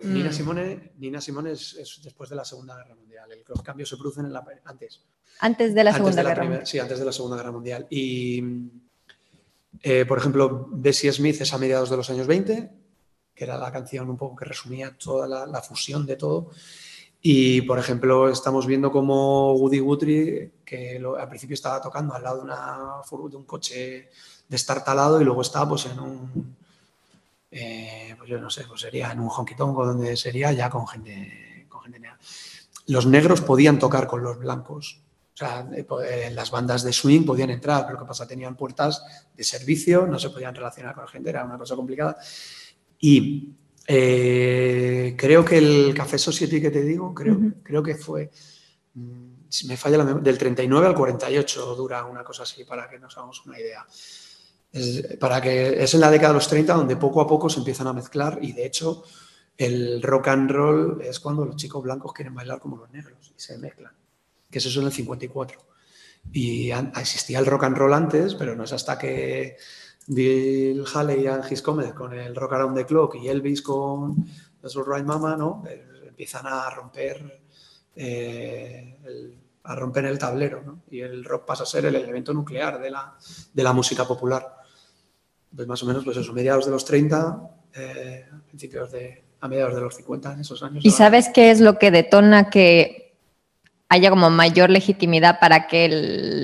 Mm. 0.02 0.14
Nina 0.14 0.32
Simone, 0.32 0.92
Nina 0.98 1.22
Simone 1.22 1.52
es, 1.54 1.74
es 1.76 2.02
después 2.04 2.30
de 2.30 2.36
la 2.36 2.44
Segunda 2.46 2.76
Guerra 2.76 2.96
Mundial. 2.96 3.32
El- 3.32 3.44
los 3.48 3.62
cambios 3.64 3.90
se 3.90 3.98
producen 3.98 4.26
en 4.26 4.34
la, 4.34 4.46
antes. 4.66 5.02
Antes 5.40 5.74
de 5.74 5.84
la 5.86 5.90
Antes 5.92 5.98
Segunda 6.04 6.18
de 6.18 6.24
la 6.24 6.30
Guerra 6.30 6.44
Mundial. 6.44 6.68
Sí, 6.68 6.80
antes 6.80 7.00
de 7.00 7.06
la 7.06 7.12
Segunda 7.14 7.38
Guerra 7.38 7.52
Mundial. 7.52 7.88
Y, 7.90 8.44
eh, 9.82 10.06
por 10.06 10.18
ejemplo, 10.18 10.68
Bessie 10.72 11.12
Smith 11.12 11.40
es 11.42 11.54
a 11.54 11.58
mediados 11.58 11.90
de 11.90 11.98
los 11.98 12.10
años 12.10 12.28
20, 12.28 12.70
que 13.34 13.44
era 13.44 13.58
la 13.58 13.72
canción 13.72 14.10
un 14.10 14.18
poco 14.18 14.36
que 14.36 14.46
resumía 14.46 14.98
toda 14.98 15.28
la, 15.28 15.62
fusión 15.62 16.06
de 16.06 16.16
todo. 16.16 16.50
Y, 17.22 17.62
por 17.62 17.80
ejemplo, 17.80 18.30
estamos 18.30 18.66
viendo 18.66 18.92
como 18.92 19.54
Woody 19.54 19.80
Guthrie, 19.80 20.52
que 20.66 21.02
al 21.20 21.30
principio 21.30 21.54
estaba 21.54 21.82
tocando 21.82 22.14
al 22.14 22.24
lado 22.24 22.38
de, 22.38 22.44
una, 22.44 23.02
de 23.30 23.36
un 23.36 23.44
coche 23.44 24.10
destartalado 24.48 25.22
y 25.22 25.26
luego 25.26 25.42
estaba 25.42 25.70
pues, 25.70 25.86
en 25.86 26.00
un, 26.00 26.56
eh, 27.52 28.16
pues 28.18 28.30
yo 28.30 28.40
no 28.40 28.50
sé, 28.50 28.66
pues 28.66 28.82
sería 28.82 29.12
en 29.12 29.20
un 29.20 29.30
honky 29.30 29.56
tonk 29.56 29.78
o 29.78 29.86
donde 29.86 30.16
sería 30.16 30.52
ya 30.52 30.70
con 30.70 30.88
gente, 30.88 31.66
con 31.68 31.82
gente 31.82 32.00
negra. 32.00 32.20
los 32.88 33.06
negros 33.06 33.42
podían 33.42 33.80
tocar 33.80 34.08
con 34.08 34.24
los 34.24 34.40
blancos. 34.40 35.02
O 35.40 35.46
sea, 35.46 35.66
eh, 35.74 35.86
eh, 36.04 36.32
las 36.32 36.52
bandas 36.52 36.84
de 36.84 36.92
swing 36.92 37.24
podían 37.24 37.50
entrar, 37.50 37.86
pero 37.86 37.98
¿qué 37.98 38.06
pasa? 38.06 38.28
Tenían 38.28 38.58
puertas 38.58 39.02
de 39.34 39.44
servicio, 39.46 40.06
no 40.06 40.20
se 40.20 40.32
podían 40.32 40.54
relacionar 40.54 40.94
con 40.94 41.06
la 41.06 41.10
gente, 41.10 41.30
era 41.30 41.46
una 41.46 41.58
cosa 41.58 41.78
complicada. 41.78 42.18
Y 43.00 43.56
eh, 43.88 45.16
creo 45.18 45.46
que 45.46 45.58
el 45.60 45.94
Café 45.96 46.18
Society 46.18 46.60
que 46.60 46.72
te 46.72 46.82
digo, 46.82 47.14
creo, 47.14 47.40
creo 47.64 47.82
que 47.82 47.96
fue, 47.96 48.30
mm, 48.96 49.48
si 49.48 49.66
me 49.68 49.78
falla 49.78 50.00
la 50.00 50.04
memoria, 50.04 50.26
del 50.26 50.38
39 50.38 50.88
al 50.88 50.96
48 50.96 51.74
dura 51.74 52.04
una 52.04 52.26
cosa 52.26 52.44
así, 52.44 52.66
para 52.66 52.90
que 52.90 53.00
nos 53.00 53.18
hagamos 53.18 53.46
una 53.46 53.58
idea. 53.58 53.88
Es, 54.74 55.16
para 55.22 55.40
que, 55.40 55.82
es 55.82 55.94
en 55.94 56.02
la 56.02 56.12
década 56.12 56.34
de 56.34 56.36
los 56.36 56.50
30 56.50 56.74
donde 56.74 56.98
poco 56.98 57.22
a 57.22 57.28
poco 57.28 57.50
se 57.50 57.60
empiezan 57.60 57.88
a 57.88 57.94
mezclar 57.94 58.40
y 58.42 58.52
de 58.52 58.66
hecho 58.66 59.06
el 59.58 60.02
rock 60.04 60.28
and 60.28 60.52
roll 60.52 61.02
es 61.02 61.20
cuando 61.20 61.46
los 61.46 61.56
chicos 61.56 61.82
blancos 61.82 62.14
quieren 62.14 62.36
bailar 62.36 62.60
como 62.60 62.76
los 62.78 62.92
negros 62.92 63.34
y 63.36 63.40
se 63.40 63.58
mezclan, 63.58 63.94
que 64.50 64.58
eso 64.60 64.70
es 64.70 64.78
en 64.78 64.84
el 64.86 64.92
54. 64.92 65.60
Y 66.34 66.72
existía 66.72 67.40
el 67.40 67.46
rock 67.46 67.64
and 67.64 67.78
roll 67.78 67.94
antes, 67.94 68.36
pero 68.36 68.56
no 68.56 68.64
es 68.64 68.74
hasta 68.74 68.98
que 68.98 69.58
Bill 70.08 70.84
Haley 70.94 71.28
and 71.28 71.52
His 71.52 71.62
Cometh 71.62 71.94
con 71.94 72.14
el 72.14 72.36
Rock 72.36 72.54
Around 72.54 72.76
the 72.78 72.86
Clock 72.86 73.16
y 73.16 73.28
Elvis 73.30 73.62
con 73.62 74.16
That's 74.62 74.76
Right 74.76 75.06
Mama, 75.06 75.36
¿no? 75.38 75.64
Eh, 75.70 76.06
empiezan 76.08 76.46
a 76.48 76.70
romper 76.70 77.42
eh, 77.96 78.98
el- 79.06 79.38
a 79.64 79.76
romper 79.76 80.06
el 80.06 80.18
tablero, 80.18 80.64
¿no? 80.66 80.82
Y 80.90 81.02
el 81.02 81.24
rock 81.24 81.46
pasa 81.46 81.64
a 81.64 81.66
ser 81.66 81.86
el 81.86 81.96
elemento 81.96 82.34
nuclear 82.34 82.80
de 82.82 82.90
la, 82.90 83.16
de 83.54 83.64
la 83.64 83.74
música 83.74 84.08
popular. 84.08 84.48
Pues 85.56 85.68
más 85.68 85.84
o 85.84 85.86
menos, 85.86 86.04
pues 86.04 86.18
eso, 86.18 86.34
mediados 86.34 86.66
de 86.66 86.72
los 86.72 86.86
30, 86.86 87.40
eh, 87.76 88.26
principios 88.48 88.92
de, 88.92 89.24
a 89.42 89.48
mediados 89.48 89.76
de 89.76 89.82
los 89.82 89.96
50, 89.96 90.34
en 90.34 90.40
esos 90.40 90.64
años. 90.64 90.84
¿Y 90.84 90.90
sabes 90.92 91.30
qué 91.34 91.52
es 91.52 91.60
lo 91.60 91.78
que 91.78 91.92
detona 91.92 92.50
que 92.50 93.09
haya 93.90 94.10
como 94.10 94.30
mayor 94.30 94.70
legitimidad 94.70 95.40
para 95.40 95.68
que 95.68 95.90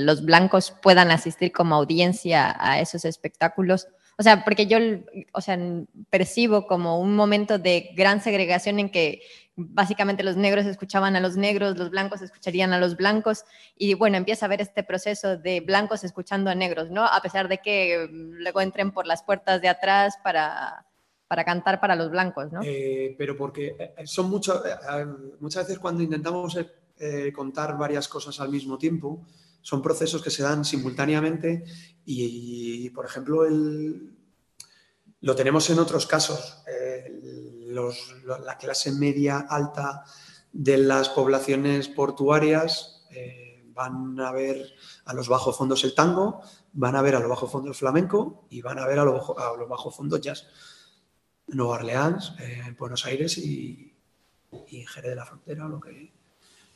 los 0.04 0.26
blancos 0.26 0.76
puedan 0.82 1.12
asistir 1.12 1.52
como 1.52 1.76
audiencia 1.76 2.56
a 2.60 2.80
esos 2.80 3.06
espectáculos? 3.06 3.88
O 4.18 4.24
sea, 4.24 4.44
porque 4.44 4.66
yo, 4.66 4.78
o 5.34 5.42
sea, 5.42 5.58
percibo 6.10 6.68
como 6.68 7.00
un 7.00 7.16
momento 7.16 7.60
de 7.60 7.92
gran 7.96 8.22
segregación 8.22 8.80
en 8.80 8.90
que 8.90 9.22
básicamente 9.56 10.24
los 10.24 10.38
negros 10.38 10.66
escuchaban 10.66 11.16
a 11.16 11.20
los 11.20 11.38
negros, 11.38 11.78
los 11.78 11.90
blancos 11.90 12.22
escucharían 12.22 12.74
a 12.74 12.80
los 12.80 12.98
blancos, 12.98 13.46
y 13.78 13.94
bueno, 13.94 14.18
empieza 14.18 14.46
a 14.46 14.48
haber 14.48 14.62
este 14.62 14.84
proceso 14.84 15.38
de 15.38 15.62
blancos 15.62 16.04
escuchando 16.04 16.50
a 16.50 16.56
negros, 16.56 16.92
¿no? 16.92 17.06
A 17.06 17.22
pesar 17.22 17.48
de 17.48 17.60
que 17.60 18.08
mm, 18.10 18.42
luego 18.42 18.62
entren 18.62 18.92
por 18.92 19.06
las 19.06 19.24
puertas 19.24 19.62
de 19.62 19.70
atrás 19.70 20.16
para, 20.24 20.86
para 21.28 21.44
cantar 21.44 21.80
para 21.80 21.96
los 21.96 22.12
blancos, 22.12 22.52
¿no? 22.52 22.62
Eh, 22.64 23.16
pero 23.18 23.36
porque 23.38 23.76
eh, 23.80 23.94
son 24.06 24.30
mucho, 24.30 24.66
eh, 24.66 24.72
eh, 24.72 25.06
muchas 25.40 25.68
veces 25.68 25.80
cuando 25.80 26.04
intentamos 26.04 26.58
eh, 26.98 27.32
contar 27.34 27.78
varias 27.78 28.08
cosas 28.08 28.40
al 28.40 28.50
mismo 28.50 28.78
tiempo, 28.78 29.26
son 29.62 29.82
procesos 29.82 30.22
que 30.22 30.30
se 30.30 30.44
dan 30.44 30.64
simultáneamente 30.64 31.64
y, 32.06 32.90
por 32.92 33.06
ejemplo, 33.06 33.46
el- 33.46 34.16
lo 35.22 35.36
tenemos 35.36 35.70
en 35.70 35.80
otros 35.80 36.06
casos. 36.06 36.64
Eh, 36.68 37.22
la 38.46 38.58
clase 38.58 38.92
media 38.92 39.40
alta 39.50 40.04
de 40.54 40.78
las 40.78 41.10
poblaciones 41.10 41.90
portuarias 41.90 43.06
eh, 43.12 43.66
van 43.74 44.20
a 44.20 44.32
ver 44.32 44.66
a 45.06 45.14
los 45.14 45.28
bajos 45.28 45.58
fondos 45.58 45.84
el 45.84 45.96
tango, 45.96 46.42
van 46.74 46.96
a 46.96 47.02
ver 47.02 47.16
a 47.16 47.20
los 47.20 47.30
bajos 47.30 47.52
fondos 47.52 47.70
el 47.70 47.76
flamenco 47.76 48.46
y 48.50 48.62
van 48.62 48.80
a 48.80 48.86
ver 48.88 49.00
a 49.00 49.04
los, 49.04 49.22
a 49.38 49.56
los 49.58 49.68
bajos 49.68 49.96
fondos 49.96 50.22
jazz. 50.22 50.48
Nueva 51.48 51.74
Orleans, 51.74 52.34
Buenos 52.80 53.06
Aires 53.06 53.38
y, 53.38 53.94
y 54.70 54.86
Jerez 54.86 55.10
de 55.12 55.16
la 55.16 55.26
Frontera 55.26 55.68
lo, 55.68 55.80
que, 55.80 56.12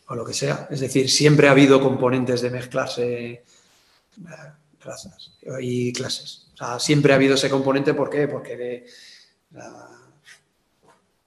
o 0.09 0.15
lo 0.15 0.25
que 0.25 0.33
sea. 0.33 0.67
Es 0.69 0.79
decir, 0.79 1.09
siempre 1.09 1.47
ha 1.47 1.51
habido 1.51 1.81
componentes 1.81 2.41
de 2.41 2.49
mezclarse 2.49 3.31
eh, 3.31 3.43
razas 4.81 5.31
y 5.59 5.93
clases. 5.93 6.47
O 6.55 6.57
sea, 6.57 6.79
siempre 6.79 7.13
ha 7.13 7.15
habido 7.15 7.35
ese 7.35 7.49
componente, 7.49 7.93
¿por 7.93 8.09
qué? 8.09 8.27
Porque 8.27 8.57
de 8.57 8.85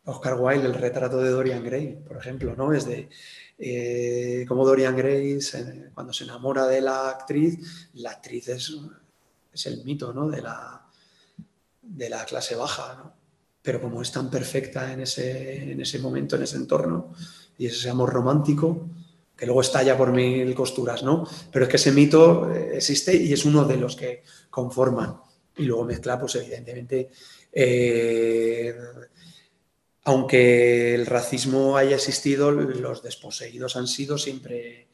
Oscar 0.05 0.35
Wilde, 0.39 0.67
el 0.67 0.75
retrato 0.75 1.19
de 1.19 1.31
Dorian 1.31 1.63
Gray, 1.63 1.97
por 2.07 2.17
ejemplo, 2.17 2.57
¿no? 2.57 2.73
Es 2.73 2.85
de 2.85 3.09
eh, 3.59 4.45
cómo 4.49 4.67
Dorian 4.67 4.97
Gray, 4.97 5.39
cuando 5.95 6.13
se 6.13 6.25
enamora 6.25 6.67
de 6.67 6.81
la 6.81 7.09
actriz, 7.09 7.91
la 7.95 8.11
actriz 8.11 8.49
es, 8.49 8.77
es 9.53 9.67
el 9.67 9.85
mito, 9.85 10.13
¿no? 10.13 10.29
De 10.29 10.43
la, 10.43 10.85
de 11.83 12.11
la 12.11 12.25
clase 12.25 12.57
baja, 12.57 12.97
¿no? 12.97 13.15
Pero 13.63 13.81
como 13.81 14.03
es 14.03 14.11
tan 14.11 14.29
perfecta 14.29 14.93
en 14.93 15.03
ese, 15.03 15.71
en 15.71 15.81
ese 15.81 16.01
momento, 16.01 16.35
en 16.35 16.43
ese 16.43 16.57
entorno, 16.57 17.15
y 17.63 17.67
ese 17.67 17.91
amor 17.91 18.13
romántico, 18.13 18.89
que 19.37 19.47
luego 19.47 19.61
estalla 19.61 19.97
por 19.97 20.11
mil 20.11 20.53
costuras, 20.53 21.05
¿no? 21.05 21.25
Pero 21.53 21.65
es 21.65 21.71
que 21.71 21.77
ese 21.77 21.93
mito 21.93 22.53
eh, 22.53 22.73
existe 22.75 23.15
y 23.15 23.33
es 23.33 23.45
uno 23.45 23.65
de 23.65 23.77
los 23.77 23.95
que 23.95 24.25
conforman. 24.51 25.17
Y 25.57 25.63
luego 25.63 25.85
mezcla, 25.85 26.19
pues 26.19 26.35
evidentemente, 26.35 27.11
eh, 27.53 28.75
aunque 30.03 30.97
el 30.97 31.07
racismo 31.07 31.77
haya 31.77 31.95
existido, 31.95 32.51
los 32.51 33.01
desposeídos 33.01 33.77
han 33.77 33.87
sido 33.87 34.19
siempre 34.19 34.89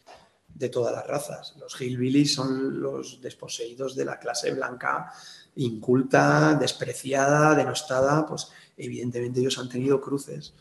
de 0.47 0.69
todas 0.69 0.93
las 0.93 1.07
razas. 1.07 1.55
Los 1.59 1.81
hillbillies 1.81 2.35
son 2.35 2.83
los 2.83 3.23
desposeídos 3.23 3.97
de 3.97 4.05
la 4.05 4.19
clase 4.19 4.53
blanca 4.53 5.11
inculta, 5.55 6.53
despreciada, 6.53 7.55
denostada, 7.55 8.27
pues 8.27 8.49
evidentemente 8.77 9.41
ellos 9.41 9.59
han 9.59 9.71
tenido 9.71 10.03
cruces 10.03 10.53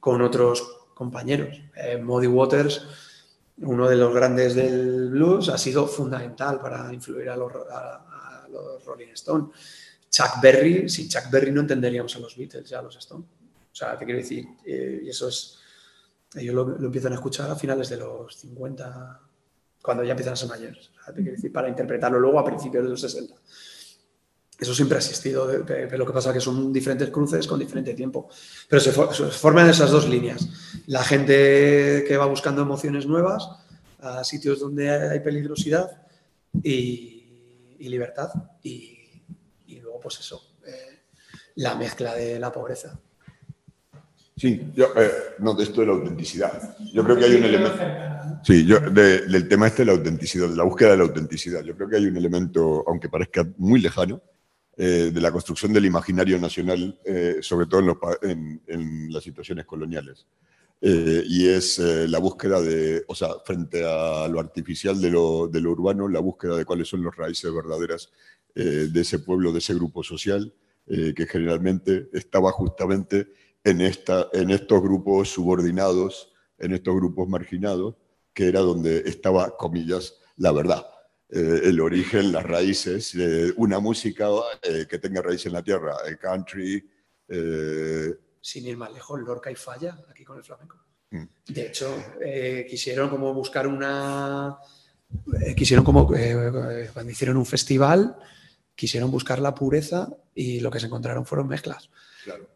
con 0.00 0.20
otros 0.20 0.79
compañeros. 1.04 1.58
Eh, 1.74 1.96
Muddy 1.96 2.26
Waters, 2.26 2.86
uno 3.62 3.88
de 3.88 3.96
los 3.96 4.14
grandes 4.14 4.54
del 4.54 5.08
blues, 5.10 5.48
ha 5.48 5.56
sido 5.56 5.86
fundamental 5.86 6.60
para 6.60 6.92
influir 6.92 7.30
a 7.30 7.36
los, 7.36 7.50
a- 7.70 8.42
a 8.44 8.48
los 8.48 8.84
Rolling 8.84 9.08
Stones. 9.14 9.48
Chuck 10.10 10.40
Berry, 10.42 10.88
sin 10.90 11.08
Chuck 11.08 11.30
Berry 11.30 11.50
no 11.52 11.62
entenderíamos 11.62 12.14
a 12.16 12.18
los 12.18 12.36
Beatles 12.36 12.70
y 12.70 12.74
a 12.74 12.82
los 12.82 12.96
Stones. 12.96 13.26
O 13.72 13.74
sea, 13.74 13.96
te 13.98 14.04
quiero 14.04 14.20
decir, 14.20 14.44
eh, 14.66 15.00
y 15.04 15.08
eso 15.08 15.28
es, 15.28 15.58
ellos 16.34 16.54
lo, 16.54 16.64
lo 16.64 16.86
empiezan 16.86 17.12
a 17.12 17.14
escuchar 17.14 17.50
a 17.50 17.56
finales 17.56 17.88
de 17.88 17.96
los 17.96 18.36
50, 18.36 19.20
cuando 19.82 20.04
ya 20.04 20.10
empiezan 20.10 20.34
a 20.34 20.36
ser 20.36 20.48
mayores. 20.50 20.90
O 21.00 21.04
sea, 21.04 21.14
te 21.14 21.22
quiero 21.22 21.36
decir, 21.36 21.50
para 21.52 21.68
interpretarlo 21.68 22.18
luego 22.20 22.38
a 22.38 22.44
principios 22.44 22.84
de 22.84 22.90
los 22.90 23.00
60. 23.00 23.34
Eso 24.60 24.74
siempre 24.74 24.96
ha 24.96 24.98
existido, 25.00 25.46
de- 25.46 25.58
de- 25.60 25.86
pero 25.86 25.98
lo 25.98 26.06
que 26.06 26.12
pasa 26.12 26.28
es 26.30 26.34
que 26.34 26.40
son 26.40 26.70
diferentes 26.72 27.08
cruces 27.08 27.46
con 27.46 27.58
diferente 27.58 27.94
tiempo. 27.94 28.28
Pero 28.68 28.80
se, 28.80 28.92
for- 28.92 29.14
se 29.14 29.24
forman 29.26 29.70
esas 29.70 29.90
dos 29.90 30.06
líneas. 30.08 30.46
La 30.86 31.02
gente 31.02 32.04
que 32.06 32.16
va 32.18 32.26
buscando 32.26 32.60
emociones 32.62 33.06
nuevas 33.06 33.48
a 34.00 34.22
sitios 34.24 34.60
donde 34.60 34.90
hay 34.90 35.20
peligrosidad 35.20 36.02
y, 36.62 37.74
y 37.78 37.88
libertad. 37.88 38.28
Y, 38.62 38.98
y 39.66 39.80
luego, 39.80 39.98
pues 40.00 40.20
eso, 40.20 40.56
eh, 40.66 41.04
la 41.56 41.74
mezcla 41.74 42.14
de 42.14 42.38
la 42.38 42.52
pobreza. 42.52 42.98
Sí, 44.36 44.72
yo, 44.74 44.86
eh, 44.96 45.10
no, 45.38 45.54
de 45.54 45.64
esto 45.64 45.80
de 45.82 45.86
la 45.86 45.92
autenticidad. 45.92 46.76
Yo 46.94 47.04
creo 47.04 47.16
que 47.16 47.24
hay 47.26 47.34
un 47.34 47.44
elemento. 47.44 47.78
Sí, 48.42 48.64
yo, 48.64 48.80
de- 48.80 49.26
del 49.26 49.48
tema 49.48 49.66
este 49.66 49.82
de 49.82 49.86
la 49.86 49.92
autenticidad, 49.92 50.48
de 50.48 50.56
la 50.56 50.64
búsqueda 50.64 50.92
de 50.92 50.96
la 50.98 51.02
autenticidad. 51.04 51.62
Yo 51.62 51.74
creo 51.76 51.88
que 51.88 51.96
hay 51.96 52.06
un 52.06 52.16
elemento, 52.16 52.84
aunque 52.86 53.08
parezca 53.10 53.46
muy 53.58 53.80
lejano, 53.80 54.22
eh, 54.76 55.10
de 55.12 55.20
la 55.20 55.32
construcción 55.32 55.72
del 55.72 55.84
imaginario 55.84 56.38
nacional, 56.38 56.98
eh, 57.04 57.38
sobre 57.40 57.66
todo 57.66 57.98
en, 58.22 59.12
las 59.12 59.22
situaciones 59.22 59.66
coloniales. 59.66 60.26
Eh, 60.80 61.22
y 61.26 61.48
es 61.48 61.78
la 61.78 62.18
búsqueda 62.18 62.60
de, 62.62 63.04
o 63.06 63.14
sea, 63.14 63.28
frente 63.44 63.84
a 63.84 64.26
lo 64.28 64.40
artificial 64.40 64.98
de 65.00 65.10
lo, 65.10 65.48
de 65.48 65.60
lo 65.60 65.72
urbano, 65.72 66.08
la 66.08 66.20
búsqueda 66.20 66.56
de 66.56 66.64
cuáles 66.64 66.88
son 66.88 67.04
las 67.04 67.14
raíces 67.14 67.52
verdaderas 67.52 68.10
de 68.54 69.00
ese 69.00 69.20
pueblo, 69.20 69.52
de 69.52 69.58
ese 69.58 69.74
grupo 69.74 70.02
social, 70.02 70.52
que 70.86 71.26
generalmente 71.30 72.08
estaba 72.12 72.50
justamente 72.50 73.28
en, 73.62 73.80
esta, 73.80 74.28
en 74.32 74.50
estos 74.50 74.82
grupos 74.82 75.28
subordinados, 75.28 76.32
en 76.58 76.72
estos 76.72 76.96
grupos 76.96 77.28
marginados, 77.28 77.96
que 78.32 78.48
era 78.48 78.60
donde 78.60 79.02
estaba, 79.06 79.56
comillas, 79.56 80.14
la 80.36 80.52
verdad. 80.52 80.84
Eh, 81.32 81.60
el 81.64 81.80
origen, 81.80 82.32
las 82.32 82.42
raíces, 82.44 83.14
eh, 83.14 83.52
una 83.56 83.78
música 83.78 84.26
eh, 84.62 84.86
que 84.88 84.98
tenga 84.98 85.22
raíz 85.22 85.46
en 85.46 85.52
la 85.52 85.62
tierra, 85.62 85.96
el 86.06 86.18
country. 86.18 86.90
eh, 87.28 88.14
Sin 88.40 88.66
ir 88.66 88.76
más 88.76 88.92
lejos, 88.92 89.20
Lorca 89.20 89.50
y 89.50 89.54
Falla, 89.54 89.96
aquí 90.08 90.24
con 90.24 90.38
el 90.38 90.42
flamenco. 90.44 90.76
Mm. 91.10 91.24
De 91.48 91.66
hecho, 91.66 91.94
quisieron 92.68 93.08
como 93.10 93.32
buscar 93.32 93.66
una... 93.68 94.58
quisieron 95.56 95.84
como, 95.84 96.06
cuando 96.06 97.12
hicieron 97.12 97.36
un 97.36 97.46
festival, 97.46 98.16
quisieron 98.74 99.10
buscar 99.10 99.38
la 99.38 99.54
pureza 99.54 100.08
y 100.34 100.60
lo 100.60 100.70
que 100.70 100.80
se 100.80 100.86
encontraron 100.86 101.26
fueron 101.26 101.46
mezclas. 101.46 101.90
Claro. 102.24 102.48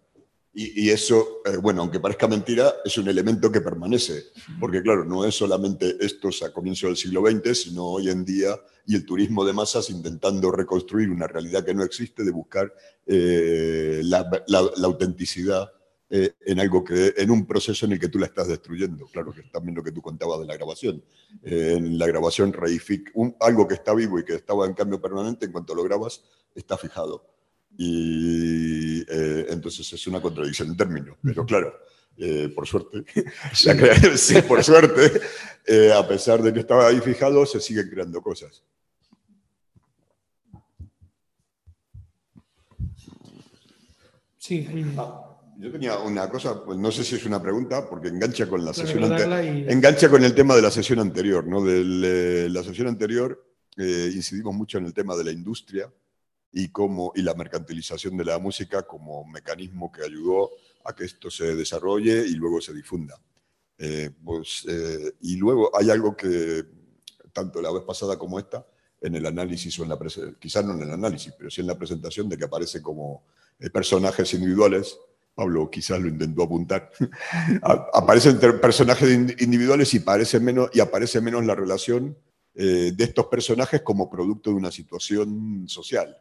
Y, 0.54 0.84
y 0.86 0.90
eso, 0.90 1.40
eh, 1.44 1.56
bueno, 1.56 1.80
aunque 1.82 1.98
parezca 1.98 2.28
mentira, 2.28 2.72
es 2.84 2.96
un 2.96 3.08
elemento 3.08 3.50
que 3.50 3.60
permanece, 3.60 4.26
porque 4.60 4.82
claro, 4.82 5.04
no 5.04 5.24
es 5.24 5.34
solamente 5.34 5.96
estos 6.00 6.42
a 6.44 6.52
comienzos 6.52 6.88
del 6.90 6.96
siglo 6.96 7.22
XX, 7.22 7.54
sino 7.60 7.84
hoy 7.86 8.08
en 8.08 8.24
día 8.24 8.54
y 8.86 8.94
el 8.94 9.04
turismo 9.04 9.44
de 9.44 9.52
masas 9.52 9.90
intentando 9.90 10.52
reconstruir 10.52 11.10
una 11.10 11.26
realidad 11.26 11.64
que 11.64 11.74
no 11.74 11.82
existe, 11.82 12.22
de 12.22 12.30
buscar 12.30 12.72
eh, 13.06 14.00
la, 14.04 14.28
la- 14.46 14.70
la 14.76 14.86
autenticidad 14.86 15.70
eh, 16.10 16.34
en 16.46 16.60
algo 16.60 16.84
que, 16.84 17.14
en 17.16 17.30
un 17.30 17.46
proceso 17.46 17.86
en 17.86 17.92
el 17.92 17.98
que 17.98 18.08
tú 18.08 18.18
la 18.18 18.26
estás 18.26 18.46
destruyendo. 18.48 19.06
Claro 19.06 19.32
que 19.32 19.40
es 19.40 19.50
también 19.50 19.74
lo 19.74 19.82
que 19.82 19.90
tú 19.90 20.00
contabas 20.02 20.38
de 20.40 20.46
la 20.46 20.54
grabación. 20.54 21.02
Eh, 21.42 21.74
en 21.78 21.98
la 21.98 22.06
grabación 22.06 22.52
reific, 22.52 23.10
un, 23.14 23.34
algo 23.40 23.66
que 23.66 23.74
está 23.74 23.92
vivo 23.94 24.18
y 24.18 24.24
que 24.24 24.34
estaba 24.34 24.66
en 24.66 24.74
cambio 24.74 25.00
permanente, 25.00 25.46
en 25.46 25.52
cuanto 25.52 25.74
lo 25.74 25.82
grabas, 25.82 26.22
está 26.54 26.76
fijado. 26.76 27.33
Y 27.76 29.00
eh, 29.08 29.46
entonces 29.50 29.92
es 29.92 30.06
una 30.06 30.20
contradicción 30.20 30.68
en 30.68 30.76
términos. 30.76 31.16
Pero 31.22 31.44
claro, 31.44 31.74
eh, 32.16 32.48
por 32.54 32.66
suerte, 32.66 33.04
la 33.64 33.94
sí, 34.16 34.40
por 34.42 34.62
suerte, 34.62 35.20
eh, 35.66 35.92
a 35.92 36.06
pesar 36.06 36.42
de 36.42 36.52
que 36.52 36.60
estaba 36.60 36.86
ahí 36.86 37.00
fijado, 37.00 37.44
se 37.46 37.60
siguen 37.60 37.88
creando 37.90 38.20
cosas. 38.22 38.62
Sí, 44.38 44.66
ahí- 44.70 44.84
Yo 45.58 45.70
tenía 45.70 45.98
una 45.98 46.28
cosa, 46.28 46.64
pues 46.64 46.76
no 46.78 46.90
sé 46.90 47.04
si 47.04 47.14
es 47.14 47.24
una 47.24 47.40
pregunta, 47.40 47.88
porque 47.88 48.08
engancha 48.08 48.48
con 48.48 48.64
la 48.64 48.74
sesión 48.74 49.04
ante- 49.04 49.24
recordarla 49.24 49.44
y- 49.44 49.66
engancha 49.72 50.08
con 50.10 50.24
el 50.24 50.34
tema 50.34 50.54
de 50.56 50.62
la 50.62 50.70
sesión 50.70 50.98
anterior, 50.98 51.46
¿no? 51.46 51.62
De 51.64 52.48
la 52.50 52.62
sesión 52.62 52.88
anterior 52.88 53.42
eh, 53.76 54.10
incidimos 54.14 54.54
mucho 54.54 54.78
en 54.78 54.86
el 54.86 54.92
tema 54.94 55.16
de 55.16 55.24
la 55.24 55.30
industria 55.32 55.90
y 56.56 56.68
cómo 56.68 57.12
y 57.16 57.22
la 57.22 57.34
mercantilización 57.34 58.16
de 58.16 58.24
la 58.24 58.38
música 58.38 58.82
como 58.84 59.24
mecanismo 59.26 59.90
que 59.90 60.04
ayudó 60.04 60.50
a 60.84 60.94
que 60.94 61.04
esto 61.04 61.30
se 61.30 61.54
desarrolle 61.56 62.24
y 62.26 62.34
luego 62.34 62.60
se 62.60 62.72
difunda. 62.72 63.20
Eh, 63.76 64.10
pues, 64.24 64.64
eh, 64.68 65.14
y 65.22 65.36
luego 65.36 65.76
hay 65.76 65.90
algo 65.90 66.16
que 66.16 66.64
tanto 67.32 67.60
la 67.60 67.72
vez 67.72 67.82
pasada 67.82 68.16
como 68.16 68.38
esta 68.38 68.64
en 69.00 69.16
el 69.16 69.26
análisis 69.26 69.76
o 69.78 69.82
en 69.82 69.88
la 69.88 69.98
quizás 70.38 70.64
no 70.64 70.74
en 70.74 70.82
el 70.82 70.92
análisis, 70.92 71.34
pero 71.36 71.50
sí 71.50 71.60
en 71.60 71.66
la 71.66 71.76
presentación 71.76 72.28
de 72.28 72.38
que 72.38 72.44
aparece 72.44 72.80
como 72.80 73.24
eh, 73.58 73.68
personajes 73.70 74.32
individuales. 74.34 74.96
Pablo 75.34 75.68
quizás 75.68 76.00
lo 76.00 76.06
intentó 76.08 76.44
apuntar. 76.44 76.92
Aparecen 77.92 78.38
personajes 78.60 79.10
in- 79.10 79.34
individuales 79.40 79.92
y, 79.94 79.98
parece 79.98 80.38
menos, 80.38 80.70
y 80.72 80.78
aparece 80.78 81.20
menos 81.20 81.44
la 81.44 81.56
relación 81.56 82.16
eh, 82.54 82.92
de 82.94 83.04
estos 83.04 83.26
personajes 83.26 83.82
como 83.82 84.08
producto 84.08 84.50
de 84.50 84.56
una 84.56 84.70
situación 84.70 85.64
social, 85.68 86.16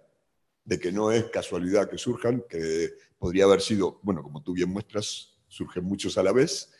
de 0.65 0.79
que 0.79 0.91
no 0.91 1.11
es 1.11 1.25
casualidad 1.25 1.89
que 1.89 1.97
surjan, 1.97 2.43
que 2.49 2.93
podría 3.17 3.45
haber 3.45 3.61
sido, 3.61 3.99
bueno, 4.03 4.23
como 4.23 4.41
tú 4.41 4.53
bien 4.53 4.69
muestras, 4.69 5.33
surgen 5.47 5.83
muchos 5.83 6.17
a 6.17 6.23
la 6.23 6.31
vez, 6.31 6.71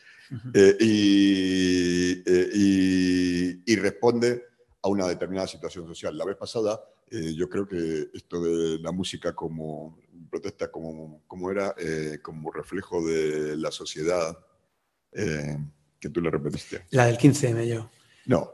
eh, 0.54 0.76
y, 0.80 2.12
eh, 2.26 2.50
y- 2.54 3.72
y 3.72 3.76
responde 3.76 4.44
a 4.82 4.88
una 4.88 5.06
determinada 5.06 5.46
situación 5.46 5.86
social. 5.86 6.16
La 6.16 6.24
vez 6.24 6.36
pasada, 6.36 6.82
eh, 7.10 7.34
yo 7.34 7.48
creo 7.48 7.68
que 7.68 8.08
esto 8.14 8.42
de 8.42 8.78
la 8.80 8.90
música 8.90 9.34
como 9.34 9.98
protesta, 10.30 10.70
como, 10.70 11.22
como 11.26 11.50
era, 11.50 11.74
como 12.22 12.50
reflejo 12.50 13.04
de 13.06 13.56
la 13.56 13.70
sociedad, 13.70 14.36
que 15.12 16.08
tú 16.10 16.20
le 16.20 16.30
repetiste. 16.30 16.86
La 16.90 17.06
del 17.06 17.16
15M 17.16 17.66
yo. 17.68 17.88
No. 18.26 18.50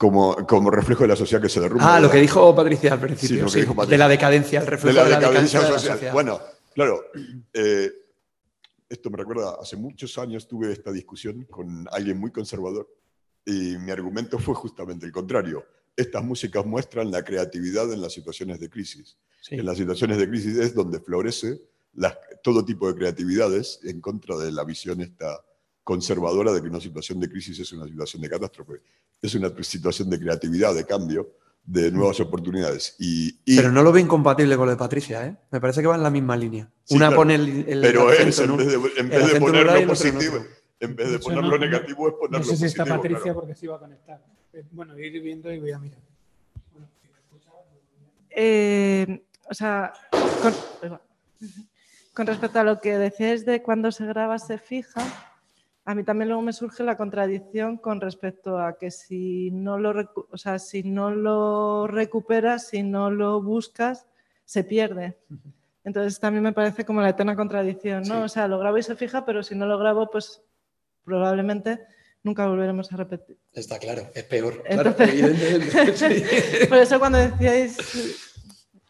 Como, 0.00 0.34
como 0.46 0.70
reflejo 0.70 1.02
de 1.02 1.08
la 1.08 1.16
sociedad 1.16 1.42
que 1.42 1.50
se 1.50 1.60
derrumba. 1.60 1.96
Ah, 1.96 2.00
lo 2.00 2.10
que 2.10 2.16
dijo 2.16 2.56
Patricia 2.56 2.94
al 2.94 3.00
principio. 3.00 3.40
lo 3.40 3.44
que 3.44 3.50
sí, 3.52 3.60
dijo 3.60 3.74
Patricia. 3.74 3.90
De 3.96 3.98
la 3.98 4.08
decadencia, 4.08 4.60
el 4.60 4.66
reflejo 4.66 4.96
de 5.04 5.10
la 5.10 5.20
de 5.20 5.30
la 5.34 5.46
social. 5.46 5.78
sociedad. 5.78 6.12
Bueno, 6.14 6.40
claro, 6.74 7.04
eh, 7.52 7.92
esto 8.88 9.10
me 9.10 9.18
recuerda, 9.18 9.56
hace 9.60 9.76
muchos 9.76 10.16
años 10.16 10.48
tuve 10.48 10.72
esta 10.72 10.90
discusión 10.90 11.44
con 11.50 11.86
alguien 11.92 12.16
muy 12.18 12.30
conservador 12.32 12.88
y 13.44 13.76
mi 13.76 13.90
argumento 13.90 14.38
fue 14.38 14.54
justamente 14.54 15.04
el 15.04 15.12
contrario. 15.12 15.66
Estas 15.94 16.24
músicas 16.24 16.64
muestran 16.64 17.10
la 17.10 17.22
creatividad 17.22 17.92
en 17.92 18.00
las 18.00 18.14
situaciones 18.14 18.58
de 18.58 18.70
crisis. 18.70 19.18
Sí. 19.42 19.56
En 19.56 19.66
las 19.66 19.76
situaciones 19.76 20.16
de 20.16 20.26
crisis 20.30 20.56
es 20.56 20.74
donde 20.74 21.00
florece 21.00 21.60
las- 21.92 22.16
todo 22.42 22.64
tipo 22.64 22.88
de 22.88 22.94
creatividades 22.94 23.80
en 23.84 24.00
contra 24.00 24.36
de 24.38 24.50
la 24.50 24.64
visión 24.64 25.02
esta 25.02 25.44
conservadora 25.84 26.52
de 26.52 26.60
que 26.62 26.68
una 26.68 26.80
situación 26.80 27.18
de 27.20 27.28
crisis 27.28 27.58
es 27.58 27.72
una 27.72 27.86
situación 27.86 28.22
de 28.22 28.28
catástrofe. 28.30 28.80
Es 29.20 29.34
una 29.34 29.50
situación 29.62 30.08
de 30.10 30.18
creatividad, 30.20 30.74
de 30.74 30.84
cambio, 30.86 31.30
de 31.64 31.90
nuevas 31.90 32.18
oportunidades. 32.20 32.96
Y, 32.98 33.38
y- 33.44 33.56
Pero 33.56 33.70
no 33.72 33.82
lo 33.82 33.92
veo 33.92 34.02
incompatible 34.02 34.56
con 34.56 34.66
lo 34.66 34.72
de 34.72 34.78
Patricia, 34.78 35.26
¿eh? 35.26 35.36
Me 35.50 35.60
parece 35.60 35.80
que 35.82 35.86
va 35.88 35.96
en 35.96 36.02
la 36.02 36.10
misma 36.10 36.36
línea. 36.36 36.70
Sí, 36.84 36.94
Una 36.96 37.06
claro. 37.08 37.16
pone 37.20 37.34
el, 37.34 37.64
el 37.68 37.80
pero 37.80 38.08
acento 38.08 38.28
es, 38.30 38.38
en 38.40 38.56
vez 38.56 38.66
de, 38.68 39.00
en 39.00 39.08
vez 39.08 39.32
de 39.32 39.40
ponerlo 39.40 39.86
positivo, 39.86 40.36
en 40.80 40.96
vez 40.96 41.10
de 41.10 41.18
ponerlo 41.18 41.50
no- 41.50 41.58
negativo, 41.58 42.08
es 42.08 42.12
No 42.14 42.18
ponerlo 42.18 42.44
sé 42.46 42.56
si 42.56 42.64
está 42.66 42.84
positivo. 42.84 43.02
Patricia 43.02 43.22
claro. 43.24 43.40
porque 43.40 43.54
se 43.54 43.66
iba 43.66 43.76
a 43.76 43.78
conectar. 43.78 44.24
Eh, 44.52 44.64
Bueno, 44.72 44.98
ir 44.98 45.22
viendo 45.22 45.52
y 45.52 45.58
voy 45.60 45.72
a 45.72 45.78
mirar. 45.78 45.98
Eh, 48.30 49.22
o 49.50 49.54
sea, 49.54 49.92
con, 50.40 50.54
con 52.14 52.26
respecto 52.26 52.58
a 52.60 52.64
lo 52.64 52.80
que 52.80 52.96
decíais 52.96 53.44
de 53.44 53.62
cuando 53.62 53.90
se 53.90 54.06
graba 54.06 54.38
se 54.38 54.58
fija, 54.58 55.02
a 55.90 55.94
mí 55.96 56.04
también 56.04 56.28
luego 56.28 56.40
me 56.40 56.52
surge 56.52 56.84
la 56.84 56.96
contradicción 56.96 57.76
con 57.76 58.00
respecto 58.00 58.60
a 58.60 58.78
que 58.78 58.92
si 58.92 59.50
no 59.50 59.76
lo, 59.76 60.08
o 60.30 60.36
sea, 60.38 60.60
si 60.60 60.84
no 60.84 61.10
lo 61.10 61.88
recuperas, 61.88 62.68
si 62.68 62.84
no 62.84 63.10
lo 63.10 63.42
buscas, 63.42 64.06
se 64.44 64.62
pierde. 64.62 65.18
Entonces 65.82 66.20
también 66.20 66.44
me 66.44 66.52
parece 66.52 66.84
como 66.84 67.00
la 67.00 67.08
eterna 67.08 67.34
contradicción, 67.34 68.04
¿no? 68.04 68.22
O 68.22 68.28
sea, 68.28 68.46
lo 68.46 68.60
grabo 68.60 68.78
y 68.78 68.84
se 68.84 68.94
fija, 68.94 69.24
pero 69.24 69.42
si 69.42 69.56
no 69.56 69.66
lo 69.66 69.78
grabo, 69.80 70.08
pues 70.12 70.40
probablemente 71.04 71.80
nunca 72.22 72.46
volveremos 72.46 72.92
a 72.92 72.96
repetir. 72.96 73.36
Está 73.52 73.80
claro, 73.80 74.02
es 74.14 74.22
peor. 74.22 74.62
Entonces- 74.66 74.94
claro, 74.94 75.10
evidentemente, 75.12 75.96
sí. 75.96 76.66
Por 76.68 76.78
eso 76.78 77.00
cuando 77.00 77.18
decíais 77.18 78.29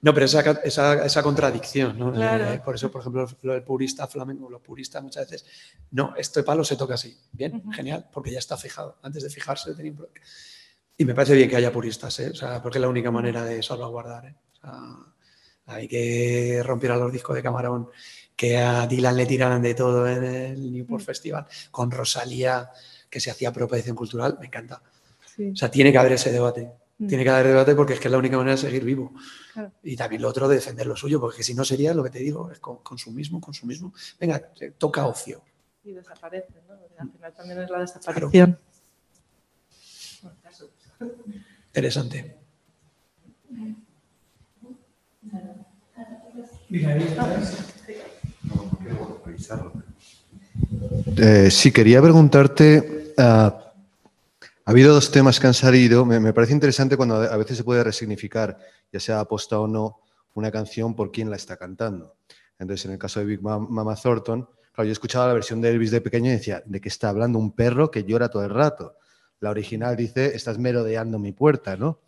No, 0.02 0.14
pero 0.14 0.24
esa, 0.24 0.40
esa, 0.64 1.04
esa 1.04 1.22
contradicción, 1.22 1.98
¿no? 1.98 2.12
Claro. 2.12 2.52
Eh, 2.52 2.62
por 2.64 2.74
eso, 2.74 2.90
por 2.90 3.02
ejemplo, 3.02 3.28
lo 3.42 3.52
del 3.52 3.62
purista 3.62 4.06
flamenco, 4.06 4.48
los 4.48 4.62
puristas 4.62 5.02
muchas 5.02 5.28
veces, 5.28 5.46
no, 5.90 6.14
este 6.16 6.42
palo 6.42 6.64
se 6.64 6.76
toca 6.76 6.94
así. 6.94 7.16
Bien, 7.32 7.70
genial, 7.72 8.06
porque 8.10 8.30
ya 8.30 8.38
está 8.38 8.56
fijado. 8.56 8.98
Antes 9.02 9.22
de 9.22 9.30
fijarse 9.30 9.74
tenía 9.74 9.92
un 9.92 10.08
Y 10.96 11.04
me 11.04 11.14
parece 11.14 11.34
bien 11.34 11.50
que 11.50 11.56
haya 11.56 11.70
puristas, 11.70 12.18
¿eh? 12.20 12.30
O 12.30 12.34
sea, 12.34 12.62
porque 12.62 12.78
es 12.78 12.82
la 12.82 12.88
única 12.88 13.10
manera 13.10 13.44
de 13.44 13.62
salvaguardar, 13.62 14.24
¿eh? 14.26 14.34
O 14.54 14.60
sea, 14.60 15.76
hay 15.76 15.86
que 15.86 16.62
romper 16.64 16.92
a 16.92 16.96
los 16.96 17.12
discos 17.12 17.36
de 17.36 17.42
Camarón, 17.42 17.90
que 18.34 18.56
a 18.56 18.86
Dylan 18.86 19.16
le 19.16 19.26
tiraran 19.26 19.60
de 19.60 19.74
todo 19.74 20.08
en 20.08 20.24
el 20.24 20.72
Newport 20.72 21.04
Festival, 21.04 21.46
con 21.70 21.90
Rosalía, 21.90 22.70
que 23.10 23.20
se 23.20 23.30
hacía 23.30 23.50
apropiación 23.50 23.94
cultural, 23.94 24.38
me 24.40 24.46
encanta. 24.46 24.82
Sí. 25.36 25.50
O 25.50 25.56
sea, 25.56 25.70
tiene 25.70 25.92
que 25.92 25.98
haber 25.98 26.12
ese 26.12 26.32
debate. 26.32 26.70
Mm. 27.00 27.06
Tiene 27.08 27.24
que 27.24 27.30
haber 27.30 27.46
debate 27.48 27.74
porque 27.74 27.94
es 27.94 27.98
que 28.00 28.08
es 28.08 28.12
la 28.12 28.18
única 28.18 28.36
manera 28.36 28.56
de 28.56 28.60
seguir 28.62 28.84
vivo. 28.84 29.12
Claro. 29.54 29.72
Y 29.82 29.96
también 29.96 30.20
lo 30.22 30.28
otro 30.28 30.46
de 30.48 30.56
defender 30.56 30.86
lo 30.86 30.94
suyo, 30.94 31.18
porque 31.18 31.42
si 31.42 31.54
no 31.54 31.64
sería 31.64 31.94
lo 31.94 32.04
que 32.04 32.10
te 32.10 32.18
digo, 32.18 32.50
es 32.52 32.58
con- 32.60 32.78
consumismo, 32.82 33.40
consumismo. 33.40 33.92
Venga, 34.20 34.40
toca 34.78 35.06
ocio. 35.06 35.42
y 35.82 35.92
desaparece, 35.92 36.52
¿no? 36.68 36.74
Al 36.98 37.10
final 37.10 37.32
también 37.34 37.60
es 37.62 37.70
la 37.70 37.78
desaparición. 37.80 38.58
Interesante. 41.68 42.36
Eh, 51.16 51.50
sí, 51.50 51.72
quería 51.72 52.00
preguntarte, 52.02 53.14
ah, 53.18 53.69
ha 54.70 54.72
habido 54.72 54.94
dos 54.94 55.10
temas 55.10 55.40
que 55.40 55.48
han 55.48 55.54
salido, 55.54 56.04
me, 56.04 56.20
me 56.20 56.32
parece 56.32 56.52
interesante 56.52 56.96
cuando 56.96 57.16
a 57.16 57.36
veces 57.36 57.56
se 57.56 57.64
puede 57.64 57.82
resignificar, 57.82 58.56
ya 58.92 59.00
sea 59.00 59.18
aposta 59.18 59.58
o 59.58 59.66
no, 59.66 59.98
una 60.34 60.52
canción 60.52 60.94
por 60.94 61.10
quién 61.10 61.28
la 61.28 61.34
está 61.34 61.56
cantando. 61.56 62.14
Entonces, 62.56 62.86
en 62.86 62.92
el 62.92 62.98
caso 62.98 63.18
de 63.18 63.26
Big 63.26 63.40
Mam- 63.40 63.68
Mama 63.68 63.96
Thornton, 63.96 64.48
claro, 64.72 64.86
yo 64.86 64.92
escuchaba 64.92 65.26
la 65.26 65.34
versión 65.34 65.60
de 65.60 65.70
Elvis 65.70 65.90
de 65.90 66.00
pequeño 66.00 66.28
y 66.28 66.34
decía, 66.34 66.62
¿de 66.64 66.80
qué 66.80 66.88
está 66.88 67.08
hablando 67.08 67.36
un 67.40 67.50
perro 67.50 67.90
que 67.90 68.04
llora 68.04 68.28
todo 68.28 68.44
el 68.44 68.50
rato? 68.50 68.94
La 69.40 69.50
original 69.50 69.96
dice, 69.96 70.36
estás 70.36 70.56
merodeando 70.58 71.18
mi 71.18 71.32
puerta, 71.32 71.76
¿no? 71.76 71.98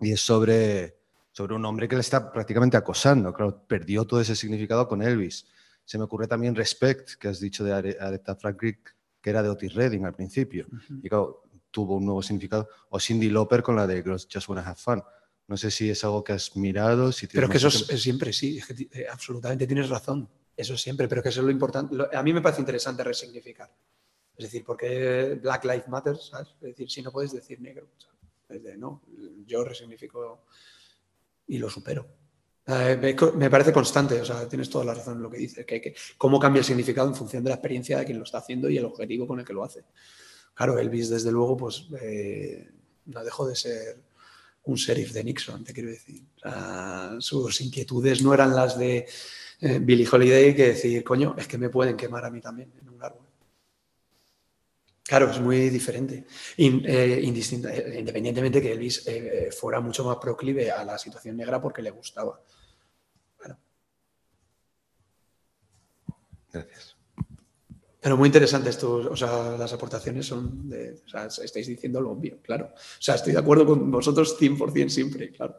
Y 0.00 0.12
es 0.12 0.22
sobre, 0.22 0.96
sobre 1.32 1.54
un 1.54 1.66
hombre 1.66 1.86
que 1.86 1.96
le 1.96 2.00
está 2.00 2.32
prácticamente 2.32 2.78
acosando. 2.78 3.30
Claro, 3.34 3.62
perdió 3.66 4.06
todo 4.06 4.22
ese 4.22 4.34
significado 4.34 4.88
con 4.88 5.02
Elvis. 5.02 5.46
Se 5.84 5.98
me 5.98 6.04
ocurre 6.04 6.26
también 6.28 6.54
Respect, 6.54 7.16
que 7.20 7.28
has 7.28 7.40
dicho 7.40 7.62
de 7.62 7.74
Are- 7.74 7.96
Aretha 8.00 8.36
Franklin, 8.36 8.78
que 9.20 9.28
era 9.30 9.42
de 9.42 9.50
Otis 9.50 9.74
Redding 9.74 10.06
al 10.06 10.14
principio. 10.14 10.66
Y 11.02 11.08
claro, 11.10 11.42
tuvo 11.74 11.96
un 11.96 12.04
nuevo 12.06 12.22
significado. 12.22 12.68
O 12.90 13.00
Cindy 13.00 13.28
Lauper 13.28 13.62
con 13.62 13.74
la 13.74 13.84
de 13.86 13.96
Girls 13.96 14.28
Just 14.32 14.48
Wanna 14.48 14.62
Have 14.62 14.76
Fun. 14.76 15.02
No 15.48 15.56
sé 15.56 15.72
si 15.72 15.90
es 15.90 16.04
algo 16.04 16.22
que 16.22 16.32
has 16.32 16.56
mirado. 16.56 17.10
Si 17.10 17.26
Pero 17.26 17.46
es 17.46 17.50
que 17.50 17.56
eso 17.58 17.68
es, 17.68 18.00
siempre, 18.00 18.32
sí, 18.32 18.58
es 18.58 18.66
que 18.66 18.88
eh, 18.92 19.06
absolutamente 19.10 19.66
tienes 19.66 19.88
razón. 19.88 20.28
Eso 20.56 20.74
es 20.74 20.80
siempre, 20.80 21.08
pero 21.08 21.20
que 21.20 21.30
eso 21.30 21.40
es 21.40 21.44
lo 21.44 21.50
importante. 21.50 21.96
Lo- 21.96 22.08
a 22.16 22.22
mí 22.22 22.32
me 22.32 22.40
parece 22.40 22.60
interesante 22.62 23.02
resignificar. 23.02 23.74
Es 24.36 24.44
decir, 24.44 24.64
porque 24.64 25.38
Black 25.42 25.64
Lives 25.64 25.88
Matter, 25.88 26.16
¿sabes? 26.16 26.54
Es 26.60 26.60
decir, 26.60 26.88
si 26.88 27.02
no 27.02 27.10
puedes 27.10 27.32
decir 27.32 27.60
negro. 27.60 27.88
¿sabes? 27.98 28.14
Es 28.48 28.62
de, 28.62 28.76
no, 28.76 29.02
yo 29.44 29.64
resignifico 29.64 30.44
y 31.48 31.58
lo 31.58 31.68
supero. 31.68 32.06
Eh, 32.66 33.16
me, 33.36 33.50
parece 33.50 33.72
constante, 33.72 34.20
o 34.20 34.24
sea, 34.24 34.48
tienes 34.48 34.70
toda 34.70 34.84
la 34.84 34.94
razón 34.94 35.16
en 35.16 35.22
lo 35.22 35.30
que 35.30 35.38
dices, 35.38 35.66
que, 35.66 35.80
que 35.80 35.94
cómo 36.16 36.38
cambia 36.38 36.60
el 36.60 36.64
significado 36.64 37.08
en 37.08 37.14
función 37.14 37.42
de 37.42 37.50
la 37.50 37.56
experiencia 37.56 37.98
de 37.98 38.04
quien 38.06 38.18
lo 38.18 38.24
está 38.24 38.38
haciendo 38.38 38.70
y 38.70 38.78
el 38.78 38.84
objetivo 38.84 39.26
con 39.26 39.40
el 39.40 39.44
que 39.44 39.52
lo 39.52 39.64
hace. 39.64 39.84
Claro, 40.54 40.78
Elvis, 40.78 41.08
desde 41.10 41.32
luego, 41.32 41.56
pues 41.56 41.86
eh, 42.00 42.70
no 43.06 43.24
dejó 43.24 43.46
de 43.46 43.56
ser 43.56 43.98
un 44.64 44.76
sheriff 44.76 45.12
de 45.12 45.24
Nixon, 45.24 45.64
te 45.64 45.72
quiero 45.72 45.90
decir. 45.90 46.22
Sus 47.18 47.60
inquietudes 47.60 48.22
no 48.22 48.32
eran 48.32 48.54
las 48.54 48.78
de 48.78 49.06
eh, 49.60 49.78
Billie 49.80 50.08
Holiday 50.10 50.54
que 50.54 50.68
decir, 50.68 51.02
coño, 51.04 51.34
es 51.36 51.46
que 51.48 51.58
me 51.58 51.68
pueden 51.68 51.96
quemar 51.96 52.24
a 52.24 52.30
mí 52.30 52.40
también 52.40 52.72
en 52.80 52.88
un 52.88 53.02
árbol. 53.02 53.26
Claro, 55.02 55.30
es 55.30 55.38
muy 55.38 55.68
diferente. 55.68 56.24
In- 56.56 56.82
eh, 56.86 57.18
eh, 57.18 57.96
independientemente 57.98 58.62
que 58.62 58.72
Elvis 58.72 59.04
fuera 59.58 59.80
mucho 59.80 60.04
más 60.04 60.16
proclive 60.16 60.70
a 60.70 60.82
la 60.84 60.96
situación 60.98 61.36
negra 61.36 61.60
porque 61.60 61.82
le 61.82 61.90
gustaba. 61.90 62.40
Gracias. 66.52 66.93
Pero 68.04 68.18
muy 68.18 68.26
interesante 68.26 68.68
esto, 68.68 68.96
o 68.96 69.16
sea, 69.16 69.56
las 69.56 69.72
aportaciones 69.72 70.26
son 70.26 70.68
de, 70.68 71.00
o 71.06 71.08
sea, 71.08 71.24
estáis 71.24 71.66
diciendo 71.66 72.02
lo 72.02 72.10
obvio, 72.10 72.38
claro. 72.42 72.66
O 72.66 73.00
sea, 73.02 73.14
estoy 73.14 73.32
de 73.32 73.38
acuerdo 73.38 73.64
con 73.64 73.90
vosotros 73.90 74.36
100% 74.38 74.90
siempre, 74.90 75.30
claro. 75.30 75.56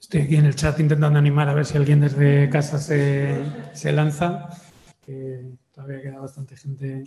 Estoy 0.00 0.20
aquí 0.20 0.36
en 0.36 0.44
el 0.44 0.54
chat 0.54 0.78
intentando 0.78 1.18
animar 1.18 1.48
a 1.48 1.54
ver 1.54 1.66
si 1.66 1.76
alguien 1.76 2.02
desde 2.02 2.48
casa 2.48 2.78
se, 2.78 3.42
se 3.72 3.90
lanza. 3.90 4.48
todavía 5.72 6.00
queda 6.00 6.20
bastante 6.20 6.56
gente 6.56 7.02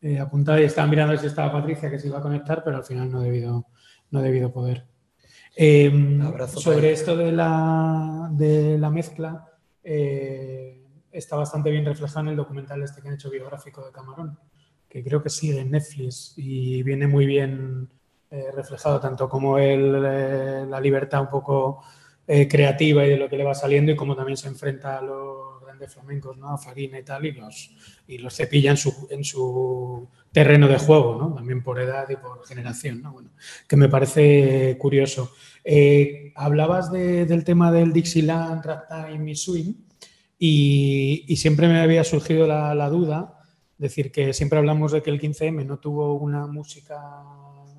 eh, 0.00 0.20
apuntada 0.20 0.60
y 0.60 0.64
estaba 0.66 0.86
mirando 0.86 1.18
si 1.18 1.26
estaba 1.26 1.50
Patricia 1.50 1.90
que 1.90 1.98
se 1.98 2.06
iba 2.06 2.18
a 2.18 2.22
conectar, 2.22 2.62
pero 2.62 2.76
al 2.76 2.84
final 2.84 3.10
no 3.10 3.18
ha 3.18 3.24
debido, 3.24 3.66
no 4.12 4.22
debido 4.22 4.52
poder. 4.52 4.86
Eh, 5.60 6.20
Abrazo, 6.22 6.60
sobre 6.60 6.92
esto 6.92 7.16
de 7.16 7.32
la, 7.32 8.28
de 8.30 8.78
la 8.78 8.90
mezcla, 8.90 9.44
eh, 9.82 10.80
está 11.10 11.34
bastante 11.34 11.68
bien 11.72 11.84
reflejado 11.84 12.20
en 12.20 12.28
el 12.28 12.36
documental 12.36 12.80
este 12.84 13.02
que 13.02 13.08
han 13.08 13.14
hecho 13.14 13.28
biográfico 13.28 13.84
de 13.84 13.90
Camarón, 13.90 14.38
que 14.88 15.02
creo 15.02 15.20
que 15.20 15.30
sigue 15.30 15.58
en 15.58 15.72
Netflix 15.72 16.34
y 16.36 16.84
viene 16.84 17.08
muy 17.08 17.26
bien 17.26 17.88
eh, 18.30 18.52
reflejado 18.54 19.00
tanto 19.00 19.28
como 19.28 19.58
el, 19.58 20.00
eh, 20.06 20.64
la 20.68 20.80
libertad 20.80 21.22
un 21.22 21.28
poco 21.28 21.82
eh, 22.28 22.46
creativa 22.46 23.04
y 23.06 23.10
de 23.10 23.16
lo 23.16 23.28
que 23.28 23.36
le 23.38 23.44
va 23.44 23.54
saliendo 23.54 23.90
y 23.90 23.96
como 23.96 24.14
también 24.14 24.36
se 24.36 24.46
enfrenta 24.48 24.98
a 24.98 25.02
los 25.02 25.60
grandes 25.62 25.92
flamencos, 25.92 26.36
¿no? 26.36 26.50
a 26.50 26.58
Farina 26.58 26.98
y 26.98 27.02
tal, 27.02 27.24
y 27.26 27.32
los, 27.32 27.70
y 28.06 28.18
los 28.18 28.34
cepilla 28.36 28.70
en 28.70 28.76
su, 28.76 29.08
en 29.10 29.24
su 29.24 30.06
terreno 30.30 30.68
de 30.68 30.78
juego, 30.78 31.16
¿no? 31.18 31.34
también 31.34 31.62
por 31.62 31.80
edad 31.80 32.08
y 32.10 32.16
por 32.16 32.46
generación, 32.46 33.00
¿no? 33.02 33.12
bueno, 33.12 33.30
que 33.66 33.76
me 33.76 33.88
parece 33.88 34.76
curioso. 34.78 35.32
Eh, 35.64 36.32
hablabas 36.36 36.92
de- 36.92 37.24
del 37.26 37.44
tema 37.44 37.72
del 37.72 37.92
Dixieland, 37.92 38.64
Ragtime 38.64 39.30
y 39.30 39.34
Swing 39.34 39.74
y, 40.38 41.24
y 41.26 41.36
siempre 41.36 41.66
me 41.68 41.80
había 41.80 42.04
surgido 42.04 42.46
la, 42.46 42.74
la 42.74 42.88
duda, 42.88 43.34
decir 43.76 44.12
que 44.12 44.32
siempre 44.32 44.58
hablamos 44.58 44.92
de 44.92 45.02
que 45.02 45.10
el 45.10 45.20
15M 45.20 45.64
no 45.64 45.78
tuvo 45.78 46.14
una 46.14 46.46
música, 46.46 46.98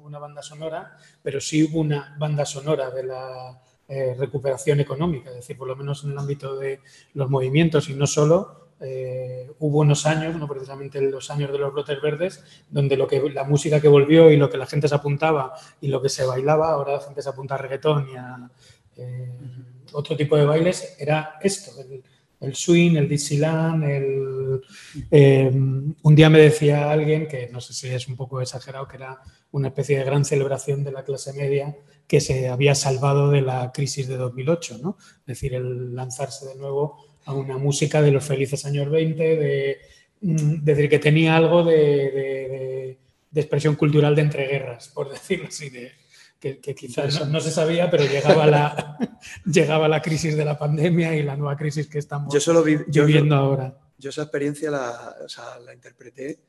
una 0.01 0.17
banda 0.19 0.41
sonora, 0.41 0.97
pero 1.21 1.39
sí 1.39 1.63
hubo 1.63 1.79
una 1.79 2.15
banda 2.19 2.45
sonora 2.45 2.89
de 2.91 3.03
la 3.03 3.61
eh, 3.89 4.15
recuperación 4.17 4.79
económica, 4.79 5.31
es 5.31 5.37
decir, 5.37 5.57
por 5.57 5.67
lo 5.67 5.75
menos 5.75 6.03
en 6.03 6.11
el 6.11 6.17
ámbito 6.19 6.55
de 6.57 6.79
los 7.15 7.29
movimientos 7.29 7.89
y 7.89 7.95
no 7.95 8.05
solo. 8.05 8.69
eh, 8.81 9.51
hubo 9.59 9.79
unos 9.79 10.05
años, 10.05 10.35
no 10.37 10.47
precisamente 10.47 11.01
los 11.01 11.29
años 11.31 11.51
de 11.51 11.57
los 11.57 11.73
brotes 11.73 12.01
verdes, 12.01 12.43
donde 12.69 12.95
lo 12.95 13.07
que, 13.07 13.19
la 13.31 13.43
música 13.43 13.81
que 13.81 13.87
volvió 13.89 14.31
y 14.31 14.37
lo 14.37 14.49
que 14.49 14.57
la 14.57 14.67
gente 14.67 14.87
se 14.87 14.95
apuntaba 14.95 15.53
y 15.81 15.87
lo 15.89 16.01
que 16.01 16.07
se 16.07 16.25
bailaba, 16.25 16.71
ahora 16.71 16.93
la 16.93 17.01
gente 17.01 17.21
se 17.21 17.29
apunta 17.29 17.55
a 17.55 17.57
reggaetón 17.57 18.09
y 18.09 18.15
a 18.15 18.49
eh, 18.95 19.31
otro 19.93 20.15
tipo 20.15 20.37
de 20.37 20.45
bailes, 20.45 20.95
era 20.99 21.39
esto, 21.41 21.71
el, 21.81 22.03
el 22.41 22.55
swing, 22.55 22.95
el 22.95 23.09
Dixieland, 23.09 23.83
el... 23.83 24.61
eh, 25.11 25.49
un 25.51 26.15
día 26.15 26.29
me 26.29 26.39
decía 26.39 26.89
alguien, 26.91 27.27
que 27.27 27.49
no 27.51 27.59
sé 27.61 27.73
si 27.73 27.87
es 27.89 28.07
un 28.07 28.15
poco 28.15 28.41
exagerado, 28.41 28.87
que 28.87 28.97
era 28.97 29.19
una 29.51 29.67
especie 29.69 29.97
de 29.97 30.05
gran 30.05 30.23
celebración 30.25 30.83
de 30.83 30.91
la 30.91 31.03
clase 31.03 31.33
media 31.33 31.75
que 32.07 32.21
se 32.21 32.47
había 32.47 32.73
salvado 32.75 33.29
de 33.29 33.41
la 33.41 33.71
crisis 33.71 34.07
de 34.07 34.17
2008, 34.17 34.79
¿no? 34.81 34.97
Es 35.21 35.25
decir, 35.25 35.53
el 35.53 35.95
lanzarse 35.95 36.47
de 36.47 36.55
nuevo 36.55 36.97
a 37.25 37.33
una 37.33 37.57
música 37.57 38.01
de 38.01 38.11
los 38.11 38.23
felices 38.23 38.65
años 38.65 38.89
20, 38.89 39.23
de, 39.37 39.77
mm, 40.21 40.63
decir, 40.63 40.89
que 40.89 40.99
tenía 40.99 41.35
algo 41.37 41.63
de, 41.63 41.75
de- 43.31 43.39
expresión 43.41 43.75
cultural 43.75 44.15
de 44.15 44.23
entreguerras, 44.23 44.87
por 44.89 45.09
decirlo 45.11 45.47
así, 45.49 45.69
de, 45.69 45.91
que, 46.39 46.59
que 46.59 46.73
quizás 46.73 47.19
no, 47.19 47.25
no 47.25 47.39
se 47.41 47.51
sabía, 47.51 47.89
pero 47.91 48.05
llegaba 48.05 48.47
la, 48.47 48.97
llegaba 49.45 49.87
la 49.87 50.01
crisis 50.01 50.35
de 50.37 50.45
la 50.45 50.57
pandemia 50.57 51.15
y 51.15 51.23
la 51.23 51.35
nueva 51.35 51.57
crisis 51.57 51.87
que 51.87 51.99
estamos 51.99 52.33
Yo 52.33 52.39
solo 52.39 52.63
vi, 52.63 52.77
yo, 52.87 53.05
viviendo 53.05 53.35
ahora. 53.35 53.77
yo 53.97 54.09
esa 54.09 54.23
experiencia 54.23 54.71
la, 54.71 55.15
o 55.25 55.29
sea, 55.29 55.59
la 55.59 55.73
interpreté 55.73 56.39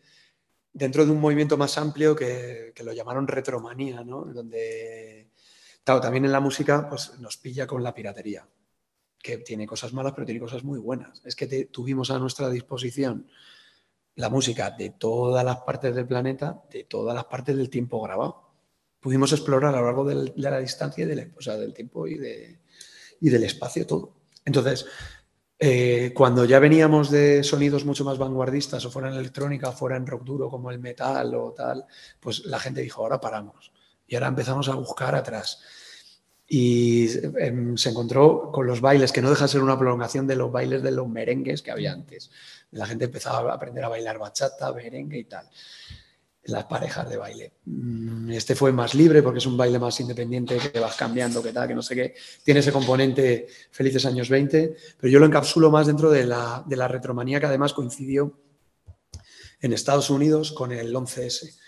dentro 0.73 1.05
de 1.05 1.11
un 1.11 1.21
movimiento 1.21 1.57
más 1.57 1.77
amplio 1.79 2.15
que, 2.15 2.73
que 2.75 2.85
lo 2.85 2.93
llamaron 2.93 3.27
retromanía, 3.27 4.05
¿no? 4.05 4.25
Donde, 4.25 5.31
claro, 5.83 6.01
también 6.01 6.25
en 6.25 6.33
la 6.33 6.39
música 6.41 6.89
pues, 6.89 7.19
nos 7.19 7.37
pilla 7.37 7.67
con 7.67 7.83
la 7.83 7.93
piratería, 7.93 8.47
que 9.21 9.39
tiene 9.39 9.67
cosas 9.67 9.93
malas, 9.93 10.13
pero 10.15 10.25
tiene 10.25 10.41
cosas 10.41 10.63
muy 10.63 10.79
buenas. 10.79 11.21
Es 11.25 11.35
que 11.35 11.49
te- 11.49 11.65
tuvimos 11.67 12.13
a 12.13 12.19
nuestra 12.21 12.49
disposición 12.49 13.27
la 14.15 14.29
música 14.29 14.71
de 14.71 14.91
todas 14.91 15.45
las 15.45 15.57
partes 15.59 15.95
del 15.95 16.07
planeta, 16.07 16.63
de 16.71 16.85
todas 16.85 17.15
las 17.17 17.25
partes 17.25 17.57
del 17.57 17.69
tiempo 17.69 18.01
grabado. 18.01 18.50
Pudimos 19.01 19.33
explorar 19.33 19.75
a 19.75 19.81
lo 19.81 19.87
largo 19.87 20.05
del- 20.05 20.33
de 20.37 20.51
la 20.51 20.59
distancia 20.59 21.05
y 21.05 21.09
del, 21.09 21.33
o 21.37 21.41
sea, 21.43 21.57
del 21.57 21.73
tiempo 21.75 22.07
y, 22.07 22.17
de- 22.19 22.59
y 23.21 23.31
del 23.31 23.45
espacio 23.45 23.87
todo. 23.87 24.13
Entonces, 24.45 24.87
eh, 25.59 26.13
cuando 26.15 26.45
ya 26.45 26.59
veníamos 26.59 27.11
de 27.11 27.43
sonidos 27.45 27.85
mucho 27.85 28.05
más 28.05 28.19
vanguardistas, 28.19 28.85
o 28.85 28.91
fuera 28.91 29.09
en 29.11 29.15
electrónica, 29.17 29.69
o 29.71 29.73
fuera 29.73 29.97
en 29.97 30.07
rock 30.07 30.25
duro 30.25 30.49
como 30.51 30.71
el 30.71 30.79
metal 30.79 31.35
o 31.35 31.53
tal, 31.53 31.85
pues 32.19 32.45
la 32.47 32.59
gente 32.59 32.81
dijo, 32.81 33.03
ahora 33.03 33.21
paramos. 33.21 33.73
Y 34.07 34.15
ahora 34.15 34.29
empezamos 34.29 34.69
a 34.69 34.75
buscar 34.75 35.15
atrás. 35.15 35.61
Y 36.53 37.07
em, 37.39 37.77
se 37.77 37.91
encontró 37.91 38.51
con 38.53 38.67
los 38.67 38.81
bailes, 38.81 39.13
que 39.13 39.23
no 39.23 39.31
deja 39.31 39.45
de 39.45 39.49
ser 39.53 39.63
una 39.63 39.79
prolongación 39.79 40.27
de 40.27 40.35
los 40.37 40.51
bailes 40.51 40.83
de 40.83 40.91
los 40.91 41.09
merengues 41.09 41.63
que 41.63 41.71
había 41.71 41.93
antes. 41.93 42.31
La 42.73 42.87
gente 42.87 43.05
empezaba 43.05 43.53
a 43.53 43.55
aprender 43.55 43.85
a 43.85 43.89
bailar 43.89 44.19
bachata, 44.19 44.73
merengue 44.73 45.19
y 45.19 45.25
tal. 45.25 45.47
Las 46.45 46.65
parejas 46.65 47.09
de 47.09 47.17
baile. 47.19 47.53
Mm, 47.67 48.31
Este 48.31 48.55
fue 48.55 48.73
más 48.73 48.95
libre 48.95 49.23
porque 49.23 49.39
es 49.39 49.47
un 49.47 49.57
baile 49.57 49.79
más 49.79 50.01
independiente 50.01 50.59
que 50.59 50.81
vas 50.81 50.97
cambiando, 50.97 51.43
que 51.43 51.53
tal, 51.53 51.69
que 51.69 51.75
no 51.75 51.83
sé 51.83 51.95
qué. 51.95 52.15
Tiene 52.43 52.61
ese 52.61 52.73
componente 52.73 53.47
felices 53.71 54.07
años 54.07 54.29
20, 54.31 54.75
pero 54.99 55.13
yo 55.13 55.19
lo 55.19 55.27
encapsulo 55.27 55.71
más 55.71 55.87
dentro 55.87 56.11
de 56.11 56.25
la, 56.25 56.65
de 56.67 56.77
la 56.77 56.89
retromanía 56.89 57.41
que 57.41 57.47
además 57.47 57.75
coincidió 57.75 58.39
en 59.61 59.73
Estados 59.75 60.09
Unidos 60.09 60.53
con 60.53 60.73
el 60.73 60.95
11S, 60.95 61.59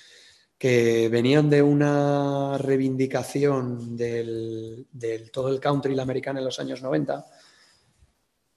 que 0.56 1.08
venían 1.10 1.50
de 1.50 1.60
una 1.60 2.56
reivindicación 2.56 3.96
del, 3.96 4.86
del 4.90 5.30
todo 5.30 5.48
el 5.48 5.60
country 5.60 5.94
la 5.94 6.02
americana 6.02 6.38
en 6.38 6.46
los 6.46 6.58
años 6.58 6.80
90 6.80 7.26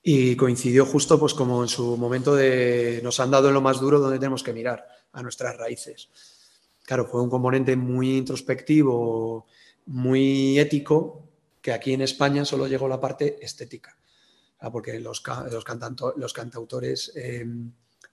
y 0.02 0.36
coincidió 0.36 0.86
justo 0.86 1.20
pues 1.20 1.34
como 1.34 1.64
en 1.64 1.68
su 1.68 1.98
momento 1.98 2.36
de 2.36 3.02
nos 3.04 3.20
han 3.20 3.32
dado 3.32 3.48
en 3.48 3.56
lo 3.56 3.62
más 3.62 3.80
duro 3.80 4.00
donde 4.00 4.20
tenemos 4.20 4.44
que 4.44 4.54
mirar 4.54 4.88
a 5.16 5.24
nuestras 5.24 5.58
raíces. 5.58 6.10
Claro, 6.84 7.06
fue 7.06 7.22
un 7.22 7.30
componente 7.30 7.76
muy 7.76 8.18
introspectivo, 8.18 9.48
muy 9.88 10.60
ético, 10.60 11.24
que 11.62 11.74
aquí 11.74 11.94
en 11.94 12.02
España 12.02 12.46
solo 12.46 12.68
llegó 12.68 12.88
la 12.88 13.00
parte 13.00 13.44
estética. 13.44 13.98
Porque 14.72 15.00
los, 15.00 15.24
los, 15.52 15.66
cantanto- 15.66 16.14
los 16.16 16.34
cantautores, 16.34 17.12
eh, 17.16 17.46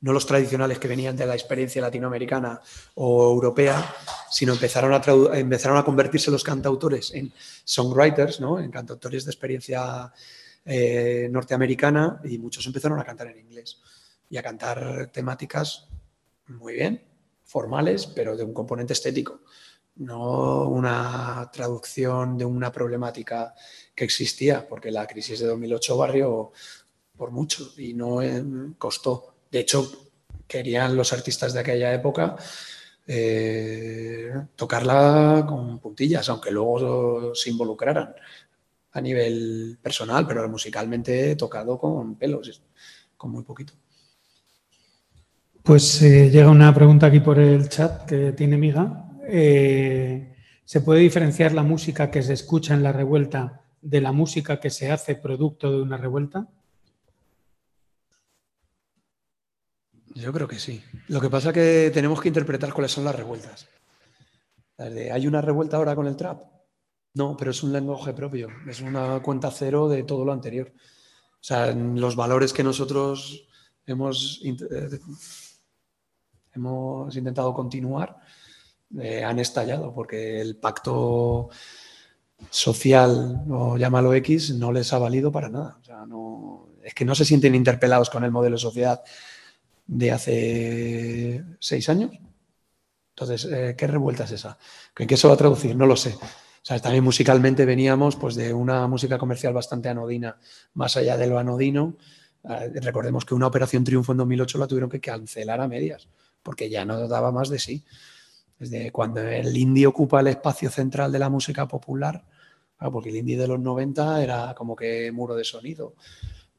no 0.00 0.12
los 0.12 0.26
tradicionales 0.26 0.78
que 0.78 0.88
venían 0.88 1.16
de 1.16 1.26
la 1.26 1.34
experiencia 1.34 1.80
latinoamericana 1.80 2.60
o 2.94 3.30
europea, 3.32 3.94
sino 4.30 4.52
empezaron 4.52 4.92
a, 4.92 5.02
empezaron 5.38 5.78
a 5.78 5.84
convertirse 5.84 6.30
los 6.30 6.42
cantautores 6.42 7.12
en 7.14 7.32
songwriters, 7.64 8.40
¿no? 8.40 8.58
en 8.58 8.70
cantautores 8.70 9.24
de 9.24 9.30
experiencia 9.30 10.12
eh, 10.64 11.28
norteamericana, 11.30 12.20
y 12.24 12.38
muchos 12.38 12.66
empezaron 12.66 12.98
a 12.98 13.04
cantar 13.04 13.28
en 13.28 13.38
inglés 13.38 13.80
y 14.28 14.36
a 14.36 14.42
cantar 14.42 15.10
temáticas 15.12 15.88
muy 16.48 16.74
bien, 16.74 17.02
formales, 17.44 18.06
pero 18.06 18.36
de 18.36 18.44
un 18.44 18.54
componente 18.54 18.92
estético, 18.92 19.40
no 19.96 20.68
una 20.68 21.50
traducción 21.52 22.38
de 22.38 22.44
una 22.44 22.72
problemática 22.72 23.54
que 23.94 24.04
existía, 24.04 24.66
porque 24.66 24.90
la 24.90 25.06
crisis 25.06 25.40
de 25.40 25.46
2008 25.46 25.96
barrió 25.96 26.52
por 27.16 27.30
mucho 27.30 27.72
y 27.76 27.94
no 27.94 28.22
eh, 28.22 28.42
costó. 28.78 29.34
De 29.50 29.60
hecho, 29.60 30.10
querían 30.46 30.96
los 30.96 31.12
artistas 31.12 31.52
de 31.52 31.60
aquella 31.60 31.92
época 31.92 32.36
eh, 33.06 34.32
tocarla 34.56 35.44
con 35.48 35.78
puntillas, 35.78 36.28
aunque 36.28 36.50
luego 36.50 37.34
se 37.34 37.50
involucraran 37.50 38.14
a 38.92 39.00
nivel 39.00 39.78
personal, 39.82 40.26
pero 40.26 40.48
musicalmente 40.48 41.36
tocado 41.36 41.78
con 41.78 42.16
pelos, 42.16 42.62
con 43.16 43.30
muy 43.30 43.42
poquito. 43.44 43.74
Pues 45.62 46.02
eh, 46.02 46.28
llega 46.28 46.50
una 46.50 46.74
pregunta 46.74 47.06
aquí 47.06 47.20
por 47.20 47.38
el 47.38 47.68
chat 47.68 48.04
que 48.04 48.32
tiene 48.32 48.56
Miga. 48.56 49.08
Eh, 49.28 50.34
¿Se 50.64 50.80
puede 50.80 51.00
diferenciar 51.00 51.52
la 51.52 51.62
música 51.62 52.10
que 52.10 52.20
se 52.22 52.32
escucha 52.32 52.74
en 52.74 52.82
la 52.82 52.90
revuelta 52.92 53.62
de 53.80 54.00
la 54.00 54.10
música 54.10 54.58
que 54.58 54.70
se 54.70 54.90
hace 54.90 55.14
producto 55.14 55.70
de 55.70 55.82
una 55.82 55.96
revuelta? 55.96 56.48
Yo 60.14 60.32
creo 60.32 60.48
que 60.48 60.58
sí. 60.58 60.82
Lo 61.06 61.20
que 61.20 61.30
pasa 61.30 61.50
es 61.50 61.54
que 61.54 61.90
tenemos 61.94 62.20
que 62.20 62.28
interpretar 62.28 62.72
cuáles 62.72 62.90
son 62.90 63.04
las 63.04 63.14
revueltas. 63.14 63.68
¿Hay 64.78 65.26
una 65.28 65.40
revuelta 65.40 65.76
ahora 65.76 65.94
con 65.94 66.08
el 66.08 66.16
trap? 66.16 66.42
No, 67.14 67.36
pero 67.36 67.52
es 67.52 67.62
un 67.62 67.72
lenguaje 67.72 68.12
propio, 68.12 68.48
es 68.66 68.80
una 68.80 69.20
cuenta 69.20 69.50
cero 69.50 69.88
de 69.88 70.02
todo 70.02 70.24
lo 70.24 70.32
anterior. 70.32 70.72
O 70.74 71.44
sea, 71.44 71.72
los 71.72 72.16
valores 72.16 72.52
que 72.52 72.64
nosotros 72.64 73.46
hemos, 73.86 74.40
eh, 74.44 74.98
hemos 76.54 77.14
intentado 77.16 77.52
continuar 77.54 78.18
eh, 79.00 79.24
han 79.24 79.38
estallado 79.38 79.94
porque 79.94 80.40
el 80.40 80.56
pacto 80.56 81.48
social 82.50 83.42
o 83.50 83.78
llámalo 83.78 84.12
X 84.14 84.54
no 84.56 84.72
les 84.72 84.92
ha 84.92 84.98
valido 84.98 85.32
para 85.32 85.48
nada. 85.48 85.78
O 85.80 85.84
sea, 85.84 86.06
no, 86.06 86.68
es 86.82 86.94
que 86.94 87.04
no 87.04 87.14
se 87.14 87.24
sienten 87.24 87.54
interpelados 87.54 88.10
con 88.10 88.24
el 88.24 88.30
modelo 88.30 88.56
de 88.56 88.60
sociedad 88.60 89.02
de 89.86 90.10
hace 90.10 91.44
seis 91.58 91.88
años. 91.88 92.12
Entonces, 93.14 93.50
eh, 93.50 93.74
¿qué 93.76 93.86
revuelta 93.86 94.24
es 94.24 94.32
esa? 94.32 94.58
¿En 94.98 95.06
qué 95.06 95.16
se 95.16 95.28
va 95.28 95.34
a 95.34 95.38
traducir? 95.38 95.76
No 95.76 95.86
lo 95.86 95.96
sé. 95.96 96.14
O 96.14 96.64
sea, 96.64 96.78
también 96.80 97.04
musicalmente 97.04 97.64
veníamos 97.64 98.16
pues, 98.16 98.34
de 98.34 98.54
una 98.54 98.86
música 98.86 99.18
comercial 99.18 99.52
bastante 99.52 99.88
anodina, 99.88 100.38
más 100.74 100.96
allá 100.96 101.16
de 101.16 101.26
lo 101.26 101.38
anodino. 101.38 101.96
Eh, 102.48 102.72
recordemos 102.80 103.24
que 103.24 103.34
una 103.34 103.48
Operación 103.48 103.84
Triunfo 103.84 104.12
en 104.12 104.18
2008 104.18 104.58
la 104.58 104.66
tuvieron 104.66 104.90
que 104.90 105.00
cancelar 105.00 105.60
a 105.60 105.68
medias, 105.68 106.08
porque 106.42 106.68
ya 106.68 106.84
no 106.84 107.08
daba 107.08 107.32
más 107.32 107.48
de 107.48 107.58
sí. 107.58 107.84
Desde 108.58 108.92
cuando 108.92 109.20
el 109.20 109.56
indie 109.56 109.86
ocupa 109.86 110.20
el 110.20 110.28
espacio 110.28 110.70
central 110.70 111.10
de 111.10 111.18
la 111.18 111.28
música 111.28 111.66
popular, 111.66 112.24
porque 112.90 113.10
el 113.10 113.16
indie 113.16 113.36
de 113.36 113.48
los 113.48 113.60
90 113.60 114.22
era 114.22 114.54
como 114.54 114.74
que 114.74 115.12
muro 115.12 115.34
de 115.34 115.44
sonido, 115.44 115.94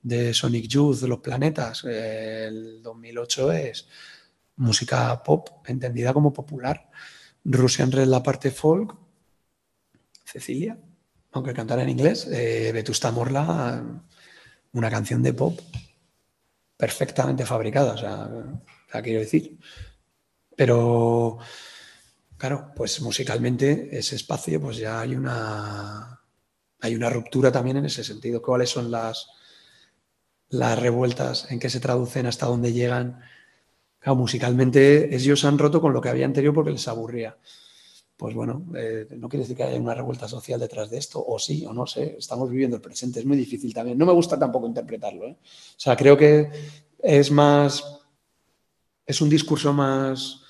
de 0.02 0.34
Sonic 0.34 0.68
Youth, 0.68 1.00
de 1.00 1.08
los 1.08 1.20
planetas. 1.20 1.84
Eh, 1.86 2.46
El 2.48 2.84
2008 2.84 3.52
es 3.52 3.88
música 4.58 5.22
pop 5.24 5.50
entendida 5.66 6.14
como 6.14 6.32
popular. 6.32 6.90
Russian 7.44 7.92
Red 7.92 8.08
la 8.08 8.24
parte 8.24 8.52
folk, 8.52 8.96
Cecilia, 10.24 10.78
aunque 11.32 11.54
cantara 11.54 11.84
en 11.84 11.90
inglés, 11.90 12.28
eh, 12.32 12.72
Vetusta 12.74 13.12
Morla, 13.12 13.84
una 14.74 14.90
canción 14.90 15.22
de 15.22 15.34
pop 15.34 15.60
perfectamente 16.78 17.46
fabricada, 17.46 17.94
o 17.94 17.98
sea, 17.98 18.30
quiero 19.02 19.20
decir. 19.20 19.58
Pero, 20.56 21.40
claro, 22.38 22.72
pues 22.76 23.02
musicalmente 23.02 23.98
ese 23.98 24.16
espacio, 24.16 24.62
pues 24.62 24.78
ya 24.78 25.02
hay 25.02 25.16
una, 25.16 26.22
hay 26.80 26.96
una 26.96 27.10
ruptura 27.10 27.52
también 27.52 27.78
en 27.78 27.86
ese 27.86 28.04
sentido. 28.04 28.42
¿Cuáles 28.42 28.70
son 28.70 28.92
las, 28.92 29.28
las 30.50 30.80
revueltas? 30.80 31.52
¿En 31.52 31.60
qué 31.60 31.70
se 31.70 31.80
traducen? 31.80 32.26
¿Hasta 32.26 32.46
dónde 32.46 32.74
llegan? 32.74 33.22
Claro, 34.00 34.18
musicalmente 34.18 35.16
ellos 35.16 35.40
se 35.40 35.48
han 35.48 35.58
roto 35.58 35.82
con 35.82 35.94
lo 35.94 36.02
que 36.02 36.10
había 36.10 36.26
anterior 36.26 36.54
porque 36.54 36.72
les 36.72 36.88
aburría. 36.88 37.38
Pues 38.18 38.36
bueno, 38.36 38.66
eh, 38.76 39.08
no 39.18 39.28
quiere 39.28 39.44
decir 39.44 39.58
que 39.58 39.64
haya 39.64 39.80
una 39.80 39.96
revuelta 39.96 40.28
social 40.28 40.60
detrás 40.60 40.90
de 40.90 40.98
esto, 40.98 41.24
o 41.26 41.40
sí, 41.40 41.66
o 41.66 41.74
no 41.74 41.88
sé, 41.88 42.16
estamos 42.20 42.50
viviendo 42.50 42.76
el 42.76 42.82
presente, 42.82 43.20
es 43.20 43.26
muy 43.26 43.36
difícil 43.36 43.74
también. 43.74 43.98
No 43.98 44.06
me 44.06 44.14
gusta 44.14 44.38
tampoco 44.38 44.68
interpretarlo. 44.68 45.26
¿eh? 45.26 45.38
O 45.42 45.80
sea, 45.80 45.96
creo 45.96 46.16
que 46.16 46.50
es 47.00 47.32
más, 47.32 47.84
es 49.06 49.22
un 49.22 49.30
discurso 49.30 49.74
más 49.74 50.42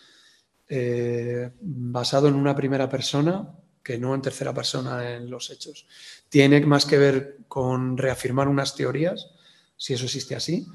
eh, 0.68 1.52
basado 1.62 2.28
en 2.28 2.36
una 2.36 2.56
primera 2.56 2.90
persona 2.90 3.50
que 3.84 3.98
no 3.98 4.16
en 4.16 4.22
tercera 4.22 4.54
persona 4.54 5.16
en 5.16 5.30
los 5.30 5.50
hechos. 5.50 5.86
Tiene 6.30 6.62
más 6.66 6.86
que 6.86 6.98
ver 6.98 7.38
con 7.48 7.98
reafirmar 7.98 8.48
unas 8.48 8.76
teorías, 8.76 9.32
si 9.76 9.94
eso 9.94 10.06
existe 10.06 10.36
así, 10.36 10.66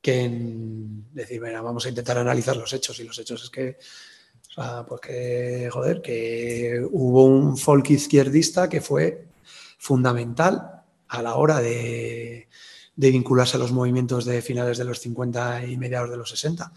que 0.00 0.22
en 0.22 1.12
decir, 1.12 1.40
venga, 1.40 1.60
vamos 1.60 1.84
a 1.84 1.90
intentar 1.90 2.16
analizar 2.16 2.56
los 2.56 2.72
hechos. 2.72 2.98
Y 3.00 3.04
los 3.04 3.18
hechos 3.18 3.44
es 3.44 3.50
que, 3.50 3.76
pues 4.88 5.00
que, 5.02 5.68
joder, 5.70 6.00
que 6.00 6.82
hubo 6.90 7.26
un 7.26 7.58
folk 7.58 7.90
izquierdista 7.90 8.68
que 8.68 8.80
fue 8.80 9.26
fundamental 9.76 10.82
a 11.08 11.22
la 11.22 11.34
hora 11.34 11.60
de, 11.60 12.48
de 13.00 13.10
vincularse 13.10 13.56
a 13.56 13.60
los 13.60 13.72
movimientos 13.72 14.24
de 14.24 14.42
finales 14.42 14.76
de 14.78 14.84
los 14.84 15.00
50 15.00 15.64
y 15.64 15.76
mediados 15.78 16.10
de 16.10 16.16
los 16.18 16.28
60. 16.30 16.72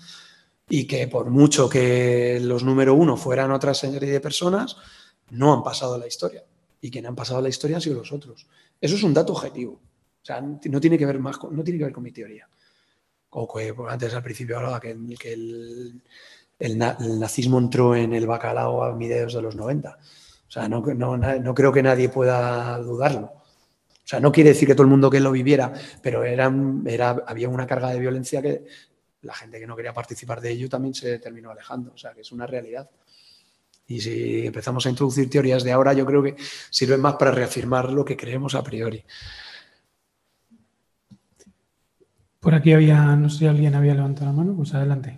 Y 0.70 0.86
que 0.88 1.08
por 1.08 1.30
mucho 1.30 1.68
que 1.68 2.40
los 2.42 2.64
número 2.64 2.94
uno 2.94 3.18
fueran 3.18 3.52
otra 3.52 3.74
serie 3.74 4.00
de 4.10 4.20
personas, 4.22 4.78
no 5.32 5.54
han 5.54 5.64
pasado 5.64 5.96
a 5.96 5.98
la 5.98 6.08
historia. 6.08 6.44
Y 6.82 6.90
quienes 6.90 7.10
han 7.10 7.16
pasado 7.16 7.40
a 7.40 7.42
la 7.42 7.50
historia 7.50 7.76
han 7.78 7.82
sido 7.82 7.98
los 7.98 8.12
otros. 8.12 8.48
Eso 8.80 8.96
es 8.96 9.04
un 9.04 9.14
dato 9.14 9.34
objetivo. 9.34 9.74
O 9.74 10.26
sea, 10.26 10.40
no 10.42 10.80
tiene 10.80 10.98
que 10.98 11.06
ver 11.06 11.20
más 11.20 11.38
con, 11.38 11.56
no 11.56 11.64
tiene 11.64 11.78
que 11.80 11.86
ver 11.86 11.94
con 11.94 12.04
mi 12.04 12.12
teoría. 12.12 12.48
O 13.32 13.52
que 13.54 13.74
pues, 13.74 13.92
antes 13.92 14.14
al 14.14 14.24
principio 14.24 14.58
hablaba 14.58 14.80
que, 14.80 14.96
que 15.20 15.34
el, 15.34 16.02
el, 16.60 16.78
na- 16.78 16.98
el 17.02 17.20
nazismo 17.20 17.60
entró 17.60 17.96
en 17.96 18.14
el 18.14 18.28
bacalao 18.28 18.84
a 18.84 18.96
mediados 18.96 19.34
de 19.34 19.42
los 19.42 19.56
90. 19.56 19.90
O 20.48 20.52
sea, 20.54 20.70
no, 20.70 20.80
no, 20.82 21.18
no 21.18 21.54
creo 21.54 21.74
que 21.74 21.84
nadie 21.84 22.08
pueda 22.10 22.78
dudarlo. 22.80 23.43
O 24.14 24.16
sea, 24.16 24.20
no 24.20 24.32
quiere 24.32 24.52
decir 24.52 24.68
que 24.68 24.76
todo 24.76 24.84
el 24.84 24.92
mundo 24.92 25.10
que 25.10 25.20
lo 25.20 25.32
viviera, 25.32 25.74
pero 26.04 26.24
eran, 26.24 26.84
era, 26.86 27.24
había 27.26 27.50
una 27.50 27.66
carga 27.66 27.90
de 27.90 28.00
violencia 28.00 28.44
que 28.44 28.64
la 29.24 29.34
gente 29.34 29.60
que 29.60 29.66
no 29.66 29.76
quería 29.76 29.92
participar 29.92 30.40
de 30.40 30.52
ello 30.52 30.70
también 30.70 30.94
se 30.94 31.18
terminó 31.18 31.50
alejando. 31.50 31.94
O 31.96 31.98
sea, 31.98 32.14
que 32.14 32.22
es 32.22 32.32
una 32.32 32.46
realidad. 32.46 32.88
Y 33.88 34.00
si 34.02 34.46
empezamos 34.46 34.86
a 34.86 34.92
introducir 34.92 35.32
teorías 35.32 35.64
de 35.64 35.72
ahora, 35.72 35.94
yo 35.94 36.06
creo 36.06 36.22
que 36.22 36.36
sirven 36.70 37.02
más 37.02 37.16
para 37.16 37.32
reafirmar 37.32 37.92
lo 37.92 38.06
que 38.06 38.16
creemos 38.16 38.54
a 38.54 38.64
priori. 38.64 39.04
Por 42.40 42.54
aquí 42.54 42.72
había, 42.72 43.16
no 43.16 43.32
sé 43.32 43.40
si 43.40 43.48
alguien 43.48 43.74
había 43.74 43.96
levantado 43.96 44.28
la 44.28 44.34
mano, 44.34 44.56
pues 44.56 44.76
adelante. 44.76 45.18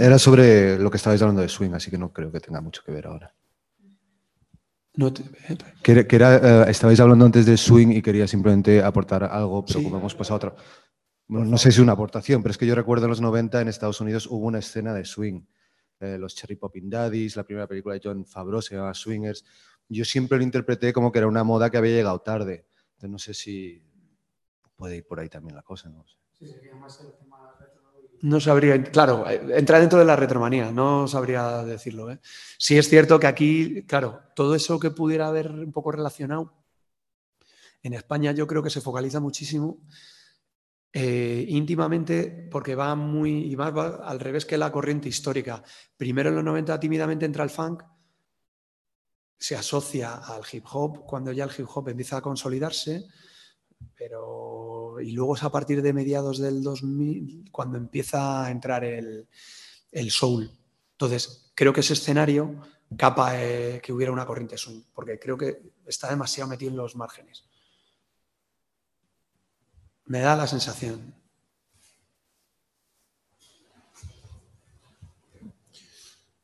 Era 0.00 0.18
sobre 0.18 0.76
lo 0.76 0.90
que 0.90 0.96
estabais 0.96 1.22
hablando 1.22 1.42
de 1.42 1.48
swing, 1.48 1.74
así 1.74 1.88
que 1.88 1.98
no 1.98 2.12
creo 2.12 2.32
que 2.32 2.40
tenga 2.40 2.60
mucho 2.60 2.82
que 2.84 2.90
ver 2.90 3.06
ahora. 3.06 3.32
No 4.94 5.12
te- 5.12 5.22
Que, 5.82 5.92
era- 5.92 6.06
que 6.06 6.16
era, 6.16 6.70
estabais 6.70 7.00
hablando 7.00 7.24
antes 7.24 7.46
de 7.46 7.56
swing 7.56 7.88
y 7.92 8.02
quería 8.02 8.26
simplemente 8.28 8.82
aportar 8.82 9.24
algo, 9.24 9.64
pero 9.64 9.78
Sí. 9.78 9.84
como 9.84 9.98
hemos 9.98 10.14
pasado 10.14 10.34
a 10.34 10.36
otra. 10.36 10.54
Bueno, 11.28 11.46
no 11.46 11.56
sé 11.56 11.70
si 11.72 11.76
es 11.76 11.82
una 11.82 11.92
aportación, 11.92 12.42
pero 12.42 12.50
es 12.50 12.58
que 12.58 12.66
yo 12.66 12.74
recuerdo 12.74 13.06
en 13.06 13.10
los 13.10 13.20
90 13.22 13.60
en 13.62 13.68
Estados 13.68 14.00
Unidos 14.02 14.26
hubo 14.26 14.46
una 14.46 14.58
escena 14.58 14.92
de 14.92 15.04
swing. 15.06 15.42
Eh, 16.00 16.18
los 16.18 16.34
Cherry 16.34 16.56
Popping 16.56 16.90
Daddies, 16.90 17.36
la 17.36 17.44
primera 17.44 17.66
película 17.66 17.94
de 17.94 18.00
John 18.04 18.26
Favreau 18.26 18.60
se 18.60 18.74
llama 18.74 18.92
Swingers. 18.92 19.44
Yo 19.88 20.04
siempre 20.04 20.36
lo 20.36 20.44
interpreté 20.44 20.92
como 20.92 21.10
que 21.10 21.18
era 21.20 21.28
una 21.28 21.44
moda 21.44 21.70
que 21.70 21.78
había 21.78 21.92
llegado 21.92 22.18
tarde. 22.20 22.66
Entonces 22.96 23.10
no 23.10 23.18
sé 23.18 23.34
si 23.34 23.82
puede 24.76 24.96
ir 24.96 25.06
por 25.06 25.20
ahí 25.20 25.28
también 25.28 25.54
la 25.54 25.62
cosa. 25.62 25.88
¿no? 25.88 26.04
No 28.22 28.38
sabría, 28.38 28.80
claro, 28.84 29.28
eh, 29.28 29.58
entra 29.58 29.80
dentro 29.80 29.98
de 29.98 30.04
la 30.04 30.14
retromanía, 30.14 30.70
no 30.70 31.08
sabría 31.08 31.64
decirlo. 31.64 32.10
¿eh? 32.10 32.20
Sí 32.56 32.78
es 32.78 32.88
cierto 32.88 33.18
que 33.18 33.26
aquí, 33.26 33.82
claro, 33.82 34.20
todo 34.36 34.54
eso 34.54 34.78
que 34.78 34.90
pudiera 34.90 35.26
haber 35.26 35.50
un 35.50 35.72
poco 35.72 35.90
relacionado, 35.90 36.54
en 37.82 37.94
España 37.94 38.30
yo 38.30 38.46
creo 38.46 38.62
que 38.62 38.70
se 38.70 38.80
focaliza 38.80 39.18
muchísimo 39.18 39.80
eh, 40.92 41.44
íntimamente 41.48 42.48
porque 42.48 42.76
va 42.76 42.94
muy, 42.94 43.50
y 43.50 43.56
más 43.56 43.76
va 43.76 43.96
al 44.08 44.20
revés 44.20 44.46
que 44.46 44.56
la 44.56 44.70
corriente 44.70 45.08
histórica. 45.08 45.60
Primero 45.96 46.28
en 46.28 46.36
los 46.36 46.44
90 46.44 46.78
tímidamente 46.78 47.26
entra 47.26 47.42
el 47.42 47.50
funk, 47.50 47.82
se 49.36 49.56
asocia 49.56 50.14
al 50.18 50.42
hip 50.52 50.64
hop 50.70 51.04
cuando 51.04 51.32
ya 51.32 51.42
el 51.42 51.50
hip 51.58 51.66
hop 51.74 51.88
empieza 51.88 52.18
a 52.18 52.22
consolidarse, 52.22 53.04
pero 53.96 54.81
y 55.02 55.12
luego 55.12 55.34
es 55.36 55.42
a 55.42 55.50
partir 55.50 55.82
de 55.82 55.92
mediados 55.92 56.38
del 56.38 56.62
2000 56.62 57.50
cuando 57.50 57.78
empieza 57.78 58.44
a 58.44 58.50
entrar 58.50 58.84
el, 58.84 59.28
el 59.90 60.10
soul. 60.10 60.50
Entonces, 60.92 61.50
creo 61.54 61.72
que 61.72 61.80
ese 61.80 61.92
escenario 61.94 62.60
capa 62.96 63.40
eh, 63.40 63.80
que 63.82 63.92
hubiera 63.92 64.12
una 64.12 64.26
corriente 64.26 64.56
swing, 64.56 64.82
porque 64.94 65.18
creo 65.18 65.36
que 65.36 65.72
está 65.86 66.08
demasiado 66.10 66.50
metido 66.50 66.70
en 66.70 66.76
los 66.76 66.96
márgenes. 66.96 67.44
Me 70.06 70.20
da 70.20 70.36
la 70.36 70.46
sensación. 70.46 71.14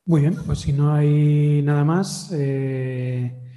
Muy 0.05 0.21
bien, 0.21 0.35
pues 0.43 0.59
si 0.59 0.73
no 0.73 0.93
hay 0.93 1.61
nada 1.61 1.83
más, 1.83 2.31
eh, 2.33 3.48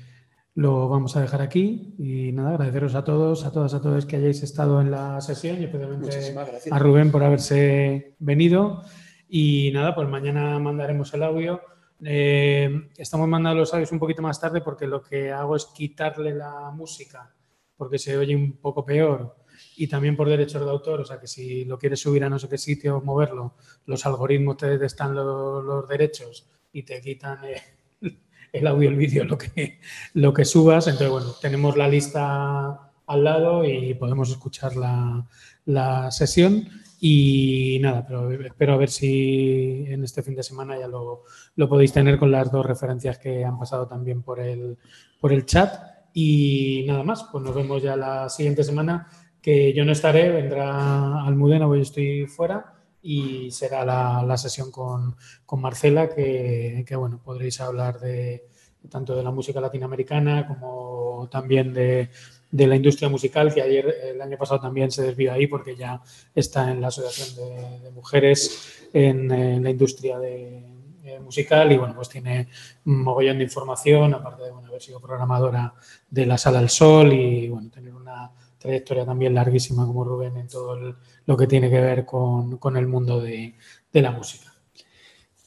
lo 0.54 0.88
vamos 0.88 1.16
a 1.16 1.20
dejar 1.20 1.42
aquí. 1.42 1.94
Y 1.98 2.32
nada, 2.32 2.50
agradeceros 2.50 2.94
a 2.94 3.04
todos, 3.04 3.44
a 3.44 3.52
todas, 3.52 3.74
a 3.74 3.80
todos 3.80 4.06
que 4.06 4.16
hayáis 4.16 4.42
estado 4.42 4.80
en 4.80 4.90
la 4.90 5.20
sesión 5.20 5.60
y 5.60 5.64
especialmente 5.64 6.34
a 6.70 6.78
Rubén 6.78 7.10
por 7.10 7.22
haberse 7.22 8.16
venido. 8.18 8.82
Y 9.28 9.70
nada, 9.72 9.94
pues 9.94 10.08
mañana 10.08 10.58
mandaremos 10.58 11.12
el 11.14 11.22
audio. 11.22 11.60
Eh, 12.04 12.90
estamos 12.96 13.28
mandando 13.28 13.60
los 13.60 13.72
audios 13.72 13.92
un 13.92 13.98
poquito 13.98 14.22
más 14.22 14.40
tarde 14.40 14.60
porque 14.60 14.86
lo 14.86 15.02
que 15.02 15.30
hago 15.30 15.56
es 15.56 15.66
quitarle 15.66 16.34
la 16.34 16.70
música 16.72 17.32
porque 17.82 17.98
se 17.98 18.16
oye 18.16 18.36
un 18.36 18.58
poco 18.58 18.84
peor 18.84 19.34
y 19.76 19.88
también 19.88 20.16
por 20.16 20.28
derechos 20.28 20.64
de 20.64 20.70
autor, 20.70 21.00
o 21.00 21.04
sea 21.04 21.18
que 21.18 21.26
si 21.26 21.64
lo 21.64 21.78
quieres 21.78 21.98
subir 21.98 22.22
a 22.22 22.28
no 22.28 22.38
sé 22.38 22.48
qué 22.48 22.56
sitio, 22.56 23.00
moverlo, 23.00 23.56
los 23.86 24.06
algoritmos 24.06 24.56
te 24.56 24.68
detestan 24.68 25.16
los, 25.16 25.64
los 25.64 25.88
derechos 25.88 26.48
y 26.72 26.84
te 26.84 27.00
quitan 27.00 27.44
el, 27.44 27.56
el 28.52 28.66
audio, 28.66 28.90
el 28.90 28.96
vídeo, 28.96 29.24
lo 29.24 29.38
que, 29.38 29.80
lo 30.14 30.32
que 30.32 30.44
subas. 30.44 30.86
Entonces, 30.86 31.10
bueno, 31.10 31.32
tenemos 31.40 31.76
la 31.76 31.88
lista 31.88 32.90
al 33.06 33.24
lado 33.24 33.64
y 33.64 33.94
podemos 33.94 34.30
escuchar 34.30 34.76
la, 34.76 35.26
la 35.64 36.10
sesión. 36.10 36.68
Y 37.04 37.78
nada, 37.80 38.06
pero 38.06 38.30
espero 38.30 38.74
a 38.74 38.76
ver 38.76 38.88
si 38.88 39.84
en 39.88 40.04
este 40.04 40.22
fin 40.22 40.36
de 40.36 40.44
semana 40.44 40.78
ya 40.78 40.86
lo, 40.86 41.24
lo 41.56 41.68
podéis 41.68 41.92
tener 41.92 42.16
con 42.16 42.30
las 42.30 42.52
dos 42.52 42.64
referencias 42.64 43.18
que 43.18 43.44
han 43.44 43.58
pasado 43.58 43.88
también 43.88 44.22
por 44.22 44.38
el, 44.38 44.78
por 45.20 45.32
el 45.32 45.44
chat. 45.44 45.74
Y 46.14 46.84
nada 46.86 47.02
más, 47.02 47.24
pues 47.32 47.42
nos 47.42 47.56
vemos 47.56 47.82
ya 47.82 47.96
la 47.96 48.28
siguiente 48.28 48.62
semana, 48.62 49.08
que 49.40 49.72
yo 49.72 49.84
no 49.84 49.90
estaré, 49.90 50.30
vendrá 50.30 51.24
Almudena, 51.24 51.66
porque 51.66 51.80
yo 51.80 51.82
estoy 51.82 52.26
fuera, 52.26 52.71
y 53.02 53.50
será 53.50 53.84
la, 53.84 54.24
la 54.26 54.36
sesión 54.36 54.70
con, 54.70 55.16
con 55.44 55.60
Marcela, 55.60 56.08
que, 56.08 56.84
que, 56.86 56.96
bueno, 56.96 57.20
podréis 57.22 57.60
hablar 57.60 57.98
de 58.00 58.46
tanto 58.88 59.14
de 59.14 59.22
la 59.22 59.30
música 59.30 59.60
latinoamericana 59.60 60.46
como 60.46 61.28
también 61.30 61.72
de, 61.72 62.10
de 62.50 62.66
la 62.66 62.76
industria 62.76 63.08
musical, 63.08 63.52
que 63.52 63.62
ayer, 63.62 63.94
el 64.04 64.20
año 64.20 64.36
pasado 64.36 64.60
también 64.60 64.90
se 64.90 65.02
desvió 65.02 65.32
ahí 65.32 65.46
porque 65.46 65.76
ya 65.76 66.00
está 66.34 66.70
en 66.70 66.80
la 66.80 66.88
Asociación 66.88 67.36
de, 67.82 67.90
Mujeres 67.92 68.88
en, 68.92 69.30
en, 69.30 69.62
la 69.62 69.70
industria 69.70 70.18
de, 70.18 70.72
eh, 71.04 71.18
musical 71.20 71.72
y 71.72 71.76
bueno, 71.76 71.94
pues 71.94 72.08
tiene 72.08 72.48
un 72.84 73.02
mogollón 73.02 73.38
de 73.38 73.44
información, 73.44 74.14
aparte 74.14 74.44
de 74.44 74.50
bueno, 74.52 74.68
haber 74.68 74.80
sido 74.80 75.00
programadora 75.00 75.74
de 76.08 76.26
la 76.26 76.38
Sala 76.38 76.60
del 76.60 76.68
Sol 76.68 77.12
y 77.12 77.48
bueno, 77.48 77.70
tener 77.70 77.92
una 77.94 78.30
trayectoria 78.62 79.04
también 79.04 79.34
larguísima 79.34 79.86
como 79.86 80.04
Rubén 80.04 80.36
en 80.36 80.48
todo 80.48 80.74
el, 80.74 80.94
lo 81.26 81.36
que 81.36 81.46
tiene 81.46 81.68
que 81.68 81.80
ver 81.80 82.06
con, 82.06 82.58
con 82.58 82.76
el 82.76 82.86
mundo 82.86 83.20
de, 83.20 83.54
de 83.92 84.02
la 84.02 84.12
música. 84.12 84.52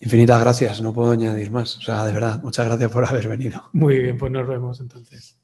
Infinitas 0.02 0.42
gracias, 0.42 0.82
no 0.82 0.94
puedo 0.94 1.12
añadir 1.12 1.50
más. 1.50 1.78
O 1.78 1.82
sea, 1.82 2.06
de 2.06 2.12
verdad, 2.12 2.42
muchas 2.44 2.66
gracias 2.66 2.92
por 2.92 3.06
haber 3.06 3.28
venido. 3.28 3.64
Muy 3.74 4.00
bien, 4.00 4.18
pues 4.18 4.32
nos 4.32 4.48
vemos 4.48 4.80
entonces. 4.82 5.38